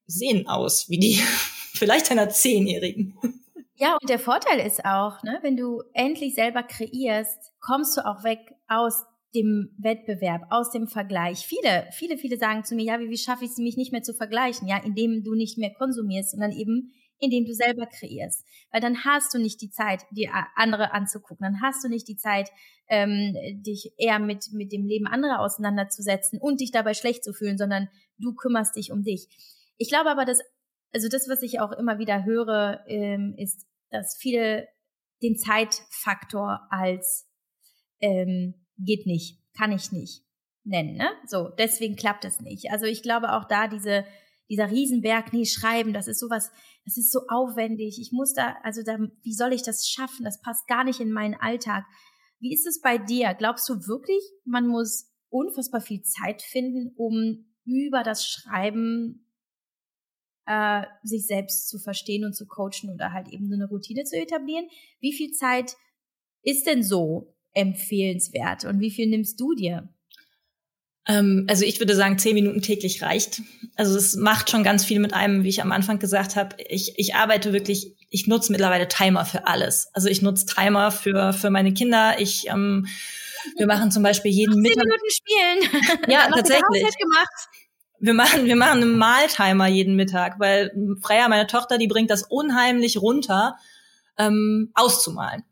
sehen 0.07 0.47
aus 0.47 0.89
wie 0.89 0.99
die 0.99 1.21
vielleicht 1.75 2.11
einer 2.11 2.31
Zehnjährigen. 2.31 3.17
Ja, 3.77 3.97
und 4.01 4.09
der 4.09 4.19
Vorteil 4.19 4.65
ist 4.65 4.85
auch, 4.85 5.23
ne, 5.23 5.39
wenn 5.43 5.57
du 5.57 5.83
endlich 5.95 6.35
selber 6.35 6.63
kreierst, 6.63 7.53
kommst 7.61 7.97
du 7.97 8.07
auch 8.07 8.23
weg 8.23 8.39
aus 8.69 9.03
dem 9.35 9.75
Wettbewerb, 9.79 10.43
aus 10.51 10.71
dem 10.71 10.87
Vergleich. 10.87 11.45
Viele, 11.45 11.89
viele, 11.91 12.17
viele 12.17 12.37
sagen 12.37 12.65
zu 12.65 12.77
mir, 12.77 12.85
ja, 12.85 13.01
wie, 13.01 13.11
wie 13.11 13.19
schaffe 13.19 13.45
ich 13.45 13.51
es, 13.51 13.59
mich 13.59 13.77
nicht 13.77 13.91
mehr 13.91 14.03
zu 14.03 14.15
vergleichen? 14.15 14.69
Ja, 14.69 14.79
indem 14.79 15.25
du 15.25 15.35
nicht 15.35 15.59
mehr 15.59 15.75
konsumierst, 15.75 16.31
sondern 16.31 16.53
eben 16.53 16.93
indem 17.19 17.45
du 17.45 17.55
selber 17.55 17.87
kreierst. 17.87 18.45
Weil 18.71 18.81
dann 18.81 19.05
hast 19.05 19.33
du 19.35 19.39
nicht 19.39 19.61
die 19.61 19.71
Zeit, 19.71 20.03
die 20.11 20.29
andere 20.57 20.93
anzugucken. 20.93 21.45
Dann 21.45 21.63
hast 21.63 21.83
du 21.85 21.89
nicht 21.89 22.09
die 22.09 22.17
Zeit, 22.17 22.51
ähm, 22.89 23.35
dich 23.63 23.93
eher 23.97 24.19
mit, 24.19 24.53
mit 24.53 24.73
dem 24.73 24.85
Leben 24.87 25.07
anderer 25.07 25.41
auseinanderzusetzen 25.41 26.39
und 26.41 26.61
dich 26.61 26.71
dabei 26.71 26.95
schlecht 26.95 27.25
zu 27.25 27.33
fühlen, 27.33 27.59
sondern 27.59 27.89
du 28.19 28.35
kümmerst 28.35 28.77
dich 28.77 28.93
um 28.93 29.03
dich. 29.03 29.29
Ich 29.79 29.89
glaube 29.89 30.11
aber, 30.11 30.25
dass 30.25 30.41
also 30.95 31.09
das, 31.09 31.29
was 31.29 31.43
ich 31.43 31.61
auch 31.61 31.73
immer 31.73 31.99
wieder 31.99 32.25
höre, 32.25 32.85
ähm, 32.87 33.35
ist, 33.37 33.67
dass 33.91 34.17
viele 34.19 34.69
den 35.23 35.37
Zeitfaktor 35.37 36.61
als 36.71 37.29
ähm, 38.01 38.67
geht 38.79 39.07
nicht, 39.07 39.43
kann 39.57 39.73
ich 39.73 39.93
nicht 39.93 40.25
nennen. 40.65 40.97
Ne? 40.97 41.11
So, 41.27 41.49
deswegen 41.49 41.97
klappt 41.97 42.25
es 42.25 42.41
nicht. 42.41 42.71
Also 42.71 42.87
ich 42.87 43.03
glaube 43.03 43.33
auch 43.33 43.45
da 43.45 43.69
diese 43.69 44.05
dieser 44.51 44.71
Riesenberg, 44.71 45.33
nee, 45.33 45.47
schreiben, 45.47 45.93
das 45.93 46.07
ist 46.07 46.21
sowas, 46.21 46.51
das 46.85 46.97
ist 46.97 47.11
so 47.11 47.21
aufwendig. 47.29 47.99
Ich 48.01 48.13
muss 48.13 48.35
da, 48.35 48.57
also 48.63 48.83
da, 48.83 48.99
wie 49.23 49.35
soll 49.35 49.53
ich 49.53 49.63
das 49.63 49.89
schaffen? 49.89 50.25
Das 50.25 50.41
passt 50.41 50.67
gar 50.67 50.85
nicht 50.85 51.01
in 51.01 51.13
meinen 51.13 51.35
Alltag. 51.35 51.85
Wie 52.41 52.53
ist 52.53 52.67
es 52.67 52.81
bei 52.81 52.99
dir? 52.99 53.35
Glaubst 53.35 53.69
du 53.69 53.87
wirklich, 53.87 54.23
man 54.45 54.67
muss 54.67 55.11
unfassbar 55.31 55.81
viel 55.81 56.03
Zeit 56.03 56.43
finden, 56.43 56.93
um 56.97 57.47
über 57.65 58.03
das 58.03 58.27
Schreiben 58.27 59.24
äh, 60.47 60.83
sich 61.03 61.27
selbst 61.27 61.69
zu 61.69 61.79
verstehen 61.79 62.25
und 62.25 62.35
zu 62.35 62.47
coachen 62.47 62.91
oder 62.93 63.13
halt 63.13 63.29
eben 63.29 63.49
so 63.49 63.55
eine 63.55 63.67
Routine 63.67 64.05
zu 64.05 64.17
etablieren. 64.17 64.67
Wie 65.01 65.13
viel 65.13 65.33
Zeit 65.33 65.77
ist 66.43 66.67
denn 66.67 66.83
so 66.83 67.35
empfehlenswert 67.53 68.65
und 68.65 68.81
wie 68.81 68.91
viel 68.91 69.09
nimmst 69.09 69.41
du 69.41 69.55
dir? 69.55 69.89
Ähm, 71.07 71.47
also 71.49 71.65
ich 71.65 71.79
würde 71.81 71.95
sagen, 71.95 72.19
zehn 72.19 72.35
Minuten 72.35 72.63
täglich 72.63 73.03
reicht. 73.03 73.43
Also 73.77 73.97
es 73.97 74.17
macht 74.17 74.51
schon 74.51 74.65
ganz 74.65 74.85
viel 74.85 75.01
mit 75.01 75.13
einem, 75.13 75.45
wie 75.45 75.49
ich 75.49 75.63
am 75.63 75.73
Anfang 75.73 75.99
gesagt 75.99 76.37
habe. 76.37 76.57
Ich, 76.69 76.99
ich 76.99 77.15
arbeite 77.15 77.53
wirklich, 77.53 77.95
ich 78.11 78.27
nutze 78.27 78.53
mittlerweile 78.53 78.89
Timer 78.89 79.25
für 79.25 79.47
alles. 79.47 79.89
Also 79.93 80.09
ich 80.09 80.23
nutze 80.23 80.47
Timer 80.47 80.91
für, 80.91 81.33
für 81.33 81.51
meine 81.51 81.75
Kinder. 81.75 82.17
Ich 82.19 82.49
ähm, 82.49 82.87
wir 83.57 83.67
machen 83.67 83.91
zum 83.91 84.03
Beispiel 84.03 84.31
jeden 84.31 84.61
Mittag. 84.61 84.83
Zehn 84.83 84.89
Minuten 84.89 85.11
spielen. 85.11 86.11
Ja, 86.11 86.29
tatsächlich. 86.35 86.85
Wir 88.05 88.13
machen, 88.13 88.45
wir 88.45 88.57
machen 88.57 88.83
einen 88.83 88.99
Maltimer 88.99 89.67
jeden 89.67 89.97
Mittag, 89.97 90.39
weil 90.39 90.71
Freya, 91.01 91.27
meine 91.29 91.47
Tochter, 91.47 91.79
die 91.79 91.89
bringt 91.89 92.11
das 92.11 92.23
unheimlich 92.23 93.01
runter, 93.01 93.57
ähm, 94.19 94.71
auszumalen. 94.75 95.43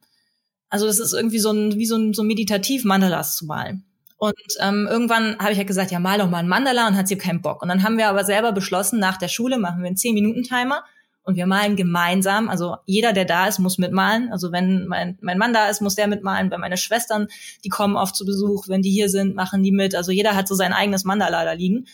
Also 0.68 0.86
das 0.86 0.98
ist 0.98 1.14
irgendwie 1.14 1.38
so 1.38 1.50
ein, 1.50 1.76
wie 1.76 1.86
so 1.86 1.96
ein, 1.96 2.12
so 2.12 2.22
meditativ 2.22 2.84
Mandalas 2.84 3.36
zu 3.36 3.46
malen. 3.46 3.84
Und 4.18 4.34
ähm, 4.60 4.86
irgendwann 4.88 5.38
habe 5.38 5.52
ich 5.52 5.58
ja 5.58 5.64
gesagt, 5.64 5.90
ja, 5.90 5.98
mal 5.98 6.18
doch 6.18 6.28
mal 6.28 6.38
ein 6.38 6.48
Mandala 6.48 6.86
und 6.86 6.96
hat 6.96 7.08
sie 7.08 7.16
keinen 7.16 7.40
Bock. 7.40 7.62
Und 7.62 7.68
dann 7.68 7.82
haben 7.82 7.96
wir 7.96 8.08
aber 8.08 8.24
selber 8.24 8.52
beschlossen, 8.52 9.00
nach 9.00 9.16
der 9.16 9.28
Schule 9.28 9.58
machen 9.58 9.80
wir 9.80 9.86
einen 9.86 9.96
10-Minuten-Timer 9.96 10.84
und 11.22 11.36
wir 11.36 11.46
malen 11.46 11.74
gemeinsam. 11.74 12.50
Also 12.50 12.76
jeder, 12.84 13.14
der 13.14 13.24
da 13.24 13.46
ist, 13.46 13.60
muss 13.60 13.78
mitmalen. 13.78 14.30
Also 14.30 14.52
wenn 14.52 14.86
mein, 14.86 15.18
mein 15.22 15.38
Mann 15.38 15.54
da 15.54 15.68
ist, 15.70 15.80
muss 15.80 15.94
der 15.94 16.06
mitmalen. 16.06 16.50
Wenn 16.50 16.60
meine 16.60 16.76
Schwestern, 16.76 17.28
die 17.64 17.70
kommen 17.70 17.96
oft 17.96 18.14
zu 18.14 18.26
Besuch, 18.26 18.68
wenn 18.68 18.82
die 18.82 18.90
hier 18.90 19.08
sind, 19.08 19.34
machen 19.34 19.62
die 19.62 19.72
mit. 19.72 19.94
Also 19.94 20.12
jeder 20.12 20.36
hat 20.36 20.46
so 20.46 20.54
sein 20.54 20.74
eigenes 20.74 21.04
Mandala 21.04 21.44
da 21.44 21.52
liegen. 21.52 21.86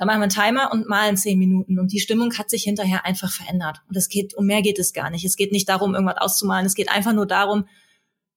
Dann 0.00 0.06
machen 0.06 0.20
wir 0.20 0.22
einen 0.22 0.32
Timer 0.32 0.72
und 0.72 0.88
malen 0.88 1.18
zehn 1.18 1.38
Minuten. 1.38 1.78
Und 1.78 1.92
die 1.92 2.00
Stimmung 2.00 2.32
hat 2.38 2.48
sich 2.48 2.62
hinterher 2.62 3.04
einfach 3.04 3.30
verändert. 3.30 3.82
Und 3.86 3.98
es 3.98 4.08
geht, 4.08 4.32
um 4.32 4.46
mehr 4.46 4.62
geht 4.62 4.78
es 4.78 4.94
gar 4.94 5.10
nicht. 5.10 5.26
Es 5.26 5.36
geht 5.36 5.52
nicht 5.52 5.68
darum, 5.68 5.92
irgendwas 5.92 6.16
auszumalen. 6.16 6.64
Es 6.64 6.74
geht 6.74 6.90
einfach 6.90 7.12
nur 7.12 7.26
darum, 7.26 7.66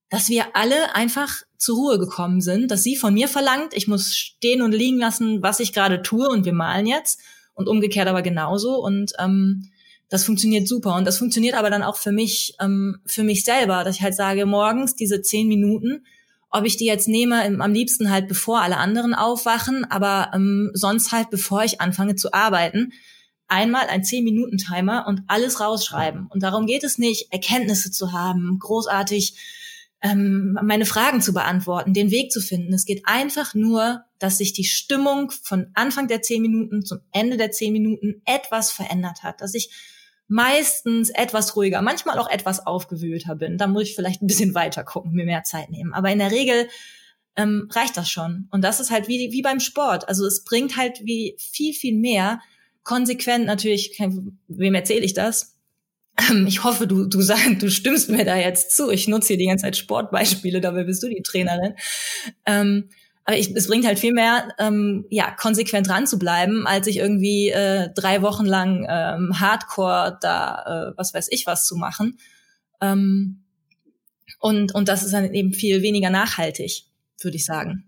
dass 0.10 0.28
wir 0.28 0.58
alle 0.58 0.94
einfach 0.94 1.44
zur 1.58 1.78
Ruhe 1.78 2.00
gekommen 2.00 2.42
sind, 2.42 2.70
dass 2.70 2.84
sie 2.84 2.98
von 2.98 3.14
mir 3.14 3.30
verlangt, 3.30 3.74
ich 3.74 3.88
muss 3.88 4.14
stehen 4.14 4.62
und 4.62 4.74
liegen 4.74 4.98
lassen, 4.98 5.42
was 5.42 5.62
ich 5.62 5.72
gerade 5.72 6.02
tue 6.02 6.28
und 6.28 6.44
wir 6.44 6.52
malen 6.52 6.86
jetzt. 6.86 7.22
Und 7.54 7.70
umgekehrt 7.70 8.10
aber 8.10 8.24
genauso. 8.24 8.84
Und 8.84 9.14
ähm, 9.18 9.70
das 10.10 10.26
funktioniert 10.26 10.68
super. 10.68 10.96
Und 10.98 11.06
das 11.06 11.18
funktioniert 11.18 11.56
aber 11.56 11.70
dann 11.70 11.82
auch 11.82 11.96
für 11.96 12.12
mich, 12.12 12.56
ähm, 12.60 13.00
für 13.06 13.24
mich 13.24 13.46
selber, 13.46 13.86
dass 13.86 13.96
ich 13.96 14.02
halt 14.02 14.16
sage, 14.16 14.46
morgens 14.46 14.96
diese 14.96 15.22
zehn 15.22 15.48
Minuten, 15.48 16.06
ob 16.54 16.66
ich 16.66 16.78
die 16.78 16.86
jetzt 16.86 17.08
nehme, 17.08 17.44
am 17.44 17.74
liebsten 17.74 18.12
halt 18.12 18.28
bevor 18.28 18.62
alle 18.62 18.78
anderen 18.78 19.16
aufwachen, 19.16 19.86
aber 19.90 20.32
ähm, 20.36 20.70
sonst 20.74 21.12
halt 21.12 21.32
bevor 21.32 21.64
ich 21.64 21.82
anfange 21.82 22.16
zu 22.16 22.32
arbeiten, 22.32 22.94
einmal 23.48 23.88
ein 23.88 24.04
10-Minuten-Timer 24.04 25.06
und 25.08 25.24
alles 25.28 25.60
rausschreiben. 25.60 26.28
Und 26.28 26.44
darum 26.44 26.68
geht 26.68 26.84
es 26.84 27.00
nicht, 27.00 27.34
Erkenntnisse 27.34 27.92
zu 27.92 28.14
haben, 28.14 28.60
großartig 28.60 29.36
ähm, 30.04 30.58
meine 30.62 30.86
Fragen 30.86 31.22
zu 31.22 31.34
beantworten, 31.34 31.94
den 31.94 32.12
Weg 32.12 32.32
zu 32.32 32.40
finden. 32.40 32.74
Es 32.74 32.86
geht 32.86 33.02
einfach 33.06 33.56
nur, 33.56 34.04
dass 34.20 34.38
sich 34.38 34.54
die 34.54 34.64
Stimmung 34.64 35.32
von 35.32 35.68
Anfang 35.74 36.08
der 36.08 36.22
10 36.22 36.42
Minuten 36.42 36.86
zum 36.86 37.00
Ende 37.12 37.38
der 37.38 37.52
10 37.52 37.74
Minuten 37.74 38.22
etwas 38.26 38.72
verändert 38.72 39.24
hat, 39.24 39.42
dass 39.42 39.56
ich 39.56 39.72
meistens 40.34 41.12
etwas 41.12 41.56
ruhiger, 41.56 41.84
manchmal 41.84 42.18
auch 42.18 42.28
etwas 42.28 42.66
aufgewühlter 42.66 43.36
bin. 43.36 43.60
Da 43.60 43.68
muss 43.68 43.84
ich 43.84 43.96
vielleicht 43.96 44.24
ein 44.24 44.28
bisschen 44.28 44.56
weiter 44.56 44.84
gucken, 44.84 45.12
mir 45.12 45.26
mehr 45.26 45.44
Zeit 45.44 45.70
nehmen. 45.70 45.94
Aber 45.94 46.12
in 46.12 46.18
der 46.18 46.32
Regel 46.32 46.68
ähm, 47.36 47.70
reicht 47.70 47.98
das 47.98 48.10
schon. 48.10 48.48
Und 48.50 48.64
das 48.64 48.80
ist 48.80 48.90
halt 48.90 49.08
wie, 49.08 49.32
wie 49.32 49.44
beim 49.44 49.60
Sport. 49.60 50.10
Also 50.10 50.26
es 50.26 50.44
bringt 50.44 50.76
halt 50.76 51.02
wie 51.04 51.38
viel, 51.38 51.74
viel 51.74 51.96
mehr. 51.96 52.42
Konsequent 52.82 53.46
natürlich, 53.46 53.96
wem 54.48 54.74
erzähle 54.74 55.06
ich 55.06 55.14
das? 55.14 55.56
Ähm, 56.30 56.48
ich 56.48 56.64
hoffe, 56.64 56.88
du, 56.88 57.06
du, 57.06 57.22
sag, 57.22 57.60
du 57.60 57.70
stimmst 57.70 58.10
mir 58.10 58.26
da 58.26 58.36
jetzt 58.36 58.76
zu. 58.76 58.90
Ich 58.90 59.08
nutze 59.08 59.30
hier 59.30 59.38
die 59.38 59.46
ganze 59.46 59.66
Zeit 59.66 59.78
Sportbeispiele, 59.78 60.62
dabei 60.62 60.84
bist 60.84 61.04
du 61.04 61.10
die 61.10 61.22
Trainerin. 61.22 61.76
Ähm, 62.48 62.90
ich, 63.32 63.56
es 63.56 63.68
bringt 63.68 63.86
halt 63.86 64.00
viel 64.00 64.14
mehr, 64.14 64.50
ähm, 64.60 65.06
ja, 65.10 65.32
konsequent 65.32 65.88
dran 65.88 66.08
zu 66.08 66.20
bleiben, 66.20 66.68
als 66.68 66.88
ich 66.88 66.98
irgendwie 66.98 67.50
äh, 67.50 67.90
drei 67.96 68.22
Wochen 68.22 68.46
lang 68.46 68.86
ähm, 68.90 69.40
Hardcore 69.40 70.18
da, 70.22 70.92
äh, 70.92 70.98
was 70.98 71.14
weiß 71.14 71.28
ich, 71.32 71.48
was 71.48 71.66
zu 71.66 71.78
machen. 71.78 72.18
Ähm, 72.82 73.44
und, 74.40 74.76
und 74.76 74.90
das 74.90 75.04
ist 75.04 75.14
dann 75.14 75.34
eben 75.34 75.54
viel 75.54 75.82
weniger 75.82 76.10
nachhaltig, 76.10 76.84
würde 77.22 77.38
ich 77.38 77.46
sagen. 77.46 77.86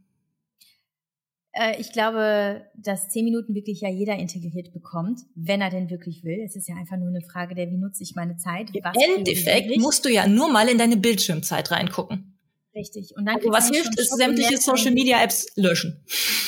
Äh, 1.51 1.81
ich 1.81 1.91
glaube, 1.91 2.65
dass 2.75 3.09
zehn 3.09 3.25
Minuten 3.25 3.55
wirklich 3.55 3.81
ja 3.81 3.89
jeder 3.89 4.15
integriert 4.15 4.71
bekommt, 4.73 5.21
wenn 5.35 5.61
er 5.61 5.69
denn 5.69 5.89
wirklich 5.89 6.23
will. 6.23 6.41
Es 6.45 6.55
ist 6.55 6.69
ja 6.69 6.75
einfach 6.75 6.97
nur 6.97 7.09
eine 7.09 7.21
Frage 7.21 7.55
der, 7.55 7.69
wie 7.71 7.77
nutze 7.77 8.03
ich 8.03 8.15
meine 8.15 8.37
Zeit? 8.37 8.69
Im 8.73 9.17
Endeffekt 9.17 9.77
musst 9.77 10.05
du 10.05 10.09
ja 10.09 10.27
nur 10.27 10.49
mal 10.49 10.69
in 10.69 10.77
deine 10.77 10.95
Bildschirmzeit 10.97 11.71
reingucken. 11.71 12.34
Richtig. 12.75 13.15
Und 13.15 13.25
dann 13.25 13.37
also 13.37 13.49
was 13.51 13.69
hilft, 13.69 13.97
ist 13.97 14.15
sämtliche 14.17 14.57
Social 14.57 14.91
Media 14.91 15.23
Apps 15.23 15.47
löschen. 15.55 16.03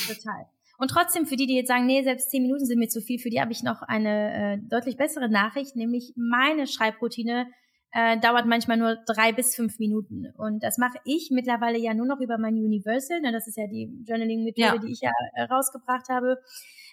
Total. 0.07 0.45
Und 0.77 0.89
trotzdem, 0.89 1.25
für 1.25 1.35
die, 1.35 1.47
die 1.47 1.55
jetzt 1.55 1.69
sagen, 1.69 1.85
nee, 1.85 2.03
selbst 2.03 2.29
zehn 2.29 2.43
Minuten 2.43 2.65
sind 2.65 2.77
mir 2.77 2.89
zu 2.89 3.01
viel, 3.01 3.17
für 3.17 3.29
die 3.29 3.41
habe 3.41 3.51
ich 3.51 3.63
noch 3.63 3.81
eine 3.81 4.53
äh, 4.53 4.57
deutlich 4.69 4.97
bessere 4.97 5.29
Nachricht, 5.29 5.75
nämlich 5.75 6.13
meine 6.15 6.67
Schreibroutine 6.67 7.47
äh, 7.91 8.19
dauert 8.19 8.45
manchmal 8.45 8.77
nur 8.77 8.95
drei 9.07 9.31
bis 9.31 9.55
fünf 9.55 9.79
Minuten. 9.79 10.27
Und 10.37 10.63
das 10.63 10.77
mache 10.77 10.99
ich 11.03 11.29
mittlerweile 11.31 11.79
ja 11.79 11.93
nur 11.93 12.05
noch 12.05 12.19
über 12.19 12.37
mein 12.37 12.53
Universal. 12.55 13.21
Ne, 13.21 13.31
das 13.31 13.47
ist 13.47 13.57
ja 13.57 13.65
die 13.65 13.89
Journaling-Methode, 14.05 14.75
ja. 14.75 14.77
die 14.77 14.91
ich 14.91 15.01
ja 15.01 15.11
äh, 15.33 15.43
rausgebracht 15.43 16.09
habe. 16.09 16.37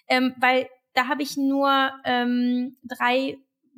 Ähm, 0.07 0.33
weil 0.39 0.67
da 0.93 1.07
habe 1.07 1.21
ich 1.21 1.37
nur 1.37 1.91
ähm, 2.05 2.77
drei 2.83 3.37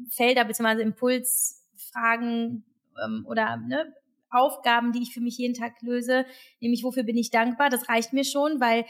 Felder 0.09 0.45
beziehungsweise 0.45 0.83
Impulsfragen 0.83 2.63
ähm, 3.03 3.25
oder 3.27 3.57
ne, 3.57 3.93
Aufgaben, 4.29 4.91
die 4.91 5.01
ich 5.01 5.13
für 5.13 5.21
mich 5.21 5.37
jeden 5.37 5.53
Tag 5.53 5.81
löse, 5.81 6.25
nämlich 6.59 6.83
wofür 6.83 7.03
bin 7.03 7.17
ich 7.17 7.29
dankbar, 7.31 7.69
das 7.69 7.89
reicht 7.89 8.13
mir 8.13 8.23
schon, 8.23 8.59
weil 8.59 8.85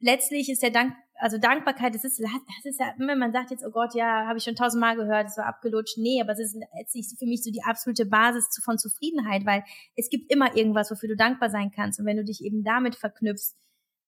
letztlich 0.00 0.50
ist 0.50 0.62
der 0.62 0.70
Dank, 0.70 0.94
also 1.16 1.38
Dankbarkeit, 1.38 1.94
das 1.94 2.04
ist, 2.04 2.20
das 2.20 2.64
ist 2.64 2.80
ja, 2.80 2.92
wenn 2.98 3.18
man 3.18 3.32
sagt 3.32 3.50
jetzt, 3.50 3.64
oh 3.64 3.70
Gott, 3.70 3.94
ja, 3.94 4.26
habe 4.26 4.38
ich 4.38 4.44
schon 4.44 4.56
tausendmal 4.56 4.96
gehört, 4.96 5.26
das 5.26 5.38
war 5.38 5.46
abgelutscht. 5.46 5.96
Nee, 5.96 6.20
aber 6.20 6.32
es 6.32 6.40
ist 6.40 6.56
letztlich 6.76 7.06
für 7.18 7.26
mich 7.26 7.42
so 7.42 7.50
die 7.50 7.62
absolute 7.62 8.04
Basis 8.04 8.48
von 8.62 8.78
Zufriedenheit, 8.78 9.46
weil 9.46 9.64
es 9.96 10.10
gibt 10.10 10.30
immer 10.30 10.56
irgendwas, 10.56 10.90
wofür 10.90 11.08
du 11.08 11.16
dankbar 11.16 11.50
sein 11.50 11.70
kannst. 11.74 12.00
Und 12.00 12.06
wenn 12.06 12.16
du 12.16 12.24
dich 12.24 12.44
eben 12.44 12.64
damit 12.64 12.96
verknüpfst, 12.96 13.56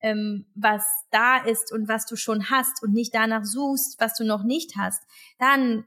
ähm, 0.00 0.46
was 0.54 0.84
da 1.10 1.38
ist 1.38 1.72
und 1.72 1.88
was 1.88 2.06
du 2.06 2.16
schon 2.16 2.50
hast 2.50 2.82
und 2.82 2.92
nicht 2.92 3.14
danach 3.14 3.44
suchst, 3.44 4.00
was 4.00 4.14
du 4.14 4.24
noch 4.24 4.42
nicht 4.42 4.76
hast, 4.76 5.02
dann 5.38 5.84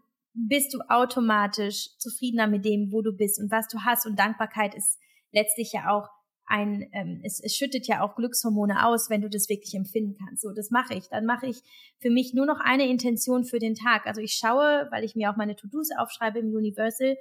bist 0.48 0.74
du 0.74 0.80
automatisch 0.88 1.98
zufriedener 1.98 2.48
mit 2.48 2.66
dem, 2.66 2.92
wo 2.92 3.02
du 3.02 3.12
bist 3.12 3.40
und 3.40 3.52
was 3.52 3.68
du 3.68 3.80
hast. 3.86 4.06
Und 4.06 4.18
Dankbarkeit 4.18 4.76
ist 4.76 4.98
letztlich 5.32 5.74
ja 5.74 5.90
auch 5.90 6.08
ein, 6.46 6.90
ähm, 6.94 7.22
es, 7.24 7.40
es 7.40 7.56
schüttet 7.56 7.88
ja 7.88 8.02
auch 8.02 8.16
Glückshormone 8.16 8.86
aus, 8.86 9.10
wenn 9.10 9.22
du 9.22 9.30
das 9.30 9.50
wirklich 9.50 9.76
empfinden 9.76 10.18
kannst. 10.18 10.42
So, 10.42 10.52
das 10.52 10.72
mache 10.72 10.96
ich. 10.96 11.08
Dann 11.10 11.26
mache 11.26 11.46
ich 11.46 11.62
für 12.00 12.10
mich 12.10 12.34
nur 12.34 12.46
noch 12.46 12.60
eine 12.60 12.88
Intention 12.88 13.46
für 13.46 13.60
den 13.60 13.76
Tag. 13.76 14.08
Also 14.08 14.22
ich 14.22 14.34
schaue, 14.34 14.88
weil 14.92 15.04
ich 15.04 15.16
mir 15.16 15.32
auch 15.32 15.38
meine 15.38 15.56
To-Dos 15.56 15.90
aufschreibe 15.98 16.40
im 16.40 16.54
Universal, 16.54 17.18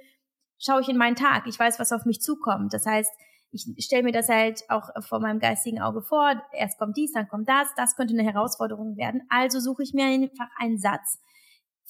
schaue 0.57 0.81
ich 0.81 0.89
in 0.89 0.97
meinen 0.97 1.15
Tag. 1.15 1.45
Ich 1.47 1.59
weiß, 1.59 1.79
was 1.79 1.91
auf 1.91 2.05
mich 2.05 2.21
zukommt. 2.21 2.73
Das 2.73 2.85
heißt, 2.85 3.11
ich 3.51 3.85
stelle 3.85 4.03
mir 4.03 4.11
das 4.11 4.29
halt 4.29 4.61
auch 4.69 4.89
vor 5.01 5.19
meinem 5.19 5.39
geistigen 5.39 5.81
Auge 5.81 6.01
vor. 6.01 6.41
Erst 6.53 6.77
kommt 6.79 6.97
dies, 6.97 7.13
dann 7.13 7.27
kommt 7.27 7.49
das. 7.49 7.67
Das 7.75 7.95
könnte 7.95 8.13
eine 8.13 8.23
Herausforderung 8.23 8.95
werden. 8.97 9.21
Also 9.29 9.59
suche 9.59 9.83
ich 9.83 9.93
mir 9.93 10.05
einfach 10.05 10.49
einen 10.57 10.79
Satz, 10.79 11.19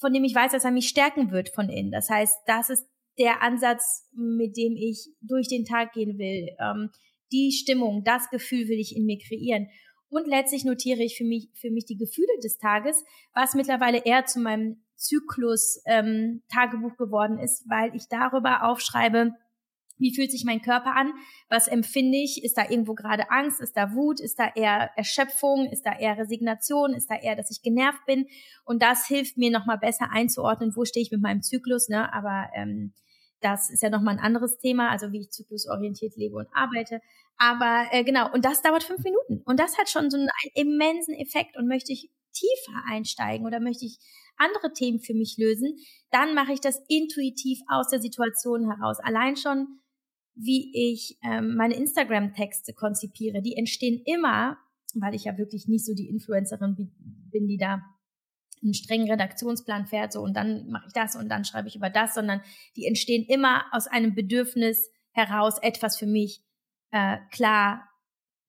von 0.00 0.12
dem 0.12 0.24
ich 0.24 0.34
weiß, 0.34 0.52
dass 0.52 0.64
er 0.64 0.70
mich 0.70 0.88
stärken 0.88 1.30
wird 1.30 1.50
von 1.50 1.68
innen. 1.68 1.92
Das 1.92 2.08
heißt, 2.08 2.34
das 2.46 2.70
ist 2.70 2.86
der 3.18 3.42
Ansatz, 3.42 4.08
mit 4.12 4.56
dem 4.56 4.74
ich 4.76 5.08
durch 5.20 5.48
den 5.48 5.64
Tag 5.64 5.92
gehen 5.92 6.18
will. 6.18 6.48
Ähm, 6.58 6.90
die 7.32 7.52
Stimmung, 7.52 8.02
das 8.02 8.30
Gefühl 8.30 8.68
will 8.68 8.80
ich 8.80 8.96
in 8.96 9.04
mir 9.04 9.18
kreieren. 9.18 9.68
Und 10.08 10.26
letztlich 10.26 10.64
notiere 10.64 11.02
ich 11.02 11.16
für 11.16 11.24
mich, 11.24 11.50
für 11.54 11.70
mich 11.70 11.84
die 11.84 11.96
Gefühle 11.96 12.38
des 12.42 12.58
Tages, 12.58 13.04
was 13.34 13.54
mittlerweile 13.54 14.04
eher 14.04 14.24
zu 14.24 14.40
meinem 14.40 14.82
Zyklus 14.96 15.80
ähm, 15.86 16.42
Tagebuch 16.52 16.96
geworden 16.96 17.38
ist, 17.38 17.64
weil 17.68 17.94
ich 17.94 18.08
darüber 18.08 18.64
aufschreibe, 18.68 19.32
wie 20.00 20.14
fühlt 20.14 20.30
sich 20.30 20.44
mein 20.44 20.62
Körper 20.62 20.96
an? 20.96 21.12
Was 21.48 21.68
empfinde 21.68 22.18
ich? 22.18 22.42
Ist 22.42 22.56
da 22.56 22.68
irgendwo 22.68 22.94
gerade 22.94 23.30
Angst? 23.30 23.60
Ist 23.60 23.76
da 23.76 23.94
Wut? 23.94 24.20
Ist 24.20 24.38
da 24.38 24.50
eher 24.54 24.90
Erschöpfung? 24.96 25.68
Ist 25.70 25.86
da 25.86 25.98
eher 25.98 26.18
Resignation? 26.18 26.94
Ist 26.94 27.10
da 27.10 27.16
eher, 27.16 27.36
dass 27.36 27.50
ich 27.50 27.62
genervt 27.62 28.04
bin? 28.06 28.26
Und 28.64 28.82
das 28.82 29.06
hilft 29.06 29.36
mir 29.36 29.50
nochmal 29.50 29.78
besser 29.78 30.10
einzuordnen, 30.10 30.74
wo 30.74 30.84
stehe 30.84 31.04
ich 31.04 31.12
mit 31.12 31.20
meinem 31.20 31.42
Zyklus. 31.42 31.88
Ne? 31.88 32.12
Aber 32.12 32.48
ähm, 32.54 32.92
das 33.40 33.70
ist 33.70 33.82
ja 33.82 33.90
nochmal 33.90 34.14
ein 34.14 34.24
anderes 34.24 34.58
Thema, 34.58 34.90
also 34.90 35.12
wie 35.12 35.20
ich 35.20 35.30
zyklusorientiert 35.30 36.16
lebe 36.16 36.36
und 36.36 36.48
arbeite. 36.52 37.00
Aber 37.36 37.86
äh, 37.90 38.04
genau, 38.04 38.32
und 38.32 38.44
das 38.44 38.62
dauert 38.62 38.82
fünf 38.82 39.02
Minuten. 39.02 39.42
Und 39.44 39.60
das 39.60 39.78
hat 39.78 39.88
schon 39.88 40.10
so 40.10 40.16
einen 40.16 40.28
immensen 40.54 41.14
Effekt. 41.14 41.56
Und 41.56 41.68
möchte 41.68 41.92
ich 41.92 42.10
tiefer 42.32 42.82
einsteigen 42.88 43.46
oder 43.46 43.60
möchte 43.60 43.84
ich 43.84 43.98
andere 44.36 44.72
Themen 44.72 45.00
für 45.00 45.14
mich 45.14 45.36
lösen, 45.38 45.76
dann 46.10 46.34
mache 46.34 46.52
ich 46.52 46.60
das 46.60 46.80
intuitiv 46.88 47.60
aus 47.68 47.88
der 47.88 48.00
Situation 48.00 48.70
heraus. 48.70 48.98
Allein 49.00 49.36
schon 49.36 49.80
wie 50.42 50.70
ich 50.92 51.18
ähm, 51.22 51.54
meine 51.54 51.74
Instagram-Texte 51.74 52.72
konzipiere. 52.72 53.42
Die 53.42 53.56
entstehen 53.56 54.02
immer, 54.06 54.56
weil 54.94 55.14
ich 55.14 55.24
ja 55.24 55.36
wirklich 55.36 55.68
nicht 55.68 55.84
so 55.84 55.94
die 55.94 56.08
Influencerin 56.08 56.90
bin, 57.30 57.46
die 57.46 57.58
da 57.58 57.82
einen 58.62 58.74
strengen 58.74 59.10
Redaktionsplan 59.10 59.86
fährt, 59.86 60.12
so 60.12 60.20
und 60.20 60.34
dann 60.34 60.68
mache 60.70 60.86
ich 60.88 60.92
das 60.92 61.16
und 61.16 61.28
dann 61.28 61.44
schreibe 61.44 61.68
ich 61.68 61.76
über 61.76 61.88
das, 61.88 62.14
sondern 62.14 62.42
die 62.76 62.86
entstehen 62.86 63.24
immer 63.26 63.64
aus 63.72 63.86
einem 63.86 64.14
Bedürfnis 64.14 64.90
heraus, 65.12 65.56
etwas 65.62 65.96
für 65.96 66.06
mich 66.06 66.42
äh, 66.90 67.18
klar 67.30 67.88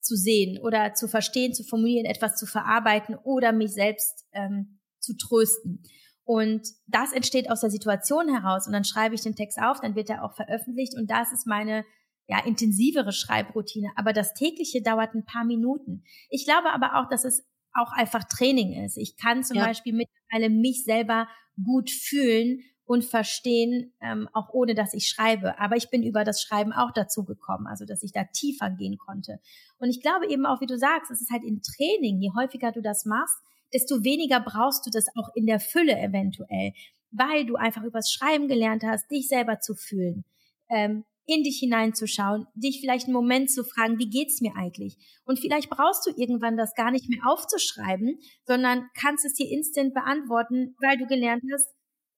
zu 0.02 0.16
sehen 0.16 0.60
oder 0.60 0.94
zu 0.94 1.08
verstehen, 1.08 1.54
zu 1.54 1.64
formulieren, 1.64 2.06
etwas 2.06 2.38
zu 2.38 2.46
verarbeiten 2.46 3.16
oder 3.24 3.52
mich 3.52 3.74
selbst 3.74 4.26
ähm, 4.34 4.80
zu 5.00 5.16
trösten. 5.16 5.84
Und 6.32 6.66
das 6.88 7.12
entsteht 7.12 7.52
aus 7.52 7.60
der 7.60 7.70
Situation 7.70 8.34
heraus 8.34 8.66
und 8.66 8.72
dann 8.72 8.86
schreibe 8.86 9.16
ich 9.16 9.22
den 9.22 9.36
Text 9.36 9.62
auf, 9.62 9.82
dann 9.82 9.96
wird 9.96 10.10
er 10.10 10.24
auch 10.24 10.34
veröffentlicht 10.34 10.96
und 10.96 11.12
das 11.12 11.34
ist 11.34 11.46
meine 11.46 11.84
ja 12.26 12.40
intensivere 12.46 13.12
Schreibroutine. 13.12 13.90
Aber 13.98 14.14
das 14.14 14.34
tägliche 14.34 14.82
dauert 14.82 15.14
ein 15.14 15.26
paar 15.26 15.44
Minuten. 15.44 16.06
Ich 16.30 16.46
glaube 16.46 16.72
aber 16.72 16.98
auch, 16.98 17.10
dass 17.10 17.26
es 17.26 17.46
auch 17.74 17.92
einfach 17.92 18.24
Training 18.24 18.82
ist. 18.86 18.96
Ich 18.96 19.18
kann 19.18 19.44
zum 19.44 19.58
ja. 19.58 19.66
Beispiel 19.66 19.92
mittlerweile 19.92 20.50
mich 20.50 20.86
selber 20.86 21.28
gut 21.62 21.90
fühlen 21.90 22.62
und 22.86 23.04
verstehen, 23.04 23.94
ähm, 24.00 24.30
auch 24.32 24.54
ohne 24.54 24.74
dass 24.74 24.94
ich 24.94 25.10
schreibe. 25.10 25.60
Aber 25.60 25.76
ich 25.76 25.90
bin 25.90 26.02
über 26.02 26.24
das 26.24 26.42
Schreiben 26.42 26.72
auch 26.72 26.92
dazu 26.94 27.26
gekommen, 27.26 27.68
also 27.68 27.84
dass 27.84 28.04
ich 28.04 28.14
da 28.14 28.24
tiefer 28.24 28.70
gehen 28.70 28.98
konnte. 28.98 29.42
Und 29.80 29.90
ich 29.90 30.00
glaube 30.00 30.30
eben 30.30 30.46
auch, 30.46 30.62
wie 30.62 30.66
du 30.66 30.78
sagst, 30.78 31.12
es 31.12 31.20
ist 31.20 31.30
halt 31.30 31.44
in 31.44 31.62
Training, 31.62 32.22
je 32.22 32.32
häufiger 32.34 32.72
du 32.72 32.82
das 32.82 33.04
machst, 33.04 33.36
desto 33.74 34.04
weniger 34.04 34.40
brauchst 34.40 34.86
du 34.86 34.90
das 34.90 35.06
auch 35.16 35.30
in 35.36 35.46
der 35.46 35.60
Fülle 35.60 35.98
eventuell, 35.98 36.74
weil 37.12 37.46
du 37.46 37.56
einfach 37.56 37.84
übers 37.84 38.12
Schreiben 38.12 38.48
gelernt 38.48 38.84
hast, 38.84 39.10
dich 39.12 39.28
selber 39.28 39.60
zu 39.60 39.76
fühlen, 39.76 40.24
ähm, 40.70 41.04
in 41.26 41.44
dich 41.44 41.60
hineinzuschauen, 41.60 42.48
dich 42.56 42.80
vielleicht 42.82 43.06
einen 43.06 43.14
Moment 43.14 43.52
zu 43.52 43.64
fragen, 43.64 44.00
wie 44.00 44.10
geht's 44.10 44.42
mir 44.42 44.56
eigentlich? 44.56 44.98
Und 45.24 45.40
vielleicht 45.40 45.70
brauchst 45.70 46.06
du 46.06 46.12
irgendwann 46.16 46.58
das 46.58 46.74
gar 46.74 46.92
nicht 46.92 47.10
mehr 47.10 47.22
aufzuschreiben, 47.26 48.20
sondern 48.46 48.90
kannst 49.00 49.26
es 49.26 49.34
dir 49.34 49.50
instant 49.50 49.94
beantworten, 49.94 50.76
weil 50.82 50.98
du 50.98 51.06
gelernt 51.06 51.44
hast, 51.54 51.70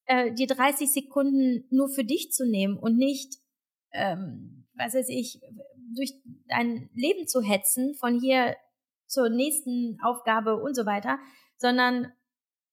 äh, 0.06 0.32
dir 0.32 0.46
30 0.46 0.90
Sekunden 0.90 1.64
nur 1.70 1.88
für 1.88 2.04
dich 2.04 2.30
zu 2.30 2.46
nehmen 2.46 2.76
und 2.78 2.96
nicht, 2.96 3.34
ähm, 3.92 4.66
was 4.74 4.94
weiß 4.94 5.08
ich, 5.08 5.40
durch 5.94 6.12
dein 6.48 6.90
Leben 6.94 7.26
zu 7.26 7.40
hetzen, 7.40 7.94
von 7.94 8.18
hier 8.18 8.56
zur 9.06 9.28
nächsten 9.28 9.98
Aufgabe 10.02 10.56
und 10.56 10.74
so 10.74 10.86
weiter, 10.86 11.18
sondern 11.64 12.12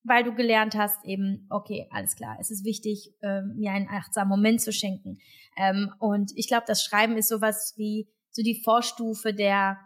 weil 0.03 0.25
du 0.25 0.35
gelernt 0.35 0.75
hast, 0.75 1.05
eben, 1.05 1.47
okay, 1.49 1.87
alles 1.91 2.17
klar, 2.17 2.35
es 2.41 2.51
ist 2.51 2.65
wichtig, 2.65 3.15
äh, 3.21 3.41
mir 3.41 3.71
einen 3.71 3.87
achtsamen 3.87 4.27
Moment 4.27 4.59
zu 4.59 4.73
schenken. 4.73 5.19
Ähm, 5.55 5.93
und 5.99 6.33
ich 6.35 6.49
glaube, 6.49 6.65
das 6.67 6.83
Schreiben 6.83 7.15
ist 7.15 7.29
sowas 7.29 7.73
wie 7.77 8.09
so 8.31 8.43
die 8.43 8.61
Vorstufe 8.61 9.33
der, 9.33 9.79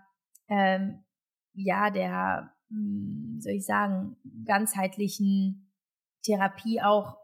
ähm, 0.47 1.03
ja, 1.53 1.91
der, 1.91 2.51
hm, 2.69 3.33
wie 3.35 3.41
soll 3.41 3.53
ich 3.53 3.65
sagen, 3.65 4.15
ganzheitlichen 4.43 5.71
Therapie 6.23 6.81
auch 6.81 7.17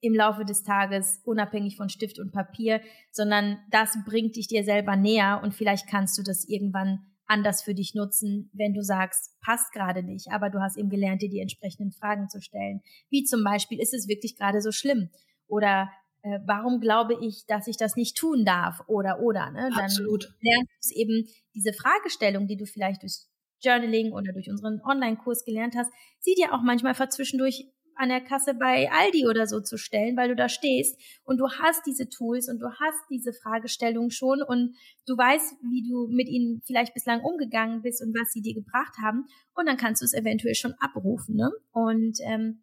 im 0.00 0.14
Laufe 0.14 0.44
des 0.44 0.64
Tages, 0.64 1.20
unabhängig 1.24 1.76
von 1.76 1.88
Stift 1.88 2.18
und 2.18 2.32
Papier, 2.32 2.80
sondern 3.12 3.58
das 3.70 3.96
bringt 4.04 4.34
dich 4.34 4.48
dir 4.48 4.64
selber 4.64 4.96
näher 4.96 5.40
und 5.44 5.54
vielleicht 5.54 5.86
kannst 5.86 6.18
du 6.18 6.24
das 6.24 6.48
irgendwann 6.48 7.06
anders 7.26 7.62
für 7.62 7.74
dich 7.74 7.94
nutzen, 7.94 8.50
wenn 8.52 8.74
du 8.74 8.82
sagst, 8.82 9.38
passt 9.40 9.72
gerade 9.72 10.02
nicht, 10.02 10.28
aber 10.30 10.50
du 10.50 10.60
hast 10.60 10.76
eben 10.76 10.90
gelernt, 10.90 11.22
dir 11.22 11.28
die 11.28 11.40
entsprechenden 11.40 11.92
Fragen 11.92 12.28
zu 12.28 12.40
stellen. 12.40 12.82
Wie 13.10 13.24
zum 13.24 13.42
Beispiel, 13.44 13.80
ist 13.80 13.94
es 13.94 14.08
wirklich 14.08 14.36
gerade 14.36 14.60
so 14.60 14.72
schlimm? 14.72 15.10
Oder 15.48 15.90
äh, 16.22 16.40
warum 16.46 16.80
glaube 16.80 17.16
ich, 17.20 17.46
dass 17.46 17.66
ich 17.66 17.76
das 17.76 17.96
nicht 17.96 18.16
tun 18.16 18.44
darf? 18.44 18.80
Oder, 18.88 19.20
oder, 19.20 19.50
ne? 19.50 19.70
Dann 19.74 19.84
Absolut. 19.84 20.28
lernst 20.40 20.90
du 20.90 20.94
eben 20.98 21.28
diese 21.54 21.72
Fragestellung, 21.72 22.46
die 22.46 22.56
du 22.56 22.66
vielleicht 22.66 23.02
durch 23.02 23.26
Journaling 23.60 24.12
oder 24.12 24.32
durch 24.32 24.50
unseren 24.50 24.80
Online-Kurs 24.84 25.44
gelernt 25.44 25.74
hast, 25.76 25.90
sie 26.20 26.34
dir 26.34 26.52
auch 26.52 26.62
manchmal 26.62 26.94
verzwischendurch 26.94 27.66
an 27.96 28.08
der 28.08 28.20
Kasse 28.20 28.54
bei 28.54 28.90
Aldi 28.90 29.26
oder 29.26 29.46
so 29.46 29.60
zu 29.60 29.76
stellen, 29.76 30.16
weil 30.16 30.28
du 30.28 30.36
da 30.36 30.48
stehst 30.48 31.00
und 31.24 31.38
du 31.38 31.48
hast 31.48 31.86
diese 31.86 32.08
Tools 32.08 32.48
und 32.48 32.58
du 32.60 32.66
hast 32.66 33.00
diese 33.10 33.32
Fragestellung 33.32 34.10
schon 34.10 34.42
und 34.42 34.76
du 35.06 35.16
weißt, 35.16 35.56
wie 35.62 35.88
du 35.88 36.08
mit 36.08 36.28
ihnen 36.28 36.62
vielleicht 36.66 36.94
bislang 36.94 37.22
umgegangen 37.22 37.82
bist 37.82 38.02
und 38.02 38.14
was 38.14 38.32
sie 38.32 38.42
dir 38.42 38.54
gebracht 38.54 38.94
haben 39.02 39.26
und 39.54 39.66
dann 39.66 39.76
kannst 39.76 40.02
du 40.02 40.04
es 40.04 40.14
eventuell 40.14 40.54
schon 40.54 40.74
abrufen. 40.78 41.36
Ne? 41.36 41.50
Und 41.72 42.18
ähm, 42.22 42.62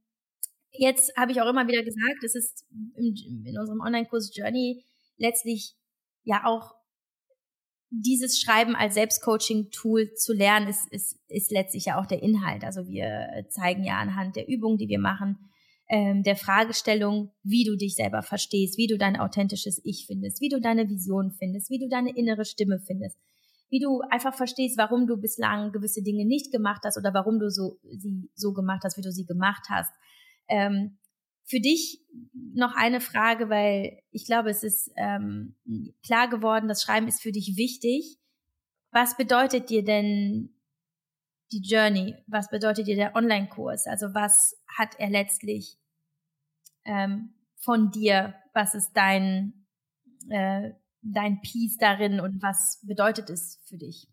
jetzt 0.72 1.16
habe 1.18 1.32
ich 1.32 1.42
auch 1.42 1.50
immer 1.50 1.68
wieder 1.68 1.84
gesagt, 1.84 2.24
es 2.24 2.36
ist 2.36 2.66
im, 2.96 3.16
in 3.46 3.58
unserem 3.58 3.82
Online-Kurs 3.82 4.36
Journey 4.36 4.84
letztlich 5.18 5.76
ja 6.24 6.46
auch 6.46 6.76
dieses 7.96 8.40
Schreiben 8.40 8.76
als 8.76 8.96
Selbstcoaching-Tool 8.96 10.14
zu 10.16 10.34
lernen, 10.34 10.68
ist, 10.68 10.92
ist, 10.92 11.20
ist 11.28 11.52
letztlich 11.52 11.86
ja 11.86 12.02
auch 12.02 12.08
der 12.08 12.24
Inhalt. 12.24 12.64
Also 12.64 12.88
wir 12.88 13.46
zeigen 13.50 13.84
ja 13.84 14.00
anhand 14.00 14.36
der 14.36 14.48
Übungen, 14.48 14.78
die 14.78 14.88
wir 14.88 15.00
machen, 15.00 15.38
ähm, 15.90 16.24
der 16.24 16.36
Fragestellung, 16.36 17.32
wie 17.44 17.66
du 17.66 17.76
dich 17.76 17.96
selber 17.96 18.24
verstehst, 18.24 18.78
wie 18.78 18.88
du 18.88 18.98
dein 18.98 19.20
authentisches 19.20 19.80
Ich 19.84 20.06
findest, 20.08 20.42
wie 20.42 20.50
du 20.50 20.60
deine 20.60 20.90
Vision 20.90 21.32
findest, 21.32 21.70
wie 21.70 21.78
du 21.78 21.88
deine 21.88 22.16
innere 22.16 22.46
Stimme 22.46 22.80
findest, 22.80 23.20
wie 23.70 23.80
du 23.80 24.02
einfach 24.10 24.34
verstehst, 24.34 24.78
warum 24.78 25.06
du 25.06 25.18
bislang 25.18 25.72
gewisse 25.72 26.02
Dinge 26.02 26.26
nicht 26.26 26.52
gemacht 26.52 26.82
hast 26.86 26.98
oder 26.98 27.14
warum 27.14 27.40
du 27.40 27.52
so, 27.52 27.78
sie 27.84 28.30
so 28.34 28.54
gemacht 28.54 28.82
hast, 28.84 28.98
wie 28.98 29.02
du 29.02 29.12
sie 29.12 29.26
gemacht 29.26 29.66
hast. 29.70 29.94
Ähm, 30.48 30.98
für 31.46 31.60
dich 31.60 32.02
noch 32.34 32.76
eine 32.76 33.02
Frage, 33.02 33.50
weil 33.50 34.02
ich 34.12 34.26
glaube, 34.26 34.50
es 34.50 34.64
ist 34.64 34.92
ähm, 34.96 35.56
klar 36.06 36.30
geworden, 36.30 36.68
das 36.68 36.84
Schreiben 36.84 37.08
ist 37.08 37.22
für 37.22 37.32
dich 37.32 37.58
wichtig. 37.58 38.18
Was 38.92 39.18
bedeutet 39.18 39.70
dir 39.70 39.84
denn 39.84 40.56
die 41.52 41.62
Journey? 41.62 42.16
Was 42.28 42.50
bedeutet 42.50 42.88
dir 42.88 42.96
der 42.96 43.16
Online-Kurs? 43.16 43.88
Also 43.88 44.14
was 44.14 44.62
hat 44.68 45.00
er 45.00 45.10
letztlich 45.10 45.78
ähm, 46.86 47.34
von 47.58 47.92
dir? 47.92 48.36
Was 48.54 48.76
ist 48.76 48.94
dein, 48.94 49.66
äh, 50.30 50.72
dein 51.02 51.42
Piece 51.42 51.78
darin 51.78 52.20
und 52.20 52.42
was 52.42 52.80
bedeutet 52.84 53.30
es 53.30 53.62
für 53.66 53.78
dich? 53.78 54.08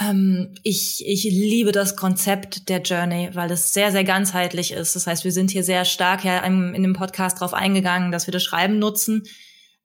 Ähm, 0.00 0.54
ich, 0.62 1.04
ich 1.06 1.24
liebe 1.24 1.72
das 1.72 1.96
Konzept 1.96 2.68
der 2.68 2.80
Journey, 2.80 3.30
weil 3.34 3.50
es 3.50 3.74
sehr, 3.74 3.92
sehr 3.92 4.04
ganzheitlich 4.04 4.72
ist. 4.72 4.96
Das 4.96 5.06
heißt, 5.06 5.24
wir 5.24 5.32
sind 5.32 5.50
hier 5.50 5.64
sehr 5.64 5.84
stark 5.84 6.24
ja 6.24 6.38
in 6.38 6.82
dem 6.82 6.94
Podcast 6.94 7.38
darauf 7.38 7.52
eingegangen, 7.52 8.10
dass 8.10 8.26
wir 8.26 8.32
das 8.32 8.42
Schreiben 8.42 8.78
nutzen. 8.78 9.24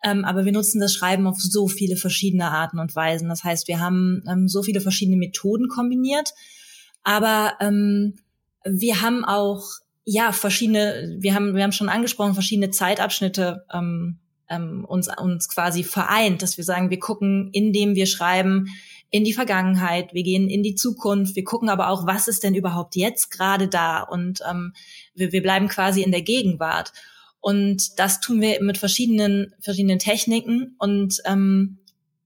Ähm, 0.03 0.25
aber 0.25 0.45
wir 0.45 0.51
nutzen 0.51 0.79
das 0.79 0.93
Schreiben 0.93 1.27
auf 1.27 1.37
so 1.39 1.67
viele 1.67 1.97
verschiedene 1.97 2.51
Arten 2.51 2.79
und 2.79 2.95
Weisen. 2.95 3.29
Das 3.29 3.43
heißt, 3.43 3.67
wir 3.67 3.79
haben 3.79 4.23
ähm, 4.29 4.47
so 4.47 4.63
viele 4.63 4.79
verschiedene 4.79 5.17
Methoden 5.17 5.67
kombiniert. 5.67 6.33
Aber 7.03 7.53
ähm, 7.59 8.15
wir 8.63 9.01
haben 9.01 9.25
auch 9.25 9.63
ja 10.05 10.31
verschiedene, 10.31 11.17
wir 11.19 11.33
haben, 11.33 11.55
wir 11.55 11.63
haben 11.63 11.71
schon 11.71 11.89
angesprochen, 11.89 12.33
verschiedene 12.33 12.69
Zeitabschnitte 12.69 13.65
ähm, 13.73 14.19
ähm, 14.49 14.85
uns, 14.85 15.09
uns 15.17 15.49
quasi 15.49 15.83
vereint, 15.83 16.41
dass 16.41 16.57
wir 16.57 16.63
sagen, 16.63 16.89
wir 16.89 16.99
gucken, 16.99 17.49
indem 17.51 17.95
wir 17.95 18.05
schreiben, 18.05 18.67
in 19.09 19.23
die 19.23 19.33
Vergangenheit, 19.33 20.13
wir 20.13 20.23
gehen 20.23 20.49
in 20.49 20.63
die 20.63 20.75
Zukunft, 20.75 21.35
wir 21.35 21.43
gucken 21.43 21.69
aber 21.69 21.89
auch, 21.89 22.05
was 22.05 22.27
ist 22.27 22.43
denn 22.43 22.55
überhaupt 22.55 22.95
jetzt 22.95 23.29
gerade 23.29 23.67
da 23.67 24.01
und 24.01 24.41
ähm, 24.49 24.73
wir, 25.15 25.31
wir 25.31 25.41
bleiben 25.41 25.67
quasi 25.67 26.01
in 26.01 26.11
der 26.11 26.21
Gegenwart. 26.21 26.91
Und 27.39 27.99
das 27.99 28.19
tun 28.19 28.41
wir 28.41 28.61
mit 28.61 28.77
verschiedenen, 28.77 29.53
verschiedenen 29.61 29.99
Techniken. 29.99 30.75
Und 30.79 31.21
ähm, 31.25 31.77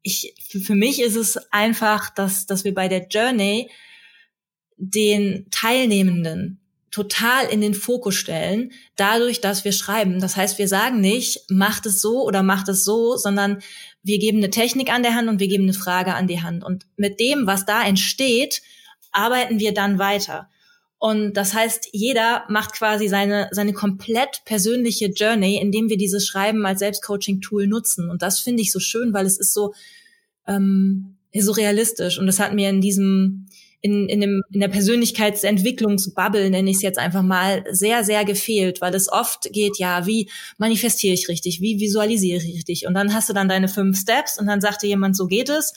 ich, 0.02 0.34
für 0.64 0.74
mich 0.74 1.02
ist 1.02 1.16
es 1.16 1.38
einfach, 1.52 2.10
dass, 2.10 2.48
dass 2.48 2.64
wir 2.64 2.74
bei 2.74 2.88
der 2.88 3.08
Journey 3.08 3.70
den 4.78 5.46
Teilnehmenden 5.52 6.61
total 6.92 7.48
in 7.48 7.62
den 7.62 7.74
Fokus 7.74 8.16
stellen, 8.16 8.72
dadurch, 8.98 9.40
dass 9.40 9.64
wir 9.64 9.72
schreiben. 9.72 10.20
Das 10.20 10.36
heißt, 10.36 10.60
wir 10.60 10.68
sagen 10.68 11.00
nicht, 11.00 11.50
macht 11.50 11.86
es 11.86 12.02
so 12.02 12.24
oder 12.26 12.44
macht 12.44 12.68
es 12.68 12.84
so, 12.84 13.16
sondern 13.16 13.60
wir 14.04 14.20
geben 14.20 14.40
eine 14.40 14.50
Technik 14.50 14.94
an 14.94 15.02
der 15.02 15.16
Hand 15.16 15.30
und 15.30 15.40
wir 15.40 15.48
geben 15.48 15.64
eine 15.64 15.74
Frage 15.74 16.14
an 16.14 16.28
die 16.28 16.42
Hand. 16.42 16.64
Und 16.64 16.86
mit 16.98 17.20
dem, 17.20 17.48
was 17.48 17.66
da 17.66 17.84
entsteht, 17.84 18.62
arbeiten 19.12 19.60
wir 19.60 19.74
dann 19.74 20.00
weiter. 20.00 20.50
Und 21.00 21.34
das 21.34 21.56
heißt, 21.56 21.88
jeder 21.94 22.44
macht 22.48 22.74
quasi 22.74 23.08
seine, 23.08 23.48
seine 23.52 23.74
komplett 23.74 24.44
persönliche 24.46 25.08
Journey, 25.08 25.58
indem 25.58 25.90
wir 25.90 25.98
dieses 25.98 26.28
Schreiben 26.28 26.64
als 26.66 26.80
Selbstcoaching-Tool 26.80 27.66
nutzen. 27.66 28.10
Und 28.10 28.22
das 28.22 28.40
finde 28.40 28.62
ich 28.62 28.72
so 28.72 28.80
schön, 28.80 29.12
weil 29.12 29.26
es 29.26 29.40
ist 29.40 29.54
so, 29.54 29.74
ähm, 30.46 31.18
so 31.34 31.54
realistisch. 31.54 32.20
Und 32.20 32.28
das 32.28 32.40
hat 32.40 32.54
mir 32.54 32.70
in 32.70 32.82
diesem, 32.82 33.48
in, 33.82 34.08
in, 34.08 34.22
dem, 34.22 34.44
in 34.52 34.60
der 34.60 34.68
Persönlichkeitsentwicklungsbubble, 34.68 36.50
nenne 36.50 36.70
ich 36.70 36.78
es 36.78 36.82
jetzt 36.84 37.00
einfach 37.00 37.24
mal, 37.24 37.64
sehr, 37.72 38.04
sehr 38.04 38.24
gefehlt, 38.26 38.80
weil 38.80 38.94
es 38.94 39.12
oft 39.12 39.52
geht, 39.52 39.80
ja, 39.80 40.06
wie 40.06 40.30
manifestiere 40.58 41.14
ich 41.14 41.28
richtig, 41.28 41.62
wie 41.62 41.80
visualisiere 41.80 42.38
ich 42.38 42.56
richtig? 42.56 42.86
Und 42.86 42.94
dann 42.94 43.14
hast 43.14 43.30
du 43.30 43.34
dann 43.34 43.50
deine 43.50 43.68
fünf 43.68 44.00
Steps 44.00 44.40
und 44.40 44.46
dann 44.46 44.62
sagt 44.62 44.84
dir 44.84 44.88
jemand, 44.88 45.18
so 45.18 45.28
geht 45.28 45.50
es. 45.50 45.74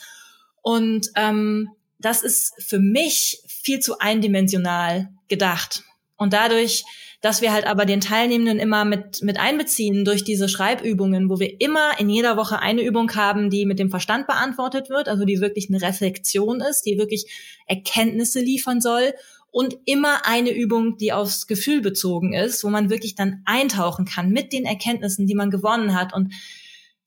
Und 0.61 1.09
ähm, 1.15 1.69
das 1.99 2.21
ist 2.21 2.53
für 2.59 2.79
mich 2.79 3.41
viel 3.47 3.79
zu 3.79 3.97
eindimensional 3.99 5.09
gedacht. 5.27 5.83
Und 6.17 6.33
dadurch 6.33 6.83
dass 7.25 7.41
wir 7.41 7.51
halt 7.51 7.65
aber 7.65 7.87
den 7.87 8.01
Teilnehmenden 8.01 8.59
immer 8.59 8.85
mit, 8.85 9.23
mit 9.23 9.39
einbeziehen 9.39 10.05
durch 10.05 10.23
diese 10.23 10.47
Schreibübungen, 10.47 11.27
wo 11.27 11.39
wir 11.39 11.59
immer 11.59 11.99
in 11.99 12.07
jeder 12.07 12.37
Woche 12.37 12.59
eine 12.59 12.83
Übung 12.83 13.15
haben, 13.15 13.49
die 13.49 13.65
mit 13.65 13.79
dem 13.79 13.89
Verstand 13.89 14.27
beantwortet 14.27 14.91
wird, 14.91 15.09
also 15.09 15.25
die 15.25 15.41
wirklich 15.41 15.67
eine 15.67 15.81
Reflexion 15.81 16.61
ist, 16.61 16.83
die 16.83 16.99
wirklich 16.99 17.25
Erkenntnisse 17.65 18.41
liefern 18.41 18.79
soll 18.79 19.15
und 19.49 19.75
immer 19.85 20.27
eine 20.27 20.51
Übung, 20.51 20.97
die 20.97 21.13
aufs 21.13 21.47
Gefühl 21.47 21.81
bezogen 21.81 22.33
ist, 22.33 22.63
wo 22.63 22.69
man 22.69 22.91
wirklich 22.91 23.15
dann 23.15 23.41
eintauchen 23.45 24.05
kann 24.05 24.29
mit 24.29 24.53
den 24.53 24.65
Erkenntnissen, 24.65 25.25
die 25.25 25.33
man 25.33 25.49
gewonnen 25.49 25.99
hat 25.99 26.13
und 26.13 26.31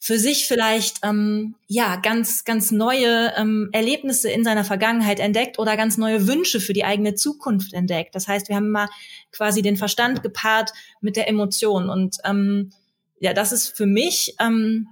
für 0.01 0.19
sich 0.19 0.47
vielleicht 0.47 0.99
ähm, 1.03 1.55
ja 1.67 1.97
ganz 1.97 2.45
ganz 2.45 2.71
neue 2.71 3.33
ähm, 3.37 3.69
Erlebnisse 3.73 4.31
in 4.31 4.45
seiner 4.45 4.65
Vergangenheit 4.65 5.19
entdeckt 5.19 5.59
oder 5.59 5.77
ganz 5.77 5.97
neue 5.97 6.29
Wünsche 6.29 6.61
für 6.61 6.73
die 6.73 6.85
eigene 6.85 7.15
Zukunft 7.15 7.73
entdeckt. 7.73 8.15
Das 8.15 8.29
heißt, 8.29 8.49
wir 8.49 8.57
haben 8.57 8.71
mal 8.71 8.89
quasi 9.33 9.63
den 9.63 9.77
Verstand 9.77 10.23
gepaart 10.23 10.73
mit 11.01 11.17
der 11.17 11.29
Emotion 11.29 11.91
und 11.91 12.17
ähm, 12.25 12.73
ja, 13.21 13.35
das 13.35 13.53
ist 13.53 13.77
für 13.77 13.87
mich 13.87 14.35
ähm, 14.41 14.89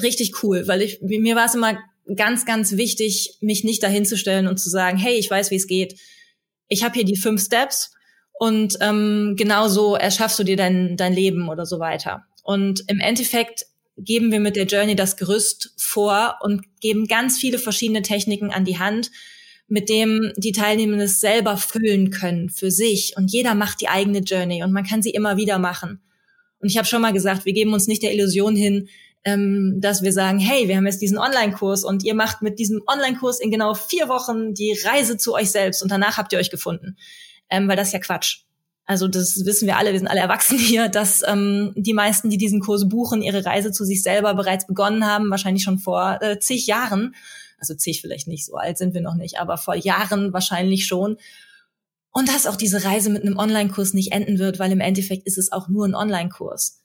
richtig 0.00 0.42
cool, 0.42 0.66
weil 0.68 0.82
ich 0.82 1.00
mir 1.02 1.36
war 1.36 1.46
es 1.46 1.54
immer 1.54 1.78
ganz 2.16 2.44
ganz 2.44 2.72
wichtig, 2.76 3.38
mich 3.40 3.64
nicht 3.64 3.82
dahinzustellen 3.82 4.46
und 4.46 4.58
zu 4.58 4.70
sagen, 4.70 4.98
hey, 4.98 5.14
ich 5.14 5.30
weiß, 5.30 5.50
wie 5.50 5.56
es 5.56 5.66
geht. 5.66 5.98
Ich 6.68 6.84
habe 6.84 6.94
hier 6.94 7.04
die 7.04 7.16
fünf 7.16 7.42
Steps 7.42 7.92
und 8.38 8.76
ähm, 8.80 9.34
genau 9.36 9.68
so 9.68 9.96
erschaffst 9.96 10.38
du 10.38 10.44
dir 10.44 10.56
dein 10.56 10.96
dein 10.96 11.12
Leben 11.12 11.48
oder 11.48 11.66
so 11.66 11.78
weiter. 11.78 12.24
Und 12.42 12.84
im 12.88 13.00
Endeffekt 13.00 13.66
geben 13.96 14.32
wir 14.32 14.40
mit 14.40 14.56
der 14.56 14.66
Journey 14.66 14.96
das 14.96 15.16
Gerüst 15.16 15.72
vor 15.76 16.38
und 16.40 16.62
geben 16.80 17.06
ganz 17.06 17.38
viele 17.38 17.58
verschiedene 17.58 18.02
Techniken 18.02 18.50
an 18.50 18.64
die 18.64 18.78
Hand, 18.78 19.10
mit 19.68 19.88
dem 19.88 20.32
die 20.36 20.52
Teilnehmenden 20.52 21.06
es 21.06 21.20
selber 21.20 21.56
füllen 21.56 22.10
können 22.10 22.50
für 22.50 22.70
sich. 22.70 23.14
Und 23.16 23.32
jeder 23.32 23.54
macht 23.54 23.80
die 23.80 23.88
eigene 23.88 24.20
Journey 24.20 24.62
und 24.62 24.72
man 24.72 24.84
kann 24.84 25.02
sie 25.02 25.10
immer 25.10 25.36
wieder 25.36 25.58
machen. 25.58 26.00
Und 26.58 26.70
ich 26.70 26.78
habe 26.78 26.86
schon 26.86 27.02
mal 27.02 27.12
gesagt, 27.12 27.44
wir 27.44 27.52
geben 27.52 27.72
uns 27.72 27.86
nicht 27.86 28.02
der 28.02 28.12
Illusion 28.12 28.56
hin, 28.56 28.88
ähm, 29.24 29.78
dass 29.80 30.02
wir 30.02 30.12
sagen, 30.12 30.38
hey, 30.38 30.68
wir 30.68 30.76
haben 30.76 30.86
jetzt 30.86 31.00
diesen 31.00 31.18
Online-Kurs 31.18 31.84
und 31.84 32.04
ihr 32.04 32.14
macht 32.14 32.42
mit 32.42 32.58
diesem 32.58 32.82
Online-Kurs 32.86 33.40
in 33.40 33.50
genau 33.50 33.74
vier 33.74 34.08
Wochen 34.08 34.54
die 34.54 34.78
Reise 34.84 35.16
zu 35.16 35.34
euch 35.34 35.50
selbst 35.50 35.82
und 35.82 35.90
danach 35.90 36.18
habt 36.18 36.32
ihr 36.32 36.38
euch 36.38 36.50
gefunden. 36.50 36.96
Ähm, 37.50 37.68
weil 37.68 37.76
das 37.76 37.88
ist 37.88 37.94
ja 37.94 38.00
Quatsch. 38.00 38.44
Also 38.86 39.08
das 39.08 39.44
wissen 39.46 39.66
wir 39.66 39.78
alle, 39.78 39.92
wir 39.92 39.98
sind 39.98 40.08
alle 40.08 40.20
erwachsen 40.20 40.58
hier, 40.58 40.88
dass 40.90 41.22
ähm, 41.26 41.72
die 41.76 41.94
meisten, 41.94 42.28
die 42.28 42.38
diesen 42.38 42.60
Kurs 42.60 42.88
buchen, 42.88 43.22
ihre 43.22 43.44
Reise 43.44 43.72
zu 43.72 43.84
sich 43.84 44.02
selber 44.02 44.34
bereits 44.34 44.66
begonnen 44.66 45.06
haben, 45.06 45.30
wahrscheinlich 45.30 45.64
schon 45.64 45.78
vor 45.78 46.18
äh, 46.20 46.38
zig 46.38 46.66
Jahren. 46.66 47.14
Also 47.58 47.74
zig 47.74 48.00
vielleicht 48.00 48.28
nicht, 48.28 48.44
so 48.46 48.56
alt 48.56 48.78
sind 48.78 48.94
wir 48.94 49.00
noch 49.00 49.14
nicht, 49.14 49.38
aber 49.38 49.56
vor 49.56 49.74
Jahren 49.74 50.32
wahrscheinlich 50.32 50.86
schon. 50.86 51.16
Und 52.10 52.28
dass 52.28 52.46
auch 52.46 52.56
diese 52.56 52.84
Reise 52.84 53.10
mit 53.10 53.22
einem 53.22 53.38
Online-Kurs 53.38 53.94
nicht 53.94 54.12
enden 54.12 54.38
wird, 54.38 54.58
weil 54.58 54.70
im 54.70 54.80
Endeffekt 54.80 55.26
ist 55.26 55.38
es 55.38 55.50
auch 55.50 55.68
nur 55.68 55.86
ein 55.86 55.94
Online-Kurs. 55.94 56.80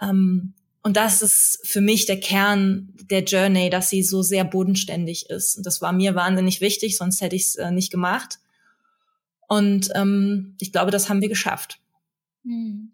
Ähm, 0.00 0.54
und 0.82 0.96
das 0.96 1.22
ist 1.22 1.60
für 1.64 1.80
mich 1.80 2.06
der 2.06 2.20
Kern 2.20 2.94
der 3.10 3.24
Journey, 3.24 3.70
dass 3.70 3.90
sie 3.90 4.02
so 4.02 4.22
sehr 4.22 4.44
bodenständig 4.44 5.30
ist. 5.30 5.56
Und 5.56 5.66
das 5.66 5.80
war 5.80 5.92
mir 5.92 6.14
wahnsinnig 6.14 6.60
wichtig, 6.60 6.96
sonst 6.96 7.20
hätte 7.20 7.34
ich 7.34 7.46
es 7.46 7.56
äh, 7.56 7.70
nicht 7.70 7.90
gemacht. 7.90 8.38
Und 9.48 9.90
ähm, 9.94 10.56
ich 10.60 10.72
glaube, 10.72 10.90
das 10.90 11.08
haben 11.08 11.20
wir 11.20 11.28
geschafft. 11.28 11.80
Hm. 12.44 12.92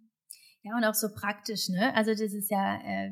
Ja, 0.62 0.77
und 0.77 0.85
auch 0.85 0.95
so 0.95 1.09
praktisch, 1.12 1.68
ne? 1.68 1.95
Also 1.95 2.12
das 2.12 2.33
ist 2.33 2.51
ja 2.51 2.77
äh, 2.77 3.11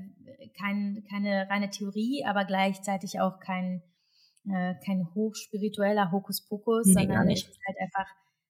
kein, 0.59 1.05
keine 1.11 1.49
reine 1.51 1.71
Theorie, 1.71 2.25
aber 2.25 2.45
gleichzeitig 2.45 3.21
auch 3.21 3.41
kein, 3.41 3.83
äh, 4.47 4.74
kein 4.84 5.07
hochspiritueller 5.14 6.11
Hokuspokus, 6.12 6.86
nee, 6.86 6.95
sondern 6.95 7.30
es 7.30 7.41
ist 7.41 7.59
halt 7.66 7.76
einfach 7.80 8.07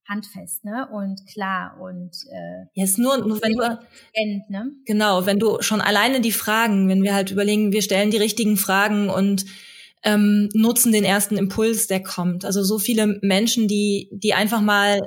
handfest, 0.09 0.65
ne? 0.65 0.89
Und 0.93 1.25
klar 1.27 1.81
und 1.81 2.11
äh, 2.31 2.83
ist 2.83 2.99
nur, 2.99 3.19
nur 3.19 3.41
wenn 3.43 3.55
du 3.55 3.79
end, 4.13 4.51
ne? 4.51 4.73
genau, 4.85 5.25
wenn 5.27 5.39
du 5.39 5.63
schon 5.63 5.81
alleine 5.81 6.21
die 6.21 6.33
Fragen, 6.33 6.89
wenn 6.89 7.03
wir 7.03 7.15
halt 7.15 7.31
überlegen, 7.31 7.73
wir 7.73 7.83
stellen 7.83 8.11
die 8.11 8.17
richtigen 8.17 8.57
Fragen 8.57 9.09
und 9.09 9.45
ähm, 10.03 10.49
nutzen 10.53 10.93
den 10.93 11.05
ersten 11.05 11.37
Impuls, 11.37 11.87
der 11.87 12.03
kommt. 12.03 12.45
Also 12.45 12.63
so 12.63 12.79
viele 12.79 13.19
Menschen, 13.23 13.69
die, 13.69 14.09
die 14.13 14.35
einfach 14.35 14.61
mal 14.61 15.01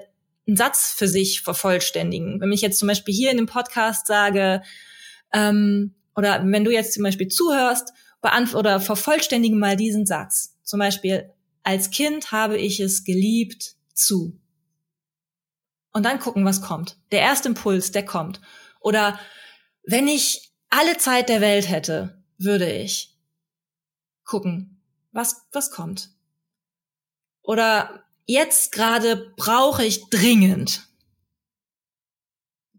einen 0.47 0.57
Satz 0.57 0.93
für 0.95 1.07
sich 1.07 1.41
vervollständigen. 1.41 2.39
Wenn 2.39 2.51
ich 2.51 2.61
jetzt 2.61 2.79
zum 2.79 2.88
Beispiel 2.88 3.13
hier 3.13 3.31
in 3.31 3.38
dem 3.38 3.47
Podcast 3.47 4.07
sage, 4.07 4.61
ähm, 5.34 5.95
oder 6.15 6.43
wenn 6.45 6.63
du 6.63 6.71
jetzt 6.71 6.93
zum 6.93 7.03
Beispiel 7.03 7.27
zuhörst, 7.27 7.93
beantworte 8.21 8.69
oder 8.69 8.79
vervollständige 8.79 9.55
mal 9.55 9.75
diesen 9.75 10.05
Satz. 10.05 10.53
Zum 10.64 10.80
Beispiel, 10.80 11.32
als 11.64 11.91
Kind 11.91 12.32
habe 12.32 12.57
ich 12.57 12.80
es 12.80 13.03
geliebt 13.03 13.76
zu. 13.93 14.39
Und 15.91 16.03
dann 16.03 16.20
gucken, 16.20 16.45
was 16.45 16.61
kommt. 16.61 16.97
Der 17.11 17.22
erste 17.22 17.49
Impuls, 17.49 17.91
der 17.91 18.05
kommt. 18.05 18.41
Oder 18.80 19.20
wenn 19.86 20.07
ich 20.07 20.51
alle 20.70 20.97
Zeit 20.97 21.30
der 21.30 21.41
Welt 21.41 21.70
hätte, 21.70 22.24
würde 22.38 22.72
ich 22.72 23.16
gucken, 24.24 24.82
was, 25.11 25.45
was 25.51 25.72
kommt? 25.72 26.09
Oder 27.43 28.03
jetzt 28.26 28.72
gerade 28.72 29.34
brauche 29.38 29.86
ich 29.86 30.09
dringend. 30.09 30.88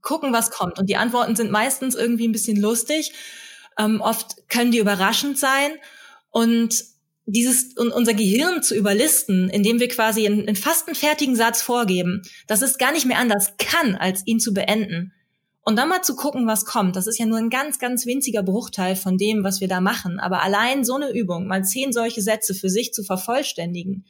Gucken, 0.01 0.33
was 0.33 0.51
kommt. 0.51 0.79
Und 0.79 0.89
die 0.89 0.97
Antworten 0.97 1.37
sind 1.37 1.51
meistens 1.51 1.95
irgendwie 1.95 2.27
ein 2.27 2.33
bisschen 2.33 2.61
lustig. 2.61 3.13
Ähm, 3.79 4.01
oft 4.01 4.49
können 4.49 4.73
die 4.73 4.79
überraschend 4.79 5.39
sein. 5.39 5.77
Und 6.31 6.94
dieses, 7.27 7.75
unser 7.77 8.15
Gehirn 8.15 8.63
zu 8.63 8.75
überlisten, 8.75 9.49
indem 9.49 9.81
wir 9.81 9.89
quasi 9.89 10.27
einen, 10.27 10.47
einen 10.47 10.57
fast 10.57 10.89
einen 10.89 10.95
fertigen 10.95 11.37
Satz 11.37 11.63
vorgeben, 11.63 12.23
das 12.47 12.63
ist 12.63 12.79
gar 12.79 12.93
nicht 12.93 13.07
mehr 13.07 13.19
anders 13.19 13.55
kann, 13.59 13.95
als 13.95 14.27
ihn 14.27 14.41
zu 14.41 14.53
beenden. 14.53 15.13
Und 15.67 15.77
dann 15.77 15.89
mal 15.89 16.03
zu 16.03 16.15
gucken, 16.15 16.47
was 16.47 16.67
kommt. 16.67 16.95
Das 16.95 17.07
ist 17.07 17.19
ja 17.19 17.25
nur 17.25 17.39
ein 17.39 17.49
ganz, 17.49 17.79
ganz 17.79 18.05
winziger 18.05 18.43
Bruchteil 18.43 18.97
von 18.97 19.17
dem, 19.17 19.45
was 19.45 19.63
wir 19.63 19.69
da 19.69 19.81
machen. 19.81 20.21
Aber 20.21 20.43
allein 20.43 20.85
so 20.85 20.97
eine 20.97 21.11
Übung, 21.11 21.47
mal 21.47 21.65
zehn 21.65 21.91
solche 21.91 22.21
Sätze 22.21 22.55
für 22.55 22.69
sich 22.69 22.93
zu 22.93 23.03
vervollständigen, 23.03 24.05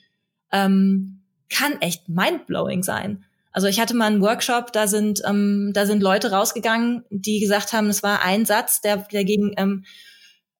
ähm, 0.50 1.20
kann 1.48 1.80
echt 1.80 2.08
mindblowing 2.08 2.82
sein. 2.82 3.24
Also 3.52 3.68
ich 3.68 3.78
hatte 3.78 3.94
mal 3.94 4.06
einen 4.06 4.20
Workshop, 4.20 4.72
da 4.72 4.88
sind 4.88 5.22
ähm, 5.24 5.70
da 5.72 5.86
sind 5.86 6.02
Leute 6.02 6.32
rausgegangen, 6.32 7.04
die 7.10 7.38
gesagt 7.38 7.72
haben, 7.72 7.88
es 7.88 8.02
war 8.02 8.24
ein 8.24 8.46
Satz, 8.46 8.80
der, 8.80 8.96
der 9.12 9.24
gegen 9.24 9.52
ähm, 9.56 9.84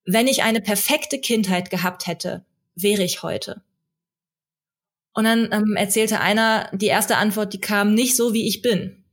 wenn 0.05 0.27
ich 0.27 0.43
eine 0.43 0.61
perfekte 0.61 1.19
Kindheit 1.19 1.71
gehabt 1.71 2.07
hätte, 2.07 2.45
wäre 2.75 3.03
ich 3.03 3.23
heute. 3.23 3.63
Und 5.15 5.25
dann 5.25 5.49
ähm, 5.53 5.77
erzählte 5.77 6.21
einer, 6.21 6.69
die 6.73 6.87
erste 6.87 7.17
Antwort, 7.17 7.53
die 7.53 7.61
kam 7.61 7.95
nicht 7.95 8.17
so, 8.17 8.35
wie 8.35 8.49
ich 8.49 8.63
bin. 8.63 9.05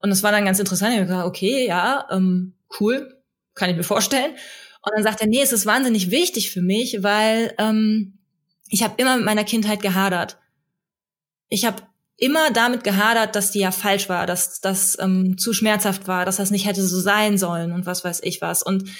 Und 0.00 0.10
das 0.10 0.22
war 0.24 0.32
dann 0.32 0.44
ganz 0.44 0.58
interessant. 0.58 0.92
Ich 0.92 0.98
habe 0.98 1.06
gesagt, 1.06 1.26
okay, 1.26 1.66
ja, 1.66 2.08
ähm, 2.10 2.54
cool, 2.80 3.22
kann 3.54 3.70
ich 3.70 3.76
mir 3.76 3.84
vorstellen. 3.84 4.32
Und 4.82 4.92
dann 4.94 5.04
sagt 5.04 5.20
er, 5.20 5.28
nee, 5.28 5.40
es 5.40 5.52
ist 5.52 5.66
wahnsinnig 5.66 6.10
wichtig 6.10 6.50
für 6.50 6.62
mich, 6.62 7.04
weil 7.04 7.54
ähm, 7.58 8.18
ich 8.68 8.82
habe 8.82 8.94
immer 8.96 9.16
mit 9.16 9.24
meiner 9.24 9.44
Kindheit 9.44 9.80
gehadert. 9.80 10.38
Ich 11.48 11.64
habe 11.64 11.82
immer 12.16 12.50
damit 12.50 12.82
gehadert, 12.82 13.36
dass 13.36 13.52
die 13.52 13.60
ja 13.60 13.70
falsch 13.70 14.08
war, 14.08 14.26
dass 14.26 14.60
das 14.60 14.98
ähm, 15.00 15.38
zu 15.38 15.52
schmerzhaft 15.52 16.08
war, 16.08 16.24
dass 16.24 16.38
das 16.38 16.50
nicht 16.50 16.66
hätte 16.66 16.82
so 16.82 17.00
sein 17.00 17.38
sollen 17.38 17.72
und 17.72 17.86
was 17.86 18.04
weiß 18.04 18.20
ich 18.24 18.40
was. 18.40 18.64
Und 18.64 18.90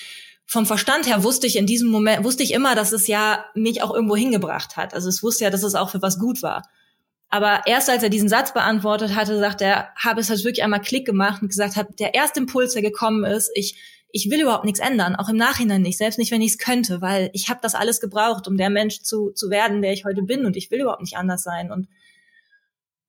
vom 0.53 0.67
Verstand 0.67 1.07
her 1.07 1.25
wusste 1.25 1.47
ich 1.47 1.57
in 1.57 1.65
diesem 1.65 1.89
Moment, 1.89 2.25
wusste 2.25 2.43
ich 2.43 2.53
immer, 2.53 2.75
dass 2.75 2.93
es 2.93 3.07
ja 3.07 3.47
mich 3.55 3.83
auch 3.83 3.91
irgendwo 3.91 4.17
hingebracht 4.17 4.77
hat. 4.77 4.93
Also 4.93 5.09
es 5.09 5.23
wusste 5.23 5.45
ja, 5.45 5.51
dass 5.51 5.63
es 5.63 5.75
auch 5.75 5.89
für 5.89 6.03
was 6.03 6.19
gut 6.19 6.43
war. 6.43 6.69
Aber 7.31 7.63
erst 7.65 7.89
als 7.89 8.03
er 8.03 8.11
diesen 8.11 8.29
Satz 8.29 8.53
beantwortet 8.53 9.15
hatte, 9.17 9.39
sagt 9.39 9.63
er, 9.63 9.89
habe 9.97 10.21
es 10.21 10.29
halt 10.29 10.45
wirklich 10.45 10.63
einmal 10.63 10.83
Klick 10.83 11.07
gemacht 11.07 11.41
und 11.41 11.49
gesagt 11.49 11.77
hat, 11.77 11.99
der 11.99 12.13
erste 12.13 12.41
Impuls, 12.41 12.75
der 12.75 12.83
gekommen 12.83 13.25
ist, 13.25 13.51
ich 13.55 13.77
ich 14.15 14.31
will 14.31 14.43
überhaupt 14.43 14.67
nichts 14.67 14.79
ändern, 14.79 15.17
auch 15.17 15.31
im 15.31 15.39
Nachhinein 15.39 15.81
nicht, 15.81 15.97
selbst 15.97 16.19
nicht, 16.19 16.31
wenn 16.31 16.43
ich 16.43 16.51
es 16.51 16.59
könnte, 16.59 17.01
weil 17.01 17.31
ich 17.33 17.49
habe 17.49 17.61
das 17.63 17.75
alles 17.75 17.99
gebraucht, 17.99 18.47
um 18.47 18.59
der 18.59 18.69
Mensch 18.69 19.01
zu, 19.01 19.31
zu 19.31 19.49
werden, 19.49 19.81
der 19.81 19.95
ich 19.95 20.05
heute 20.05 20.21
bin 20.21 20.45
und 20.45 20.55
ich 20.55 20.71
will 20.71 20.83
überhaupt 20.83 21.01
nicht 21.01 21.17
anders 21.17 21.43
sein. 21.43 21.73
Und 21.73 21.89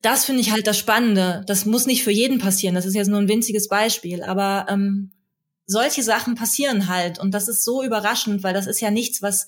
das 0.00 0.24
finde 0.24 0.40
ich 0.40 0.50
halt 0.50 0.66
das 0.66 0.78
Spannende. 0.78 1.44
Das 1.46 1.66
muss 1.66 1.84
nicht 1.84 2.04
für 2.04 2.10
jeden 2.10 2.38
passieren, 2.38 2.74
das 2.74 2.86
ist 2.86 2.94
jetzt 2.94 3.08
nur 3.08 3.18
ein 3.18 3.28
winziges 3.28 3.68
Beispiel, 3.68 4.22
aber 4.22 4.64
ähm, 4.70 5.10
solche 5.66 6.02
Sachen 6.02 6.34
passieren 6.34 6.88
halt 6.88 7.18
und 7.18 7.32
das 7.32 7.48
ist 7.48 7.64
so 7.64 7.82
überraschend, 7.82 8.42
weil 8.42 8.54
das 8.54 8.66
ist 8.66 8.80
ja 8.80 8.90
nichts, 8.90 9.22
was 9.22 9.46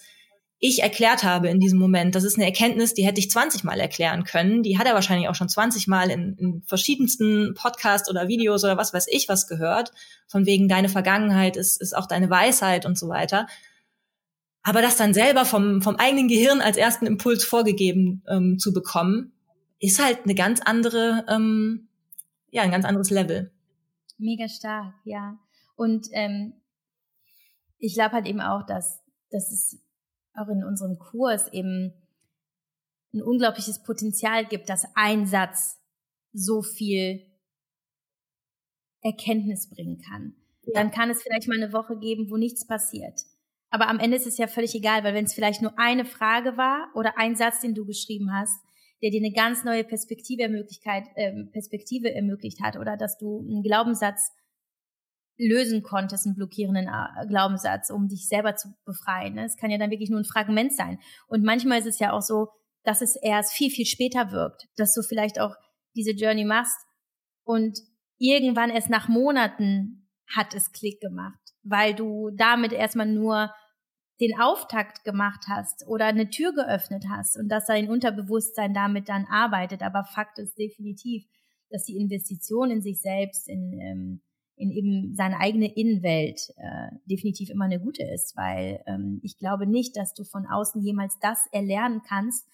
ich 0.58 0.82
erklärt 0.82 1.22
habe 1.22 1.48
in 1.48 1.60
diesem 1.60 1.78
Moment. 1.78 2.14
Das 2.14 2.24
ist 2.24 2.36
eine 2.36 2.46
Erkenntnis, 2.46 2.94
die 2.94 3.04
hätte 3.04 3.20
ich 3.20 3.30
20 3.30 3.62
Mal 3.62 3.78
erklären 3.78 4.24
können. 4.24 4.62
Die 4.62 4.78
hat 4.78 4.86
er 4.86 4.94
wahrscheinlich 4.94 5.28
auch 5.28 5.34
schon 5.34 5.50
20 5.50 5.86
Mal 5.86 6.10
in, 6.10 6.34
in 6.38 6.62
verschiedensten 6.62 7.54
Podcasts 7.54 8.08
oder 8.08 8.28
Videos 8.28 8.64
oder 8.64 8.78
was 8.78 8.94
weiß 8.94 9.06
ich 9.10 9.28
was 9.28 9.48
gehört. 9.48 9.92
Von 10.28 10.46
wegen 10.46 10.68
deine 10.68 10.88
Vergangenheit 10.88 11.56
ist, 11.56 11.80
ist 11.80 11.94
auch 11.94 12.06
deine 12.06 12.30
Weisheit 12.30 12.86
und 12.86 12.98
so 12.98 13.08
weiter. 13.08 13.46
Aber 14.62 14.80
das 14.80 14.96
dann 14.96 15.14
selber 15.14 15.44
vom, 15.44 15.82
vom 15.82 15.96
eigenen 15.96 16.26
Gehirn 16.26 16.60
als 16.60 16.78
ersten 16.78 17.06
Impuls 17.06 17.44
vorgegeben 17.44 18.22
ähm, 18.26 18.58
zu 18.58 18.72
bekommen, 18.72 19.32
ist 19.78 20.02
halt 20.02 20.20
eine 20.24 20.34
ganz 20.34 20.60
andere, 20.60 21.24
ähm, 21.28 21.88
ja, 22.50 22.62
ein 22.62 22.70
ganz 22.70 22.86
anderes 22.86 23.10
Level. 23.10 23.52
Mega 24.18 24.48
stark, 24.48 24.94
ja. 25.04 25.38
Und 25.76 26.08
ähm, 26.12 26.54
ich 27.78 27.94
glaube 27.94 28.12
halt 28.12 28.26
eben 28.26 28.40
auch, 28.40 28.64
dass, 28.66 29.02
dass 29.30 29.52
es 29.52 29.80
auch 30.34 30.48
in 30.48 30.64
unserem 30.64 30.98
Kurs 30.98 31.52
eben 31.52 31.92
ein 33.14 33.22
unglaubliches 33.22 33.82
Potenzial 33.82 34.46
gibt, 34.46 34.68
dass 34.68 34.86
ein 34.94 35.26
Satz 35.26 35.78
so 36.32 36.62
viel 36.62 37.26
Erkenntnis 39.00 39.70
bringen 39.70 40.00
kann. 40.00 40.34
Ja. 40.62 40.72
Dann 40.74 40.90
kann 40.90 41.10
es 41.10 41.22
vielleicht 41.22 41.48
mal 41.48 41.56
eine 41.56 41.72
Woche 41.72 41.98
geben, 41.98 42.30
wo 42.30 42.36
nichts 42.36 42.66
passiert. 42.66 43.20
Aber 43.70 43.88
am 43.88 43.98
Ende 43.98 44.16
ist 44.16 44.26
es 44.26 44.38
ja 44.38 44.46
völlig 44.46 44.74
egal, 44.74 45.04
weil 45.04 45.14
wenn 45.14 45.24
es 45.24 45.34
vielleicht 45.34 45.62
nur 45.62 45.78
eine 45.78 46.04
Frage 46.04 46.56
war 46.56 46.88
oder 46.94 47.18
ein 47.18 47.36
Satz, 47.36 47.60
den 47.60 47.74
du 47.74 47.84
geschrieben 47.84 48.32
hast, 48.32 48.60
der 49.02 49.10
dir 49.10 49.20
eine 49.20 49.32
ganz 49.32 49.64
neue 49.64 49.84
Perspektive, 49.84 50.42
äh, 50.42 51.44
Perspektive 51.52 52.14
ermöglicht 52.14 52.62
hat 52.62 52.76
oder 52.76 52.96
dass 52.96 53.18
du 53.18 53.40
einen 53.40 53.62
Glaubenssatz 53.62 54.32
lösen 55.38 55.82
konntest, 55.82 56.26
einen 56.26 56.34
blockierenden 56.34 56.88
äh, 56.88 57.26
Glaubenssatz, 57.26 57.90
um 57.90 58.08
dich 58.08 58.28
selber 58.28 58.56
zu 58.56 58.68
befreien. 58.84 59.34
Ne? 59.34 59.44
Es 59.44 59.56
kann 59.56 59.70
ja 59.70 59.78
dann 59.78 59.90
wirklich 59.90 60.10
nur 60.10 60.20
ein 60.20 60.24
Fragment 60.24 60.74
sein. 60.74 60.98
Und 61.28 61.44
manchmal 61.44 61.78
ist 61.78 61.86
es 61.86 61.98
ja 61.98 62.12
auch 62.12 62.22
so, 62.22 62.48
dass 62.84 63.02
es 63.02 63.16
erst 63.16 63.52
viel, 63.52 63.70
viel 63.70 63.86
später 63.86 64.30
wirkt, 64.30 64.66
dass 64.76 64.94
du 64.94 65.02
vielleicht 65.02 65.40
auch 65.40 65.54
diese 65.94 66.12
Journey 66.12 66.44
machst 66.44 66.78
und 67.44 67.80
irgendwann 68.18 68.70
erst 68.70 68.90
nach 68.90 69.08
Monaten 69.08 70.08
hat 70.34 70.54
es 70.54 70.72
Klick 70.72 71.00
gemacht, 71.00 71.38
weil 71.62 71.94
du 71.94 72.30
damit 72.30 72.72
erstmal 72.72 73.06
nur 73.06 73.52
den 74.20 74.38
Auftakt 74.40 75.04
gemacht 75.04 75.44
hast 75.48 75.86
oder 75.86 76.06
eine 76.06 76.30
Tür 76.30 76.52
geöffnet 76.52 77.04
hast 77.10 77.36
und 77.38 77.48
dass 77.48 77.66
dein 77.66 77.90
Unterbewusstsein 77.90 78.72
damit 78.72 79.08
dann 79.08 79.26
arbeitet. 79.26 79.82
Aber 79.82 80.04
Fakt 80.04 80.38
ist 80.38 80.56
definitiv, 80.58 81.24
dass 81.70 81.84
die 81.84 81.96
Investition 81.96 82.70
in 82.70 82.80
sich 82.80 83.00
selbst, 83.00 83.48
in 83.48 83.72
ähm, 83.78 84.22
in 84.56 84.70
eben 84.70 85.14
seine 85.14 85.38
eigene 85.38 85.74
Innenwelt 85.74 86.52
äh, 86.56 86.88
definitiv 87.04 87.50
immer 87.50 87.66
eine 87.66 87.80
gute 87.80 88.02
ist, 88.02 88.36
weil 88.36 88.82
ähm, 88.86 89.20
ich 89.22 89.36
glaube 89.38 89.66
nicht, 89.66 89.96
dass 89.96 90.14
du 90.14 90.24
von 90.24 90.46
außen 90.46 90.82
jemals 90.82 91.18
das 91.20 91.46
erlernen 91.52 92.02
kannst, 92.06 92.48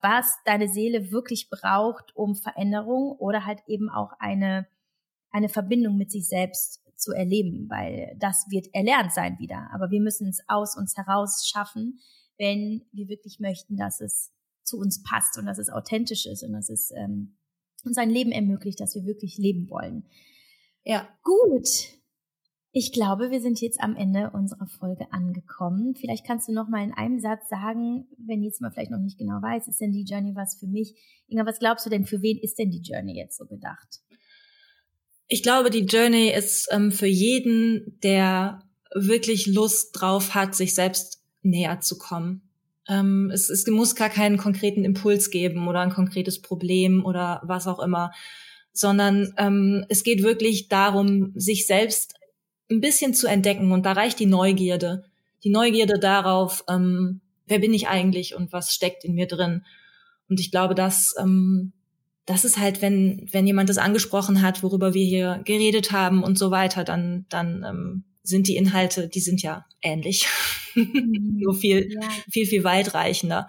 was 0.00 0.38
deine 0.44 0.68
Seele 0.68 1.10
wirklich 1.10 1.50
braucht, 1.50 2.14
um 2.14 2.36
Veränderung 2.36 3.12
oder 3.18 3.44
halt 3.44 3.60
eben 3.66 3.90
auch 3.90 4.12
eine, 4.20 4.68
eine 5.30 5.48
Verbindung 5.48 5.96
mit 5.96 6.12
sich 6.12 6.28
selbst 6.28 6.84
zu 6.96 7.12
erleben, 7.12 7.68
weil 7.68 8.16
das 8.18 8.46
wird 8.50 8.68
erlernt 8.72 9.12
sein 9.12 9.38
wieder. 9.38 9.68
Aber 9.72 9.90
wir 9.90 10.00
müssen 10.00 10.28
es 10.28 10.40
aus 10.46 10.76
uns 10.76 10.96
heraus 10.96 11.48
schaffen, 11.48 11.98
wenn 12.38 12.82
wir 12.92 13.08
wirklich 13.08 13.40
möchten, 13.40 13.76
dass 13.76 14.00
es 14.00 14.32
zu 14.62 14.78
uns 14.78 15.02
passt 15.02 15.38
und 15.38 15.46
dass 15.46 15.58
es 15.58 15.70
authentisch 15.70 16.26
ist 16.26 16.44
und 16.44 16.52
dass 16.52 16.68
es 16.68 16.92
ähm, 16.92 17.36
uns 17.84 17.98
ein 17.98 18.10
Leben 18.10 18.32
ermöglicht, 18.32 18.80
das 18.80 18.94
wir 18.94 19.04
wirklich 19.04 19.38
leben 19.38 19.68
wollen. 19.70 20.04
Ja. 20.84 21.08
Gut. 21.22 21.68
Ich 22.72 22.92
glaube, 22.92 23.30
wir 23.30 23.40
sind 23.40 23.60
jetzt 23.60 23.80
am 23.80 23.96
Ende 23.96 24.30
unserer 24.30 24.66
Folge 24.66 25.10
angekommen. 25.10 25.94
Vielleicht 25.94 26.26
kannst 26.26 26.48
du 26.48 26.52
noch 26.52 26.68
mal 26.68 26.84
in 26.84 26.92
einem 26.92 27.18
Satz 27.18 27.48
sagen, 27.48 28.06
wenn 28.18 28.42
jetzt 28.42 28.60
mal 28.60 28.70
vielleicht 28.70 28.90
noch 28.90 29.00
nicht 29.00 29.18
genau 29.18 29.40
weiß, 29.40 29.68
ist 29.68 29.80
denn 29.80 29.92
die 29.92 30.04
Journey 30.04 30.34
was 30.34 30.56
für 30.60 30.66
mich? 30.66 30.94
Inga, 31.28 31.46
was 31.46 31.58
glaubst 31.58 31.86
du 31.86 31.90
denn, 31.90 32.04
für 32.04 32.22
wen 32.22 32.38
ist 32.38 32.58
denn 32.58 32.70
die 32.70 32.82
Journey 32.82 33.16
jetzt 33.16 33.38
so 33.38 33.46
gedacht? 33.46 34.00
Ich 35.28 35.42
glaube, 35.42 35.70
die 35.70 35.86
Journey 35.86 36.30
ist 36.30 36.68
ähm, 36.70 36.92
für 36.92 37.06
jeden, 37.06 37.98
der 38.02 38.62
wirklich 38.94 39.46
Lust 39.46 39.90
drauf 39.92 40.34
hat, 40.34 40.54
sich 40.54 40.74
selbst 40.74 41.22
näher 41.42 41.80
zu 41.80 41.98
kommen. 41.98 42.42
Ähm, 42.88 43.30
es, 43.32 43.50
es 43.50 43.66
muss 43.66 43.94
gar 43.94 44.08
keinen 44.08 44.38
konkreten 44.38 44.84
Impuls 44.84 45.30
geben 45.30 45.68
oder 45.68 45.80
ein 45.80 45.92
konkretes 45.92 46.40
Problem 46.40 47.04
oder 47.04 47.42
was 47.44 47.66
auch 47.66 47.80
immer 47.80 48.12
sondern 48.78 49.34
ähm, 49.38 49.84
es 49.88 50.04
geht 50.04 50.22
wirklich 50.22 50.68
darum, 50.68 51.32
sich 51.34 51.66
selbst 51.66 52.14
ein 52.70 52.80
bisschen 52.80 53.14
zu 53.14 53.26
entdecken 53.26 53.72
und 53.72 53.84
da 53.84 53.92
reicht 53.92 54.20
die 54.20 54.26
Neugierde. 54.26 55.04
Die 55.44 55.50
Neugierde 55.50 55.98
darauf, 55.98 56.64
ähm, 56.68 57.20
wer 57.46 57.58
bin 57.58 57.74
ich 57.74 57.88
eigentlich 57.88 58.34
und 58.34 58.52
was 58.52 58.72
steckt 58.72 59.04
in 59.04 59.14
mir 59.14 59.26
drin. 59.26 59.64
Und 60.28 60.40
ich 60.40 60.50
glaube, 60.50 60.74
dass 60.74 61.14
ähm, 61.18 61.72
das 62.26 62.44
ist 62.44 62.58
halt, 62.58 62.82
wenn, 62.82 63.26
wenn 63.32 63.46
jemand 63.46 63.70
das 63.70 63.78
angesprochen 63.78 64.42
hat, 64.42 64.62
worüber 64.62 64.92
wir 64.92 65.04
hier 65.04 65.40
geredet 65.44 65.92
haben 65.92 66.22
und 66.22 66.38
so 66.38 66.50
weiter, 66.50 66.84
dann, 66.84 67.24
dann 67.30 67.64
ähm, 67.66 68.04
sind 68.22 68.46
die 68.48 68.56
Inhalte, 68.56 69.08
die 69.08 69.20
sind 69.20 69.42
ja 69.42 69.66
ähnlich. 69.82 70.26
Mhm. 70.74 71.38
Nur 71.40 71.56
viel, 71.56 71.90
ja. 71.90 72.08
viel, 72.30 72.46
viel 72.46 72.62
weitreichender. 72.62 73.48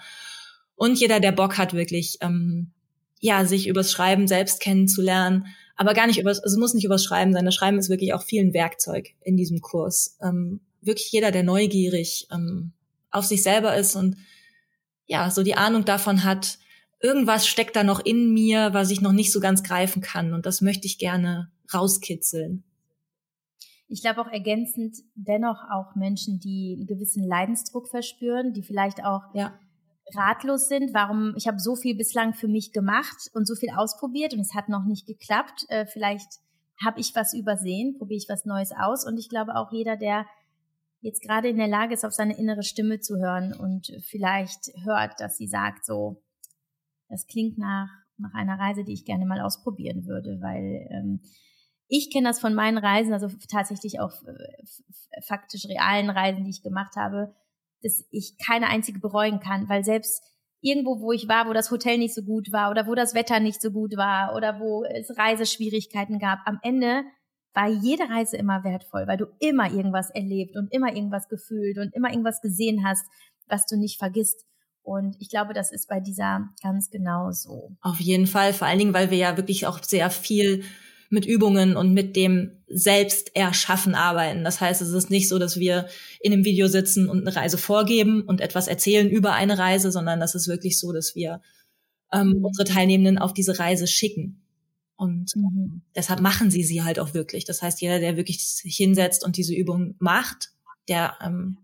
Und 0.74 1.00
jeder, 1.00 1.20
der 1.20 1.34
Bock 1.34 1.60
hat, 1.60 1.74
wirklich 1.74 2.18
ähm, 2.22 2.72
ja, 3.20 3.46
sich 3.46 3.68
übers 3.68 3.92
Schreiben 3.92 4.28
selbst 4.28 4.62
kennenzulernen, 4.62 5.48
aber 5.76 5.94
gar 5.94 6.08
nicht 6.08 6.20
übers, 6.20 6.40
also 6.40 6.56
es 6.56 6.60
muss 6.60 6.74
nicht 6.74 6.86
übers 6.86 7.04
Schreiben 7.04 7.34
sein. 7.34 7.46
Das 7.46 7.56
Schreiben 7.56 7.78
ist 7.78 7.90
wirklich 7.90 8.14
auch 8.14 8.24
viel 8.24 8.44
ein 8.44 8.54
Werkzeug 8.54 9.10
in 9.22 9.38
diesem 9.38 9.62
Kurs. 9.62 10.18
Ähm, 10.22 10.62
wirklich 10.82 11.12
jeder, 11.12 11.32
der 11.32 11.44
neugierig 11.44 12.28
ähm, 12.32 12.74
auf 13.12 13.26
sich 13.26 13.44
selber 13.44 13.76
ist 13.76 13.96
und 13.96 14.18
ja, 15.06 15.32
so 15.32 15.42
die 15.42 15.56
Ahnung 15.56 15.86
davon 15.86 16.24
hat, 16.24 16.60
irgendwas 17.02 17.48
steckt 17.48 17.76
da 17.76 17.84
noch 17.84 18.00
in 18.00 18.34
mir, 18.34 18.74
was 18.74 18.92
ich 18.92 19.02
noch 19.02 19.12
nicht 19.12 19.32
so 19.32 19.40
ganz 19.40 19.64
greifen 19.64 20.02
kann 20.02 20.34
und 20.34 20.46
das 20.46 20.62
möchte 20.62 20.86
ich 20.86 20.98
gerne 20.98 21.50
rauskitzeln. 21.74 22.64
Ich 23.88 24.02
glaube 24.02 24.22
auch 24.22 24.32
ergänzend 24.32 24.98
dennoch 25.16 25.64
auch 25.72 25.96
Menschen, 25.96 26.40
die 26.40 26.76
einen 26.78 26.88
gewissen 26.88 27.24
Leidensdruck 27.24 27.88
verspüren, 27.88 28.54
die 28.54 28.62
vielleicht 28.62 29.04
auch 29.04 29.24
ja 29.34 29.58
ratlos 30.16 30.68
sind, 30.68 30.94
warum 30.94 31.34
ich 31.36 31.48
habe 31.48 31.60
so 31.60 31.76
viel 31.76 31.96
bislang 31.96 32.34
für 32.34 32.48
mich 32.48 32.72
gemacht 32.72 33.30
und 33.34 33.48
so 33.48 33.56
viel 33.56 33.70
ausprobiert 33.76 34.34
und 34.34 34.40
es 34.40 34.54
hat 34.54 34.70
noch 34.70 34.86
nicht 34.86 35.08
geklappt. 35.08 35.66
Äh, 35.70 35.86
vielleicht 35.86 36.40
habe 36.84 37.00
ich 37.00 37.14
was 37.16 37.34
übersehen, 37.34 37.98
probiere 37.98 38.18
ich 38.18 38.30
was 38.30 38.46
Neues 38.46 38.72
aus 38.72 39.06
und 39.06 39.18
ich 39.18 39.30
glaube 39.30 39.56
auch 39.56 39.72
jeder, 39.72 39.98
der 39.98 40.26
jetzt 41.02 41.22
gerade 41.22 41.50
in 41.50 41.58
der 41.58 41.68
Lage 41.68 41.94
ist, 41.94 42.06
auf 42.06 42.14
seine 42.14 42.38
innere 42.38 42.64
Stimme 42.64 43.00
zu 43.00 43.18
hören 43.18 43.54
und 43.54 43.92
vielleicht 44.06 44.72
hört, 44.84 45.20
dass 45.20 45.38
sie 45.38 45.48
sagt, 45.48 45.86
so, 45.86 46.22
das 47.08 47.26
klingt 47.28 47.58
nach, 47.58 47.90
nach 48.18 48.34
einer 48.34 48.60
Reise, 48.60 48.84
die 48.84 48.94
ich 48.94 49.06
gerne 49.06 49.26
mal 49.26 49.42
ausprobieren 49.42 50.06
würde, 50.06 50.40
weil 50.42 50.88
ähm, 50.92 51.22
ich 51.88 52.12
kenne 52.12 52.28
das 52.28 52.40
von 52.40 52.54
meinen 52.54 52.78
Reisen, 52.78 53.14
also 53.14 53.30
tatsächlich 53.50 54.00
auch 54.00 54.12
äh, 54.24 55.22
faktisch 55.24 55.66
realen 55.66 56.10
Reisen, 56.10 56.44
die 56.44 56.52
ich 56.52 56.62
gemacht 56.62 56.96
habe, 56.96 57.34
dass 57.84 58.06
ich 58.12 58.36
keine 58.46 58.68
einzige 58.68 59.00
bereuen 59.00 59.40
kann, 59.40 59.70
weil 59.70 59.84
selbst 59.84 60.24
irgendwo, 60.62 61.00
wo 61.00 61.12
ich 61.12 61.28
war, 61.28 61.48
wo 61.48 61.54
das 61.54 61.72
Hotel 61.72 61.98
nicht 61.98 62.14
so 62.14 62.22
gut 62.22 62.52
war 62.52 62.72
oder 62.72 62.88
wo 62.88 62.96
das 62.96 63.14
Wetter 63.14 63.40
nicht 63.40 63.62
so 63.62 63.72
gut 63.72 63.96
war 63.96 64.36
oder 64.36 64.60
wo 64.60 64.84
es 64.84 65.18
Reiseschwierigkeiten 65.18 66.20
gab, 66.20 66.40
am 66.46 66.60
Ende 66.64 67.04
war 67.54 67.68
jede 67.68 68.10
Reise 68.10 68.38
immer 68.38 68.64
wertvoll, 68.64 69.08
weil 69.08 69.18
du 69.18 69.26
immer 69.40 69.72
irgendwas 69.72 70.10
erlebt 70.12 70.56
und 70.56 70.72
immer 70.72 70.94
irgendwas 70.94 71.28
gefühlt 71.30 71.78
und 71.78 71.94
immer 71.96 72.10
irgendwas 72.10 72.42
gesehen 72.42 72.86
hast, 72.86 73.06
was 73.48 73.66
du 73.66 73.78
nicht 73.78 73.98
vergisst. 73.98 74.46
Und 74.82 75.16
ich 75.20 75.30
glaube, 75.30 75.54
das 75.54 75.72
ist 75.72 75.88
bei 75.88 76.00
dieser 76.00 76.50
ganz 76.62 76.90
genau 76.90 77.32
so. 77.32 77.76
Auf 77.82 78.00
jeden 78.00 78.28
Fall, 78.28 78.54
vor 78.54 78.68
allen 78.68 78.80
Dingen, 78.80 78.94
weil 78.94 79.12
wir 79.12 79.18
ja 79.18 79.38
wirklich 79.38 79.68
auch 79.68 79.84
sehr 79.84 80.10
viel 80.10 80.64
mit 81.10 81.26
Übungen 81.26 81.76
und 81.76 81.94
mit 81.94 82.16
dem 82.16 82.52
Selbsterschaffen 82.68 83.96
arbeiten. 83.96 84.44
Das 84.44 84.62
heißt, 84.62 84.82
es 84.82 84.90
ist 84.90 85.10
nicht 85.10 85.28
so, 85.28 85.40
dass 85.40 85.60
wir 85.60 85.88
in 86.20 86.34
einem 86.34 86.46
Video 86.46 86.68
sitzen 86.68 87.10
und 87.10 87.22
eine 87.22 87.36
Reise 87.36 87.58
vorgeben 87.58 88.22
und 88.22 88.42
etwas 88.42 88.68
erzählen 88.68 89.10
über 89.10 89.34
eine 89.34 89.58
Reise, 89.58 89.92
sondern 89.92 90.20
das 90.20 90.36
ist 90.36 90.48
wirklich 90.48 90.80
so, 90.80 90.94
dass 90.94 91.16
wir 91.16 91.42
ähm, 92.14 92.44
unsere 92.44 92.68
Teilnehmenden 92.68 93.18
auf 93.18 93.34
diese 93.34 93.58
Reise 93.58 93.88
schicken. 93.88 94.42
Und 94.96 95.36
mhm. 95.36 95.82
deshalb 95.96 96.22
machen 96.22 96.52
sie 96.52 96.64
sie 96.64 96.84
halt 96.84 97.00
auch 97.00 97.14
wirklich. 97.14 97.46
Das 97.46 97.62
heißt, 97.62 97.82
jeder, 97.82 98.00
der 98.00 98.18
wirklich 98.18 98.46
sich 98.46 98.76
hinsetzt 98.76 99.26
und 99.26 99.38
diese 99.38 99.56
Übung 99.56 99.96
macht, 100.00 100.52
der 100.88 101.16
ähm, 101.24 101.58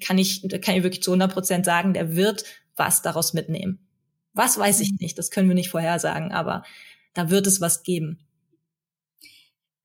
kann 0.00 0.18
ich, 0.18 0.46
kann 0.62 0.76
ich 0.76 0.82
wirklich 0.82 1.02
zu 1.02 1.12
100 1.12 1.32
Prozent 1.32 1.64
sagen, 1.64 1.94
der 1.94 2.16
wird 2.16 2.44
was 2.76 3.02
daraus 3.02 3.34
mitnehmen. 3.34 3.78
Was 4.32 4.58
weiß 4.58 4.80
ich 4.80 4.92
mhm. 4.92 4.98
nicht, 5.00 5.18
das 5.18 5.30
können 5.30 5.48
wir 5.48 5.54
nicht 5.54 5.70
vorhersagen, 5.70 6.32
aber 6.32 6.64
da 7.14 7.30
wird 7.30 7.46
es 7.46 7.60
was 7.60 7.82
geben. 7.82 8.18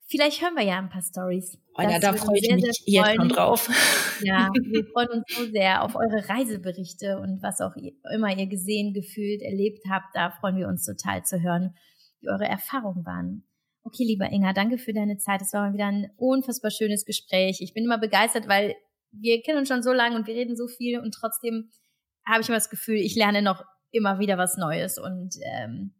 Vielleicht 0.08 0.42
hören 0.42 0.54
wir 0.54 0.64
ja 0.64 0.78
ein 0.78 0.90
paar 0.90 1.02
Stories. 1.02 1.58
Oh 1.78 1.82
ja, 1.82 2.00
da 2.00 2.14
freue 2.14 2.38
ich 2.38 2.46
sehr, 2.46 2.56
mich 2.56 2.64
sehr 2.64 3.06
jetzt 3.06 3.16
schon 3.16 3.30
drauf. 3.30 3.70
Ja, 4.24 4.52
wir 4.54 4.86
freuen 4.86 5.10
uns 5.10 5.24
so 5.30 5.46
sehr 5.46 5.84
auf 5.84 5.96
eure 5.96 6.30
Reiseberichte 6.30 7.20
und 7.20 7.42
was 7.42 7.60
auch 7.60 7.76
immer 7.76 8.38
ihr 8.38 8.48
gesehen, 8.48 8.94
gefühlt, 8.94 9.42
erlebt 9.42 9.84
habt. 9.90 10.16
Da 10.16 10.30
freuen 10.30 10.58
wir 10.58 10.68
uns 10.68 10.86
total 10.86 11.24
zu 11.24 11.42
hören, 11.42 11.76
wie 12.22 12.30
eure 12.30 12.46
Erfahrungen 12.46 13.06
waren. 13.06 13.48
Okay, 13.84 14.04
lieber 14.04 14.32
Inga, 14.32 14.54
danke 14.54 14.78
für 14.78 14.94
deine 14.94 15.18
Zeit. 15.18 15.42
Es 15.42 15.54
war 15.54 15.68
mal 15.68 15.74
wieder 15.74 15.88
ein 15.88 16.12
unfassbar 16.18 16.72
schönes 16.72 17.06
Gespräch. 17.06 17.58
Ich 17.62 17.74
bin 17.74 17.84
immer 17.84 18.00
begeistert, 18.00 18.48
weil 18.48 18.76
wir 19.12 19.42
kennen 19.42 19.60
uns 19.60 19.70
schon 19.70 19.84
so 19.84 19.92
lange 19.92 20.16
und 20.16 20.28
wir 20.28 20.36
reden 20.36 20.56
so 20.56 20.68
viel 20.68 21.00
und 21.00 21.14
trotzdem 21.14 21.72
habe 22.26 22.42
ich 22.42 22.50
immer 22.50 22.58
das 22.58 22.70
Gefühl, 22.70 22.98
ich 22.98 23.16
lerne 23.16 23.42
noch 23.42 23.64
immer 23.92 24.20
wieder 24.20 24.38
was 24.38 24.58
Neues 24.58 24.98
und 24.98 25.36
ähm, 25.44 25.94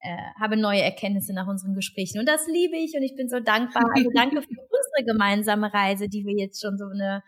äh, 0.00 0.16
habe 0.40 0.56
neue 0.56 0.82
Erkenntnisse 0.82 1.32
nach 1.32 1.46
unseren 1.46 1.74
Gesprächen. 1.74 2.18
Und 2.18 2.26
das 2.28 2.46
liebe 2.46 2.76
ich 2.76 2.94
und 2.96 3.02
ich 3.02 3.16
bin 3.16 3.28
so 3.28 3.40
dankbar. 3.40 3.84
Also 3.94 4.10
danke 4.14 4.42
für 4.42 4.48
unsere 4.48 5.12
gemeinsame 5.12 5.72
Reise, 5.72 6.08
die 6.08 6.24
wir 6.24 6.34
jetzt 6.34 6.60
schon 6.60 6.78
so 6.78 6.86
eine 6.86 7.22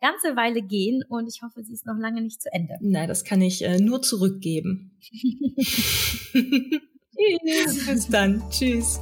ganze 0.00 0.36
Weile 0.36 0.62
gehen 0.62 1.02
und 1.08 1.26
ich 1.28 1.40
hoffe, 1.42 1.62
sie 1.64 1.72
ist 1.72 1.86
noch 1.86 1.96
lange 1.98 2.20
nicht 2.20 2.42
zu 2.42 2.52
Ende. 2.52 2.74
Nein, 2.80 3.08
das 3.08 3.24
kann 3.24 3.40
ich 3.40 3.64
äh, 3.64 3.78
nur 3.78 4.02
zurückgeben. 4.02 4.98
Tschüss. 7.14 7.86
Bis 7.86 8.08
dann. 8.08 8.42
Tschüss. 8.50 9.00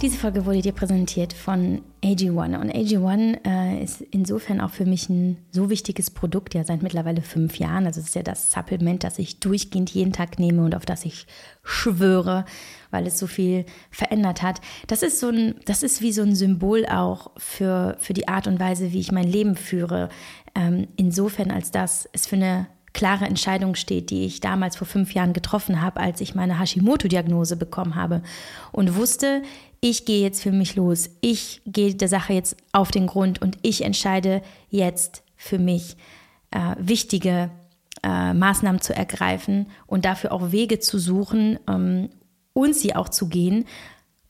Diese 0.00 0.16
Folge 0.16 0.46
wurde 0.46 0.62
dir 0.62 0.70
präsentiert 0.70 1.32
von 1.32 1.82
AG1 2.04 2.60
und 2.60 2.72
AG1 2.72 3.44
äh, 3.44 3.82
ist 3.82 4.00
insofern 4.00 4.60
auch 4.60 4.70
für 4.70 4.86
mich 4.86 5.08
ein 5.08 5.38
so 5.50 5.70
wichtiges 5.70 6.12
Produkt, 6.12 6.54
ja 6.54 6.62
seit 6.62 6.84
mittlerweile 6.84 7.20
fünf 7.20 7.58
Jahren. 7.58 7.84
Also 7.84 7.98
es 7.98 8.06
ist 8.06 8.14
ja 8.14 8.22
das 8.22 8.52
Supplement, 8.52 9.02
das 9.02 9.18
ich 9.18 9.40
durchgehend 9.40 9.90
jeden 9.90 10.12
Tag 10.12 10.38
nehme 10.38 10.62
und 10.64 10.76
auf 10.76 10.86
das 10.86 11.04
ich 11.04 11.26
schwöre, 11.64 12.44
weil 12.92 13.08
es 13.08 13.18
so 13.18 13.26
viel 13.26 13.66
verändert 13.90 14.40
hat. 14.40 14.60
Das 14.86 15.02
ist 15.02 15.18
so 15.18 15.30
ein, 15.30 15.56
das 15.64 15.82
ist 15.82 16.00
wie 16.00 16.12
so 16.12 16.22
ein 16.22 16.36
Symbol 16.36 16.86
auch 16.86 17.32
für, 17.36 17.96
für 17.98 18.12
die 18.12 18.28
Art 18.28 18.46
und 18.46 18.60
Weise, 18.60 18.92
wie 18.92 19.00
ich 19.00 19.10
mein 19.10 19.26
Leben 19.26 19.56
führe. 19.56 20.10
Ähm, 20.54 20.86
insofern, 20.94 21.50
als 21.50 21.72
dass 21.72 22.08
es 22.12 22.28
für 22.28 22.36
eine 22.36 22.68
klare 22.98 23.26
Entscheidung 23.26 23.76
steht, 23.76 24.10
die 24.10 24.24
ich 24.24 24.40
damals 24.40 24.74
vor 24.74 24.86
fünf 24.88 25.14
Jahren 25.14 25.32
getroffen 25.32 25.80
habe, 25.80 26.00
als 26.00 26.20
ich 26.20 26.34
meine 26.34 26.58
Hashimoto-Diagnose 26.58 27.56
bekommen 27.56 27.94
habe 27.94 28.24
und 28.72 28.96
wusste, 28.96 29.42
ich 29.80 30.04
gehe 30.04 30.20
jetzt 30.20 30.42
für 30.42 30.50
mich 30.50 30.74
los, 30.74 31.08
ich 31.20 31.62
gehe 31.64 31.94
der 31.94 32.08
Sache 32.08 32.32
jetzt 32.32 32.56
auf 32.72 32.90
den 32.90 33.06
Grund 33.06 33.40
und 33.40 33.56
ich 33.62 33.84
entscheide 33.84 34.42
jetzt 34.68 35.22
für 35.36 35.60
mich 35.60 35.96
äh, 36.50 36.74
wichtige 36.80 37.50
äh, 38.02 38.34
Maßnahmen 38.34 38.80
zu 38.80 38.96
ergreifen 38.96 39.68
und 39.86 40.04
dafür 40.04 40.32
auch 40.32 40.50
Wege 40.50 40.80
zu 40.80 40.98
suchen 40.98 41.60
ähm, 41.68 42.08
und 42.52 42.74
sie 42.74 42.96
auch 42.96 43.10
zu 43.10 43.28
gehen, 43.28 43.64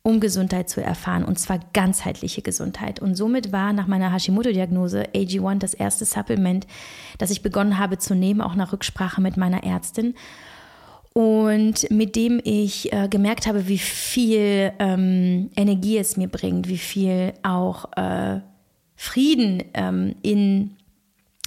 um 0.09 0.21
Gesundheit 0.21 0.71
zu 0.71 0.83
erfahren 0.83 1.23
und 1.23 1.39
zwar 1.39 1.61
ganzheitliche 1.75 2.41
Gesundheit. 2.41 2.99
Und 2.99 3.15
somit 3.15 3.53
war 3.53 3.75
nach 3.75 3.87
meiner 3.87 4.11
Hashimoto-Diagnose 4.11 5.03
AG1 5.15 5.59
das 5.59 5.75
erste 5.75 6.07
Supplement, 6.07 6.67
das 7.19 7.31
ich 7.31 7.43
begonnen 7.43 7.79
habe 7.79 7.99
zu 7.99 8.15
nehmen, 8.15 8.41
auch 8.41 8.55
nach 8.55 8.73
Rücksprache 8.73 9.21
mit 9.21 9.37
meiner 9.37 9.65
Ärztin. 9.65 10.15
Und 11.13 11.91
mit 11.91 12.17
dem 12.17 12.41
ich 12.43 12.91
äh, 12.91 13.09
gemerkt 13.09 13.47
habe, 13.47 13.69
wie 13.69 13.77
viel 13.77 14.73
ähm, 14.79 15.51
Energie 15.57 15.99
es 15.99 16.17
mir 16.17 16.29
bringt, 16.29 16.69
wie 16.69 16.79
viel 16.79 17.35
auch 17.43 17.93
äh, 17.97 18.41
Frieden 18.97 19.63
ähm, 19.75 20.15
in 20.23 20.75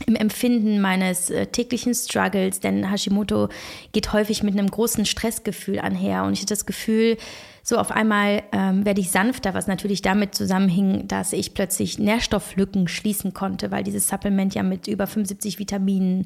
im 0.07 0.15
Empfinden 0.15 0.81
meines 0.81 1.29
äh, 1.29 1.45
täglichen 1.45 1.93
Struggles, 1.93 2.59
denn 2.59 2.89
Hashimoto 2.89 3.49
geht 3.91 4.13
häufig 4.13 4.41
mit 4.41 4.57
einem 4.57 4.69
großen 4.69 5.05
Stressgefühl 5.05 5.77
einher. 5.77 6.23
Und 6.23 6.33
ich 6.33 6.39
hatte 6.39 6.53
das 6.53 6.65
Gefühl, 6.65 7.17
so 7.63 7.77
auf 7.77 7.91
einmal 7.91 8.43
ähm, 8.51 8.85
werde 8.85 9.01
ich 9.01 9.11
sanfter, 9.11 9.53
was 9.53 9.67
natürlich 9.67 10.01
damit 10.01 10.33
zusammenhing, 10.33 11.07
dass 11.07 11.33
ich 11.33 11.53
plötzlich 11.53 11.99
Nährstofflücken 11.99 12.87
schließen 12.87 13.33
konnte, 13.33 13.71
weil 13.71 13.83
dieses 13.83 14.07
Supplement 14.07 14.55
ja 14.55 14.63
mit 14.63 14.87
über 14.87 15.07
75 15.07 15.59
Vitaminen, 15.59 16.25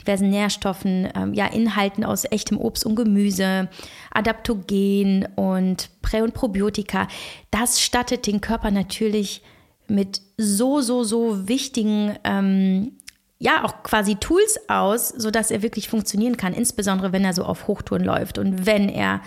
diversen 0.00 0.30
Nährstoffen, 0.30 1.08
ähm, 1.14 1.34
ja 1.34 1.46
Inhalten 1.46 2.04
aus 2.04 2.24
echtem 2.24 2.58
Obst 2.58 2.86
und 2.86 2.96
Gemüse, 2.96 3.68
Adaptogen 4.12 5.26
und 5.34 5.90
Prä- 6.02 6.22
und 6.22 6.34
Probiotika, 6.34 7.08
das 7.50 7.80
stattet 7.80 8.26
den 8.26 8.40
Körper 8.40 8.70
natürlich 8.70 9.42
mit 9.88 10.20
so, 10.36 10.80
so, 10.80 11.04
so 11.04 11.48
wichtigen 11.48 12.16
ähm, 12.24 12.92
ja 13.38 13.64
auch 13.64 13.82
quasi 13.82 14.16
Tools 14.16 14.58
aus, 14.68 15.08
sodass 15.08 15.50
er 15.50 15.62
wirklich 15.62 15.88
funktionieren 15.88 16.36
kann, 16.36 16.54
insbesondere 16.54 17.12
wenn 17.12 17.24
er 17.24 17.34
so 17.34 17.44
auf 17.44 17.66
Hochtouren 17.66 18.04
läuft 18.04 18.38
und 18.38 18.66
wenn 18.66 18.88
er 18.88 19.20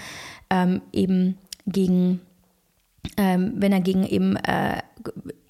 ähm, 0.50 0.82
eben 0.92 1.38
gegen, 1.72 2.22
ähm, 3.18 3.54
wenn 3.56 3.72
er 3.72 3.82
gegen 3.82 4.06
eben 4.06 4.36
äh, 4.38 4.82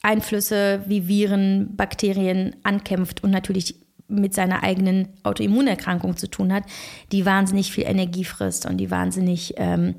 Einflüsse 0.02 0.84
wie 0.88 1.08
Viren, 1.08 1.76
Bakterien 1.76 2.56
ankämpft 2.64 3.24
und 3.24 3.32
natürlich 3.32 3.76
mit 4.08 4.34
seiner 4.34 4.64
eigenen 4.64 5.10
Autoimmunerkrankung 5.24 6.18
zu 6.18 6.28
tun 6.28 6.52
hat, 6.52 6.64
die 7.12 7.26
wahnsinnig 7.26 7.72
viel 7.72 7.86
Energie 7.86 8.26
frisst 8.26 8.66
und 8.66 8.78
die 8.78 8.92
wahnsinnig 8.92 9.54
ähm, 9.58 9.96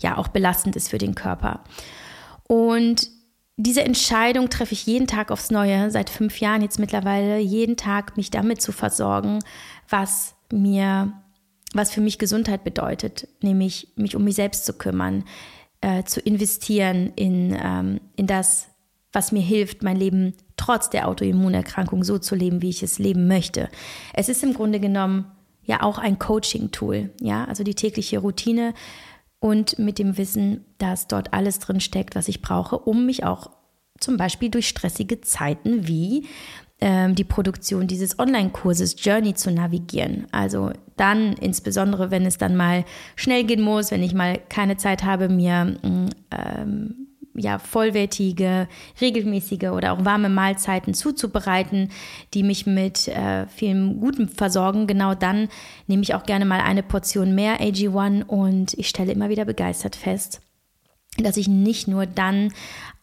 ja 0.00 0.18
auch 0.18 0.28
belastend 0.28 0.76
ist 0.76 0.88
für 0.88 0.98
den 0.98 1.14
Körper. 1.14 1.62
Und 2.48 3.08
diese 3.56 3.84
Entscheidung 3.84 4.50
treffe 4.50 4.72
ich 4.72 4.86
jeden 4.86 5.06
Tag 5.06 5.30
aufs 5.30 5.50
Neue, 5.50 5.90
seit 5.90 6.10
fünf 6.10 6.40
Jahren 6.40 6.62
jetzt 6.62 6.78
mittlerweile, 6.78 7.38
jeden 7.38 7.76
Tag 7.76 8.16
mich 8.16 8.30
damit 8.30 8.60
zu 8.60 8.72
versorgen, 8.72 9.38
was 9.88 10.34
mir, 10.50 11.12
was 11.72 11.92
für 11.92 12.00
mich 12.00 12.18
Gesundheit 12.18 12.64
bedeutet, 12.64 13.28
nämlich 13.42 13.88
mich 13.94 14.16
um 14.16 14.24
mich 14.24 14.34
selbst 14.34 14.64
zu 14.64 14.72
kümmern, 14.72 15.24
äh, 15.82 16.04
zu 16.04 16.20
investieren 16.20 17.12
in, 17.16 17.56
ähm, 17.62 18.00
in 18.16 18.26
das, 18.26 18.68
was 19.12 19.32
mir 19.32 19.42
hilft, 19.42 19.82
mein 19.82 19.96
Leben 19.96 20.34
trotz 20.56 20.88
der 20.88 21.08
Autoimmunerkrankung 21.08 22.04
so 22.04 22.18
zu 22.18 22.34
leben, 22.34 22.62
wie 22.62 22.70
ich 22.70 22.82
es 22.82 22.98
leben 22.98 23.26
möchte. 23.26 23.68
Es 24.14 24.28
ist 24.28 24.42
im 24.42 24.54
Grunde 24.54 24.80
genommen 24.80 25.26
ja 25.64 25.82
auch 25.82 25.98
ein 25.98 26.18
Coaching-Tool, 26.18 27.10
ja, 27.20 27.44
also 27.44 27.64
die 27.64 27.74
tägliche 27.74 28.18
Routine 28.18 28.74
und 29.38 29.78
mit 29.78 29.98
dem 29.98 30.16
Wissen, 30.16 30.64
dass 30.78 31.08
dort 31.08 31.32
alles 31.32 31.58
drin 31.58 31.80
steckt, 31.80 32.14
was 32.14 32.28
ich 32.28 32.42
brauche, 32.42 32.78
um 32.78 33.06
mich 33.06 33.24
auch 33.24 33.50
zum 33.98 34.16
Beispiel 34.16 34.50
durch 34.50 34.68
stressige 34.68 35.20
Zeiten 35.20 35.86
wie 35.86 36.26
die 37.14 37.24
Produktion 37.24 37.86
dieses 37.86 38.18
Online-Kurses 38.18 38.96
Journey 38.98 39.34
zu 39.34 39.50
navigieren. 39.50 40.26
Also 40.32 40.72
dann, 40.96 41.34
insbesondere 41.34 42.10
wenn 42.10 42.26
es 42.26 42.38
dann 42.38 42.56
mal 42.56 42.84
schnell 43.16 43.44
gehen 43.44 43.62
muss, 43.62 43.90
wenn 43.90 44.02
ich 44.02 44.14
mal 44.14 44.38
keine 44.48 44.76
Zeit 44.76 45.04
habe, 45.04 45.28
mir 45.28 45.76
mm, 45.82 46.06
ähm, 46.30 47.02
ja, 47.34 47.58
vollwertige, 47.58 48.68
regelmäßige 49.00 49.70
oder 49.70 49.92
auch 49.92 50.04
warme 50.04 50.28
Mahlzeiten 50.28 50.94
zuzubereiten, 50.94 51.90
die 52.34 52.42
mich 52.42 52.66
mit 52.66 53.08
äh, 53.08 53.46
vielem 53.46 54.00
Gutem 54.00 54.28
versorgen. 54.28 54.86
Genau 54.86 55.14
dann 55.14 55.48
nehme 55.86 56.02
ich 56.02 56.14
auch 56.14 56.24
gerne 56.24 56.44
mal 56.44 56.60
eine 56.60 56.82
Portion 56.82 57.34
mehr 57.34 57.60
AG1 57.60 58.24
und 58.24 58.74
ich 58.74 58.88
stelle 58.88 59.12
immer 59.12 59.28
wieder 59.28 59.44
begeistert 59.44 59.96
fest, 59.96 60.40
dass 61.18 61.36
ich 61.36 61.48
nicht 61.48 61.88
nur 61.88 62.06
dann 62.06 62.52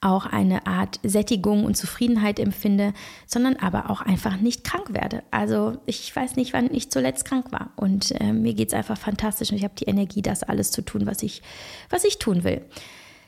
auch 0.02 0.26
eine 0.26 0.66
Art 0.66 1.00
Sättigung 1.04 1.66
und 1.66 1.76
Zufriedenheit 1.76 2.40
empfinde, 2.40 2.94
sondern 3.28 3.58
aber 3.58 3.90
auch 3.90 4.02
einfach 4.02 4.38
nicht 4.38 4.64
krank 4.64 4.94
werde. 4.94 5.24
Also 5.30 5.78
ich 5.86 6.16
weiß 6.16 6.36
nicht, 6.36 6.54
wann 6.54 6.74
ich 6.74 6.90
zuletzt 6.90 7.26
krank 7.26 7.52
war. 7.52 7.72
Und 7.76 8.20
äh, 8.20 8.32
mir 8.32 8.54
geht 8.54 8.70
es 8.70 8.74
einfach 8.74 8.98
fantastisch 8.98 9.52
und 9.52 9.58
ich 9.58 9.64
habe 9.64 9.76
die 9.78 9.86
Energie, 9.86 10.22
das 10.22 10.44
alles 10.44 10.72
zu 10.72 10.82
tun, 10.82 11.06
was 11.06 11.22
ich, 11.22 11.42
was 11.90 12.06
ich 12.06 12.18
tun 12.18 12.44
will. 12.44 12.62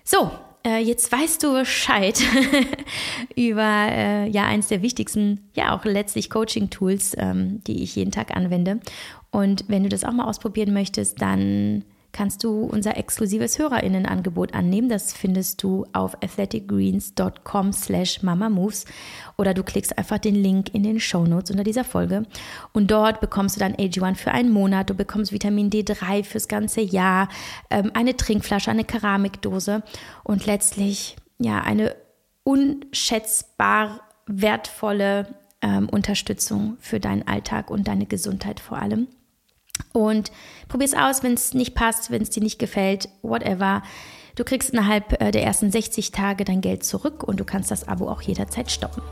So, 0.03 0.31
äh, 0.65 0.79
jetzt 0.79 1.11
weißt 1.11 1.43
du 1.43 1.53
Bescheid 1.53 2.21
über 3.35 3.87
äh, 3.89 4.29
ja 4.29 4.45
eins 4.45 4.67
der 4.67 4.81
wichtigsten, 4.81 5.49
ja 5.53 5.75
auch 5.75 5.83
letztlich 5.85 6.29
Coaching-Tools, 6.29 7.15
ähm, 7.17 7.61
die 7.65 7.83
ich 7.83 7.95
jeden 7.95 8.11
Tag 8.11 8.35
anwende. 8.35 8.79
Und 9.29 9.65
wenn 9.67 9.83
du 9.83 9.89
das 9.89 10.03
auch 10.03 10.11
mal 10.11 10.25
ausprobieren 10.25 10.73
möchtest, 10.73 11.21
dann 11.21 11.83
kannst 12.13 12.43
du 12.43 12.63
unser 12.63 12.97
exklusives 12.97 13.57
Hörerinnenangebot 13.57 14.53
annehmen. 14.53 14.89
Das 14.89 15.13
findest 15.13 15.63
du 15.63 15.85
auf 15.93 16.15
athleticgreens.com 16.21 17.73
slash 17.73 18.23
mamamoves 18.23 18.85
oder 19.37 19.53
du 19.53 19.63
klickst 19.63 19.97
einfach 19.97 20.17
den 20.17 20.35
Link 20.35 20.73
in 20.73 20.83
den 20.83 20.99
Show 20.99 21.25
Notes 21.25 21.51
unter 21.51 21.63
dieser 21.63 21.83
Folge 21.83 22.23
und 22.73 22.91
dort 22.91 23.21
bekommst 23.21 23.55
du 23.55 23.59
dann 23.59 23.75
AG1 23.75 24.15
für 24.15 24.31
einen 24.31 24.51
Monat, 24.51 24.89
du 24.89 24.93
bekommst 24.93 25.31
Vitamin 25.31 25.69
D3 25.69 26.23
fürs 26.23 26.47
ganze 26.47 26.81
Jahr, 26.81 27.29
ähm, 27.69 27.91
eine 27.93 28.15
Trinkflasche, 28.15 28.71
eine 28.71 28.83
Keramikdose 28.83 29.83
und 30.23 30.45
letztlich 30.45 31.15
ja 31.39 31.61
eine 31.61 31.95
unschätzbar 32.43 34.01
wertvolle 34.27 35.35
ähm, 35.61 35.89
Unterstützung 35.89 36.77
für 36.79 36.99
deinen 36.99 37.27
Alltag 37.27 37.69
und 37.69 37.87
deine 37.87 38.05
Gesundheit 38.05 38.59
vor 38.59 38.77
allem. 38.79 39.07
Und 39.93 40.31
probier 40.67 40.85
es 40.85 40.93
aus, 40.93 41.23
wenn 41.23 41.33
es 41.33 41.53
nicht 41.53 41.75
passt, 41.75 42.11
wenn 42.11 42.21
es 42.21 42.29
dir 42.29 42.43
nicht 42.43 42.59
gefällt, 42.59 43.09
whatever. 43.21 43.83
Du 44.35 44.43
kriegst 44.43 44.69
innerhalb 44.71 45.21
äh, 45.21 45.31
der 45.31 45.43
ersten 45.43 45.71
60 45.71 46.11
Tage 46.11 46.45
dein 46.45 46.61
Geld 46.61 46.83
zurück 46.83 47.23
und 47.23 47.39
du 47.39 47.45
kannst 47.45 47.71
das 47.71 47.87
Abo 47.87 48.09
auch 48.09 48.21
jederzeit 48.21 48.71
stoppen. 48.71 49.03